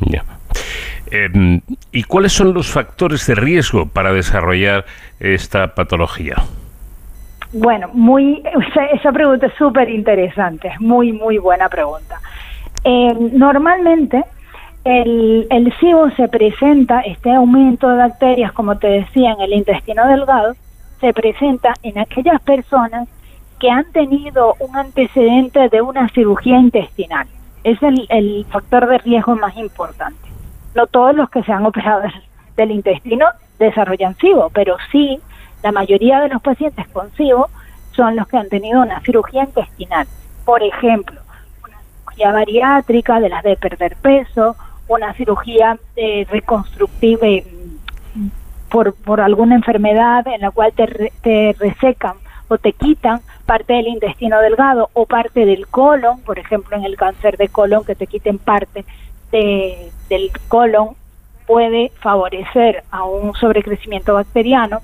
Ya. 0.00 0.24
Em, 1.14 1.60
¿Y 1.92 2.02
cuáles 2.02 2.32
son 2.32 2.52
los 2.52 2.68
factores 2.68 3.24
de 3.28 3.36
riesgo 3.36 3.86
para 3.86 4.12
desarrollar 4.12 4.84
esta 5.20 5.72
patología? 5.72 6.34
Bueno, 7.52 7.88
muy 7.92 8.42
esa, 8.92 9.12
pregunta 9.12 9.46
es 9.46 9.54
súper 9.54 9.88
interesante, 9.90 10.66
es 10.66 10.80
muy, 10.80 11.12
muy 11.12 11.38
buena 11.38 11.68
pregunta. 11.68 12.18
Em, 12.82 13.30
normalmente 13.32 14.24
el, 14.82 15.46
el 15.50 15.72
SIBO 15.78 16.10
se 16.16 16.26
presenta, 16.26 17.02
este 17.02 17.32
aumento 17.32 17.88
de 17.90 17.98
bacterias, 17.98 18.50
como 18.50 18.76
te 18.78 18.88
decía, 18.88 19.34
en 19.34 19.40
el 19.40 19.52
intestino 19.52 20.08
delgado, 20.08 20.56
se 21.00 21.12
presenta 21.12 21.74
en 21.84 21.96
aquellas 21.96 22.42
personas 22.42 23.06
que 23.60 23.70
han 23.70 23.84
tenido 23.92 24.56
un 24.58 24.76
antecedente 24.76 25.68
de 25.68 25.80
una 25.80 26.08
cirugía 26.08 26.58
intestinal. 26.58 27.28
Es 27.62 27.80
el, 27.84 28.04
el 28.08 28.44
factor 28.50 28.88
de 28.88 28.98
riesgo 28.98 29.36
más 29.36 29.56
importante 29.56 30.33
no 30.74 30.86
todos 30.86 31.14
los 31.14 31.30
que 31.30 31.42
se 31.42 31.52
han 31.52 31.64
operado 31.64 32.02
del, 32.56 32.70
intestino 32.70 33.26
desarrollan 33.58 34.16
SIBO, 34.16 34.50
pero 34.50 34.76
sí 34.90 35.20
la 35.62 35.72
mayoría 35.72 36.20
de 36.20 36.28
los 36.28 36.42
pacientes 36.42 36.86
con 36.88 37.10
SIBO 37.12 37.48
son 37.92 38.16
los 38.16 38.26
que 38.28 38.36
han 38.36 38.48
tenido 38.48 38.82
una 38.82 39.00
cirugía 39.00 39.44
intestinal. 39.44 40.06
Por 40.44 40.62
ejemplo, 40.62 41.20
una 41.66 41.78
cirugía 41.80 42.32
bariátrica 42.32 43.20
de 43.20 43.28
las 43.28 43.42
de 43.42 43.56
perder 43.56 43.96
peso, 43.96 44.56
una 44.88 45.14
cirugía 45.14 45.78
eh, 45.96 46.26
reconstructiva 46.28 47.26
mm, 47.26 48.26
por, 48.68 48.94
por 48.94 49.20
alguna 49.20 49.54
enfermedad 49.54 50.26
en 50.26 50.40
la 50.40 50.50
cual 50.50 50.72
te, 50.72 51.12
te 51.22 51.56
resecan 51.58 52.14
o 52.48 52.58
te 52.58 52.72
quitan 52.72 53.20
parte 53.46 53.72
del 53.74 53.88
intestino 53.88 54.40
delgado 54.40 54.90
o 54.92 55.06
parte 55.06 55.46
del 55.46 55.66
colon, 55.66 56.20
por 56.22 56.38
ejemplo 56.38 56.76
en 56.76 56.84
el 56.84 56.96
cáncer 56.96 57.36
de 57.36 57.48
colon 57.48 57.84
que 57.84 57.94
te 57.94 58.06
quiten 58.06 58.38
parte 58.38 58.84
de, 59.34 59.90
del 60.08 60.30
colon 60.48 60.90
puede 61.46 61.90
favorecer 62.00 62.84
a 62.90 63.04
un 63.04 63.34
sobrecrecimiento 63.34 64.14
bacteriano. 64.14 64.80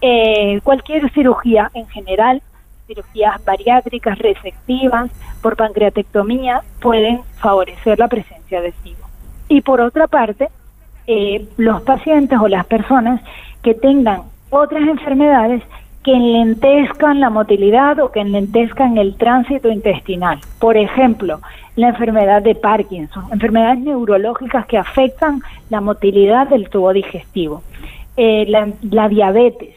Eh, 0.00 0.60
cualquier 0.62 1.10
cirugía 1.12 1.70
en 1.74 1.86
general, 1.88 2.40
cirugías 2.86 3.44
bariátricas, 3.44 4.18
resectivas, 4.18 5.10
por 5.42 5.56
pancreatectomía, 5.56 6.62
pueden 6.80 7.20
favorecer 7.38 7.98
la 7.98 8.08
presencia 8.08 8.60
de 8.60 8.72
SIBO. 8.82 9.06
Y 9.48 9.60
por 9.62 9.80
otra 9.80 10.06
parte, 10.06 10.48
eh, 11.06 11.48
los 11.56 11.82
pacientes 11.82 12.38
o 12.38 12.46
las 12.46 12.64
personas 12.66 13.20
que 13.62 13.74
tengan 13.74 14.22
otras 14.50 14.82
enfermedades 14.82 15.62
que 16.02 16.12
enlentezcan 16.12 17.20
la 17.20 17.28
motilidad 17.28 17.98
o 17.98 18.10
que 18.10 18.20
enlentezcan 18.20 18.96
el 18.96 19.16
tránsito 19.16 19.68
intestinal. 19.70 20.40
Por 20.58 20.76
ejemplo, 20.76 21.40
la 21.76 21.88
enfermedad 21.88 22.42
de 22.42 22.54
Parkinson, 22.54 23.24
enfermedades 23.30 23.80
neurológicas 23.80 24.66
que 24.66 24.78
afectan 24.78 25.42
la 25.68 25.80
motilidad 25.80 26.48
del 26.48 26.70
tubo 26.70 26.92
digestivo. 26.92 27.62
Eh, 28.16 28.46
la, 28.48 29.08
diabetes 29.08 29.74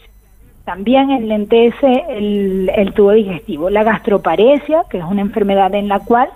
también 0.64 1.12
enlentece 1.12 2.06
el, 2.10 2.72
el 2.74 2.94
tubo 2.94 3.12
digestivo. 3.12 3.70
La 3.70 3.84
gastroparesia, 3.84 4.84
que 4.90 5.00
es 5.00 5.04
una 5.04 5.22
enfermedad 5.22 5.76
en 5.76 5.90
la 5.90 6.00
cual 6.00 6.30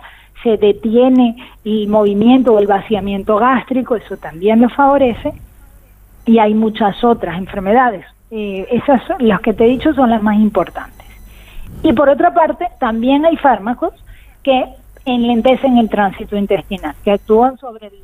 se 0.44 0.58
detiene 0.58 1.38
el 1.64 1.88
movimiento 1.88 2.54
o 2.54 2.60
el 2.60 2.68
vaciamiento 2.68 3.38
gástrico, 3.38 3.96
eso 3.96 4.18
también 4.18 4.62
lo 4.62 4.70
favorece. 4.70 5.32
Y 6.26 6.40
hay 6.40 6.54
muchas 6.54 7.02
otras 7.06 7.38
enfermedades 7.38 8.06
eh, 8.32 8.68
esas, 8.72 9.02
las 9.20 9.42
que 9.42 9.54
te 9.54 9.66
he 9.66 9.70
dicho, 9.70 9.94
son 9.94 10.10
las 10.10 10.22
más 10.22 10.36
importantes. 10.36 11.06
Y 11.84 11.94
por 11.94 12.10
otra 12.10 12.34
parte, 12.34 12.68
también 12.80 13.26
hay 13.26 13.38
fármacos 13.38 13.94
que 14.44 14.66
enlentecen 15.06 15.78
el 15.78 15.90
tránsito 15.90 16.36
intestinal, 16.36 16.96
que 17.04 17.12
actúan 17.12 17.58
sobre 17.58 17.88
el, 17.88 17.96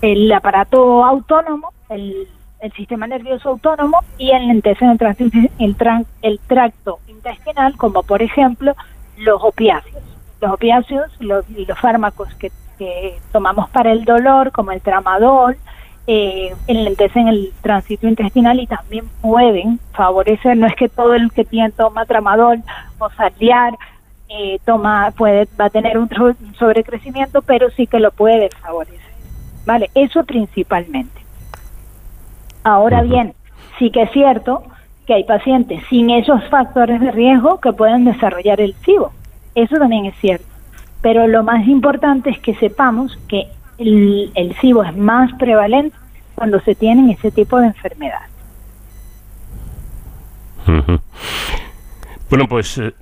el 0.00 0.32
aparato 0.32 1.04
autónomo, 1.04 1.72
el, 1.90 2.28
el, 2.60 2.72
sistema 2.72 3.06
nervioso 3.06 3.50
autónomo, 3.50 3.98
y 4.16 4.30
enlentecen 4.30 4.90
el, 4.90 4.98
tránsito, 4.98 5.38
el, 5.58 5.76
el 6.22 6.38
tracto 6.40 6.98
intestinal, 7.08 7.76
como 7.76 8.02
por 8.02 8.22
ejemplo 8.22 8.74
los 9.18 9.42
opiáceos. 9.42 10.02
Los 10.40 10.52
opiáceos, 10.52 11.10
los, 11.20 11.48
los 11.50 11.78
fármacos 11.78 12.34
que, 12.34 12.50
que 12.78 13.18
tomamos 13.30 13.68
para 13.70 13.92
el 13.92 14.04
dolor, 14.04 14.50
como 14.50 14.72
el 14.72 14.80
tramadol, 14.80 15.56
eh, 16.06 16.54
enlentecen 16.66 17.28
el 17.28 17.52
tránsito 17.62 18.08
intestinal 18.08 18.60
y 18.60 18.66
también 18.66 19.06
pueden 19.20 19.78
favorecer, 19.92 20.56
no 20.56 20.66
es 20.66 20.74
que 20.74 20.88
todo 20.88 21.14
el 21.14 21.30
que 21.32 21.44
tiene, 21.44 21.70
toma 21.70 22.06
tramadol 22.06 22.62
o 22.98 23.10
saliar 23.10 23.74
eh, 24.28 24.58
toma, 24.64 25.12
puede, 25.16 25.46
va 25.60 25.66
a 25.66 25.70
tener 25.70 25.98
un 25.98 26.08
sobrecrecimiento, 26.58 27.42
pero 27.42 27.68
sí 27.70 27.86
que 27.86 28.00
lo 28.00 28.10
puede 28.12 28.48
favorecer. 28.48 29.12
Vale, 29.66 29.90
eso 29.94 30.24
principalmente. 30.24 31.20
Ahora 32.64 33.02
bien, 33.02 33.34
sí 33.78 33.90
que 33.90 34.02
es 34.02 34.10
cierto 34.12 34.62
que 35.06 35.14
hay 35.14 35.24
pacientes 35.24 35.82
sin 35.90 36.10
esos 36.10 36.42
factores 36.48 37.00
de 37.00 37.10
riesgo 37.10 37.60
que 37.60 37.72
pueden 37.72 38.04
desarrollar 38.04 38.60
el 38.60 38.74
SIBO. 38.84 39.12
Eso 39.54 39.76
también 39.76 40.06
es 40.06 40.14
cierto. 40.16 40.46
Pero 41.02 41.26
lo 41.26 41.42
más 41.42 41.66
importante 41.66 42.30
es 42.30 42.38
que 42.38 42.54
sepamos 42.54 43.18
que 43.28 43.48
el, 43.82 44.30
el 44.34 44.56
SIBO 44.60 44.84
es 44.84 44.96
más 44.96 45.32
prevalente 45.34 45.96
cuando 46.34 46.60
se 46.60 46.74
tienen 46.74 47.10
ese 47.10 47.30
tipo 47.30 47.58
de 47.60 47.66
enfermedad. 47.66 48.22
Bueno, 52.30 52.48
pues 52.48 52.78
eh, 52.78 52.94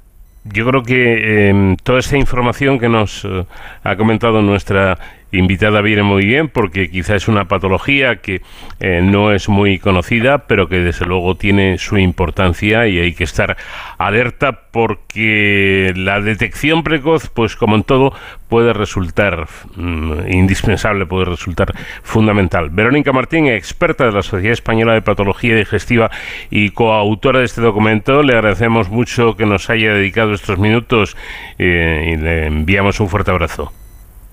yo 0.44 0.66
creo 0.66 0.82
que 0.82 1.48
em, 1.48 1.76
toda 1.76 2.00
esta 2.00 2.16
información 2.16 2.78
que 2.78 2.88
nos 2.88 3.24
eh, 3.24 3.46
ha 3.84 3.96
comentado 3.96 4.42
nuestra 4.42 4.98
invitada 5.32 5.80
viene 5.80 6.02
muy 6.02 6.24
bien 6.24 6.48
porque 6.48 6.90
quizá 6.90 7.14
es 7.14 7.28
una 7.28 7.46
patología 7.46 8.16
que 8.16 8.42
eh, 8.80 9.00
no 9.02 9.32
es 9.32 9.48
muy 9.48 9.78
conocida, 9.78 10.46
pero 10.46 10.68
que 10.68 10.78
desde 10.78 11.06
luego 11.06 11.36
tiene 11.36 11.78
su 11.78 11.98
importancia 11.98 12.86
y 12.86 12.98
hay 12.98 13.14
que 13.14 13.24
estar 13.24 13.56
alerta 13.98 14.62
porque 14.70 15.92
la 15.96 16.20
detección 16.20 16.82
precoz, 16.82 17.28
pues 17.28 17.56
como 17.56 17.76
en 17.76 17.82
todo, 17.82 18.12
puede 18.48 18.72
resultar 18.72 19.46
mm, 19.76 20.30
indispensable, 20.30 21.06
puede 21.06 21.24
resultar 21.24 21.74
fundamental. 22.02 22.70
Verónica 22.70 23.12
Martín, 23.12 23.46
experta 23.46 24.06
de 24.06 24.12
la 24.12 24.22
Sociedad 24.22 24.52
Española 24.52 24.94
de 24.94 25.02
Patología 25.02 25.56
Digestiva 25.56 26.10
y 26.50 26.70
coautora 26.70 27.40
de 27.40 27.46
este 27.46 27.60
documento, 27.60 28.22
le 28.22 28.34
agradecemos 28.34 28.90
mucho 28.90 29.36
que 29.36 29.46
nos 29.46 29.70
haya 29.70 29.94
dedicado 29.94 30.32
estos 30.32 30.58
minutos 30.58 31.16
eh, 31.58 32.12
y 32.12 32.16
le 32.16 32.46
enviamos 32.46 33.00
un 33.00 33.08
fuerte 33.08 33.30
abrazo. 33.30 33.72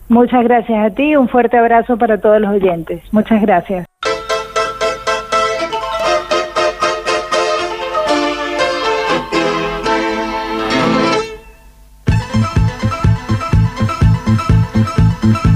Muchas 0.09 0.43
gracias 0.43 0.85
a 0.85 0.89
ti, 0.93 1.15
un 1.15 1.27
fuerte 1.27 1.57
abrazo 1.57 1.97
para 1.97 2.17
todos 2.19 2.39
los 2.39 2.51
oyentes. 2.51 3.01
Muchas 3.11 3.41
gracias. 3.41 3.85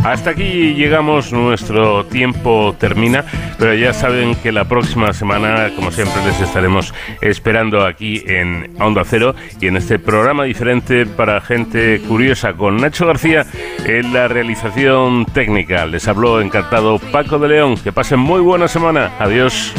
Hasta 0.04 0.32
aquí 0.32 0.74
llegamos, 0.74 1.32
nuestro 1.32 2.06
tiempo 2.06 2.76
termina, 2.80 3.24
pero 3.60 3.76
ya 3.76 3.94
saben 3.94 4.34
que 4.36 4.52
la 4.52 4.66
próxima 4.66 5.14
semana, 5.14 5.70
como 5.76 5.92
siempre, 5.92 6.26
les 6.26 6.42
estaremos 6.42 6.94
esperando 7.22 7.86
aquí 7.86 8.24
en 8.26 8.76
Onda 8.80 9.04
Cero 9.06 9.36
y 9.60 9.68
en 9.68 9.78
este 9.78 10.00
programa 10.00 10.46
diferente 10.46 11.06
para 11.06 11.40
gente 11.40 12.02
curiosa 12.08 12.54
con 12.54 12.78
Nacho 12.78 13.06
García 13.06 13.46
en 13.86 14.12
la 14.12 14.28
realización 14.28 15.26
técnica. 15.26 15.86
Les 15.86 16.08
habló 16.08 16.42
encantado 16.42 16.98
Paco 16.98 17.38
de 17.38 17.50
León. 17.50 17.76
Que 17.78 17.92
pasen 17.92 18.20
muy 18.20 18.42
buena 18.42 18.68
semana. 18.68 19.12
Adiós. 19.20 19.74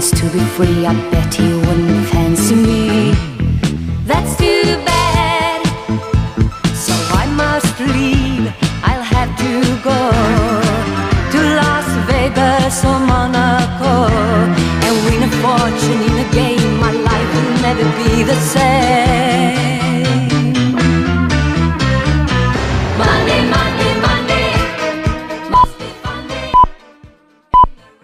To 0.00 0.28
be 0.30 0.40
free, 0.56 0.84
I 0.84 0.92
bet 1.10 1.32
he 1.32 1.54
wouldn't 1.54 2.08
fancy 2.08 2.56
me. 2.56 3.12
That's 4.04 4.36
too 4.36 4.76
bad. 4.84 5.62
So 6.74 6.92
I 7.22 7.26
must 7.36 7.78
leave. 7.78 8.52
I'll 8.82 9.02
have 9.02 9.30
to 9.38 9.52
go 9.84 10.00
to 11.32 11.38
Las 11.60 11.88
Vegas 12.08 12.84
or 12.84 12.98
Monaco 12.98 14.10
and 14.84 14.94
win 15.06 15.22
a 15.22 15.30
fortune 15.42 16.02
in 16.08 16.26
a 16.26 16.28
game. 16.32 16.80
My 16.80 16.90
life 16.90 17.30
will 17.34 17.62
never 17.62 17.84
be 17.98 18.24
the 18.24 18.38
same. 18.40 18.93